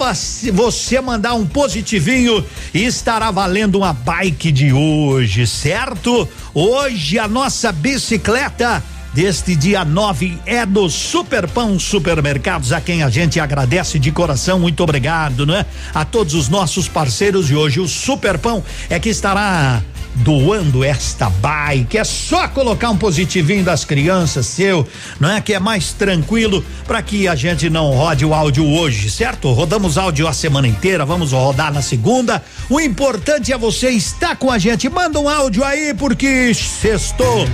você 0.52 1.00
mandar 1.00 1.34
um 1.34 1.46
positivinho 1.46 2.44
e 2.74 2.84
estará 2.84 3.30
valendo 3.30 3.76
uma 3.78 3.92
bike 3.92 4.50
de 4.50 4.72
hoje, 4.72 5.46
certo? 5.46 6.28
Hoje 6.52 7.16
a 7.16 7.28
nossa 7.28 7.70
bicicleta 7.70 8.82
deste 9.16 9.56
dia 9.56 9.82
9 9.82 10.38
é 10.44 10.66
do 10.66 10.90
Superpão 10.90 11.78
Supermercados, 11.78 12.70
a 12.70 12.82
quem 12.82 13.02
a 13.02 13.08
gente 13.08 13.40
agradece 13.40 13.98
de 13.98 14.12
coração. 14.12 14.60
Muito 14.60 14.82
obrigado, 14.82 15.46
né? 15.46 15.64
A 15.94 16.04
todos 16.04 16.34
os 16.34 16.50
nossos 16.50 16.86
parceiros 16.86 17.46
de 17.46 17.56
hoje. 17.56 17.80
O 17.80 17.88
Superpão 17.88 18.62
é 18.90 19.00
que 19.00 19.08
estará 19.08 19.82
doando 20.16 20.84
esta 20.84 21.30
bike. 21.30 21.96
É 21.96 22.04
só 22.04 22.46
colocar 22.46 22.90
um 22.90 22.96
positivinho 22.98 23.64
das 23.64 23.86
crianças 23.86 24.44
seu, 24.44 24.86
não 25.18 25.30
é? 25.30 25.40
Que 25.40 25.54
é 25.54 25.58
mais 25.58 25.94
tranquilo 25.94 26.62
para 26.86 27.00
que 27.00 27.26
a 27.26 27.34
gente 27.34 27.70
não 27.70 27.92
rode 27.92 28.22
o 28.22 28.34
áudio 28.34 28.66
hoje, 28.66 29.10
certo? 29.10 29.50
Rodamos 29.50 29.96
áudio 29.96 30.28
a 30.28 30.34
semana 30.34 30.68
inteira, 30.68 31.06
vamos 31.06 31.32
rodar 31.32 31.72
na 31.72 31.80
segunda. 31.80 32.44
O 32.68 32.78
importante 32.78 33.50
é 33.50 33.56
você 33.56 33.88
estar 33.88 34.36
com 34.36 34.50
a 34.50 34.58
gente. 34.58 34.90
Manda 34.90 35.18
um 35.18 35.26
áudio 35.26 35.64
aí, 35.64 35.94
porque 35.94 36.52
sextou. 36.52 37.46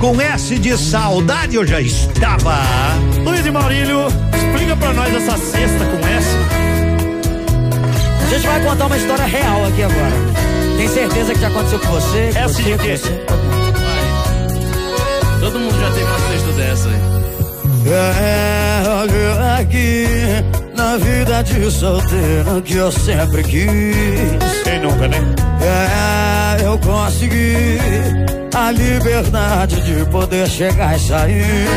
Com 0.00 0.18
S 0.18 0.58
de 0.58 0.78
saudade 0.78 1.56
eu 1.56 1.66
já 1.66 1.78
estava. 1.78 2.56
Luiz 3.22 3.44
e 3.44 3.50
Maurílio, 3.50 4.06
explica 4.34 4.74
pra 4.74 4.94
nós 4.94 5.14
essa 5.14 5.36
cesta 5.36 5.84
com 5.84 5.98
S. 6.08 6.28
A 8.22 8.30
gente 8.30 8.46
vai 8.46 8.64
contar 8.64 8.86
uma 8.86 8.96
história 8.96 9.26
real 9.26 9.66
aqui 9.66 9.82
agora. 9.82 10.16
Tem 10.78 10.88
certeza 10.88 11.34
que 11.34 11.40
já 11.40 11.48
aconteceu 11.48 11.78
com 11.80 11.88
você? 11.88 12.18
É 12.18 12.30
você, 12.30 12.38
assim 12.38 12.78
que 12.78 12.96
você? 12.96 13.24
Todo 15.38 15.58
mundo 15.60 15.78
já 15.78 15.90
teve 15.90 16.04
uma 16.04 16.18
cesta 16.18 16.52
dessa 16.52 16.88
aí. 16.88 17.20
É, 17.86 19.60
aqui, 19.60 20.06
na 20.90 20.96
vida 20.96 21.42
de 21.44 21.70
solteiro 21.70 22.60
que 22.62 22.74
eu 22.74 22.90
sempre 22.90 23.44
quis. 23.44 24.62
Quem 24.64 24.80
nunca, 24.80 25.06
né? 25.06 25.18
É, 25.62 26.66
eu 26.66 26.76
consegui 26.78 27.78
a 28.52 28.72
liberdade 28.72 29.80
de 29.82 30.04
poder 30.06 30.48
chegar 30.48 30.96
e 30.96 30.98
sair. 30.98 31.68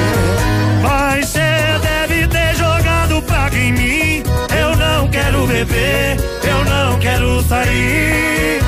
Mas 0.82 1.27
você 1.27 1.40
deve 1.83 2.27
ter 2.27 2.56
jogado 2.56 3.22
praga 3.22 3.56
em 3.56 3.72
mim. 3.74 4.24
Eu 4.59 4.75
não 4.77 5.08
quero 5.09 5.45
beber, 5.45 6.17
eu 6.43 6.66
não 6.66 6.98
quero 6.98 7.43
sair. 7.43 8.61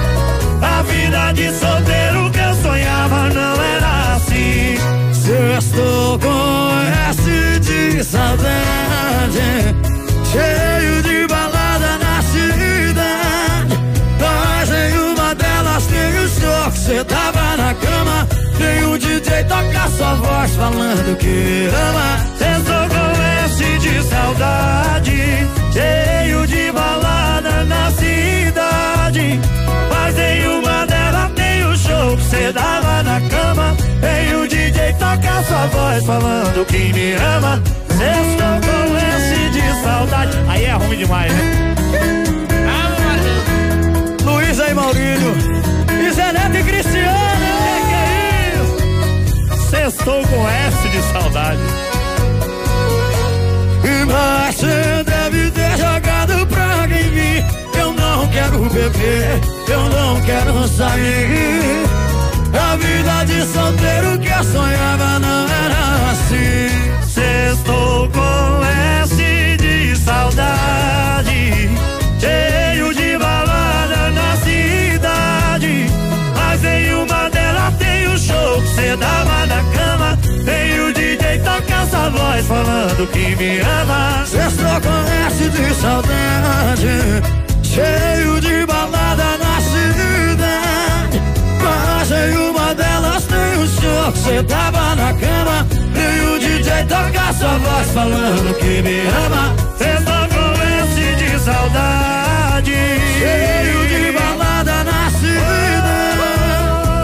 A 0.62 0.84
vida 0.84 1.32
de 1.32 1.52
solteiro 1.54 2.30
que 2.30 2.40
eu 2.40 2.56
sonhava 2.62 3.30
não 3.30 3.64
era 3.64 4.16
assim. 4.16 4.78
Sextou 5.12 6.20
com 6.20 7.10
S 7.10 7.60
de 7.62 8.04
saudade, 8.04 9.95
cheio 10.36 11.02
de 11.04 11.28
balada 11.28 11.92
na 12.04 12.22
cidade. 12.32 13.76
Mas 14.20 14.70
em 14.70 14.98
uma 15.12 15.34
delas 15.36 15.86
tem 15.88 16.20
o 16.24 16.28
show 16.28 16.72
que 16.72 16.80
cê 16.80 17.04
tava 17.06 17.58
na 17.58 17.74
cama. 17.74 18.28
Tem 18.58 18.86
o 18.86 18.98
DJ 18.98 19.44
tocar 19.46 19.90
sua 19.90 20.16
voz 20.16 20.52
falando 20.56 21.18
que 21.18 21.70
ama. 21.88 22.10
Sextou 22.38 22.86
com 22.94 23.10
S 23.46 23.80
de 23.80 24.04
saudade, 24.04 25.48
cheio 25.74 26.48
de 26.48 26.72
balada 26.72 27.64
na 27.64 27.92
cidade. 27.92 29.40
Mas 29.90 30.18
em 30.18 30.48
uma 30.48 30.86
delas 30.86 30.95
cê 32.30 32.52
dava 32.52 33.04
na 33.04 33.22
cama. 33.22 33.76
Tem 34.02 34.36
o 34.36 34.48
DJ 34.48 34.94
tocar 34.94 35.44
sua 35.45 35.68
voz 35.68 36.06
falando 36.06 36.66
que 36.66 36.94
me 36.94 37.14
ama. 37.14 37.62
Sextou 37.90 38.60
com 38.66 38.98
S 38.98 39.50
de 39.52 39.84
saudade. 39.84 40.38
Aí 40.48 40.66
é 40.66 40.74
ruim 40.74 40.98
demais, 40.98 41.32
né? 41.32 41.76
Luísa 44.24 44.68
e 44.68 44.74
Maurílio, 44.74 45.36
e 46.04 46.12
Zé 46.12 46.34
Neto 46.34 46.58
e 46.58 46.64
Cristiano. 46.64 47.45
Que 47.64 47.76
que 47.88 47.94
é 47.94 48.54
isso? 48.56 49.70
Sextou 49.70 50.22
com 50.28 50.50
S 50.50 50.90
de 50.90 51.02
saudade. 51.14 51.60
Mas 54.08 54.56
você 54.56 55.04
deve 55.04 55.52
ter 55.52 55.78
jogado 55.78 56.48
praga 56.48 56.95
em 56.95 57.10
mim. 57.12 57.45
Eu 57.78 57.94
não 57.94 58.28
quero 58.28 58.60
beber, 58.70 59.42
eu 59.68 59.90
não 59.90 60.22
quero 60.22 60.68
sair. 60.68 62.05
Vida 62.78 63.24
de 63.26 63.42
solteiro 63.54 64.20
que 64.20 64.28
eu 64.28 64.44
sonhava 64.44 65.20
não 65.20 65.45
era 65.48 66.12
assim. 66.12 66.70
Sextou 67.08 68.10
com 68.10 68.66
S 69.02 69.16
de 69.58 69.95
saudade, 69.95 71.70
cheio 72.20 72.94
de 72.94 73.18
balada 73.18 74.12
na 74.12 74.36
cidade. 74.38 75.90
Mas 76.36 76.64
em 76.64 76.94
uma 76.94 77.30
delas 77.30 77.74
tem 77.80 78.08
o 78.08 78.18
show 78.18 78.62
que 78.62 78.68
cê 78.76 78.95
dava 78.98 79.45
na 79.45 79.64
cama. 79.76 80.20
Tem 80.44 80.80
o 80.82 80.94
DJ 80.94 81.40
tocar 81.40 81.84
essa 81.84 82.10
voz 82.10 82.45
falando 82.45 83.08
que 83.12 83.36
me 83.38 83.60
ama. 83.60 84.26
Sextou 84.26 84.82
com 84.82 85.28
S 85.28 85.50
de 85.50 85.74
saudade, 85.76 87.24
cheio 87.64 88.42
de 88.42 88.66
balada 88.66 89.38
na 89.38 89.62
cidade. 89.62 91.22
Mas 91.64 92.12
em 92.12 92.55
tem 94.06 94.11
o 94.11 94.11
show 94.11 94.11
que 94.11 94.19
cê 94.19 94.43
tava 94.43 94.95
na 94.95 95.14
cama. 95.14 95.66
E 95.95 96.25
o 96.25 96.40
DJ 96.40 96.84
toca 96.85 97.34
sua 97.34 97.58
voz 97.58 97.88
falando 97.92 98.53
que 98.58 98.82
me 98.82 99.01
ama. 99.08 99.56
Sextou 99.77 100.27
com 100.30 100.50
S 100.61 101.16
de 101.16 101.40
saudade, 101.40 102.74
Cheio 103.19 103.88
de 103.88 104.11
balada 104.11 104.84
na 104.84 105.09
cidade. 105.11 105.85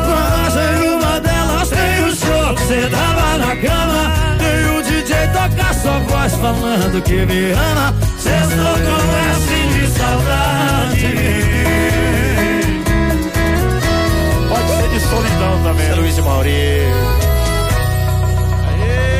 Mas 0.09 0.55
em 0.55 0.89
uma 0.89 1.19
delas 1.19 1.69
tem 1.69 2.05
o 2.05 2.15
show 2.15 2.55
que 2.55 2.63
cê 2.67 2.89
tava 2.89 3.37
na 3.37 3.55
cama. 3.55 3.91
sua 5.81 5.99
voz 5.99 6.35
falando 6.35 7.01
que 7.03 7.25
me 7.25 7.51
ama. 7.51 7.95
Sextou 8.19 8.75
com 8.85 9.01
S 9.31 9.47
de 9.73 9.87
saudade. 9.97 11.11
Pode 14.49 14.67
ser 14.67 14.89
de 14.89 14.99
solidão 14.99 15.63
também. 15.63 15.93
Luiz 15.95 16.10
de 16.21 16.27
Mauri. 16.27 16.81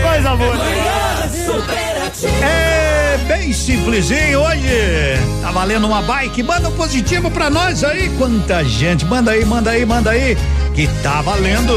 Coisa 0.04 0.36
boa. 0.36 0.56
É 2.44 3.18
bem 3.28 3.52
simplesinho 3.52 4.40
hoje. 4.42 5.18
Tá 5.42 5.52
valendo 5.52 5.88
uma 5.88 6.02
bike? 6.02 6.44
Manda 6.44 6.70
um 6.70 6.72
positivo 6.74 7.32
pra 7.32 7.50
nós 7.50 7.84
aí. 7.84 8.10
Quanta 8.18 8.64
gente. 8.64 9.06
Manda 9.06 9.32
aí, 9.32 9.44
manda 9.46 9.72
aí, 9.72 9.86
manda 9.86 10.12
aí. 10.12 10.38
Que 10.76 10.88
tá 11.02 11.22
valendo. 11.22 11.74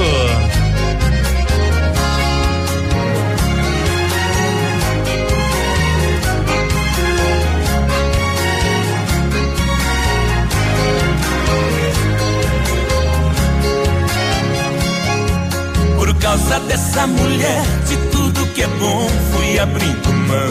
Dessa 16.67 17.07
mulher, 17.07 17.63
de 17.87 17.97
tudo 18.11 18.47
que 18.55 18.63
é 18.63 18.67
bom, 18.67 19.09
fui 19.33 19.59
abrindo 19.59 20.13
mão. 20.13 20.51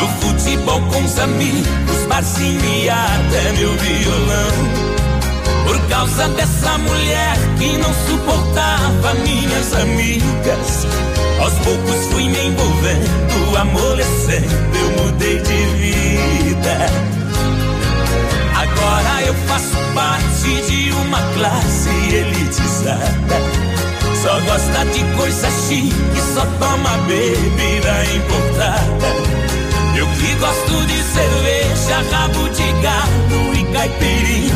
No 0.00 0.08
futebol 0.20 0.80
com 0.82 1.04
os 1.04 1.18
amigos, 1.18 2.06
barzinho 2.08 2.64
e 2.64 2.88
até 2.88 3.52
meu 3.58 3.72
violão. 3.76 4.92
Por 5.66 5.78
causa 5.88 6.28
dessa 6.28 6.78
mulher 6.78 7.36
que 7.58 7.76
não 7.78 7.92
suportava 8.06 9.14
minhas 9.24 9.72
amigas. 9.74 10.86
Aos 11.40 11.54
poucos 11.54 12.06
fui 12.10 12.28
me 12.28 12.46
envolvendo, 12.46 13.56
amolecendo, 13.58 14.76
eu 14.78 15.04
mudei 15.04 15.38
de 15.38 15.64
vida. 15.76 16.76
Agora 18.54 19.22
eu 19.26 19.34
faço 19.46 19.76
parte 19.94 20.70
de 20.70 20.92
uma 20.92 21.20
classe 21.34 21.88
elitizada. 22.14 23.51
Só 24.22 24.38
gosta 24.42 24.84
de 24.92 25.02
coisa 25.16 25.50
chique, 25.50 26.20
só 26.32 26.46
toma 26.60 26.96
bebida 27.08 28.04
importada. 28.14 29.08
Eu 29.96 30.06
que 30.06 30.34
gosto 30.36 30.86
de 30.86 31.02
cerveja, 31.02 32.04
rabo 32.12 32.48
de 32.50 32.72
gado 32.82 33.52
e 33.58 33.64
caipirinha. 33.72 34.52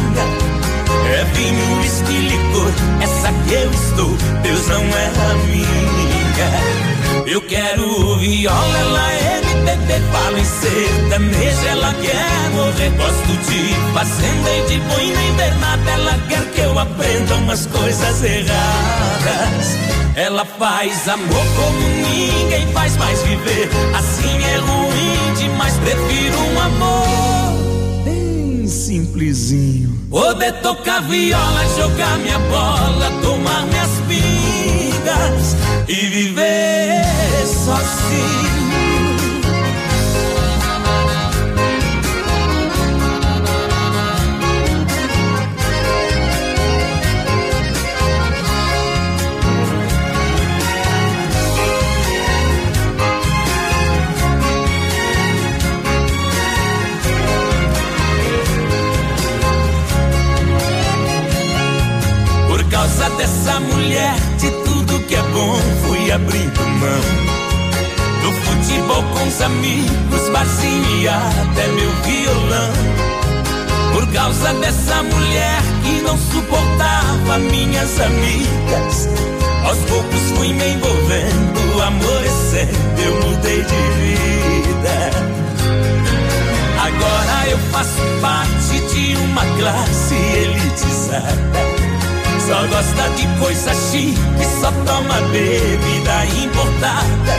É 1.12 1.24
vinho, 1.34 1.80
uísque, 1.80 2.12
licor, 2.12 2.72
essa 3.00 3.32
que 3.32 3.54
eu 3.54 3.70
estou, 3.72 4.16
Deus 4.42 4.68
não 4.68 4.82
é 4.82 5.06
a 5.06 5.34
minha. 5.46 7.26
Eu 7.26 7.40
quero 7.42 8.18
viola, 8.18 8.78
ela 8.78 9.12
é 9.14 9.40
MPB, 9.42 10.00
fala 10.12 10.38
em 10.38 10.44
sertanejo, 10.44 11.66
ela 11.66 11.92
quer 11.94 12.50
morrer. 12.54 12.90
Gosto 12.90 13.50
de 13.50 13.74
fazenda 13.92 14.50
e 14.50 14.66
de 14.68 14.78
boi 14.78 15.12
na 15.12 15.24
invernada, 15.24 15.90
ela 15.90 16.18
quer 16.28 16.44
que 16.52 16.60
eu 16.60 16.78
aprenda 16.78 17.34
umas 17.34 17.66
coisas 17.66 18.22
erradas. 18.22 19.05
Ela 20.14 20.44
faz 20.44 21.08
amor 21.08 21.46
como 21.56 21.78
ninguém 22.08 22.66
faz 22.72 22.96
mais 22.96 23.22
viver. 23.22 23.68
Assim 23.94 24.44
é 24.44 24.56
ruim 24.56 25.34
demais, 25.36 25.74
prefiro 25.78 26.38
um 26.38 26.60
amor 26.60 28.02
bem 28.04 28.66
simplesinho. 28.66 29.94
Poder 30.08 30.52
tocar 30.62 31.02
viola, 31.02 31.64
jogar 31.76 32.18
minha 32.18 32.38
bola, 32.38 33.10
tomar 33.22 33.66
minhas 33.66 33.90
pingas 34.08 35.56
e 35.88 35.94
viver 35.94 37.04
sozinho. 37.46 38.65
Dessa 63.16 63.58
mulher, 63.60 64.14
de 64.38 64.50
tudo 64.64 65.00
que 65.06 65.14
é 65.14 65.22
bom, 65.22 65.58
fui 65.86 66.10
abrindo 66.10 66.60
mão. 66.60 67.00
Do 68.22 68.32
futebol 68.32 69.02
com 69.02 69.26
os 69.26 69.40
amigos, 69.40 70.28
barzinho 70.32 71.00
e 71.00 71.08
até 71.08 71.66
meu 71.68 71.90
violão. 72.02 72.72
Por 73.92 74.06
causa 74.12 74.52
dessa 74.54 75.02
mulher 75.02 75.62
que 75.82 76.02
não 76.02 76.18
suportava 76.18 77.38
minhas 77.38 78.00
amigas. 78.00 79.08
Aos 79.64 79.78
poucos 79.78 80.20
fui 80.36 80.52
me 80.52 80.68
envolvendo, 80.68 81.82
amorecendo, 81.82 83.02
eu 83.02 83.30
mudei 83.30 83.62
de 83.62 83.82
vida. 84.00 85.10
Agora 86.78 87.48
eu 87.48 87.58
faço 87.72 88.02
parte 88.20 88.80
de 88.94 89.16
uma 89.16 89.44
classe 89.58 90.14
elitizada. 90.14 91.85
Só 92.46 92.66
gosta 92.68 93.08
de 93.16 93.26
coisa 93.40 93.74
chique, 93.74 94.44
só 94.60 94.70
toma 94.70 95.20
bebida 95.32 96.26
importada. 96.44 97.34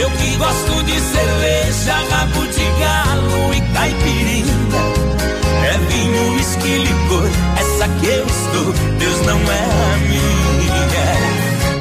Eu 0.00 0.08
que 0.10 0.36
gosto 0.36 0.84
de 0.84 1.00
cerveja, 1.00 1.94
rabo 2.10 2.46
de 2.46 2.64
galo 2.80 3.52
e 3.52 3.60
caipirinha. 3.74 4.54
É 5.64 5.78
vinho, 5.88 6.34
uísque, 6.34 6.78
licor, 6.78 7.28
essa 7.58 7.88
que 7.98 8.06
eu 8.06 8.26
estou, 8.26 8.72
Deus 8.98 9.26
não 9.26 9.38
é 9.38 9.64
a 9.64 9.96
minha. 10.08 10.32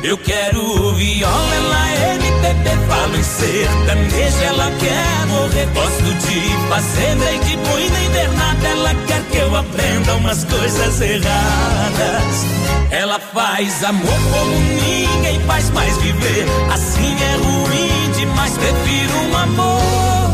Eu 0.04 0.18
quero 0.18 0.94
viola, 0.96 1.56
ela 1.56 1.90
é 1.92 2.21
MPB, 2.42 2.70
falo 2.88 3.16
em 3.16 3.24
sertanejo, 3.24 4.44
ela 4.44 4.72
quer 4.80 5.26
morrer. 5.28 5.68
Gosto 5.74 6.14
de 6.26 6.68
fazenda 6.70 7.32
e 7.32 7.40
de 7.40 7.56
na 7.92 8.04
invernada, 8.04 8.68
ela 8.68 8.96
quer 9.06 9.24
que 9.26 9.38
eu 9.38 9.56
aprenda 9.56 10.16
umas 10.16 10.44
coisas 10.46 11.02
erradas. 11.02 12.46
Ela 12.90 13.20
faz 13.20 13.84
amor 13.84 14.20
como 14.32 14.60
ninguém 14.60 15.40
faz 15.42 15.70
mais 15.70 15.96
viver. 15.98 16.46
Assim 16.74 17.16
é 17.22 17.36
ruim 17.36 18.12
demais, 18.18 18.54
prefiro 18.54 19.18
um 19.30 19.38
amor 19.38 20.32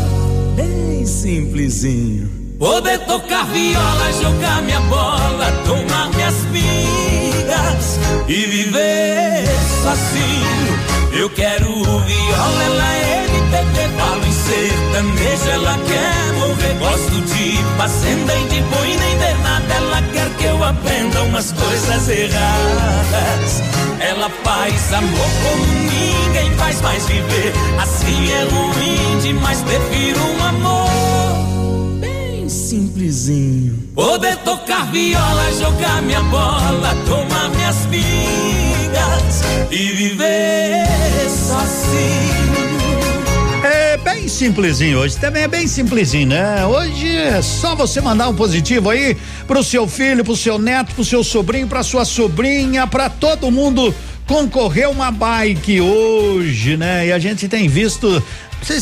bem 0.56 1.04
simplesinho. 1.04 2.30
Poder 2.58 2.98
tocar 3.00 3.46
viola, 3.46 4.12
jogar 4.20 4.62
minha 4.62 4.80
bola, 4.80 5.52
tomar 5.64 6.10
minhas 6.10 6.34
pingas 6.52 7.98
e 8.26 8.46
viver 8.46 9.44
sozinho. 9.82 10.77
Eu 11.18 11.28
quero 11.30 11.66
viola, 11.74 12.62
ela 12.62 12.94
é 12.94 13.26
MPB, 13.26 13.88
falo 13.98 14.24
em 14.24 14.32
sertanejo, 14.32 15.50
ela 15.50 15.76
quer 15.78 16.32
morrer. 16.34 16.74
Gosto 16.78 17.20
de 17.22 17.58
fazenda 17.76 18.36
e 18.36 18.44
de 18.44 18.62
boi 18.62 18.96
na 18.96 19.10
invernada, 19.10 19.74
ela 19.74 20.02
quer 20.12 20.30
que 20.36 20.44
eu 20.44 20.62
aprenda 20.62 21.22
umas 21.24 21.50
coisas 21.50 22.08
erradas. 22.08 23.62
Ela 23.98 24.30
faz 24.44 24.92
amor 24.92 25.28
como 25.42 25.66
ninguém 25.90 26.52
faz 26.56 26.80
mais 26.82 27.04
viver. 27.06 27.52
Assim 27.82 28.32
é 28.32 28.44
ruim 28.44 29.18
demais, 29.18 29.60
prefiro 29.62 30.20
um 30.20 30.44
amor 30.44 31.17
bem 32.48 32.50
simplesinho. 32.50 33.74
Poder 33.94 34.36
tocar 34.38 34.90
viola, 34.90 35.52
jogar 35.52 36.00
minha 36.00 36.22
bola, 36.22 36.96
tomar 37.06 37.50
minhas 37.50 37.76
pingas 37.86 39.42
e 39.70 39.92
viver 39.92 40.86
sozinho. 41.28 42.48
É 43.62 43.98
bem 43.98 44.28
simplesinho 44.28 44.98
hoje, 44.98 45.18
também 45.18 45.42
é 45.42 45.48
bem 45.48 45.66
simplesinho, 45.66 46.28
né? 46.28 46.64
Hoje 46.64 47.18
é 47.18 47.42
só 47.42 47.74
você 47.74 48.00
mandar 48.00 48.28
um 48.30 48.34
positivo 48.34 48.88
aí 48.88 49.14
pro 49.46 49.62
seu 49.62 49.86
filho, 49.86 50.24
pro 50.24 50.36
seu 50.36 50.58
neto, 50.58 50.94
pro 50.94 51.04
seu 51.04 51.22
sobrinho, 51.22 51.66
pra 51.66 51.82
sua 51.82 52.06
sobrinha, 52.06 52.86
pra 52.86 53.10
todo 53.10 53.50
mundo 53.50 53.94
concorrer 54.26 54.88
uma 54.88 55.10
bike 55.10 55.82
hoje, 55.82 56.78
né? 56.78 57.08
E 57.08 57.12
a 57.12 57.18
gente 57.18 57.46
tem 57.46 57.68
visto 57.68 58.22
vocês 58.62 58.76